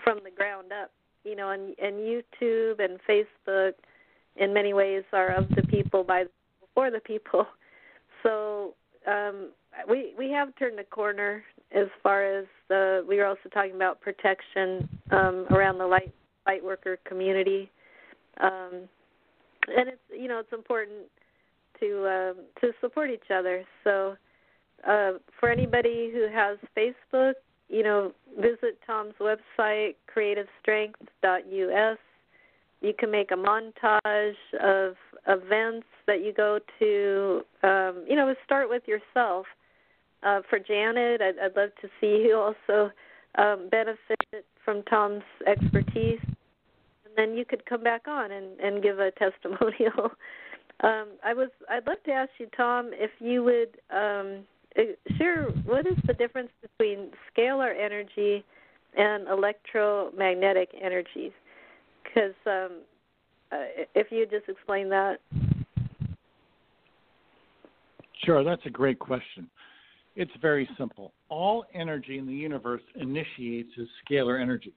from 0.03 0.19
the 0.23 0.31
ground 0.31 0.71
up. 0.71 0.91
You 1.23 1.35
know, 1.35 1.49
and 1.49 1.75
and 1.79 1.95
YouTube 1.95 2.83
and 2.83 2.99
Facebook, 3.09 3.73
in 4.35 4.53
many 4.53 4.73
ways, 4.73 5.03
are 5.13 5.31
of 5.31 5.49
the 5.55 5.63
people 5.63 6.03
by 6.03 6.25
for 6.75 6.91
the 6.91 6.99
people. 6.99 7.47
So 8.21 8.73
um, 9.07 9.51
we 9.89 10.13
we 10.17 10.29
have 10.31 10.53
turned 10.57 10.77
a 10.77 10.83
corner 10.83 11.41
as 11.71 11.87
far 12.03 12.25
as 12.25 12.45
the. 12.67 13.05
We 13.07 13.15
were 13.15 13.25
also 13.25 13.47
talking 13.53 13.75
about 13.75 14.01
protection 14.01 14.89
um, 15.11 15.45
around 15.51 15.77
the 15.77 15.87
light 15.87 16.13
light 16.45 16.61
worker 16.61 16.99
community, 17.05 17.71
um, 18.39 18.87
and 19.67 19.89
it's 19.89 20.01
you 20.11 20.27
know 20.27 20.39
it's 20.39 20.53
important 20.53 21.07
to 21.79 22.05
uh, 22.05 22.33
to 22.61 22.71
support 22.81 23.09
each 23.09 23.31
other. 23.33 23.63
So 23.83 24.15
uh, 24.87 25.13
for 25.39 25.49
anybody 25.49 26.11
who 26.13 26.27
has 26.33 26.57
Facebook, 26.77 27.33
you 27.69 27.83
know, 27.83 28.11
visit 28.37 28.79
Tom's 28.85 29.13
website, 29.19 29.95
creativestrength.us. 30.15 31.97
You 32.81 32.93
can 32.97 33.11
make 33.11 33.31
a 33.31 33.35
montage 33.35 34.33
of 34.61 34.95
events 35.27 35.85
that 36.07 36.23
you 36.23 36.33
go 36.33 36.59
to. 36.79 37.41
Um, 37.61 38.05
you 38.07 38.15
know, 38.15 38.33
start 38.45 38.69
with 38.69 38.83
yourself. 38.87 39.45
Uh, 40.23 40.41
for 40.49 40.59
Janet, 40.59 41.21
I'd, 41.21 41.39
I'd 41.39 41.55
love 41.55 41.69
to 41.81 41.87
see 42.01 42.25
you 42.27 42.35
also 42.35 42.91
um, 43.37 43.69
benefit 43.69 44.45
from 44.65 44.83
Tom's 44.83 45.23
expertise, 45.47 46.19
and 47.09 47.29
then 47.29 47.37
you 47.37 47.45
could 47.45 47.65
come 47.65 47.83
back 47.83 48.07
on 48.07 48.31
and, 48.31 48.59
and 48.59 48.83
give 48.83 48.99
a 48.99 49.11
testimonial. 49.19 50.11
Um, 50.81 51.09
I 51.23 51.33
was. 51.33 51.49
I'd 51.69 51.85
love 51.87 52.01
to 52.05 52.11
ask 52.11 52.31
you, 52.37 52.47
Tom, 52.55 52.91
if 52.93 53.11
you 53.19 53.43
would 53.43 53.77
um, 53.93 54.45
uh, 54.77 54.83
share 55.17 55.43
what 55.65 55.85
is 55.85 55.97
the 56.07 56.13
difference 56.13 56.51
between 56.61 57.11
scalar 57.29 57.73
energy 57.77 58.45
and 58.97 59.27
electromagnetic 59.27 60.69
energy? 60.81 61.33
Because 62.03 62.33
um, 62.45 62.81
uh, 63.51 63.83
if 63.93 64.07
you 64.11 64.25
just 64.25 64.47
explain 64.47 64.89
that. 64.89 65.17
Sure, 68.23 68.43
that's 68.43 68.65
a 68.65 68.69
great 68.69 68.99
question. 68.99 69.49
It's 70.15 70.31
very 70.41 70.67
simple. 70.77 71.13
All 71.29 71.65
energy 71.73 72.17
in 72.17 72.25
the 72.25 72.33
universe 72.33 72.81
initiates 72.95 73.69
as 73.79 73.87
scalar 74.05 74.41
energy. 74.41 74.73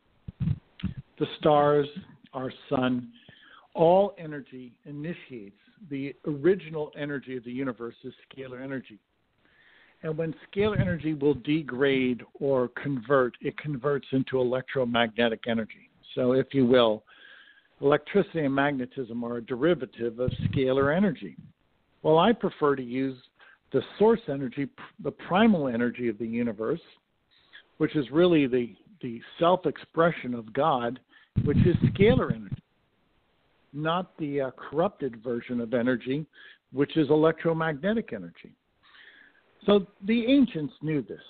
The 1.19 1.27
stars, 1.39 1.87
our 2.33 2.53
sun, 2.69 3.09
all 3.75 4.15
energy 4.19 4.73
initiates 4.85 5.57
the 5.91 6.15
original 6.27 6.91
energy 6.97 7.37
of 7.37 7.45
the 7.45 7.53
universe 7.53 7.95
is 8.05 8.13
scalar 8.31 8.63
energy. 8.63 8.99
And 10.03 10.17
when 10.17 10.35
scalar 10.51 10.81
energy 10.81 11.15
will 11.15 11.35
degrade 11.35 12.23
or 12.35 12.69
convert, 12.69 13.35
it 13.41 13.57
converts 13.57 14.07
into 14.11 14.41
electromagnetic 14.41 15.45
energy. 15.47 15.91
So, 16.15 16.33
if 16.33 16.49
you 16.53 16.67
will, 16.67 17.05
electricity 17.81 18.41
and 18.41 18.55
magnetism 18.55 19.25
are 19.25 19.39
a 19.39 19.43
derivative 19.43 20.19
of 20.19 20.31
scalar 20.49 20.95
energy. 20.95 21.37
Well, 22.03 22.19
I 22.19 22.33
prefer 22.33 22.77
to 22.77 22.83
use 22.83 23.17
the 23.73 23.83
source 23.99 24.21
energy, 24.29 24.69
the 25.03 25.11
primal 25.11 25.69
energy 25.69 26.09
of 26.09 26.19
the 26.19 26.27
universe, 26.27 26.81
which 27.79 27.97
is 27.97 28.11
really 28.11 28.47
the, 28.47 28.75
the 29.01 29.21
self 29.39 29.67
expression 29.67 30.35
of 30.35 30.53
God, 30.53 31.01
which 31.45 31.59
is 31.59 31.77
scalar 31.91 32.35
energy, 32.35 32.63
not 33.73 34.17
the 34.19 34.43
uh, 34.43 34.51
corrupted 34.53 35.23
version 35.23 35.61
of 35.61 35.75
energy, 35.75 36.27
which 36.73 36.97
is 36.97 37.09
electromagnetic 37.11 38.13
energy. 38.13 38.55
So 39.67 39.87
the 40.05 40.27
ancients 40.27 40.75
knew 40.83 41.03
this. 41.03 41.21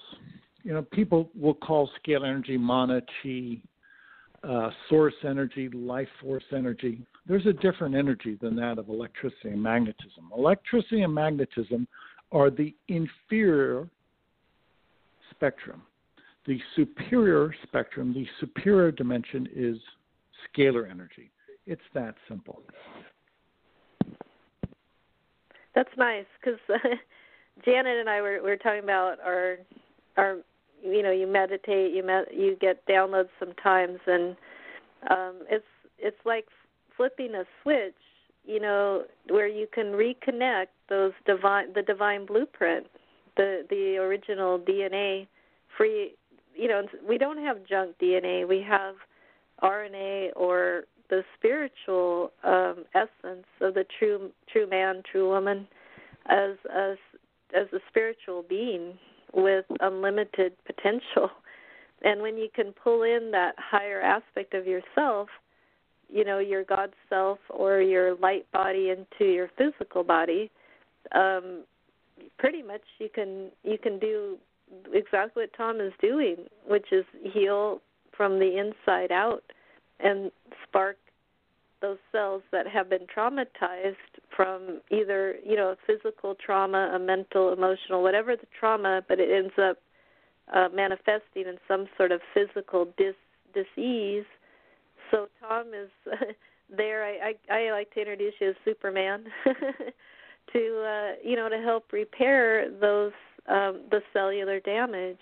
You 0.63 0.75
know, 0.75 0.83
people 0.93 1.31
will 1.35 1.55
call 1.55 1.91
scalar 2.05 2.29
energy 2.29 2.57
mana, 2.57 3.03
chi, 3.23 3.61
uh, 4.45 4.71
source 4.89 5.15
energy, 5.25 5.69
life 5.71 6.09
force 6.21 6.45
energy. 6.53 7.01
There's 7.27 7.47
a 7.47 7.53
different 7.53 7.95
energy 7.95 8.39
than 8.41 8.57
that 8.57 8.79
of 8.79 8.89
electricity 8.89 9.51
and 9.51 9.63
magnetism. 9.63 10.31
Electricity 10.37 11.03
and 11.03 11.15
magnetism 11.15 11.87
are 12.33 12.51
the 12.51 12.75
inferior 12.89 13.89
spectrum. 15.31 15.83
The 16.47 16.61
superior 16.75 17.55
spectrum, 17.63 18.13
the 18.13 18.27
superior 18.41 18.91
dimension 18.91 19.49
is 19.55 19.77
scalar 20.49 20.91
energy. 20.91 21.31
It's 21.67 21.83
that 21.95 22.15
simple. 22.29 22.63
That's 25.75 25.91
nice 25.97 26.27
because 26.41 26.59
uh, 26.69 26.77
Janet 27.65 27.99
and 27.99 28.09
I 28.09 28.21
were, 28.21 28.43
were 28.43 28.57
talking 28.57 28.83
about 28.83 29.19
our 29.25 29.59
our 30.17 30.39
you 30.83 31.03
know 31.03 31.13
you 31.13 31.27
meditate 31.27 31.93
you 31.93 32.03
you 32.33 32.57
get 32.61 32.85
downloads 32.87 33.29
sometimes 33.39 33.99
and 34.07 34.37
um 35.11 35.37
it's 35.49 35.65
it's 35.99 36.17
like 36.25 36.47
flipping 36.97 37.35
a 37.35 37.45
switch 37.63 37.95
you 38.45 38.61
know 38.61 39.05
where 39.29 39.47
you 39.47 39.67
can 39.73 39.87
reconnect 39.93 40.67
those 40.89 41.13
divine 41.25 41.73
the 41.75 41.83
divine 41.83 42.27
blueprint 42.27 42.87
the 43.37 43.65
the 43.71 43.97
original 43.97 44.59
dna 44.59 45.27
free 45.77 46.15
you 46.55 46.69
know 46.69 46.83
we 47.07 47.19
don't 47.19 47.39
have 47.39 47.59
junk 47.69 47.95
dna 48.01 48.47
we 48.47 48.61
have 48.61 48.95
rna 49.63 50.29
or 50.37 50.85
the 51.11 51.23
spiritual 51.37 52.33
um 52.45 52.85
essence 52.95 53.47
of 53.61 53.75
the 53.75 53.85
true 53.99 54.31
true 54.51 54.69
man 54.69 55.03
true 55.11 55.29
woman 55.29 55.67
as 56.29 56.57
as 56.75 56.97
as 57.55 57.67
a 57.73 57.79
spiritual 57.89 58.45
being 58.49 58.95
with 59.35 59.65
unlimited 59.81 60.53
potential. 60.67 61.31
And 62.03 62.21
when 62.21 62.37
you 62.37 62.49
can 62.55 62.73
pull 62.73 63.03
in 63.03 63.31
that 63.33 63.55
higher 63.59 64.01
aspect 64.01 64.55
of 64.55 64.67
yourself 64.67 65.29
you 66.13 66.25
know 66.25 66.39
your 66.39 66.63
god 66.65 66.93
self 67.09 67.39
or 67.49 67.81
your 67.81 68.17
light 68.17 68.45
body 68.53 68.91
into 68.91 69.33
your 69.33 69.49
physical 69.57 70.05
body 70.05 70.51
um 71.15 71.65
pretty 72.39 72.63
much 72.63 72.83
you 72.99 73.09
can 73.09 73.51
you 73.65 73.79
can 73.79 73.99
do 73.99 74.37
exactly 74.93 75.45
what 75.45 75.53
tom 75.57 75.81
is 75.81 75.93
doing 76.01 76.37
which 76.67 76.87
is 76.93 77.05
heal 77.33 77.81
from 78.17 78.39
the 78.39 78.59
inside 78.59 79.13
out 79.13 79.43
and 80.01 80.31
spark 80.67 80.97
those 81.81 81.99
cells 82.13 82.43
that 82.53 82.67
have 82.67 82.89
been 82.89 83.07
traumatized 83.15 83.97
from 84.35 84.81
either 84.91 85.37
you 85.45 85.57
know 85.57 85.71
a 85.71 85.77
physical 85.87 86.35
trauma 86.35 86.93
a 86.95 86.99
mental 86.99 87.53
emotional 87.53 88.03
whatever 88.03 88.37
the 88.37 88.47
trauma 88.59 89.03
but 89.09 89.19
it 89.19 89.31
ends 89.31 89.55
up 89.59 89.79
uh, 90.55 90.69
manifesting 90.75 91.47
in 91.47 91.57
some 91.67 91.87
sort 91.97 92.13
of 92.13 92.21
physical 92.35 92.87
dis 92.97 93.15
disease 93.55 94.25
so 95.13 95.29
Tom 95.41 95.69
is 95.69 95.91
there. 96.77 97.05
I, 97.05 97.35
I 97.51 97.55
I 97.55 97.71
like 97.71 97.93
to 97.95 98.01
introduce 98.01 98.35
you 98.41 98.51
as 98.51 98.57
Superman 98.65 99.25
to 100.53 100.85
uh, 100.85 101.13
you 101.23 101.37
know 101.37 101.49
to 101.49 101.59
help 101.59 101.93
repair 101.93 102.69
those 102.81 103.13
um, 103.49 103.83
the 103.91 104.01
cellular 104.13 104.61
damage, 104.61 105.19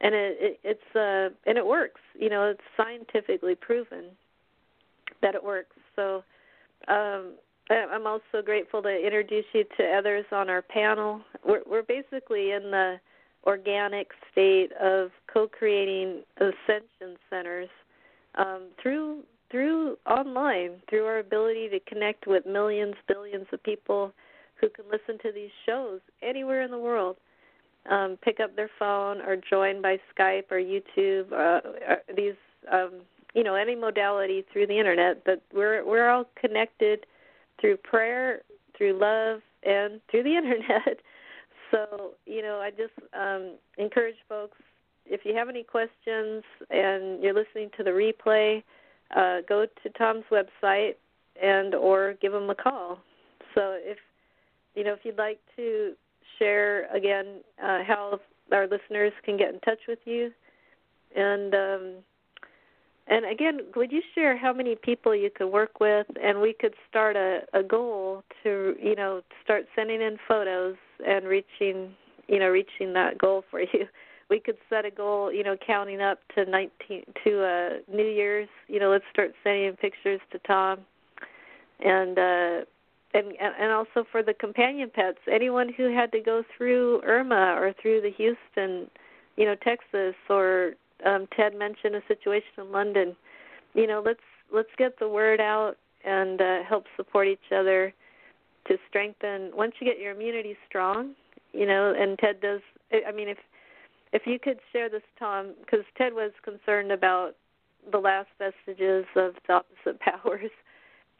and 0.00 0.14
it, 0.14 0.36
it 0.40 0.60
it's 0.64 0.96
uh, 0.96 1.34
and 1.48 1.58
it 1.58 1.66
works. 1.66 2.00
You 2.18 2.30
know, 2.30 2.50
it's 2.50 2.60
scientifically 2.76 3.54
proven 3.54 4.06
that 5.22 5.34
it 5.34 5.42
works. 5.42 5.76
So 5.96 6.24
um, 6.88 7.34
I'm 7.70 8.06
also 8.06 8.42
grateful 8.44 8.82
to 8.82 8.88
introduce 8.88 9.46
you 9.52 9.64
to 9.78 9.84
others 9.96 10.26
on 10.32 10.50
our 10.50 10.62
panel. 10.62 11.22
We're, 11.46 11.62
we're 11.66 11.82
basically 11.82 12.52
in 12.52 12.70
the 12.70 12.96
organic 13.46 14.08
state 14.32 14.70
of 14.80 15.10
co-creating 15.32 16.22
ascension 16.38 17.16
centers 17.30 17.68
um, 18.36 18.68
through 18.82 19.22
through 19.50 19.96
online, 20.10 20.72
through 20.90 21.04
our 21.04 21.20
ability 21.20 21.68
to 21.68 21.78
connect 21.80 22.26
with 22.26 22.44
millions, 22.44 22.94
billions 23.06 23.46
of 23.52 23.62
people 23.62 24.12
who 24.60 24.68
can 24.68 24.84
listen 24.90 25.16
to 25.22 25.30
these 25.32 25.50
shows 25.64 26.00
anywhere 26.22 26.62
in 26.62 26.72
the 26.72 26.78
world. 26.78 27.16
Um, 27.90 28.16
pick 28.22 28.40
up 28.40 28.56
their 28.56 28.70
phone 28.78 29.20
or 29.20 29.36
join 29.36 29.82
by 29.82 29.98
Skype 30.16 30.50
or 30.50 30.58
YouTube. 30.58 31.30
Uh, 31.32 31.60
uh 31.92 31.96
these, 32.16 32.34
um, 32.72 33.02
you 33.34 33.44
know, 33.44 33.54
any 33.54 33.74
modality 33.74 34.44
through 34.52 34.66
the 34.66 34.78
internet. 34.78 35.22
But 35.24 35.42
we're 35.52 35.86
we're 35.86 36.08
all 36.08 36.24
connected 36.40 37.06
through 37.60 37.76
prayer, 37.78 38.40
through 38.76 38.98
love, 38.98 39.40
and 39.62 40.00
through 40.10 40.22
the 40.22 40.36
internet. 40.36 41.00
So, 41.70 42.12
you 42.24 42.40
know, 42.42 42.58
I 42.58 42.70
just 42.70 42.92
um, 43.12 43.56
encourage 43.78 44.16
folks 44.28 44.58
if 45.06 45.20
you 45.24 45.34
have 45.34 45.48
any 45.48 45.62
questions 45.62 46.42
and 46.70 47.22
you're 47.22 47.34
listening 47.34 47.70
to 47.76 47.82
the 47.82 47.90
replay, 47.90 48.62
uh, 49.14 49.42
go 49.48 49.66
to 49.82 49.90
Tom's 49.90 50.24
website 50.30 50.94
and 51.40 51.74
or 51.74 52.14
give 52.20 52.32
him 52.32 52.48
a 52.50 52.54
call. 52.54 52.98
So 53.54 53.76
if 53.80 53.98
you 54.74 54.84
know 54.84 54.92
if 54.92 55.00
you'd 55.04 55.18
like 55.18 55.40
to 55.56 55.92
share 56.38 56.94
again 56.94 57.40
uh, 57.62 57.82
how 57.86 58.20
our 58.52 58.66
listeners 58.66 59.12
can 59.24 59.36
get 59.36 59.54
in 59.54 59.60
touch 59.60 59.80
with 59.88 59.98
you, 60.04 60.30
and 61.16 61.54
um, 61.54 61.94
and 63.06 63.26
again, 63.26 63.60
would 63.76 63.92
you 63.92 64.00
share 64.14 64.36
how 64.36 64.52
many 64.52 64.76
people 64.76 65.14
you 65.14 65.28
could 65.34 65.48
work 65.48 65.78
with, 65.78 66.06
and 66.22 66.40
we 66.40 66.54
could 66.58 66.74
start 66.88 67.16
a, 67.16 67.40
a 67.52 67.62
goal 67.62 68.22
to 68.42 68.74
you 68.80 68.94
know 68.94 69.20
start 69.42 69.66
sending 69.76 70.00
in 70.00 70.16
photos 70.26 70.76
and 71.06 71.26
reaching 71.26 71.92
you 72.28 72.38
know 72.38 72.48
reaching 72.48 72.92
that 72.94 73.18
goal 73.18 73.44
for 73.50 73.60
you. 73.60 73.86
We 74.30 74.40
could 74.40 74.56
set 74.70 74.86
a 74.86 74.90
goal, 74.90 75.30
you 75.30 75.44
know, 75.44 75.54
counting 75.64 76.00
up 76.00 76.18
to 76.34 76.46
19 76.46 77.04
to 77.24 77.44
uh 77.44 77.68
New 77.94 78.06
Year's, 78.06 78.48
you 78.68 78.80
know, 78.80 78.90
let's 78.90 79.04
start 79.12 79.32
sending 79.44 79.76
pictures 79.76 80.18
to 80.32 80.38
Tom. 80.46 80.78
And 81.84 82.18
uh 82.18 82.64
and 83.14 83.32
and 83.40 83.72
also 83.72 84.04
for 84.10 84.22
the 84.22 84.34
companion 84.34 84.90
pets, 84.92 85.18
anyone 85.32 85.72
who 85.72 85.94
had 85.94 86.10
to 86.12 86.20
go 86.20 86.42
through 86.56 87.00
Irma 87.04 87.56
or 87.56 87.72
through 87.80 88.00
the 88.00 88.10
Houston, 88.10 88.90
you 89.36 89.46
know, 89.46 89.54
Texas 89.62 90.14
or 90.28 90.72
um 91.06 91.26
Ted 91.36 91.56
mentioned 91.56 91.94
a 91.94 92.02
situation 92.08 92.48
in 92.58 92.72
London. 92.72 93.16
You 93.74 93.86
know, 93.86 94.02
let's 94.04 94.20
let's 94.52 94.68
get 94.76 94.98
the 94.98 95.08
word 95.08 95.40
out 95.40 95.74
and 96.04 96.40
uh 96.40 96.62
help 96.68 96.84
support 96.96 97.28
each 97.28 97.52
other 97.54 97.94
to 98.66 98.76
strengthen 98.88 99.50
once 99.54 99.74
you 99.80 99.86
get 99.86 100.00
your 100.00 100.12
immunity 100.12 100.56
strong, 100.68 101.14
you 101.52 101.66
know, 101.66 101.94
and 101.96 102.18
Ted 102.18 102.40
does 102.40 102.60
I 103.06 103.12
mean 103.12 103.28
if 103.28 103.38
if 104.12 104.22
you 104.26 104.38
could 104.38 104.58
share 104.72 104.88
this, 104.88 105.02
Tom, 105.18 105.54
because 105.60 105.84
Ted 105.98 106.14
was 106.14 106.30
concerned 106.44 106.92
about 106.92 107.32
the 107.90 107.98
last 107.98 108.28
vestiges 108.38 109.04
of 109.16 109.34
the 109.46 109.52
opposite 109.86 110.00
powers, 110.00 110.50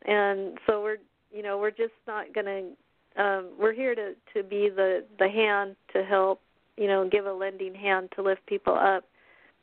and 0.06 0.58
so 0.66 0.82
we're 0.82 0.98
you 1.35 1.43
know 1.43 1.59
we're 1.59 1.70
just 1.70 1.93
not 2.06 2.32
going 2.32 2.47
to 2.47 3.23
um, 3.23 3.51
we're 3.59 3.73
here 3.73 3.94
to 3.94 4.12
to 4.35 4.43
be 4.43 4.70
the 4.74 5.05
the 5.19 5.28
hand 5.28 5.77
to 5.93 6.05
help 6.05 6.40
you 6.77 6.86
know 6.86 7.09
give 7.09 7.27
a 7.27 7.32
lending 7.32 7.74
hand 7.74 8.11
to 8.16 8.23
lift 8.23 8.44
people 8.47 8.74
up. 8.74 9.05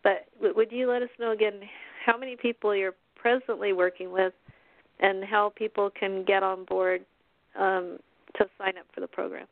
But 0.03 0.27
would 0.41 0.71
you 0.71 0.89
let 0.89 1.01
us 1.01 1.09
know 1.19 1.31
again 1.31 1.61
how 2.05 2.17
many 2.17 2.35
people 2.35 2.75
you're 2.75 2.95
presently 3.15 3.71
working 3.71 4.11
with, 4.11 4.33
and 4.99 5.23
how 5.23 5.53
people 5.55 5.89
can 5.97 6.23
get 6.25 6.43
on 6.43 6.65
board 6.65 7.05
um, 7.57 7.97
to 8.37 8.45
sign 8.57 8.77
up 8.77 8.85
for 8.93 9.01
the 9.01 9.07
program? 9.07 9.47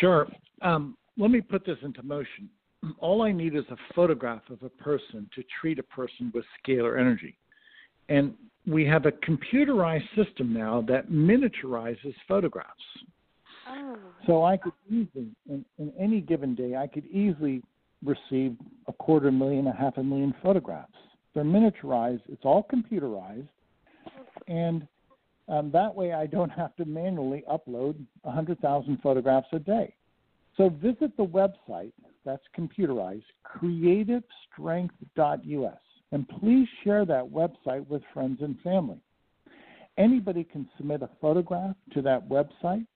Sure. 0.00 0.26
Um, 0.62 0.96
let 1.16 1.30
me 1.30 1.40
put 1.40 1.64
this 1.64 1.78
into 1.82 2.02
motion. 2.02 2.50
All 2.98 3.22
I 3.22 3.32
need 3.32 3.54
is 3.54 3.64
a 3.70 3.76
photograph 3.94 4.42
of 4.50 4.62
a 4.62 4.68
person 4.68 5.28
to 5.34 5.44
treat 5.60 5.78
a 5.78 5.82
person 5.82 6.32
with 6.34 6.44
scalar 6.66 6.98
energy. 6.98 7.36
And 8.08 8.34
we 8.66 8.84
have 8.84 9.06
a 9.06 9.12
computerized 9.12 10.08
system 10.16 10.52
now 10.52 10.84
that 10.88 11.10
miniaturizes 11.10 12.14
photographs. 12.26 12.70
Oh. 13.68 13.96
So 14.26 14.44
I 14.44 14.56
could 14.56 14.72
easily, 14.88 15.28
in, 15.48 15.64
in 15.78 15.92
any 15.98 16.20
given 16.20 16.54
day, 16.54 16.76
I 16.76 16.86
could 16.86 17.06
easily 17.06 17.62
receive 18.04 18.56
a 18.88 18.92
quarter 18.92 19.30
million, 19.30 19.66
a 19.66 19.74
half 19.74 19.96
a 19.96 20.02
million 20.02 20.34
photographs. 20.42 20.92
They're 21.34 21.44
miniaturized, 21.44 22.22
it's 22.28 22.44
all 22.44 22.66
computerized, 22.72 23.48
and 24.48 24.86
um, 25.48 25.70
that 25.72 25.94
way 25.94 26.12
I 26.12 26.26
don't 26.26 26.50
have 26.50 26.74
to 26.76 26.84
manually 26.84 27.44
upload 27.50 27.96
100,000 28.22 28.98
photographs 29.02 29.48
a 29.52 29.58
day. 29.58 29.94
So 30.56 30.70
visit 30.70 31.16
the 31.16 31.24
website, 31.24 31.92
that's 32.24 32.42
computerized, 32.58 33.22
creativestrength.us, 33.44 35.80
and 36.12 36.28
please 36.28 36.68
share 36.84 37.04
that 37.04 37.24
website 37.24 37.86
with 37.88 38.02
friends 38.12 38.38
and 38.40 38.58
family. 38.60 38.98
Anybody 39.98 40.44
can 40.44 40.68
submit 40.76 41.02
a 41.02 41.10
photograph 41.20 41.74
to 41.94 42.02
that 42.02 42.28
website. 42.28 42.86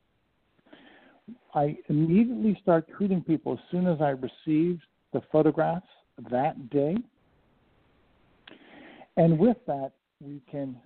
I 1.55 1.77
immediately 1.89 2.59
start 2.63 2.87
treating 2.97 3.23
people 3.23 3.55
as 3.55 3.59
soon 3.71 3.87
as 3.87 4.01
I 4.01 4.11
receive 4.11 4.81
the 5.13 5.23
photographs 5.33 5.87
that 6.31 6.71
day. 6.71 6.97
And 9.17 9.39
with 9.39 9.57
that, 9.67 9.93
we 10.21 10.41
can 10.51 10.77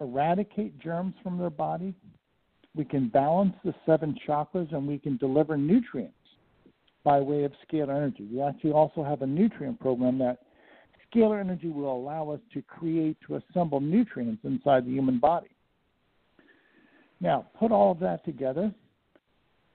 eradicate 0.00 0.78
germs 0.80 1.14
from 1.22 1.38
their 1.38 1.50
body, 1.50 1.94
we 2.74 2.84
can 2.84 3.08
balance 3.08 3.54
the 3.64 3.74
seven 3.84 4.16
chakras, 4.26 4.72
and 4.72 4.86
we 4.86 4.98
can 4.98 5.16
deliver 5.16 5.56
nutrients 5.56 6.14
by 7.04 7.20
way 7.20 7.44
of 7.44 7.52
scalar 7.66 7.96
energy. 7.96 8.28
We 8.32 8.40
actually 8.40 8.72
also 8.72 9.02
have 9.02 9.22
a 9.22 9.26
nutrient 9.26 9.80
program 9.80 10.18
that 10.18 10.38
scalar 11.10 11.40
energy 11.40 11.68
will 11.68 11.92
allow 11.92 12.30
us 12.30 12.40
to 12.54 12.62
create, 12.62 13.16
to 13.26 13.36
assemble 13.36 13.80
nutrients 13.80 14.44
inside 14.44 14.86
the 14.86 14.90
human 14.90 15.18
body. 15.18 15.50
Now, 17.20 17.46
put 17.58 17.72
all 17.72 17.92
of 17.92 18.00
that 18.00 18.24
together. 18.24 18.72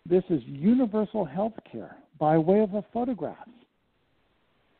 This 0.07 0.23
is 0.29 0.41
universal 0.45 1.25
health 1.25 1.53
care 1.71 1.97
by 2.19 2.37
way 2.37 2.59
of 2.61 2.73
a 2.73 2.83
photograph. 2.93 3.47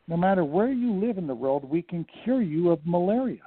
No 0.08 0.18
matter 0.18 0.44
where 0.44 0.72
you 0.72 0.94
live 0.94 1.18
in 1.18 1.28
the 1.28 1.36
world, 1.36 1.68
we 1.68 1.82
can 1.82 2.06
cure 2.24 2.42
you 2.42 2.70
of 2.70 2.80
malaria. 2.86 3.42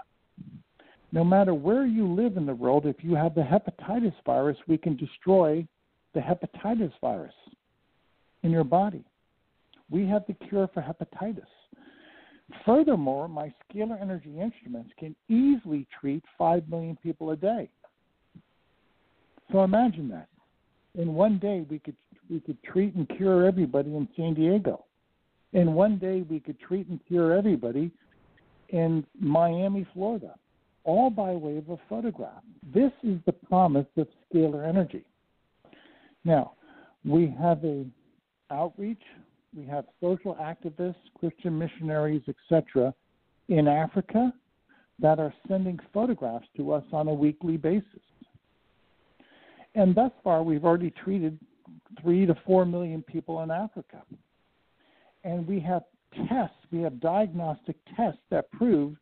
No 1.12 1.24
matter 1.24 1.54
where 1.54 1.86
you 1.86 2.06
live 2.06 2.36
in 2.36 2.46
the 2.46 2.54
world, 2.54 2.84
if 2.84 2.96
you 3.02 3.14
have 3.14 3.34
the 3.34 3.42
hepatitis 3.42 4.14
virus, 4.26 4.58
we 4.66 4.76
can 4.76 4.96
destroy 4.96 5.66
the 6.14 6.20
hepatitis 6.20 6.92
virus 7.00 7.34
in 8.42 8.50
your 8.50 8.64
body. 8.64 9.04
We 9.90 10.06
have 10.06 10.24
the 10.26 10.34
cure 10.34 10.68
for 10.74 10.82
hepatitis. 10.82 11.46
Furthermore, 12.64 13.28
my 13.28 13.52
scalar 13.64 14.00
energy 14.00 14.40
instruments 14.40 14.90
can 14.98 15.14
easily 15.28 15.86
treat 16.00 16.24
5 16.36 16.68
million 16.68 16.96
people 17.02 17.30
a 17.30 17.36
day. 17.36 17.68
So 19.52 19.64
imagine 19.64 20.08
that. 20.08 20.28
In 20.94 21.14
one 21.14 21.38
day, 21.38 21.64
we 21.68 21.78
could, 21.78 21.96
we 22.30 22.40
could 22.40 22.62
treat 22.62 22.94
and 22.94 23.08
cure 23.16 23.46
everybody 23.46 23.94
in 23.94 24.08
San 24.16 24.34
Diego. 24.34 24.84
In 25.52 25.74
one 25.74 25.98
day, 25.98 26.22
we 26.28 26.40
could 26.40 26.58
treat 26.60 26.88
and 26.88 27.00
cure 27.06 27.32
everybody 27.32 27.90
in 28.70 29.04
Miami, 29.18 29.86
Florida 29.94 30.34
all 30.88 31.10
by 31.10 31.32
way 31.32 31.58
of 31.58 31.68
a 31.68 31.76
photograph. 31.86 32.42
This 32.74 32.92
is 33.02 33.18
the 33.26 33.32
promise 33.32 33.86
of 33.98 34.08
scalar 34.32 34.66
energy. 34.66 35.04
Now, 36.24 36.52
we 37.04 37.34
have 37.38 37.62
a 37.62 37.84
outreach, 38.50 39.02
we 39.56 39.64
have 39.66 39.86
social 40.00 40.34
activists, 40.34 40.94
Christian 41.18 41.58
missionaries, 41.58 42.22
etc., 42.28 42.94
in 43.48 43.66
Africa 43.66 44.32
that 44.98 45.18
are 45.18 45.32
sending 45.46 45.78
photographs 45.92 46.46
to 46.56 46.72
us 46.72 46.84
on 46.92 47.08
a 47.08 47.14
weekly 47.14 47.56
basis. 47.56 48.00
And 49.74 49.94
thus 49.94 50.10
far, 50.24 50.42
we've 50.42 50.64
already 50.64 50.90
treated 50.90 51.38
three 52.02 52.26
to 52.26 52.34
four 52.46 52.66
million 52.66 53.02
people 53.02 53.42
in 53.42 53.50
Africa. 53.50 54.02
And 55.24 55.46
we 55.46 55.60
have 55.60 55.82
tests, 56.28 56.56
we 56.70 56.80
have 56.80 57.00
diagnostic 57.00 57.76
tests 57.96 58.20
that 58.30 58.50
prove 58.50 58.96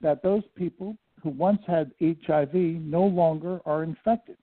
that 0.00 0.22
those 0.22 0.42
people 0.56 0.96
who 1.22 1.30
once 1.30 1.60
had 1.66 1.90
HIV 2.00 2.54
no 2.54 3.04
longer 3.04 3.60
are 3.64 3.82
infected. 3.82 4.36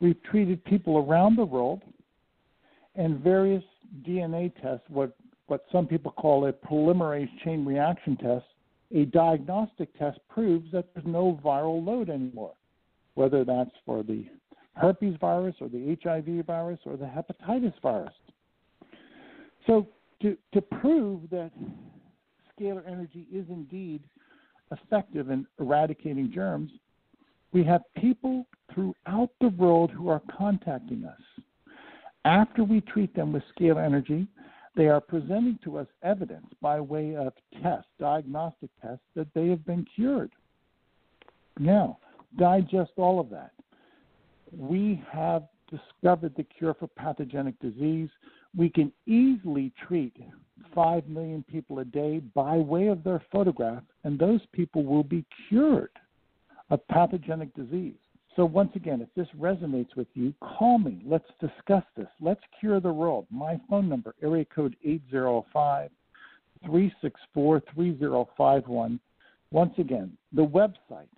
We've 0.00 0.22
treated 0.22 0.64
people 0.64 0.98
around 0.98 1.36
the 1.36 1.44
world, 1.44 1.82
and 2.94 3.20
various 3.20 3.64
DNA 4.06 4.52
test, 4.60 4.82
what, 4.88 5.16
what 5.46 5.64
some 5.72 5.86
people 5.86 6.12
call 6.12 6.46
a 6.46 6.52
polymerase 6.52 7.30
chain 7.44 7.64
reaction 7.64 8.16
test, 8.16 8.44
a 8.94 9.04
diagnostic 9.06 9.96
test 9.98 10.18
proves 10.28 10.70
that 10.72 10.86
there's 10.94 11.06
no 11.06 11.38
viral 11.44 11.84
load 11.84 12.10
anymore, 12.10 12.54
whether 13.14 13.44
that's 13.44 13.70
for 13.84 14.02
the 14.02 14.24
herpes 14.74 15.16
virus 15.20 15.54
or 15.60 15.68
the 15.68 15.96
HIV 16.02 16.46
virus 16.46 16.80
or 16.84 16.96
the 16.96 17.04
hepatitis 17.04 17.74
virus. 17.82 18.14
So, 19.66 19.88
to, 20.22 20.36
to 20.52 20.60
prove 20.60 21.30
that 21.30 21.50
scalar 22.52 22.86
energy 22.86 23.26
is 23.32 23.46
indeed 23.48 24.02
effective 24.70 25.30
in 25.30 25.46
eradicating 25.58 26.30
germs, 26.32 26.70
we 27.52 27.64
have 27.64 27.82
people 27.96 28.46
throughout 28.72 29.30
the 29.40 29.48
world 29.48 29.90
who 29.90 30.08
are 30.08 30.22
contacting 30.36 31.04
us. 31.04 31.42
After 32.24 32.64
we 32.64 32.80
treat 32.82 33.14
them 33.14 33.32
with 33.32 33.42
scalar 33.56 33.84
energy, 33.84 34.26
they 34.76 34.88
are 34.88 35.00
presenting 35.00 35.58
to 35.64 35.78
us 35.78 35.86
evidence 36.02 36.46
by 36.60 36.80
way 36.80 37.16
of 37.16 37.32
tests, 37.62 37.88
diagnostic 37.98 38.70
tests, 38.80 39.04
that 39.14 39.32
they 39.34 39.48
have 39.48 39.64
been 39.64 39.86
cured. 39.94 40.30
Now, 41.58 41.98
digest 42.38 42.92
all 42.96 43.20
of 43.20 43.30
that. 43.30 43.52
We 44.56 45.02
have 45.10 45.44
discovered 45.70 46.34
the 46.36 46.44
cure 46.44 46.74
for 46.74 46.88
pathogenic 46.88 47.58
disease. 47.60 48.08
We 48.56 48.68
can 48.68 48.92
easily 49.06 49.72
treat 49.86 50.16
5 50.74 51.08
million 51.08 51.44
people 51.50 51.78
a 51.78 51.84
day 51.84 52.20
by 52.34 52.56
way 52.56 52.88
of 52.88 53.02
their 53.02 53.22
photograph, 53.32 53.82
and 54.04 54.18
those 54.18 54.40
people 54.52 54.84
will 54.84 55.04
be 55.04 55.24
cured 55.48 55.90
of 56.70 56.86
pathogenic 56.88 57.54
disease. 57.54 57.94
So, 58.36 58.44
once 58.44 58.70
again, 58.76 59.00
if 59.00 59.08
this 59.16 59.26
resonates 59.38 59.96
with 59.96 60.06
you, 60.14 60.32
call 60.40 60.78
me. 60.78 61.02
Let's 61.04 61.28
discuss 61.40 61.82
this. 61.96 62.06
Let's 62.20 62.40
cure 62.58 62.80
the 62.80 62.92
world. 62.92 63.26
My 63.30 63.60
phone 63.68 63.88
number, 63.88 64.14
area 64.22 64.44
code 64.44 64.76
805 64.84 65.90
364 66.64 67.62
3051. 67.74 69.00
Once 69.50 69.74
again, 69.78 70.16
the 70.32 70.46
website, 70.46 71.08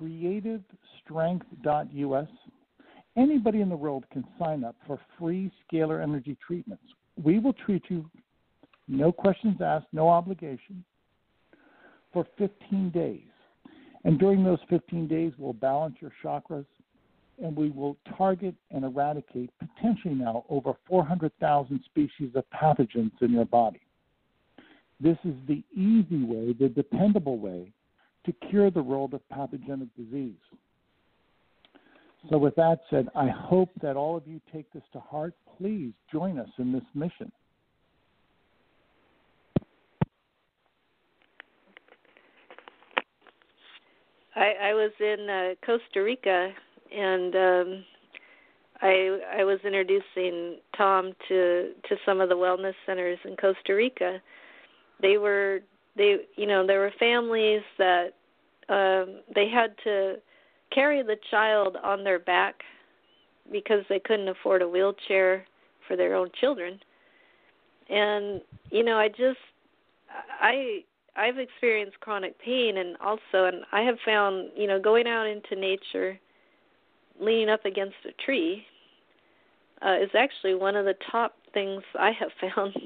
creativestrength.us. 0.00 2.28
Anybody 3.16 3.60
in 3.60 3.68
the 3.68 3.76
world 3.76 4.04
can 4.12 4.24
sign 4.38 4.62
up 4.64 4.76
for 4.86 5.00
free 5.18 5.50
scalar 5.62 6.02
energy 6.02 6.36
treatments. 6.46 6.84
We 7.22 7.38
will 7.38 7.52
treat 7.52 7.84
you 7.88 8.08
no 8.88 9.12
questions 9.12 9.60
asked, 9.62 9.86
no 9.92 10.08
obligation, 10.08 10.84
for 12.12 12.26
15 12.38 12.90
days. 12.90 13.22
And 14.04 14.18
during 14.18 14.44
those 14.44 14.58
15 14.68 15.08
days, 15.08 15.32
we'll 15.38 15.54
balance 15.54 15.96
your 16.00 16.12
chakras 16.22 16.66
and 17.42 17.56
we 17.56 17.70
will 17.70 17.96
target 18.16 18.54
and 18.70 18.84
eradicate 18.84 19.50
potentially 19.58 20.14
now 20.14 20.44
over 20.48 20.74
400,000 20.86 21.80
species 21.84 22.30
of 22.34 22.44
pathogens 22.50 23.10
in 23.20 23.32
your 23.32 23.46
body. 23.46 23.80
This 25.00 25.18
is 25.24 25.34
the 25.48 25.62
easy 25.74 26.22
way, 26.22 26.52
the 26.52 26.68
dependable 26.68 27.38
way 27.38 27.72
to 28.24 28.32
cure 28.48 28.70
the 28.70 28.82
world 28.82 29.14
of 29.14 29.28
pathogenic 29.28 29.88
disease. 29.96 30.34
So, 32.30 32.38
with 32.38 32.54
that 32.54 32.80
said, 32.88 33.08
I 33.14 33.28
hope 33.28 33.68
that 33.82 33.96
all 33.96 34.16
of 34.16 34.26
you 34.26 34.40
take 34.50 34.72
this 34.72 34.82
to 34.94 35.00
heart. 35.00 35.34
Please 35.58 35.92
join 36.10 36.38
us 36.38 36.48
in 36.58 36.72
this 36.72 36.84
mission. 36.94 37.30
I, 44.36 44.52
I 44.62 44.74
was 44.74 44.90
in 45.00 45.28
uh, 45.30 45.54
Costa 45.64 46.02
Rica, 46.02 46.50
and 46.92 47.34
um, 47.34 47.84
I 48.82 49.18
I 49.38 49.44
was 49.44 49.58
introducing 49.64 50.58
Tom 50.76 51.12
to 51.28 51.70
to 51.88 51.96
some 52.04 52.20
of 52.20 52.28
the 52.28 52.36
wellness 52.36 52.74
centers 52.86 53.18
in 53.24 53.36
Costa 53.36 53.74
Rica. 53.74 54.20
They 55.00 55.18
were 55.18 55.60
they 55.96 56.16
you 56.36 56.46
know 56.46 56.66
there 56.66 56.80
were 56.80 56.92
families 56.98 57.62
that 57.78 58.14
um, 58.68 59.20
they 59.34 59.48
had 59.48 59.74
to 59.84 60.16
carry 60.72 61.02
the 61.02 61.16
child 61.30 61.76
on 61.82 62.02
their 62.02 62.18
back 62.18 62.56
because 63.52 63.84
they 63.88 64.00
couldn't 64.00 64.28
afford 64.28 64.62
a 64.62 64.68
wheelchair 64.68 65.44
for 65.86 65.96
their 65.96 66.14
own 66.14 66.28
children. 66.40 66.80
And 67.88 68.40
you 68.70 68.82
know 68.82 68.96
I 68.98 69.08
just 69.08 69.38
I 70.40 70.84
I've 71.16 71.38
experienced 71.38 72.00
chronic 72.00 72.38
pain 72.40 72.78
and 72.78 72.96
also 72.98 73.46
and 73.46 73.64
I 73.72 73.82
have 73.82 73.96
found, 74.04 74.50
you 74.56 74.66
know, 74.66 74.80
going 74.80 75.06
out 75.06 75.26
into 75.26 75.54
nature 75.56 76.18
leaning 77.20 77.48
up 77.48 77.64
against 77.64 77.96
a 78.08 78.22
tree 78.24 78.64
uh 79.82 79.96
is 80.02 80.10
actually 80.16 80.54
one 80.54 80.76
of 80.76 80.84
the 80.84 80.94
top 81.10 81.36
things 81.52 81.82
I 81.98 82.10
have 82.12 82.30
found 82.54 82.76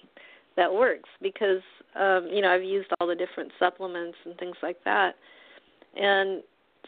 that 0.56 0.72
works 0.72 1.08
because 1.22 1.62
um 1.96 2.28
you 2.30 2.42
know, 2.42 2.50
I've 2.50 2.64
used 2.64 2.88
all 3.00 3.06
the 3.06 3.14
different 3.14 3.50
supplements 3.58 4.18
and 4.24 4.36
things 4.38 4.56
like 4.62 4.82
that. 4.84 5.14
And 5.96 6.42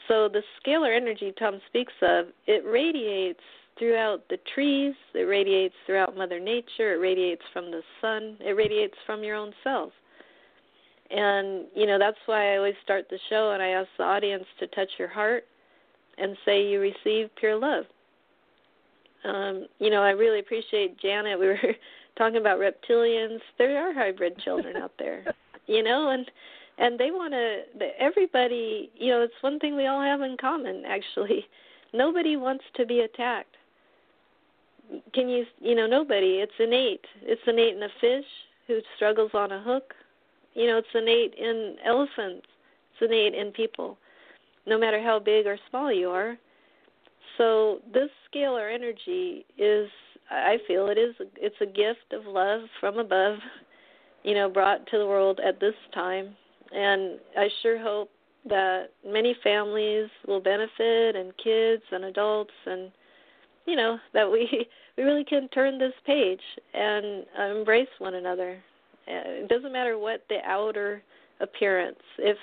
so 0.09 0.29
the 0.29 0.43
scalar 0.61 0.95
energy 0.95 1.33
Tom 1.39 1.61
speaks 1.69 1.93
of, 2.03 2.27
it 2.47 2.65
radiates 2.67 3.41
throughout 3.79 4.29
the 4.29 4.39
trees, 4.55 4.95
it 5.15 5.21
radiates 5.21 5.75
throughout 5.87 6.17
Mother 6.17 6.39
Nature, 6.39 6.95
it 6.95 7.01
radiates 7.01 7.43
from 7.53 7.71
the 7.71 7.81
sun, 8.01 8.37
it 8.41 8.57
radiates 8.57 8.97
from 9.07 9.25
your 9.25 9.37
own 9.37 9.53
cells. 9.65 9.93
And, 11.11 11.67
you 11.75 11.87
know, 11.87 11.99
that's 11.99 12.19
why 12.27 12.55
I 12.55 12.57
always 12.57 12.75
start 12.85 13.07
the 13.11 13.19
show 13.29 13.53
and 13.53 13.63
I 13.63 13.69
ask 13.69 13.89
the 13.99 14.05
audience 14.05 14.45
to 14.61 14.67
touch 14.69 14.91
your 14.99 15.09
heart 15.09 15.45
and 16.19 16.37
say 16.45 16.65
you 16.65 16.81
receive 16.81 17.31
pure 17.37 17.57
love. 17.57 17.85
Um, 19.25 19.67
you 19.79 19.91
know, 19.91 20.03
I 20.03 20.11
really 20.11 20.39
appreciate 20.39 20.99
Janet. 21.01 21.39
We 21.39 21.47
were 21.49 21.59
talking 22.19 22.39
about 22.39 22.59
reptilians. 22.59 23.41
There 23.59 23.77
are 23.79 23.93
hybrid 23.93 24.39
children 24.39 24.77
out 24.77 24.93
there, 24.99 25.25
you 25.67 25.83
know, 25.83 26.11
and 26.11 26.31
and 26.79 26.99
they 26.99 27.11
want 27.11 27.33
to. 27.35 27.91
Everybody, 27.99 28.91
you 28.95 29.11
know, 29.11 29.21
it's 29.21 29.35
one 29.43 29.59
thing 29.59 29.77
we 29.77 29.87
all 29.87 30.01
have 30.01 30.23
in 30.23 30.37
common. 30.41 30.85
Actually, 30.87 31.45
nobody 31.93 32.37
wants 32.37 32.65
to 32.77 32.87
be 32.87 33.01
attacked 33.01 33.57
can 35.15 35.29
you 35.29 35.45
you 35.61 35.75
know 35.75 35.87
nobody 35.87 36.41
it's 36.43 36.53
innate 36.59 37.05
it's 37.23 37.41
innate 37.47 37.77
in 37.77 37.83
a 37.83 37.89
fish 38.01 38.25
who 38.67 38.81
struggles 38.97 39.31
on 39.35 39.53
a 39.53 39.63
hook 39.63 39.95
you 40.55 40.67
know 40.67 40.79
it's 40.79 40.89
innate 40.95 41.35
in 41.35 41.77
elephants. 41.85 42.47
It's 42.93 43.11
innate 43.11 43.35
in 43.35 43.53
people 43.53 43.99
no 44.67 44.79
matter 44.79 45.03
how 45.03 45.19
big 45.19 45.47
or 45.47 45.59
small 45.69 45.93
you 45.93 46.09
are. 46.09 46.37
So 47.39 47.81
this 47.93 48.11
scalar 48.33 48.73
energy 48.73 49.45
is 49.59 49.89
i 50.31 50.59
feel 50.69 50.89
it 50.89 50.97
is 50.97 51.15
it's 51.37 51.57
a 51.61 51.67
gift 51.67 52.13
of 52.13 52.25
love 52.25 52.61
from 52.79 52.99
above 52.99 53.39
you 54.23 54.33
know 54.33 54.49
brought 54.49 54.87
to 54.87 54.99
the 54.99 55.07
world 55.07 55.41
at 55.45 55.61
this 55.61 55.75
time. 55.95 56.37
And 56.73 57.19
i 57.37 57.49
sure 57.63 57.79
hope 57.79 58.11
that 58.49 58.91
many 59.05 59.35
families 59.43 60.09
will 60.27 60.41
benefit 60.41 61.17
and 61.17 61.33
kids 61.43 61.83
and 61.91 62.05
adults 62.05 62.55
and 62.67 62.91
you 63.67 63.77
know 63.77 63.99
that 64.15 64.31
we 64.31 64.67
we 64.97 65.03
really 65.05 65.25
can 65.25 65.49
turn 65.49 65.79
this 65.79 65.95
page 66.07 66.43
and 66.75 67.25
embrace 67.57 67.89
one 67.99 68.15
another. 68.15 68.63
It 69.11 69.49
doesn't 69.49 69.73
matter 69.73 69.99
what 69.99 70.25
the 70.29 70.39
outer 70.45 71.03
appearance. 71.41 71.99
If 72.19 72.37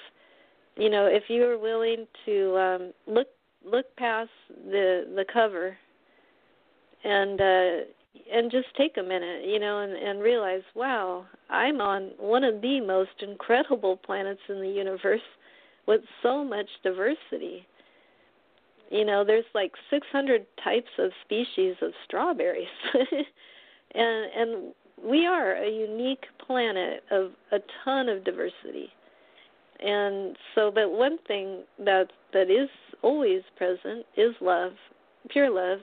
you 0.76 0.90
know, 0.90 1.06
if 1.08 1.24
you 1.28 1.44
are 1.46 1.58
willing 1.58 2.06
to 2.26 2.58
um, 2.58 2.94
look 3.08 3.28
look 3.66 3.94
past 3.98 4.30
the 4.66 5.06
the 5.16 5.26
cover 5.32 5.78
and 7.04 7.42
uh 7.42 7.92
and 8.34 8.52
just 8.52 8.68
take 8.76 8.98
a 8.98 9.04
minute, 9.04 9.46
you 9.46 9.60
know, 9.60 9.80
and, 9.80 9.94
and 9.94 10.22
realize, 10.22 10.64
wow, 10.74 11.26
I'm 11.50 11.80
on 11.82 12.12
one 12.18 12.44
of 12.44 12.62
the 12.62 12.82
most 12.82 13.12
incredible 13.22 13.96
planets 13.96 14.42
in 14.50 14.60
the 14.60 14.68
universe 14.68 15.22
with 15.86 16.02
so 16.24 16.44
much 16.44 16.68
diversity 16.84 17.68
you 18.90 19.06
know 19.06 19.24
there's 19.24 19.46
like 19.54 19.74
600 19.90 20.46
types 20.64 20.90
of 20.98 21.12
species 21.26 21.76
of 21.82 21.92
strawberries 22.06 22.68
and 23.96 24.32
and 24.36 24.74
we 25.04 25.26
are 25.26 25.56
a 25.56 25.70
unique 25.70 26.26
planet 26.46 27.04
of 27.12 27.32
a 27.52 27.58
ton 27.84 28.10
of 28.10 28.24
diversity. 28.24 28.90
And 29.80 30.36
so 30.56 30.72
but 30.74 30.92
one 30.92 31.18
thing 31.28 31.64
that 31.80 32.08
that 32.34 32.50
is 32.50 32.70
always 33.04 33.42
present 33.58 34.06
is 34.16 34.34
love 34.42 34.72
pure 35.30 35.50
love. 35.50 35.80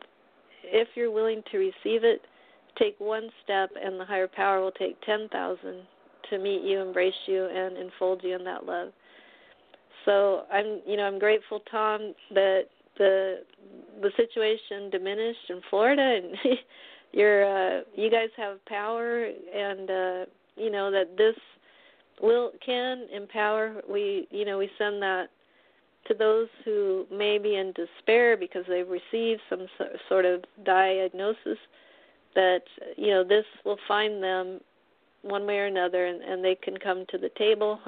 If 0.64 0.88
you're 0.94 1.10
willing 1.10 1.42
to 1.52 1.58
receive 1.58 2.04
it 2.04 2.22
take 2.78 2.96
one 2.98 3.30
step 3.42 3.70
and 3.80 4.00
the 4.00 4.04
higher 4.04 4.28
power 4.28 4.60
will 4.60 4.72
take 4.72 5.00
10,000 5.02 5.82
to 6.30 6.38
meet 6.38 6.62
you 6.62 6.80
embrace 6.80 7.14
you 7.26 7.44
and 7.46 7.76
enfold 7.76 8.20
you 8.24 8.34
in 8.34 8.44
that 8.44 8.66
love. 8.66 8.88
So 10.04 10.42
i'm 10.52 10.80
you 10.86 10.96
know 10.96 11.04
i'm 11.04 11.18
grateful 11.18 11.60
tom 11.70 12.14
that 12.34 12.64
the 12.98 13.42
the 14.02 14.10
situation 14.16 14.90
diminished 14.90 15.48
in 15.48 15.60
Florida 15.70 16.20
and 16.22 16.36
you're 17.14 17.44
uh 17.44 17.82
you 17.94 18.10
guys 18.10 18.28
have 18.36 18.64
power 18.66 19.24
and 19.24 19.90
uh 19.90 20.24
you 20.56 20.70
know 20.70 20.90
that 20.90 21.16
this 21.16 21.36
will 22.20 22.50
can 22.64 23.06
empower. 23.14 23.80
We 23.88 24.26
you 24.30 24.44
know 24.44 24.58
we 24.58 24.70
send 24.78 25.00
that 25.02 25.26
to 26.06 26.14
those 26.14 26.48
who 26.64 27.06
may 27.10 27.38
be 27.38 27.56
in 27.56 27.72
despair 27.72 28.36
because 28.36 28.64
they've 28.68 28.88
received 28.88 29.40
some 29.48 29.66
sort 30.08 30.24
of 30.24 30.44
diagnosis 30.64 31.58
that 32.34 32.62
you 32.96 33.08
know 33.08 33.24
this 33.24 33.44
will 33.64 33.78
find 33.86 34.22
them 34.22 34.60
one 35.22 35.46
way 35.46 35.58
or 35.58 35.66
another 35.66 36.06
and, 36.06 36.20
and 36.22 36.44
they 36.44 36.54
can 36.54 36.76
come 36.76 37.04
to 37.08 37.16
the 37.16 37.30
table 37.38 37.78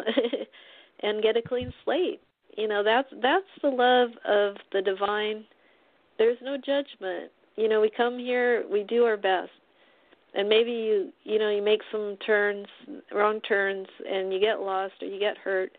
and 1.03 1.23
get 1.23 1.37
a 1.37 1.43
clean 1.43 1.73
slate. 1.85 2.21
You 2.57 2.69
know 2.69 2.83
that's 2.85 3.09
that's 3.23 3.45
the 3.61 3.71
love 3.71 4.11
of 4.25 4.57
the 4.73 4.83
divine. 4.83 5.45
There's 6.17 6.39
no 6.43 6.57
judgment 6.57 7.31
you 7.57 7.69
know 7.69 7.81
we 7.81 7.91
come 7.91 8.19
here 8.19 8.65
we 8.71 8.85
do 8.85 9.05
our 9.05 9.17
best 9.17 9.51
and 10.35 10.49
maybe 10.49 10.71
you 10.71 11.13
you 11.25 11.39
know 11.39 11.51
you 11.51 11.63
make 11.63 11.81
some 11.91 12.17
turns 12.25 12.67
wrong 13.15 13.41
turns 13.43 13.87
and 14.09 14.33
you 14.33 14.41
get 14.41 14.61
lost 14.61 14.95
or 15.03 15.09
you 15.09 15.19
get 15.19 15.37
hurt 15.37 15.73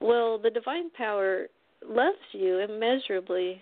well 0.00 0.38
the 0.38 0.50
divine 0.50 0.90
power 0.90 1.46
loves 1.88 2.16
you 2.32 2.58
immeasurably 2.58 3.60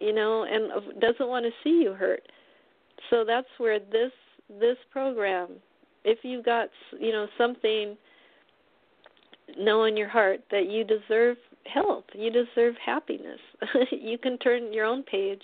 you 0.00 0.12
know 0.12 0.44
and 0.44 1.00
doesn't 1.00 1.28
want 1.28 1.44
to 1.44 1.50
see 1.64 1.82
you 1.82 1.92
hurt 1.92 2.22
so 3.10 3.24
that's 3.26 3.48
where 3.58 3.78
this 3.78 4.12
this 4.60 4.76
program 4.90 5.48
if 6.04 6.18
you 6.22 6.42
got 6.42 6.68
you 6.98 7.12
know 7.12 7.26
something 7.38 7.96
know 9.58 9.84
in 9.84 9.96
your 9.96 10.08
heart 10.08 10.40
that 10.50 10.68
you 10.68 10.84
deserve 10.84 11.36
health. 11.72 12.04
You 12.14 12.30
deserve 12.30 12.74
happiness. 12.84 13.40
you 13.90 14.18
can 14.18 14.38
turn 14.38 14.72
your 14.72 14.84
own 14.84 15.02
page 15.02 15.42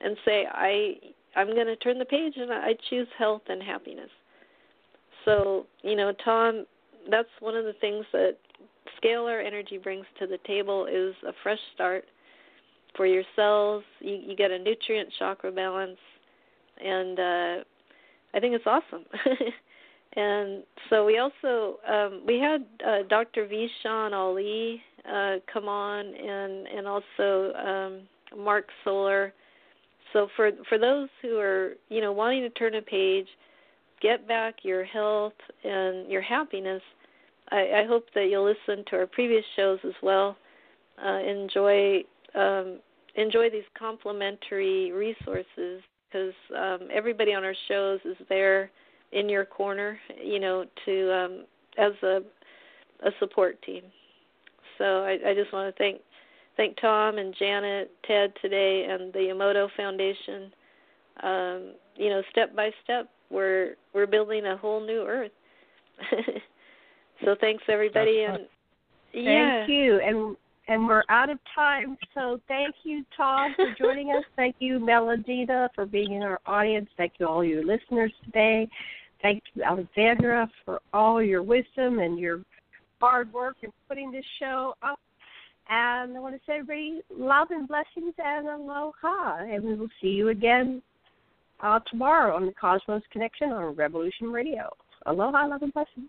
and 0.00 0.16
say, 0.24 0.46
I 0.50 0.94
I'm 1.36 1.48
going 1.48 1.66
to 1.66 1.76
turn 1.76 1.98
the 1.98 2.04
page 2.04 2.34
and 2.36 2.52
I 2.52 2.74
choose 2.88 3.06
health 3.18 3.42
and 3.48 3.62
happiness. 3.62 4.10
So, 5.24 5.66
you 5.82 5.96
know, 5.96 6.12
Tom, 6.24 6.64
that's 7.10 7.28
one 7.40 7.56
of 7.56 7.64
the 7.64 7.74
things 7.80 8.04
that 8.12 8.36
scalar 9.02 9.44
energy 9.44 9.78
brings 9.78 10.06
to 10.18 10.26
the 10.26 10.38
table 10.46 10.86
is 10.86 11.14
a 11.26 11.32
fresh 11.42 11.58
start 11.74 12.04
for 12.96 13.06
your 13.06 13.22
cells. 13.36 13.84
You, 14.00 14.14
you 14.14 14.36
get 14.36 14.50
a 14.50 14.58
nutrient 14.58 15.10
chakra 15.18 15.52
balance, 15.52 15.98
and 16.82 17.18
uh, 17.18 17.64
I 18.34 18.40
think 18.40 18.54
it's 18.54 18.66
awesome. 18.66 19.04
and 20.16 20.64
so 20.88 21.04
we 21.06 21.18
also 21.18 21.78
um, 21.88 22.22
we 22.26 22.38
had 22.38 22.64
uh, 22.86 23.08
Dr. 23.08 23.46
Vishan 23.46 24.12
Ali 24.12 24.82
uh, 25.08 25.36
come 25.52 25.68
on, 25.68 26.06
and 26.06 26.66
and 26.66 26.86
also 26.86 27.52
um, 27.54 28.00
Mark 28.38 28.66
Solar. 28.84 29.32
So 30.12 30.28
for 30.36 30.50
for 30.68 30.78
those 30.78 31.08
who 31.22 31.38
are 31.38 31.74
you 31.88 32.00
know 32.00 32.12
wanting 32.12 32.42
to 32.42 32.50
turn 32.50 32.74
a 32.74 32.82
page, 32.82 33.28
get 34.00 34.26
back 34.26 34.56
your 34.62 34.84
health 34.84 35.34
and 35.64 36.10
your 36.10 36.22
happiness, 36.22 36.82
I, 37.50 37.82
I 37.82 37.86
hope 37.86 38.06
that 38.14 38.26
you'll 38.30 38.44
listen 38.44 38.84
to 38.90 38.96
our 38.96 39.06
previous 39.06 39.44
shows 39.56 39.78
as 39.84 39.94
well. 40.02 40.36
Uh, 41.04 41.18
enjoy 41.18 42.02
um, 42.34 42.80
enjoy 43.14 43.50
these 43.50 43.64
complimentary 43.78 44.92
resources 44.92 45.82
because 46.08 46.34
um, 46.56 46.88
everybody 46.92 47.34
on 47.34 47.44
our 47.44 47.54
shows 47.68 48.00
is 48.04 48.16
there 48.28 48.70
in 49.12 49.28
your 49.28 49.44
corner, 49.44 49.98
you 50.22 50.38
know, 50.38 50.64
to 50.84 51.14
um, 51.14 51.44
as 51.78 51.92
a 52.02 52.20
a 53.04 53.10
support 53.18 53.60
team. 53.62 53.82
So 54.78 55.04
I, 55.04 55.18
I 55.26 55.34
just 55.34 55.52
want 55.52 55.74
to 55.74 55.78
thank 55.78 56.00
thank 56.56 56.76
Tom 56.80 57.18
and 57.18 57.34
Janet, 57.38 57.90
Ted 58.06 58.32
today, 58.40 58.86
and 58.88 59.12
the 59.12 59.30
Emoto 59.34 59.68
Foundation. 59.76 60.52
Um, 61.22 61.74
you 61.96 62.08
know, 62.08 62.22
step 62.30 62.54
by 62.54 62.70
step, 62.84 63.08
we're 63.30 63.74
we're 63.92 64.06
building 64.06 64.46
a 64.46 64.56
whole 64.56 64.84
new 64.84 65.02
Earth. 65.06 65.32
so 67.24 67.34
thanks 67.40 67.62
everybody, 67.68 68.22
and 68.22 68.46
yeah. 69.12 69.60
Thank 69.60 69.70
you, 69.70 70.00
and 70.00 70.36
and 70.68 70.86
we're 70.86 71.02
out 71.08 71.30
of 71.30 71.38
time. 71.54 71.98
So 72.14 72.40
thank 72.48 72.74
you, 72.84 73.04
Tom, 73.16 73.54
for 73.56 73.74
joining 73.78 74.10
us. 74.10 74.24
Thank 74.36 74.56
you, 74.60 74.78
Melodina, 74.78 75.68
for 75.74 75.84
being 75.84 76.12
in 76.12 76.22
our 76.22 76.40
audience. 76.46 76.88
Thank 76.96 77.14
you, 77.18 77.26
all 77.26 77.44
your 77.44 77.64
listeners 77.64 78.12
today. 78.24 78.68
Thank 79.20 79.42
you, 79.52 79.62
Alexandra, 79.62 80.50
for 80.64 80.80
all 80.94 81.22
your 81.22 81.42
wisdom 81.42 81.98
and 81.98 82.18
your 82.18 82.40
hard 83.00 83.32
work 83.32 83.56
in 83.62 83.70
putting 83.88 84.12
this 84.12 84.24
show 84.38 84.74
up. 84.82 84.98
And 85.72 86.16
I 86.16 86.20
want 86.20 86.34
to 86.34 86.40
say 86.46 86.58
everybody 86.58 87.00
love 87.16 87.48
and 87.50 87.68
blessings 87.68 88.14
and 88.18 88.48
aloha. 88.48 89.44
And 89.44 89.62
we 89.62 89.76
will 89.76 89.88
see 90.02 90.08
you 90.08 90.30
again 90.30 90.82
uh, 91.60 91.78
tomorrow 91.88 92.34
on 92.34 92.46
the 92.46 92.52
Cosmos 92.52 93.02
Connection 93.12 93.50
on 93.52 93.76
Revolution 93.76 94.32
Radio. 94.32 94.68
Aloha, 95.06 95.46
love 95.46 95.62
and 95.62 95.72
blessings. 95.72 96.08